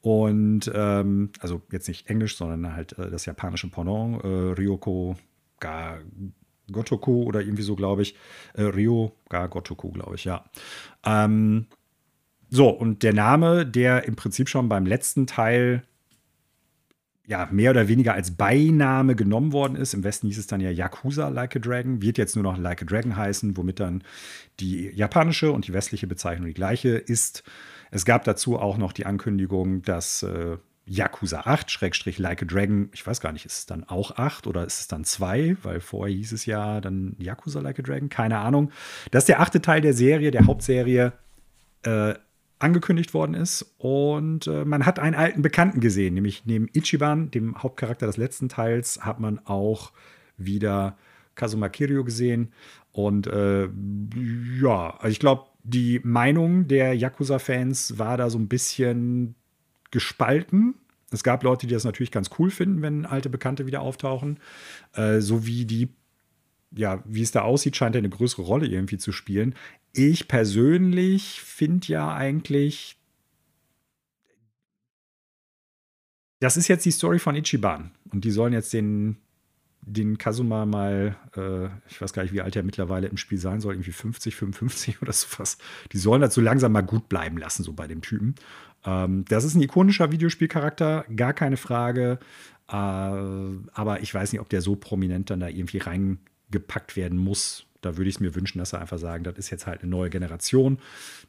Und 0.00 0.70
ähm, 0.74 1.30
also 1.40 1.62
jetzt 1.72 1.88
nicht 1.88 2.08
Englisch, 2.08 2.36
sondern 2.36 2.74
halt 2.74 2.96
äh, 2.98 3.10
das 3.10 3.26
japanische 3.26 3.68
Pendant, 3.68 4.22
äh, 4.22 4.28
Ryoko 4.28 5.16
ga 5.60 5.98
Gotoku 6.70 7.24
oder 7.24 7.40
irgendwie 7.40 7.62
so, 7.62 7.74
glaube 7.74 8.02
ich. 8.02 8.14
Äh, 8.54 8.62
Ryo 8.62 9.12
gar 9.28 9.48
Gotoku, 9.48 9.90
glaube 9.90 10.14
ich, 10.14 10.24
ja. 10.24 10.44
Ähm, 11.04 11.66
so, 12.54 12.68
und 12.68 13.02
der 13.02 13.12
Name, 13.12 13.66
der 13.66 14.04
im 14.04 14.14
Prinzip 14.14 14.48
schon 14.48 14.68
beim 14.68 14.86
letzten 14.86 15.26
Teil 15.26 15.82
ja, 17.26 17.48
mehr 17.50 17.72
oder 17.72 17.88
weniger 17.88 18.12
als 18.12 18.32
Beiname 18.32 19.16
genommen 19.16 19.52
worden 19.52 19.74
ist. 19.74 19.92
Im 19.92 20.04
Westen 20.04 20.28
hieß 20.28 20.38
es 20.38 20.46
dann 20.46 20.60
ja 20.60 20.70
Yakuza 20.70 21.28
Like 21.30 21.56
a 21.56 21.58
Dragon, 21.58 22.00
wird 22.00 22.16
jetzt 22.16 22.36
nur 22.36 22.44
noch 22.44 22.56
Like 22.56 22.82
a 22.82 22.84
Dragon 22.84 23.16
heißen, 23.16 23.56
womit 23.56 23.80
dann 23.80 24.04
die 24.60 24.90
japanische 24.90 25.50
und 25.50 25.66
die 25.66 25.72
westliche 25.72 26.06
Bezeichnung 26.06 26.46
die 26.46 26.54
gleiche 26.54 26.90
ist. 26.90 27.42
Es 27.90 28.04
gab 28.04 28.22
dazu 28.22 28.56
auch 28.56 28.76
noch 28.76 28.92
die 28.92 29.04
Ankündigung, 29.04 29.82
dass 29.82 30.22
äh, 30.22 30.58
Yakuza 30.86 31.40
8, 31.40 31.72
Schrägstrich 31.72 32.18
Like 32.18 32.42
a 32.42 32.44
Dragon, 32.44 32.88
ich 32.92 33.04
weiß 33.04 33.20
gar 33.20 33.32
nicht, 33.32 33.46
ist 33.46 33.58
es 33.58 33.66
dann 33.66 33.82
auch 33.82 34.16
8 34.16 34.46
oder 34.46 34.64
ist 34.64 34.78
es 34.78 34.86
dann 34.86 35.02
2? 35.02 35.56
Weil 35.64 35.80
vorher 35.80 36.14
hieß 36.14 36.30
es 36.30 36.46
ja 36.46 36.80
dann 36.80 37.16
Yakuza 37.18 37.58
Like 37.58 37.80
a 37.80 37.82
Dragon, 37.82 38.10
keine 38.10 38.38
Ahnung. 38.38 38.70
Das 39.10 39.22
ist 39.22 39.28
der 39.28 39.40
achte 39.40 39.60
Teil 39.60 39.80
der 39.80 39.94
Serie, 39.94 40.30
der 40.30 40.46
Hauptserie. 40.46 41.14
Äh, 41.82 42.14
angekündigt 42.64 43.14
worden 43.14 43.34
ist. 43.34 43.74
Und 43.78 44.46
äh, 44.46 44.64
man 44.64 44.86
hat 44.86 44.98
einen 44.98 45.14
alten 45.14 45.42
Bekannten 45.42 45.80
gesehen, 45.80 46.14
nämlich 46.14 46.44
neben 46.46 46.68
Ichiban, 46.72 47.30
dem 47.30 47.62
Hauptcharakter 47.62 48.06
des 48.06 48.16
letzten 48.16 48.48
Teils, 48.48 49.04
hat 49.04 49.20
man 49.20 49.38
auch 49.44 49.92
wieder 50.36 50.96
Kazuma 51.34 51.68
Kiryu 51.68 52.04
gesehen. 52.04 52.52
Und 52.90 53.26
äh, 53.26 53.68
ja, 54.60 54.96
also 54.96 55.08
ich 55.08 55.20
glaube, 55.20 55.44
die 55.62 56.00
Meinung 56.02 56.66
der 56.68 56.94
Yakuza-Fans 56.94 57.98
war 57.98 58.16
da 58.16 58.30
so 58.30 58.38
ein 58.38 58.48
bisschen 58.48 59.34
gespalten. 59.90 60.74
Es 61.10 61.22
gab 61.22 61.42
Leute, 61.42 61.66
die 61.66 61.74
das 61.74 61.84
natürlich 61.84 62.10
ganz 62.10 62.30
cool 62.38 62.50
finden, 62.50 62.82
wenn 62.82 63.06
alte 63.06 63.30
Bekannte 63.30 63.66
wieder 63.66 63.82
auftauchen. 63.82 64.40
Äh, 64.94 65.20
so 65.20 65.46
wie 65.46 65.64
die 65.64 65.90
ja, 66.76 67.02
wie 67.04 67.22
es 67.22 67.30
da 67.30 67.42
aussieht, 67.42 67.76
scheint 67.76 67.94
er 67.94 68.00
eine 68.00 68.08
größere 68.08 68.42
Rolle 68.42 68.66
irgendwie 68.66 68.98
zu 68.98 69.12
spielen. 69.12 69.54
Ich 69.96 70.26
persönlich 70.26 71.40
finde 71.40 71.86
ja 71.86 72.12
eigentlich, 72.12 72.96
das 76.40 76.56
ist 76.56 76.66
jetzt 76.66 76.84
die 76.84 76.90
Story 76.90 77.20
von 77.20 77.36
Ichiban. 77.36 77.92
Und 78.10 78.24
die 78.24 78.32
sollen 78.32 78.52
jetzt 78.52 78.72
den, 78.72 79.18
den 79.82 80.18
Kazuma 80.18 80.66
mal, 80.66 81.16
äh, 81.36 81.66
ich 81.88 82.00
weiß 82.00 82.12
gar 82.12 82.24
nicht, 82.24 82.32
wie 82.32 82.40
alt 82.40 82.56
er 82.56 82.64
mittlerweile 82.64 83.06
im 83.06 83.16
Spiel 83.16 83.38
sein 83.38 83.60
soll, 83.60 83.74
irgendwie 83.74 83.92
50, 83.92 84.34
55 84.34 85.00
oder 85.02 85.12
sowas. 85.12 85.58
Die 85.92 85.98
sollen 85.98 86.22
das 86.22 86.34
so 86.34 86.40
langsam 86.40 86.72
mal 86.72 86.82
gut 86.82 87.08
bleiben 87.08 87.38
lassen, 87.38 87.62
so 87.62 87.72
bei 87.72 87.86
dem 87.86 88.02
Typen. 88.02 88.34
Ähm, 88.84 89.24
das 89.28 89.44
ist 89.44 89.54
ein 89.54 89.62
ikonischer 89.62 90.10
Videospielcharakter, 90.10 91.04
gar 91.14 91.34
keine 91.34 91.56
Frage. 91.56 92.18
Äh, 92.66 92.72
aber 92.72 94.00
ich 94.02 94.12
weiß 94.12 94.32
nicht, 94.32 94.40
ob 94.40 94.48
der 94.48 94.60
so 94.60 94.74
prominent 94.74 95.30
dann 95.30 95.38
da 95.38 95.46
irgendwie 95.46 95.78
reingepackt 95.78 96.96
werden 96.96 97.16
muss 97.16 97.66
da 97.84 97.96
würde 97.96 98.08
ich 98.08 98.16
es 98.16 98.20
mir 98.20 98.34
wünschen, 98.34 98.58
dass 98.58 98.70
sie 98.70 98.80
einfach 98.80 98.98
sagen, 98.98 99.24
das 99.24 99.36
ist 99.36 99.50
jetzt 99.50 99.66
halt 99.66 99.82
eine 99.82 99.90
neue 99.90 100.10
Generation, 100.10 100.78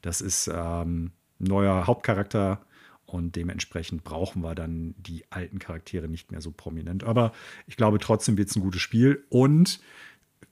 das 0.02 0.22
ist 0.22 0.48
ähm, 0.48 1.11
ein 1.40 1.45
neuer 1.45 1.88
Hauptcharakter 1.88 2.61
und 3.06 3.36
dementsprechend 3.36 4.03
brauchen 4.03 4.41
wir 4.41 4.56
dann 4.56 4.95
die 4.98 5.23
alten 5.30 5.60
Charaktere 5.60 6.07
nicht 6.07 6.32
mehr 6.32 6.41
so 6.41 6.52
prominent. 6.52 7.03
Aber 7.03 7.34
ich 7.68 7.77
glaube 7.77 7.99
trotzdem 7.99 8.38
wird 8.38 8.49
es 8.49 8.56
ein 8.56 8.61
gutes 8.64 8.82
Spiel 8.82 9.26
und 9.30 9.80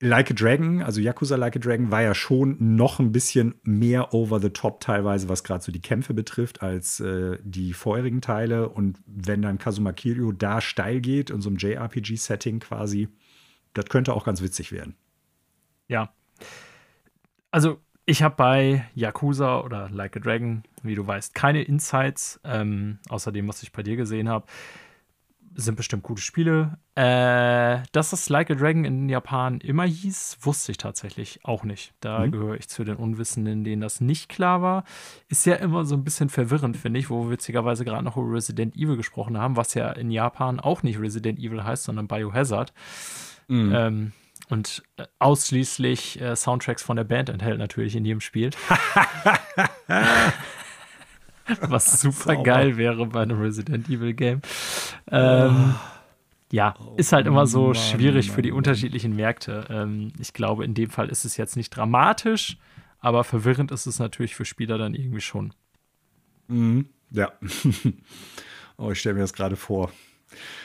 Like 0.00 0.32
a 0.32 0.34
Dragon, 0.34 0.82
also 0.82 1.00
Yakuza 1.00 1.36
Like 1.36 1.56
a 1.56 1.58
Dragon, 1.58 1.90
war 1.90 2.02
ja 2.02 2.14
schon 2.14 2.76
noch 2.76 2.98
ein 2.98 3.10
bisschen 3.10 3.54
mehr 3.62 4.12
over 4.12 4.38
the 4.38 4.50
top 4.50 4.80
teilweise, 4.80 5.30
was 5.30 5.44
gerade 5.44 5.64
so 5.64 5.72
die 5.72 5.80
Kämpfe 5.80 6.12
betrifft, 6.12 6.62
als 6.62 7.00
äh, 7.00 7.38
die 7.42 7.72
vorherigen 7.72 8.20
Teile. 8.20 8.68
Und 8.68 8.98
wenn 9.06 9.40
dann 9.40 9.56
Kazuma 9.56 9.92
Kiryu 9.92 10.32
da 10.32 10.60
steil 10.60 11.00
geht, 11.00 11.30
in 11.30 11.40
so 11.40 11.48
einem 11.48 11.56
JRPG-Setting 11.56 12.58
quasi, 12.58 13.08
das 13.74 13.86
könnte 13.86 14.14
auch 14.14 14.24
ganz 14.24 14.40
witzig 14.40 14.72
werden. 14.72 14.96
Ja. 15.88 16.12
Also, 17.50 17.78
ich 18.06 18.22
habe 18.22 18.36
bei 18.36 18.84
Yakuza 18.94 19.60
oder 19.60 19.88
Like 19.90 20.16
a 20.16 20.20
Dragon, 20.20 20.62
wie 20.82 20.94
du 20.94 21.06
weißt, 21.06 21.34
keine 21.34 21.62
Insights, 21.62 22.40
ähm, 22.44 22.98
außer 23.08 23.32
dem, 23.32 23.48
was 23.48 23.62
ich 23.62 23.72
bei 23.72 23.82
dir 23.82 23.96
gesehen 23.96 24.28
habe. 24.28 24.46
Sind 25.56 25.76
bestimmt 25.76 26.02
gute 26.02 26.20
Spiele. 26.20 26.78
Äh, 26.96 27.82
dass 27.92 28.10
das 28.10 28.28
Like 28.28 28.50
a 28.50 28.54
Dragon 28.54 28.84
in 28.84 29.08
Japan 29.08 29.60
immer 29.60 29.84
hieß, 29.84 30.38
wusste 30.42 30.72
ich 30.72 30.78
tatsächlich 30.78 31.40
auch 31.44 31.62
nicht. 31.62 31.94
Da 32.00 32.26
mhm. 32.26 32.32
gehöre 32.32 32.56
ich 32.56 32.68
zu 32.68 32.84
den 32.84 32.96
Unwissenden, 32.96 33.64
denen 33.64 33.80
das 33.80 34.00
nicht 34.00 34.28
klar 34.28 34.62
war. 34.62 34.84
Ist 35.28 35.46
ja 35.46 35.54
immer 35.54 35.84
so 35.84 35.94
ein 35.94 36.04
bisschen 36.04 36.28
verwirrend, 36.28 36.76
finde 36.76 36.98
ich, 36.98 37.08
wo 37.08 37.24
wir 37.24 37.30
witzigerweise 37.30 37.84
gerade 37.84 38.04
noch 38.04 38.16
über 38.16 38.32
Resident 38.32 38.76
Evil 38.76 38.96
gesprochen 38.96 39.38
haben, 39.38 39.56
was 39.56 39.74
ja 39.74 39.90
in 39.92 40.10
Japan 40.10 40.60
auch 40.60 40.82
nicht 40.82 40.98
Resident 40.98 41.38
Evil 41.38 41.64
heißt, 41.64 41.84
sondern 41.84 42.08
Biohazard. 42.08 42.72
Mhm. 43.48 43.72
Ähm, 43.74 44.12
und 44.50 44.82
äh, 44.96 45.06
ausschließlich 45.18 46.20
äh, 46.20 46.36
Soundtracks 46.36 46.82
von 46.82 46.96
der 46.96 47.04
Band 47.04 47.28
enthält 47.28 47.58
natürlich 47.58 47.96
in 47.96 48.04
jedem 48.04 48.20
Spiel. 48.20 48.50
Was 51.60 52.00
super 52.00 52.36
geil 52.42 52.76
wäre 52.76 53.06
bei 53.06 53.22
einem 53.22 53.40
Resident 53.40 53.88
Evil 53.88 54.14
Game. 54.14 54.40
Ähm, 55.10 55.74
ja, 56.50 56.74
oh, 56.78 56.94
ist 56.96 57.12
halt 57.12 57.26
immer 57.26 57.46
so 57.46 57.66
Mann, 57.68 57.74
schwierig 57.74 58.30
für 58.30 58.42
die 58.42 58.52
unterschiedlichen 58.52 59.16
Märkte. 59.16 59.66
Ähm, 59.68 60.12
ich 60.18 60.32
glaube, 60.32 60.64
in 60.64 60.74
dem 60.74 60.90
Fall 60.90 61.08
ist 61.08 61.24
es 61.24 61.36
jetzt 61.36 61.56
nicht 61.56 61.70
dramatisch, 61.70 62.58
aber 63.00 63.24
verwirrend 63.24 63.72
ist 63.72 63.86
es 63.86 63.98
natürlich 63.98 64.34
für 64.34 64.44
Spieler 64.44 64.78
dann 64.78 64.94
irgendwie 64.94 65.20
schon. 65.20 65.52
Mhm. 66.48 66.88
Ja. 67.10 67.32
oh, 68.76 68.90
ich 68.90 69.00
stelle 69.00 69.14
mir 69.14 69.22
das 69.22 69.32
gerade 69.32 69.56
vor. 69.56 69.90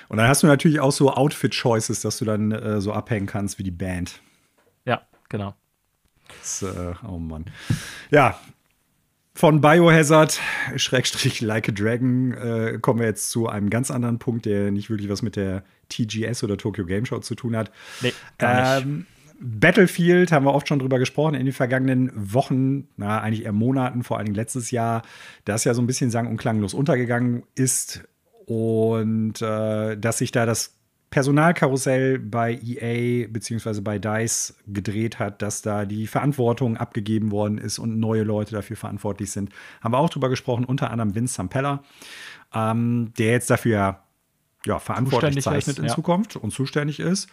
Und 0.07 0.17
dann 0.17 0.27
hast 0.27 0.43
du 0.43 0.47
natürlich 0.47 0.79
auch 0.79 0.91
so 0.91 1.11
Outfit-Choices, 1.11 2.01
dass 2.01 2.17
du 2.17 2.25
dann 2.25 2.51
äh, 2.51 2.81
so 2.81 2.93
abhängen 2.93 3.25
kannst 3.25 3.59
wie 3.59 3.63
die 3.63 3.71
Band. 3.71 4.21
Ja, 4.85 5.01
genau. 5.29 5.55
Das, 6.39 6.61
äh, 6.61 6.93
oh 7.07 7.17
Mann. 7.17 7.45
Ja, 8.11 8.39
von 9.39 9.61
Biohazard, 9.61 10.37
Schrägstrich 10.75 11.39
Like 11.39 11.69
a 11.69 11.71
Dragon, 11.71 12.33
äh, 12.33 12.77
kommen 12.81 12.99
wir 12.99 13.07
jetzt 13.07 13.29
zu 13.29 13.47
einem 13.47 13.69
ganz 13.69 13.89
anderen 13.89 14.19
Punkt, 14.19 14.45
der 14.45 14.69
nicht 14.71 14.89
wirklich 14.89 15.09
was 15.09 15.21
mit 15.21 15.37
der 15.37 15.63
TGS 15.87 16.43
oder 16.43 16.57
Tokyo 16.57 16.85
Game 16.85 17.05
Show 17.05 17.19
zu 17.19 17.35
tun 17.35 17.55
hat. 17.55 17.71
Nee, 18.01 18.13
gar 18.37 18.79
nicht. 18.79 18.85
Ähm, 18.85 19.05
Battlefield 19.39 20.33
haben 20.33 20.45
wir 20.45 20.53
oft 20.53 20.67
schon 20.67 20.79
drüber 20.79 20.99
gesprochen 20.99 21.35
in 21.35 21.45
den 21.45 21.53
vergangenen 21.53 22.11
Wochen, 22.13 22.89
na, 22.97 23.21
eigentlich 23.21 23.45
eher 23.45 23.53
Monaten, 23.53 24.03
vor 24.03 24.17
allen 24.17 24.25
Dingen 24.25 24.35
letztes 24.35 24.71
Jahr, 24.71 25.03
das 25.45 25.63
ja 25.63 25.73
so 25.73 25.81
ein 25.81 25.87
bisschen 25.87 26.11
sang- 26.11 26.27
und 26.27 26.35
klanglos 26.35 26.73
untergegangen 26.73 27.43
ist. 27.55 28.03
Und 28.49 29.43
äh, 29.43 29.95
dass 29.95 30.17
sich 30.17 30.31
da 30.31 30.47
das 30.47 30.75
Personalkarussell 31.11 32.17
bei 32.17 32.53
EA 32.53 33.27
bzw. 33.27 33.81
bei 33.81 33.99
DICE 33.99 34.55
gedreht 34.65 35.19
hat, 35.19 35.43
dass 35.43 35.61
da 35.61 35.85
die 35.85 36.07
Verantwortung 36.07 36.75
abgegeben 36.75 37.29
worden 37.29 37.59
ist 37.59 37.77
und 37.77 37.99
neue 37.99 38.23
Leute 38.23 38.55
dafür 38.55 38.75
verantwortlich 38.75 39.29
sind. 39.29 39.51
Haben 39.81 39.93
wir 39.93 39.99
auch 39.99 40.09
drüber 40.09 40.29
gesprochen, 40.29 40.65
unter 40.65 40.89
anderem 40.89 41.13
Vince 41.13 41.35
Sampella, 41.35 41.83
ähm, 42.51 43.13
der 43.19 43.33
jetzt 43.33 43.51
dafür 43.51 43.99
ja, 44.65 44.79
verantwortlich 44.79 45.43
zeichnet 45.43 45.77
ist, 45.77 45.79
in 45.79 45.85
ja. 45.85 45.93
Zukunft 45.93 46.35
und 46.35 46.49
zuständig 46.49 46.99
ist. 46.99 47.29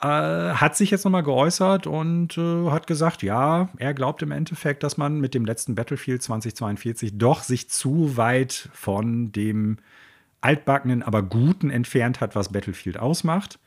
Äh, 0.00 0.06
hat 0.06 0.76
sich 0.76 0.90
jetzt 0.90 1.04
nochmal 1.04 1.24
geäußert 1.24 1.86
und 1.86 2.38
äh, 2.38 2.70
hat 2.70 2.86
gesagt, 2.86 3.22
ja, 3.22 3.68
er 3.76 3.92
glaubt 3.92 4.22
im 4.22 4.30
Endeffekt, 4.30 4.82
dass 4.82 4.96
man 4.96 5.20
mit 5.20 5.34
dem 5.34 5.44
letzten 5.44 5.74
Battlefield 5.74 6.22
2042 6.22 7.18
doch 7.18 7.42
sich 7.42 7.68
zu 7.68 8.16
weit 8.16 8.70
von 8.72 9.30
dem 9.30 9.76
altbackenen, 10.40 11.02
aber 11.02 11.22
guten 11.22 11.70
entfernt 11.70 12.20
hat, 12.20 12.34
was 12.34 12.52
Battlefield 12.52 12.98
ausmacht. 12.98 13.58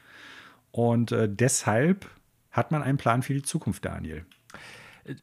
Und 0.71 1.11
äh, 1.11 1.27
deshalb 1.29 2.09
hat 2.51 2.71
man 2.71 2.83
einen 2.83 2.97
Plan 2.97 3.23
für 3.23 3.33
die 3.33 3.41
Zukunft, 3.41 3.85
Daniel. 3.85 4.25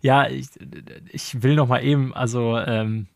ja, 0.00 0.28
ich, 0.28 0.48
ich 1.10 1.42
will 1.42 1.54
noch 1.54 1.68
mal 1.68 1.84
eben, 1.84 2.14
also 2.14 2.58
ähm, 2.58 3.06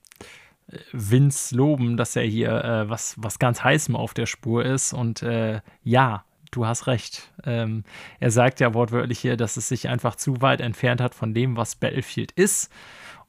Vince 0.93 1.55
loben, 1.55 1.97
dass 1.97 2.17
er 2.17 2.23
hier 2.23 2.65
äh, 2.65 2.89
was, 2.89 3.15
was 3.19 3.39
ganz 3.39 3.63
Heißem 3.65 3.97
auf 3.97 4.15
der 4.15 4.27
Spur 4.27 4.65
ist. 4.65 4.93
Und 4.93 5.23
äh, 5.23 5.61
ja, 5.83 6.25
du 6.51 6.67
hast 6.67 6.87
recht. 6.87 7.33
Ähm, 7.45 7.85
er 8.21 8.31
sagt 8.31 8.61
ja 8.61 8.75
wortwörtlich 8.75 9.19
hier, 9.19 9.37
dass 9.37 9.57
es 9.57 9.69
sich 9.69 9.89
einfach 9.89 10.17
zu 10.17 10.41
weit 10.41 10.61
entfernt 10.61 11.01
hat 11.01 11.15
von 11.15 11.35
dem, 11.35 11.57
was 11.57 11.75
Battlefield 11.75 12.33
ist 12.33 12.71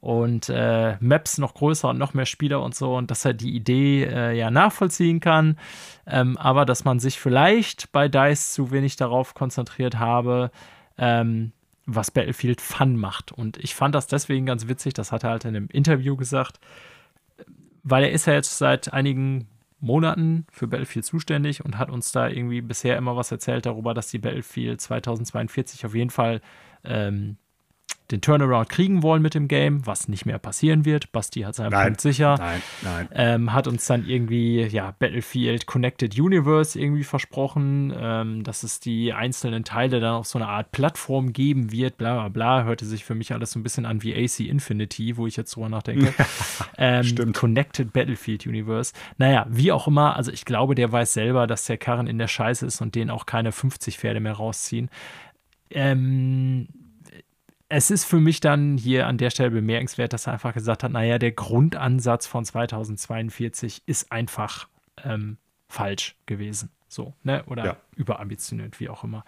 und 0.04 0.50
äh, 0.50 0.98
Maps 1.00 1.38
noch 1.38 1.54
größer 1.54 1.88
und 1.88 1.98
noch 1.98 2.12
mehr 2.12 2.26
Spieler 2.26 2.62
und 2.62 2.74
so 2.74 2.94
und 2.94 3.10
dass 3.10 3.24
er 3.24 3.32
die 3.32 3.56
Idee 3.56 4.04
äh, 4.04 4.36
ja 4.36 4.50
nachvollziehen 4.50 5.18
kann, 5.18 5.58
ähm, 6.06 6.36
aber 6.36 6.66
dass 6.66 6.84
man 6.84 7.00
sich 7.00 7.18
vielleicht 7.18 7.90
bei 7.90 8.08
DICE 8.08 8.52
zu 8.52 8.70
wenig 8.70 8.96
darauf 8.96 9.32
konzentriert 9.32 9.98
habe, 9.98 10.50
ähm, 10.98 11.52
was 11.86 12.10
Battlefield 12.10 12.60
Fun 12.60 12.96
macht. 12.96 13.32
Und 13.32 13.56
ich 13.56 13.74
fand 13.74 13.94
das 13.94 14.06
deswegen 14.06 14.44
ganz 14.44 14.68
witzig, 14.68 14.92
das 14.92 15.10
hat 15.10 15.24
er 15.24 15.30
halt 15.30 15.46
in 15.46 15.56
einem 15.56 15.68
Interview 15.68 16.16
gesagt, 16.16 16.60
weil 17.82 18.04
er 18.04 18.12
ist 18.12 18.26
ja 18.26 18.34
jetzt 18.34 18.58
seit 18.58 18.92
einigen 18.92 19.48
Monaten 19.80 20.46
für 20.50 20.66
Battlefield 20.66 21.06
zuständig 21.06 21.64
und 21.64 21.78
hat 21.78 21.88
uns 21.88 22.12
da 22.12 22.28
irgendwie 22.28 22.60
bisher 22.60 22.98
immer 22.98 23.16
was 23.16 23.32
erzählt 23.32 23.64
darüber, 23.64 23.94
dass 23.94 24.08
die 24.08 24.18
Battlefield 24.18 24.82
2042 24.82 25.86
auf 25.86 25.94
jeden 25.94 26.10
Fall 26.10 26.42
ähm, 26.84 27.38
den 28.10 28.20
Turnaround 28.20 28.68
kriegen 28.68 29.02
wollen 29.02 29.22
mit 29.22 29.34
dem 29.34 29.48
Game, 29.48 29.86
was 29.86 30.08
nicht 30.08 30.26
mehr 30.26 30.38
passieren 30.38 30.84
wird. 30.84 31.10
Basti 31.12 31.40
hat 31.40 31.54
seinen 31.54 31.70
Nein, 31.70 31.86
Punkt 31.86 32.00
sicher. 32.02 32.36
nein, 32.38 32.62
nein. 32.82 33.08
Ähm, 33.12 33.52
hat 33.54 33.66
uns 33.66 33.86
dann 33.86 34.06
irgendwie, 34.06 34.60
ja, 34.62 34.94
Battlefield 34.98 35.64
Connected 35.66 36.18
Universe 36.20 36.78
irgendwie 36.78 37.04
versprochen, 37.04 37.94
ähm, 37.96 38.44
dass 38.44 38.62
es 38.62 38.78
die 38.78 39.14
einzelnen 39.14 39.64
Teile 39.64 40.00
dann 40.00 40.16
auf 40.16 40.26
so 40.26 40.38
eine 40.38 40.48
Art 40.48 40.70
Plattform 40.70 41.32
geben 41.32 41.72
wird, 41.72 41.96
bla 41.96 42.14
bla 42.14 42.28
bla. 42.28 42.64
Hörte 42.64 42.84
sich 42.84 43.04
für 43.06 43.14
mich 43.14 43.32
alles 43.32 43.52
so 43.52 43.58
ein 43.58 43.62
bisschen 43.62 43.86
an 43.86 44.02
wie 44.02 44.14
AC 44.14 44.40
Infinity, 44.40 45.16
wo 45.16 45.26
ich 45.26 45.36
jetzt 45.36 45.56
drüber 45.56 45.70
nachdenke. 45.70 46.12
ähm, 46.76 47.04
Stimmt. 47.04 47.36
Connected 47.36 47.94
Battlefield 47.94 48.46
Universe. 48.46 48.92
Naja, 49.16 49.46
wie 49.48 49.72
auch 49.72 49.88
immer, 49.88 50.14
also 50.14 50.30
ich 50.30 50.44
glaube, 50.44 50.74
der 50.74 50.92
weiß 50.92 51.14
selber, 51.14 51.46
dass 51.46 51.64
der 51.64 51.78
Karren 51.78 52.06
in 52.06 52.18
der 52.18 52.28
Scheiße 52.28 52.66
ist 52.66 52.82
und 52.82 52.94
den 52.94 53.08
auch 53.08 53.24
keine 53.24 53.50
50 53.50 53.98
Pferde 53.98 54.20
mehr 54.20 54.34
rausziehen. 54.34 54.90
Ähm, 55.70 56.68
es 57.68 57.90
ist 57.90 58.04
für 58.04 58.20
mich 58.20 58.40
dann 58.40 58.76
hier 58.76 59.06
an 59.06 59.18
der 59.18 59.30
Stelle 59.30 59.50
bemerkenswert, 59.50 60.12
dass 60.12 60.26
er 60.26 60.34
einfach 60.34 60.54
gesagt 60.54 60.82
hat, 60.82 60.92
naja, 60.92 61.18
der 61.18 61.32
Grundansatz 61.32 62.26
von 62.26 62.44
2042 62.44 63.82
ist 63.86 64.12
einfach 64.12 64.68
ähm, 65.02 65.38
falsch 65.68 66.16
gewesen. 66.26 66.70
So, 66.88 67.14
ne? 67.22 67.42
Oder 67.46 67.64
Ja. 67.64 67.76
überambitioniert, 67.96 68.78
wie 68.80 68.88
auch 68.88 69.02
immer. 69.02 69.24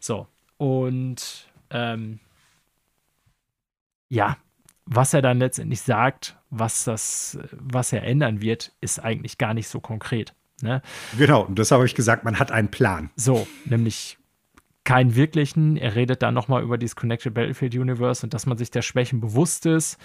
So. 0.00 0.26
Und 0.58 1.48
ähm, 1.70 2.18
ja, 4.08 4.36
was 4.84 5.14
er 5.14 5.22
dann 5.22 5.38
letztendlich 5.38 5.80
sagt, 5.80 6.36
was 6.50 6.84
das, 6.84 7.38
was 7.52 7.92
er 7.92 8.02
ändern 8.04 8.40
wird, 8.40 8.72
ist 8.80 8.98
eigentlich 9.00 9.38
gar 9.38 9.54
nicht 9.54 9.68
so 9.68 9.80
konkret. 9.80 10.34
Ne? 10.62 10.80
Genau, 11.18 11.42
und 11.42 11.58
deshalb 11.58 11.78
habe 11.80 11.86
ich 11.86 11.94
gesagt, 11.94 12.24
man 12.24 12.38
hat 12.38 12.50
einen 12.50 12.70
Plan. 12.70 13.10
So, 13.16 13.46
nämlich 13.64 14.16
keinen 14.86 15.14
wirklichen. 15.14 15.76
Er 15.76 15.94
redet 15.94 16.22
dann 16.22 16.32
nochmal 16.32 16.62
über 16.62 16.78
dieses 16.78 16.96
Connected 16.96 17.34
Battlefield 17.34 17.74
Universe 17.74 18.24
und 18.24 18.32
dass 18.32 18.46
man 18.46 18.56
sich 18.56 18.70
der 18.70 18.82
Schwächen 18.82 19.20
bewusst 19.20 19.66
ist. 19.66 19.98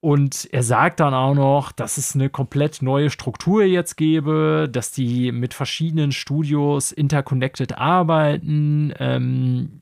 Und 0.00 0.48
er 0.52 0.62
sagt 0.62 1.00
dann 1.00 1.14
auch 1.14 1.34
noch, 1.34 1.72
dass 1.72 1.96
es 1.96 2.14
eine 2.14 2.30
komplett 2.30 2.82
neue 2.82 3.10
Struktur 3.10 3.64
jetzt 3.64 3.96
gäbe, 3.96 4.68
dass 4.70 4.92
die 4.92 5.32
mit 5.32 5.54
verschiedenen 5.54 6.12
Studios 6.12 6.92
interconnected 6.92 7.76
arbeiten, 7.76 8.94
ähm, 9.00 9.80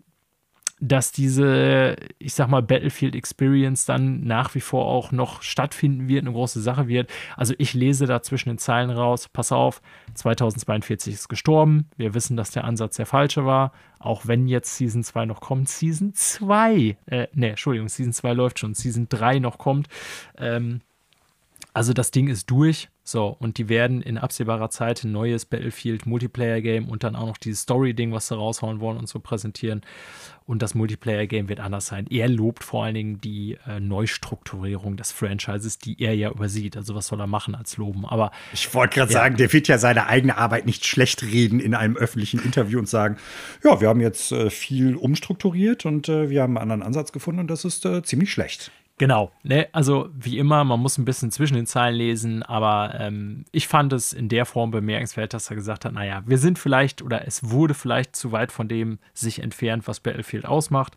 dass 0.88 1.12
diese, 1.12 1.96
ich 2.18 2.34
sag 2.34 2.48
mal, 2.48 2.62
Battlefield 2.62 3.14
Experience 3.14 3.86
dann 3.86 4.22
nach 4.24 4.54
wie 4.54 4.60
vor 4.60 4.84
auch 4.84 5.12
noch 5.12 5.40
stattfinden 5.40 6.08
wird, 6.08 6.22
eine 6.22 6.32
große 6.32 6.60
Sache 6.60 6.88
wird. 6.88 7.10
Also 7.36 7.54
ich 7.58 7.72
lese 7.72 8.06
da 8.06 8.22
zwischen 8.22 8.50
den 8.50 8.58
Zeilen 8.58 8.90
raus, 8.90 9.28
pass 9.32 9.50
auf, 9.50 9.80
2042 10.12 11.14
ist 11.14 11.28
gestorben. 11.28 11.88
Wir 11.96 12.12
wissen, 12.12 12.36
dass 12.36 12.50
der 12.50 12.64
Ansatz 12.64 12.96
der 12.96 13.06
falsche 13.06 13.46
war, 13.46 13.72
auch 13.98 14.26
wenn 14.26 14.46
jetzt 14.46 14.76
Season 14.76 15.02
2 15.02 15.24
noch 15.24 15.40
kommt. 15.40 15.70
Season 15.70 16.12
2, 16.12 16.96
äh, 17.06 17.28
ne, 17.32 17.50
Entschuldigung, 17.50 17.88
Season 17.88 18.12
2 18.12 18.34
läuft 18.34 18.58
schon, 18.58 18.74
Season 18.74 19.08
3 19.08 19.38
noch 19.38 19.56
kommt. 19.56 19.88
Ähm, 20.36 20.82
also 21.74 21.92
das 21.92 22.12
Ding 22.12 22.28
ist 22.28 22.50
durch. 22.50 22.88
So, 23.06 23.36
und 23.38 23.58
die 23.58 23.68
werden 23.68 24.00
in 24.00 24.16
absehbarer 24.16 24.70
Zeit 24.70 25.04
ein 25.04 25.12
neues 25.12 25.44
Battlefield 25.44 26.06
Multiplayer-Game 26.06 26.88
und 26.88 27.04
dann 27.04 27.16
auch 27.16 27.26
noch 27.26 27.36
dieses 27.36 27.60
Story-Ding, 27.62 28.12
was 28.12 28.28
sie 28.28 28.36
raushauen 28.36 28.80
wollen 28.80 28.96
und 28.96 29.08
so 29.08 29.18
präsentieren. 29.18 29.82
Und 30.46 30.62
das 30.62 30.74
Multiplayer-Game 30.74 31.50
wird 31.50 31.60
anders 31.60 31.86
sein. 31.86 32.06
Er 32.08 32.28
lobt 32.28 32.64
vor 32.64 32.84
allen 32.84 32.94
Dingen 32.94 33.20
die 33.20 33.58
äh, 33.66 33.80
Neustrukturierung 33.80 34.96
des 34.96 35.12
Franchises, 35.12 35.78
die 35.78 36.00
er 36.00 36.14
ja 36.14 36.30
übersieht. 36.30 36.78
Also 36.78 36.94
was 36.94 37.08
soll 37.08 37.20
er 37.20 37.26
machen 37.26 37.54
als 37.54 37.76
loben? 37.76 38.06
Aber 38.06 38.30
Ich 38.54 38.72
wollte 38.72 38.94
gerade 38.94 39.12
sagen, 39.12 39.36
der 39.36 39.52
wird 39.52 39.68
ja 39.68 39.76
seine 39.76 40.06
eigene 40.06 40.38
Arbeit 40.38 40.64
nicht 40.64 40.86
schlecht 40.86 41.24
reden 41.24 41.60
in 41.60 41.74
einem 41.74 41.96
öffentlichen 41.96 42.40
Interview 42.42 42.78
und 42.78 42.88
sagen, 42.88 43.16
ja, 43.62 43.80
wir 43.82 43.88
haben 43.88 44.00
jetzt 44.00 44.32
äh, 44.32 44.48
viel 44.48 44.96
umstrukturiert 44.96 45.84
und 45.84 46.08
äh, 46.08 46.30
wir 46.30 46.40
haben 46.40 46.56
einen 46.56 46.70
anderen 46.70 46.82
Ansatz 46.82 47.12
gefunden 47.12 47.40
und 47.40 47.50
das 47.50 47.66
ist 47.66 47.84
äh, 47.84 48.02
ziemlich 48.02 48.30
schlecht. 48.30 48.70
Genau, 48.96 49.32
ne? 49.42 49.66
also 49.72 50.08
wie 50.14 50.38
immer, 50.38 50.62
man 50.62 50.78
muss 50.78 50.98
ein 50.98 51.04
bisschen 51.04 51.32
zwischen 51.32 51.54
den 51.54 51.66
Zeilen 51.66 51.96
lesen, 51.96 52.44
aber 52.44 52.94
ähm, 53.00 53.44
ich 53.50 53.66
fand 53.66 53.92
es 53.92 54.12
in 54.12 54.28
der 54.28 54.46
Form 54.46 54.70
bemerkenswert, 54.70 55.34
dass 55.34 55.50
er 55.50 55.56
gesagt 55.56 55.84
hat, 55.84 55.92
naja, 55.92 56.22
wir 56.26 56.38
sind 56.38 56.60
vielleicht 56.60 57.02
oder 57.02 57.26
es 57.26 57.50
wurde 57.50 57.74
vielleicht 57.74 58.14
zu 58.14 58.30
weit 58.30 58.52
von 58.52 58.68
dem 58.68 59.00
sich 59.12 59.40
entfernt, 59.42 59.88
was 59.88 59.98
Battlefield 59.98 60.46
ausmacht. 60.46 60.94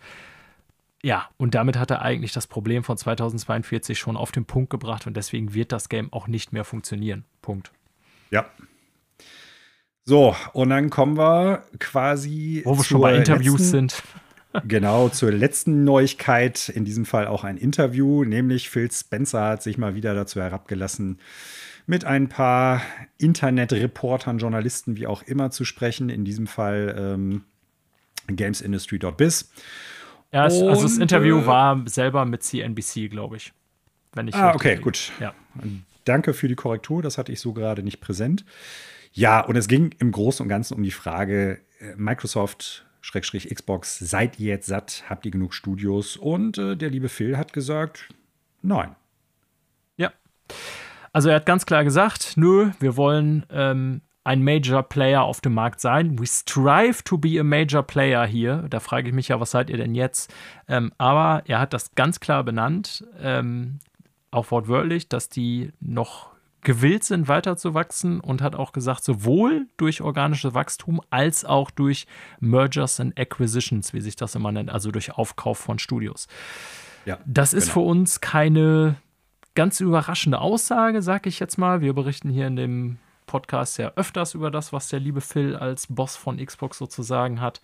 Ja, 1.02 1.28
und 1.38 1.56
damit 1.56 1.78
hat 1.78 1.90
er 1.90 2.04
eigentlich 2.04 2.34
das 2.34 2.46
Problem 2.46 2.84
von 2.84 2.98
2042 2.98 3.98
schon 3.98 4.16
auf 4.16 4.32
den 4.32 4.46
Punkt 4.46 4.70
gebracht 4.70 5.08
und 5.08 5.18
deswegen 5.18 5.56
wird 5.56 5.72
das 5.72 5.90
Game 5.90 6.14
auch 6.14 6.28
nicht 6.28 6.54
mehr 6.54 6.66
funktionieren. 6.66 7.26
Punkt. 7.42 7.72
Ja. 8.30 8.46
So, 10.06 10.36
und 10.54 10.70
dann 10.70 10.90
kommen 10.90 11.18
wir 11.18 11.64
quasi. 11.80 12.62
Wo 12.64 12.78
wir 12.78 12.84
schon 12.84 13.02
bei 13.02 13.16
Interviews 13.16 13.60
letzten- 13.60 13.90
sind. 13.90 14.04
Genau, 14.66 15.10
zur 15.10 15.32
letzten 15.32 15.84
Neuigkeit, 15.84 16.70
in 16.70 16.86
diesem 16.86 17.06
Fall 17.06 17.28
auch 17.28 17.44
ein 17.44 17.58
Interview, 17.58 18.24
nämlich 18.24 18.70
Phil 18.70 18.90
Spencer 18.92 19.44
hat 19.50 19.64
sich 19.64 19.78
mal 19.78 19.96
wieder 19.96 20.16
dazu 20.16 20.42
herabgelassen, 20.42 21.20
mit 21.86 22.06
ein 22.06 22.28
paar 22.28 22.82
Internetreportern, 23.18 24.40
Journalisten, 24.40 24.98
wie 24.98 25.08
auch 25.08 25.24
immer 25.24 25.52
zu 25.52 25.64
sprechen, 25.64 26.10
in 26.10 26.26
diesem 26.26 26.48
Fall 26.48 26.96
ähm, 26.98 27.44
gamesindustry.biz. 28.28 29.52
Ja, 30.34 30.44
also 30.44 30.70
das 30.70 30.96
Und, 30.96 31.02
Interview 31.02 31.40
äh, 31.40 31.46
war 31.48 31.82
selber 31.88 32.26
mit 32.26 32.44
CNBC, 32.44 33.10
glaube 33.10 33.38
ich. 33.38 33.54
Wenn 34.14 34.28
ich 34.28 34.36
Ah, 34.36 34.54
okay, 34.54 34.72
liege. 34.72 34.82
gut. 34.82 35.12
Ja. 35.20 35.34
Danke 36.04 36.34
für 36.34 36.48
die 36.48 36.56
Korrektur, 36.56 37.02
das 37.02 37.18
hatte 37.18 37.32
ich 37.32 37.40
so 37.40 37.54
gerade 37.54 37.84
nicht 37.84 38.02
präsent. 38.02 38.44
Ja, 39.14 39.40
und 39.42 39.56
es 39.56 39.68
ging 39.68 39.96
im 40.00 40.12
Großen 40.12 40.44
und 40.44 40.50
Ganzen 40.50 40.74
um 40.76 40.84
die 40.84 40.92
Frage, 40.92 41.60
äh, 41.80 41.96
Microsoft 41.96 42.86
Schrägstrich 43.08 43.48
Xbox, 43.48 44.00
seid 44.00 44.38
ihr 44.38 44.48
jetzt 44.48 44.68
satt? 44.68 45.06
Habt 45.08 45.26
ihr 45.26 45.32
genug 45.32 45.54
Studios? 45.54 46.18
Und 46.18 46.58
äh, 46.58 46.76
der 46.76 46.90
liebe 46.90 47.08
Phil 47.08 47.38
hat 47.38 47.54
gesagt, 47.54 48.10
nein. 48.62 48.98
Ja. 49.96 50.12
Also 51.14 51.30
er 51.30 51.36
hat 51.36 51.46
ganz 51.46 51.66
klar 51.66 51.86
gesagt, 51.86 52.34
nö, 52.36 52.72
wir 52.82 52.98
wollen 52.98 53.46
ähm, 53.50 54.02
ein 54.26 54.44
Major 54.44 54.84
Player 54.84 55.24
auf 55.24 55.40
dem 55.40 55.54
Markt 55.54 55.80
sein. 55.80 56.20
We 56.20 56.28
strive 56.28 57.02
to 57.06 57.18
be 57.18 57.40
a 57.40 57.44
Major 57.44 57.82
Player 57.82 58.26
hier. 58.26 58.66
Da 58.70 58.82
frage 58.82 59.08
ich 59.08 59.16
mich 59.16 59.30
ja, 59.30 59.40
was 59.40 59.52
seid 59.52 59.70
ihr 59.70 59.78
denn 59.78 59.96
jetzt? 59.96 60.34
Ähm, 60.68 60.92
aber 60.98 61.44
er 61.46 61.62
hat 61.62 61.72
das 61.72 61.96
ganz 61.96 62.20
klar 62.20 62.44
benannt, 62.44 63.06
ähm, 63.22 63.80
auch 64.32 64.52
wortwörtlich, 64.52 65.08
dass 65.08 65.30
die 65.30 65.72
noch 65.80 66.32
gewillt 66.68 67.06
sind, 67.06 67.30
weiterzuwachsen 67.30 68.20
und 68.20 68.42
hat 68.42 68.54
auch 68.54 68.74
gesagt, 68.74 69.02
sowohl 69.02 69.68
durch 69.78 70.02
organisches 70.02 70.54
Wachstum 70.54 71.00
als 71.10 71.46
auch 71.46 71.72
durch 71.72 72.08
Mergers 72.42 73.00
and 73.00 73.18
Acquisitions, 73.18 73.94
wie 73.94 74.02
sich 74.02 74.18
das 74.18 74.36
immer 74.36 74.52
nennt, 74.52 74.70
also 74.70 74.92
durch 74.92 75.14
Aufkauf 75.14 75.58
von 75.58 75.80
Studios. 75.80 76.28
Ja, 77.06 77.20
Das 77.26 77.54
ist 77.54 77.68
genau. 77.68 77.74
für 77.74 77.80
uns 77.80 78.20
keine 78.20 78.98
ganz 79.56 79.80
überraschende 79.80 80.42
Aussage, 80.42 81.02
sag 81.02 81.26
ich 81.26 81.40
jetzt 81.40 81.58
mal. 81.58 81.80
Wir 81.80 81.94
berichten 81.94 82.30
hier 82.30 82.48
in 82.48 82.58
dem 82.58 82.98
Podcast 83.28 83.78
ja 83.78 83.94
öfters 83.96 84.34
über 84.34 84.52
das, 84.52 84.74
was 84.74 84.90
der 84.90 85.00
liebe 85.00 85.22
Phil 85.22 85.56
als 85.56 85.88
Boss 85.88 86.18
von 86.18 86.36
Xbox 86.36 86.78
sozusagen 86.78 87.40
hat. 87.40 87.62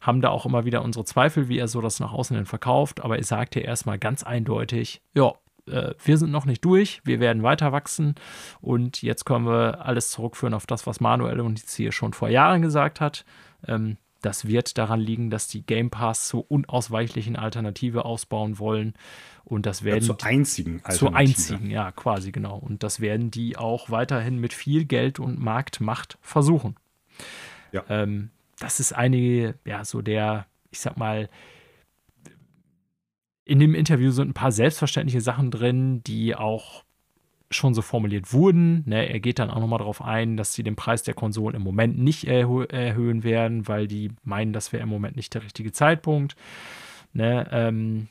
Haben 0.00 0.20
da 0.20 0.30
auch 0.30 0.46
immer 0.46 0.64
wieder 0.64 0.82
unsere 0.82 1.04
Zweifel, 1.04 1.46
wie 1.46 1.58
er 1.58 1.68
so 1.68 1.80
das 1.80 2.00
nach 2.00 2.12
außen 2.12 2.34
hin 2.34 2.46
verkauft. 2.46 3.04
Aber 3.04 3.18
er 3.18 3.24
sagt 3.24 3.54
ja 3.54 3.62
erstmal 3.62 4.00
ganz 4.00 4.24
eindeutig, 4.24 5.00
ja, 5.14 5.32
äh, 5.68 5.94
wir 6.04 6.18
sind 6.18 6.30
noch 6.30 6.46
nicht 6.46 6.64
durch, 6.64 7.00
wir 7.04 7.20
werden 7.20 7.42
weiter 7.42 7.72
wachsen 7.72 8.14
und 8.60 9.02
jetzt 9.02 9.24
können 9.24 9.46
wir 9.46 9.84
alles 9.84 10.10
zurückführen 10.10 10.54
auf 10.54 10.66
das, 10.66 10.86
was 10.86 11.00
Manuel 11.00 11.40
und 11.40 11.58
hier 11.60 11.92
schon 11.92 12.12
vor 12.12 12.28
Jahren 12.28 12.62
gesagt 12.62 13.00
hat. 13.00 13.24
Ähm, 13.66 13.96
das 14.22 14.46
wird 14.48 14.76
daran 14.78 14.98
liegen, 14.98 15.30
dass 15.30 15.46
die 15.46 15.64
Game 15.64 15.90
Pass 15.90 16.26
zur 16.26 16.50
unausweichlichen 16.50 17.36
Alternative 17.36 18.04
ausbauen 18.04 18.58
wollen 18.58 18.94
und 19.44 19.66
das 19.66 19.80
Ja, 19.80 19.86
werden 19.86 20.02
zur 20.02 20.24
einzigen 20.24 20.78
zur 20.80 21.14
Alternative. 21.14 21.16
einzigen, 21.16 21.70
ja, 21.70 21.92
quasi 21.92 22.32
genau. 22.32 22.56
Und 22.56 22.82
das 22.82 23.00
werden 23.00 23.30
die 23.30 23.56
auch 23.56 23.90
weiterhin 23.90 24.38
mit 24.38 24.52
viel 24.52 24.84
Geld 24.84 25.20
und 25.20 25.38
Marktmacht 25.38 26.18
versuchen. 26.22 26.76
Ja. 27.72 27.84
Ähm, 27.88 28.30
das 28.58 28.80
ist 28.80 28.92
einige, 28.92 29.54
ja, 29.64 29.84
so 29.84 30.02
der, 30.02 30.46
ich 30.70 30.80
sag 30.80 30.96
mal, 30.96 31.28
in 33.46 33.60
dem 33.60 33.74
Interview 33.74 34.10
sind 34.10 34.30
ein 34.30 34.34
paar 34.34 34.52
selbstverständliche 34.52 35.20
Sachen 35.20 35.50
drin, 35.50 36.02
die 36.02 36.34
auch 36.34 36.84
schon 37.48 37.74
so 37.74 37.80
formuliert 37.80 38.32
wurden. 38.32 38.82
Ne, 38.86 39.08
er 39.08 39.20
geht 39.20 39.38
dann 39.38 39.50
auch 39.50 39.60
nochmal 39.60 39.78
darauf 39.78 40.02
ein, 40.02 40.36
dass 40.36 40.52
sie 40.52 40.64
den 40.64 40.74
Preis 40.74 41.04
der 41.04 41.14
Konsolen 41.14 41.54
im 41.54 41.62
Moment 41.62 41.96
nicht 41.96 42.26
erhö 42.26 42.64
erhöhen 42.64 43.22
werden, 43.22 43.68
weil 43.68 43.86
die 43.86 44.10
meinen, 44.24 44.52
das 44.52 44.72
wäre 44.72 44.82
im 44.82 44.88
Moment 44.88 45.14
nicht 45.14 45.32
der 45.32 45.44
richtige 45.44 45.70
Zeitpunkt. 45.70 46.34
Ne, 47.12 47.48
ähm, 47.52 48.08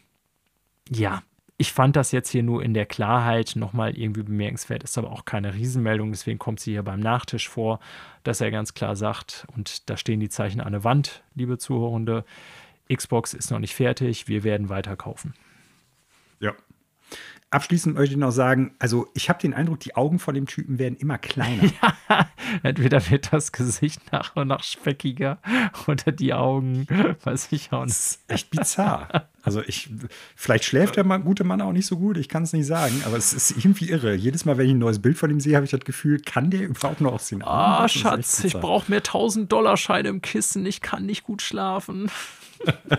ja, 0.90 1.22
ich 1.58 1.74
fand 1.74 1.98
das 1.98 2.14
jetzt 2.14 2.30
hier 2.30 2.44
nur 2.44 2.64
in 2.64 2.74
der 2.74 2.86
Klarheit 2.86 3.54
nochmal 3.56 3.98
irgendwie 3.98 4.24
bemerkenswert, 4.24 4.84
ist 4.84 4.98
aber 4.98 5.12
auch 5.12 5.26
keine 5.26 5.54
Riesenmeldung, 5.54 6.12
deswegen 6.12 6.40
kommt 6.40 6.62
sie 6.62 6.72
hier 6.72 6.84
beim 6.84 7.00
Nachtisch 7.02 7.50
vor, 7.50 7.80
dass 8.24 8.42
er 8.42 8.52
ganz 8.52 8.74
klar 8.74 8.96
sagt, 8.96 9.48
und 9.56 9.90
da 9.90 9.98
stehen 9.98 10.20
die 10.22 10.30
Zeichen 10.30 10.62
an 10.62 10.72
der 10.72 10.84
Wand, 10.84 11.24
liebe 11.34 11.58
Zuhörende, 11.58 12.26
Xbox 12.94 13.34
ist 13.34 13.52
noch 13.52 13.60
nicht 13.60 13.74
fertig, 13.74 14.28
wir 14.28 14.44
werden 14.44 14.70
weiterkaufen. 14.70 15.34
Abschließend 17.52 17.96
möchte 17.96 18.14
ich 18.14 18.20
noch 18.20 18.32
sagen, 18.32 18.76
also 18.80 19.08
ich 19.14 19.30
habe 19.30 19.40
den 19.40 19.54
Eindruck, 19.54 19.80
die 19.80 19.96
Augen 19.96 20.20
von 20.20 20.34
dem 20.34 20.46
Typen 20.46 20.80
werden 20.80 20.98
immer 20.98 21.18
kleiner. 21.18 21.72
Ja, 22.08 22.30
entweder 22.62 23.10
wird 23.10 23.34
das 23.34 23.52
Gesicht 23.52 24.12
nach 24.12 24.36
und 24.36 24.48
nach 24.48 24.64
speckiger 24.64 25.40
oder 25.88 26.12
die 26.12 26.34
Augen, 26.34 26.88
weiß 27.24 27.48
ich 27.52 27.72
auch 27.72 27.86
nicht. 27.86 27.96
Das 27.96 28.08
ist 28.08 28.20
echt 28.28 28.50
bizarr. 28.52 29.30
Also 29.42 29.62
ich, 29.62 29.90
vielleicht 30.36 30.66
schläft 30.66 30.96
der 30.96 31.04
Mann, 31.04 31.24
gute 31.24 31.44
Mann 31.44 31.62
auch 31.62 31.72
nicht 31.72 31.88
so 31.88 31.98
gut, 31.98 32.18
ich 32.18 32.30
kann 32.30 32.44
es 32.44 32.54
nicht 32.54 32.66
sagen, 32.66 33.02
aber 33.06 33.18
es 33.18 33.34
ist 33.34 33.52
irgendwie 33.52 33.90
irre. 33.90 34.14
Jedes 34.14 34.46
Mal, 34.46 34.58
wenn 34.58 34.68
ich 34.68 34.74
ein 34.74 34.80
neues 34.80 35.02
Bild 35.02 35.18
von 35.18 35.30
ihm 35.30 35.40
sehe, 35.40 35.56
habe 35.56 35.66
ich 35.66 35.72
das 35.72 35.82
Gefühl, 35.82 36.20
kann 36.20 36.52
der 36.52 36.68
überhaupt 36.68 37.02
noch 37.02 37.14
aus 37.14 37.30
den 37.30 37.42
Augen? 37.42 37.52
Ah, 37.52 37.88
Schatz, 37.88 38.44
ich 38.44 38.54
brauche 38.54 38.92
mehr 38.92 39.00
1000 39.00 39.52
Dollar 39.52 39.78
Scheine 39.78 40.10
im 40.10 40.22
Kissen, 40.22 40.66
ich 40.66 40.82
kann 40.82 41.06
nicht 41.06 41.24
gut 41.24 41.42
schlafen. 41.42 42.12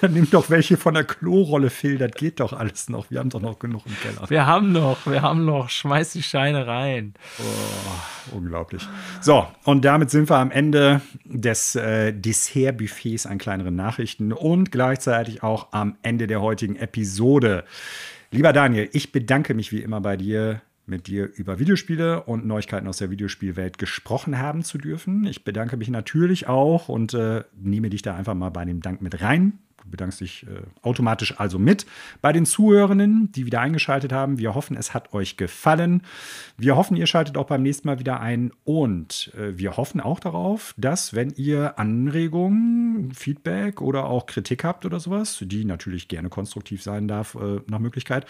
Dann 0.00 0.12
nimm 0.14 0.30
doch 0.30 0.50
welche 0.50 0.76
von 0.76 0.94
der 0.94 1.04
Klorolle, 1.04 1.70
Phil. 1.70 1.98
Das 1.98 2.12
geht 2.12 2.40
doch 2.40 2.52
alles 2.52 2.88
noch. 2.88 3.10
Wir 3.10 3.18
haben 3.18 3.30
doch 3.30 3.40
noch 3.40 3.58
genug 3.58 3.82
im 3.86 3.96
Keller. 4.00 4.28
Wir 4.28 4.46
haben 4.46 4.72
noch, 4.72 5.06
wir 5.06 5.22
haben 5.22 5.44
noch. 5.44 5.68
Schmeiß 5.68 6.12
die 6.12 6.22
Scheine 6.22 6.66
rein. 6.66 7.14
Oh, 7.38 8.36
unglaublich. 8.36 8.88
So, 9.20 9.46
und 9.64 9.84
damit 9.84 10.10
sind 10.10 10.30
wir 10.30 10.36
am 10.36 10.50
Ende 10.50 11.00
des 11.24 11.74
äh, 11.74 12.12
Dessertbuffets 12.12 13.26
an 13.26 13.38
kleineren 13.38 13.76
Nachrichten 13.76 14.32
und 14.32 14.72
gleichzeitig 14.72 15.42
auch 15.42 15.72
am 15.72 15.96
Ende 16.02 16.26
der 16.26 16.40
heutigen 16.40 16.76
Episode. 16.76 17.64
Lieber 18.30 18.52
Daniel, 18.52 18.88
ich 18.92 19.12
bedanke 19.12 19.54
mich 19.54 19.72
wie 19.72 19.82
immer 19.82 20.00
bei 20.00 20.16
dir 20.16 20.62
mit 20.86 21.06
dir 21.06 21.30
über 21.36 21.58
Videospiele 21.58 22.24
und 22.24 22.46
Neuigkeiten 22.46 22.88
aus 22.88 22.98
der 22.98 23.10
Videospielwelt 23.10 23.78
gesprochen 23.78 24.38
haben 24.38 24.62
zu 24.62 24.78
dürfen. 24.78 25.24
Ich 25.26 25.44
bedanke 25.44 25.76
mich 25.76 25.88
natürlich 25.88 26.48
auch 26.48 26.88
und 26.88 27.14
äh, 27.14 27.44
nehme 27.60 27.90
dich 27.90 28.02
da 28.02 28.16
einfach 28.16 28.34
mal 28.34 28.50
bei 28.50 28.64
dem 28.64 28.80
Dank 28.80 29.00
mit 29.00 29.20
rein. 29.22 29.58
Du 29.82 29.90
bedankst 29.90 30.20
dich 30.20 30.46
äh, 30.46 30.62
automatisch 30.82 31.40
also 31.40 31.58
mit 31.58 31.86
bei 32.20 32.32
den 32.32 32.46
Zuhörenden, 32.46 33.32
die 33.32 33.46
wieder 33.46 33.60
eingeschaltet 33.60 34.12
haben. 34.12 34.38
Wir 34.38 34.54
hoffen, 34.54 34.76
es 34.76 34.94
hat 34.94 35.12
euch 35.12 35.36
gefallen. 35.36 36.02
Wir 36.56 36.76
hoffen, 36.76 36.96
ihr 36.96 37.06
schaltet 37.06 37.36
auch 37.36 37.46
beim 37.46 37.62
nächsten 37.62 37.88
Mal 37.88 37.98
wieder 37.98 38.20
ein. 38.20 38.52
Und 38.64 39.32
äh, 39.36 39.58
wir 39.58 39.76
hoffen 39.76 40.00
auch 40.00 40.20
darauf, 40.20 40.72
dass, 40.76 41.14
wenn 41.14 41.30
ihr 41.30 41.76
Anregungen, 41.78 43.10
Feedback 43.12 43.80
oder 43.80 44.04
auch 44.04 44.26
Kritik 44.26 44.62
habt 44.64 44.84
oder 44.86 45.00
sowas, 45.00 45.42
die 45.42 45.64
natürlich 45.64 46.06
gerne 46.08 46.28
konstruktiv 46.28 46.82
sein 46.82 47.08
darf, 47.08 47.34
äh, 47.34 47.60
nach 47.68 47.80
Möglichkeit, 47.80 48.26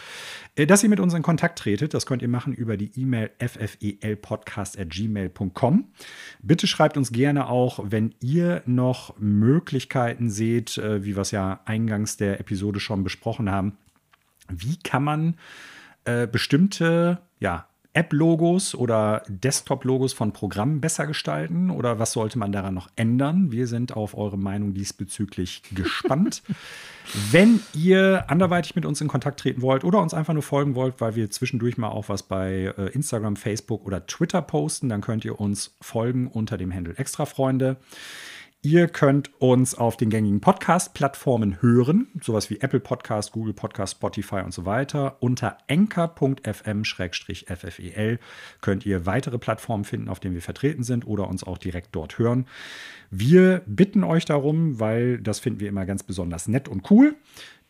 äh, 0.57 0.67
dass 0.67 0.83
ihr 0.83 0.89
mit 0.89 1.01
uns 1.01 1.13
in 1.15 1.23
Kontakt 1.23 1.59
tretet. 1.59 1.93
Das 1.93 2.07
könnt 2.07 2.23
ihr 2.23 2.29
machen 2.29 2.55
über 2.55 2.79
die 2.79 2.99
E-Mail 2.99 3.31
ffelpodcast.gmail.com. 3.39 5.85
Bitte 6.41 6.67
schreibt 6.67 6.97
uns 6.97 7.13
gerne 7.13 7.49
auch, 7.49 7.81
wenn 7.83 8.15
ihr 8.21 8.63
noch 8.65 9.19
Möglichkeiten 9.19 10.31
seht, 10.31 10.79
äh, 10.79 11.05
wie 11.05 11.15
wir 11.15 11.23
es 11.23 11.31
ja 11.31 11.42
eingangs 11.65 12.17
der 12.17 12.41
Episode 12.41 12.81
schon 12.81 13.05
besprochen 13.05 13.51
haben. 13.51 13.77
Wie 14.49 14.77
kann 14.77 15.05
man 15.05 15.35
äh, 16.05 16.27
bestimmte 16.27 17.19
ja, 17.41 17.67
App-Logos 17.95 18.75
oder 18.75 19.23
Desktop-Logos 19.29 20.15
von 20.15 20.33
Programmen 20.33 20.81
besser 20.81 21.07
gestalten 21.07 21.71
oder 21.71 21.99
was 21.99 22.13
sollte 22.13 22.39
man 22.39 22.51
daran 22.51 22.73
noch 22.73 22.89
ändern? 22.97 23.53
Wir 23.53 23.67
sind 23.67 23.95
auf 23.95 24.17
eure 24.17 24.39
Meinung 24.39 24.73
diesbezüglich 24.73 25.63
gespannt. 25.75 26.43
Wenn 27.31 27.61
ihr 27.75 28.25
anderweitig 28.29 28.75
mit 28.77 28.87
uns 28.87 29.01
in 29.01 29.09
Kontakt 29.09 29.41
treten 29.41 29.61
wollt 29.61 29.85
oder 29.85 30.01
uns 30.01 30.15
einfach 30.15 30.33
nur 30.33 30.43
folgen 30.43 30.75
wollt, 30.75 31.01
weil 31.01 31.17
wir 31.17 31.31
zwischendurch 31.31 31.77
mal 31.77 31.89
auch 31.89 32.09
was 32.09 32.23
bei 32.23 32.73
äh, 32.79 32.87
Instagram, 32.93 33.37
Facebook 33.37 33.85
oder 33.85 34.07
Twitter 34.07 34.41
posten, 34.41 34.89
dann 34.89 35.03
könnt 35.03 35.25
ihr 35.25 35.39
uns 35.39 35.77
folgen 35.83 36.29
unter 36.29 36.57
dem 36.57 36.73
Handle 36.73 36.97
Extrafreunde. 36.97 37.77
Ihr 38.65 38.87
könnt 38.87 39.33
uns 39.41 39.75
auf 39.75 39.97
den 39.97 40.09
gängigen 40.09 40.41
Podcast-Plattformen 40.41 41.61
hören, 41.61 42.07
sowas 42.21 42.49
wie 42.49 42.61
Apple 42.61 42.79
Podcast, 42.79 43.33
Google 43.33 43.55
Podcast, 43.55 43.95
Spotify 43.97 44.37
und 44.37 44.55
so 44.55 44.65
weiter. 44.65 45.17
Unter 45.19 45.59
enker.fm-ffel 45.67 46.39
könnt 48.61 48.87
ihr 48.87 49.05
weitere 49.05 49.39
Plattformen 49.39 49.83
finden, 49.83 50.09
auf 50.09 50.21
denen 50.21 50.35
wir 50.35 50.43
vertreten 50.43 50.85
sind 50.85 51.05
oder 51.09 51.27
uns 51.27 51.43
auch 51.43 51.59
direkt 51.59 51.89
dort 51.97 52.19
hören. 52.19 52.47
Wir 53.11 53.63
bitten 53.67 54.05
euch 54.05 54.27
darum, 54.27 54.79
weil 54.79 55.19
das 55.19 55.41
finden 55.41 55.59
wir 55.59 55.69
immer 55.69 55.85
ganz 55.85 56.05
besonders 56.05 56.47
nett 56.47 56.69
und 56.69 56.89
cool, 56.89 57.17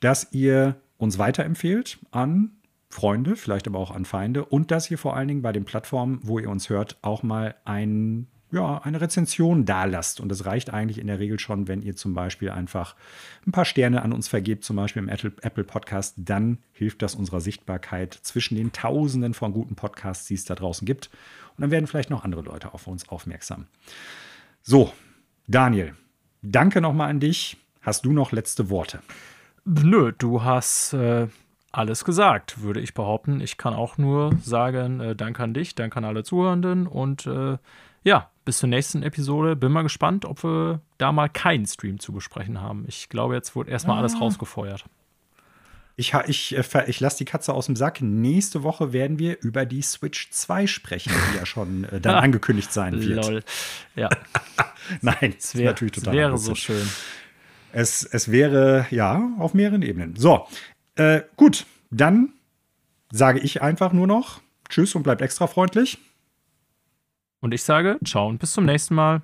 dass 0.00 0.30
ihr 0.32 0.76
uns 0.98 1.16
weiterempfehlt 1.16 2.00
an 2.10 2.50
Freunde, 2.90 3.36
vielleicht 3.36 3.66
aber 3.66 3.78
auch 3.78 3.92
an 3.92 4.04
Feinde 4.04 4.44
und 4.44 4.70
dass 4.70 4.90
ihr 4.90 4.98
vor 4.98 5.16
allen 5.16 5.28
Dingen 5.28 5.40
bei 5.40 5.52
den 5.52 5.64
Plattformen, 5.64 6.20
wo 6.22 6.38
ihr 6.38 6.50
uns 6.50 6.68
hört, 6.68 6.98
auch 7.00 7.22
mal 7.22 7.54
einen 7.64 8.26
ja, 8.52 8.78
eine 8.84 9.00
Rezension 9.00 9.64
da 9.64 9.84
lasst. 9.84 10.20
Und 10.20 10.28
das 10.28 10.44
reicht 10.44 10.70
eigentlich 10.70 10.98
in 10.98 11.06
der 11.06 11.18
Regel 11.18 11.40
schon, 11.40 11.68
wenn 11.68 11.82
ihr 11.82 11.96
zum 11.96 12.12
Beispiel 12.12 12.50
einfach 12.50 12.94
ein 13.46 13.52
paar 13.52 13.64
Sterne 13.64 14.02
an 14.02 14.12
uns 14.12 14.28
vergebt, 14.28 14.62
zum 14.62 14.76
Beispiel 14.76 15.02
im 15.02 15.08
Apple 15.08 15.64
Podcast. 15.64 16.14
Dann 16.18 16.58
hilft 16.72 17.00
das 17.00 17.14
unserer 17.14 17.40
Sichtbarkeit 17.40 18.12
zwischen 18.12 18.56
den 18.56 18.72
Tausenden 18.72 19.32
von 19.32 19.52
guten 19.52 19.74
Podcasts, 19.74 20.26
die 20.26 20.34
es 20.34 20.44
da 20.44 20.54
draußen 20.54 20.84
gibt. 20.84 21.08
Und 21.56 21.62
dann 21.62 21.70
werden 21.70 21.86
vielleicht 21.86 22.10
noch 22.10 22.24
andere 22.24 22.42
Leute 22.42 22.74
auf 22.74 22.86
uns 22.86 23.08
aufmerksam. 23.08 23.66
So, 24.62 24.92
Daniel, 25.48 25.94
danke 26.42 26.82
nochmal 26.82 27.08
an 27.08 27.20
dich. 27.20 27.56
Hast 27.80 28.04
du 28.04 28.12
noch 28.12 28.32
letzte 28.32 28.68
Worte? 28.68 29.00
Nö, 29.64 30.12
du 30.16 30.44
hast 30.44 30.92
äh, 30.92 31.26
alles 31.72 32.04
gesagt, 32.04 32.60
würde 32.62 32.80
ich 32.80 32.92
behaupten. 32.92 33.40
Ich 33.40 33.56
kann 33.56 33.72
auch 33.72 33.96
nur 33.96 34.36
sagen, 34.42 35.00
äh, 35.00 35.16
danke 35.16 35.42
an 35.42 35.54
dich, 35.54 35.74
danke 35.74 35.96
an 35.96 36.04
alle 36.04 36.22
Zuhörenden 36.22 36.86
und 36.86 37.26
äh, 37.26 37.56
ja, 38.04 38.30
bis 38.44 38.58
zur 38.58 38.68
nächsten 38.68 39.02
Episode. 39.02 39.56
Bin 39.56 39.72
mal 39.72 39.82
gespannt, 39.82 40.24
ob 40.24 40.42
wir 40.44 40.80
da 40.98 41.12
mal 41.12 41.28
keinen 41.28 41.66
Stream 41.66 41.98
zu 41.98 42.12
besprechen 42.12 42.60
haben. 42.60 42.84
Ich 42.88 43.08
glaube, 43.08 43.34
jetzt 43.34 43.54
wurde 43.54 43.70
erstmal 43.70 43.96
ah. 43.96 44.00
alles 44.00 44.20
rausgefeuert. 44.20 44.84
Ich, 45.96 46.14
ich, 46.26 46.56
äh, 46.56 46.84
ich 46.86 47.00
lasse 47.00 47.18
die 47.18 47.24
Katze 47.24 47.52
aus 47.52 47.66
dem 47.66 47.76
Sack. 47.76 48.00
Nächste 48.00 48.62
Woche 48.62 48.92
werden 48.92 49.18
wir 49.18 49.40
über 49.42 49.66
die 49.66 49.82
Switch 49.82 50.30
2 50.30 50.66
sprechen, 50.66 51.12
die 51.30 51.36
ja 51.36 51.46
schon 51.46 51.84
äh, 51.84 52.00
dann 52.00 52.14
angekündigt 52.22 52.72
sein 52.72 53.00
wird. 53.00 53.26
Lol. 53.26 53.42
Ja. 53.94 54.08
Nein, 55.00 55.34
es 55.38 55.54
wäre 55.54 55.72
natürlich 55.72 55.92
total. 55.92 56.14
Es 56.14 56.18
wäre 56.18 56.38
so 56.38 56.54
schön. 56.54 56.88
Es, 57.72 58.04
es 58.04 58.30
wäre, 58.30 58.86
ja, 58.90 59.30
auf 59.38 59.54
mehreren 59.54 59.82
Ebenen. 59.82 60.16
So, 60.16 60.46
äh, 60.96 61.22
gut, 61.36 61.66
dann 61.90 62.32
sage 63.10 63.40
ich 63.40 63.62
einfach 63.62 63.92
nur 63.92 64.06
noch 64.06 64.40
Tschüss 64.68 64.94
und 64.94 65.02
bleibt 65.02 65.20
extra 65.20 65.46
freundlich. 65.46 65.98
Und 67.42 67.52
ich 67.52 67.62
sage 67.64 67.98
ciao 68.04 68.28
und 68.28 68.38
bis 68.38 68.52
zum 68.52 68.64
nächsten 68.64 68.94
Mal. 68.94 69.20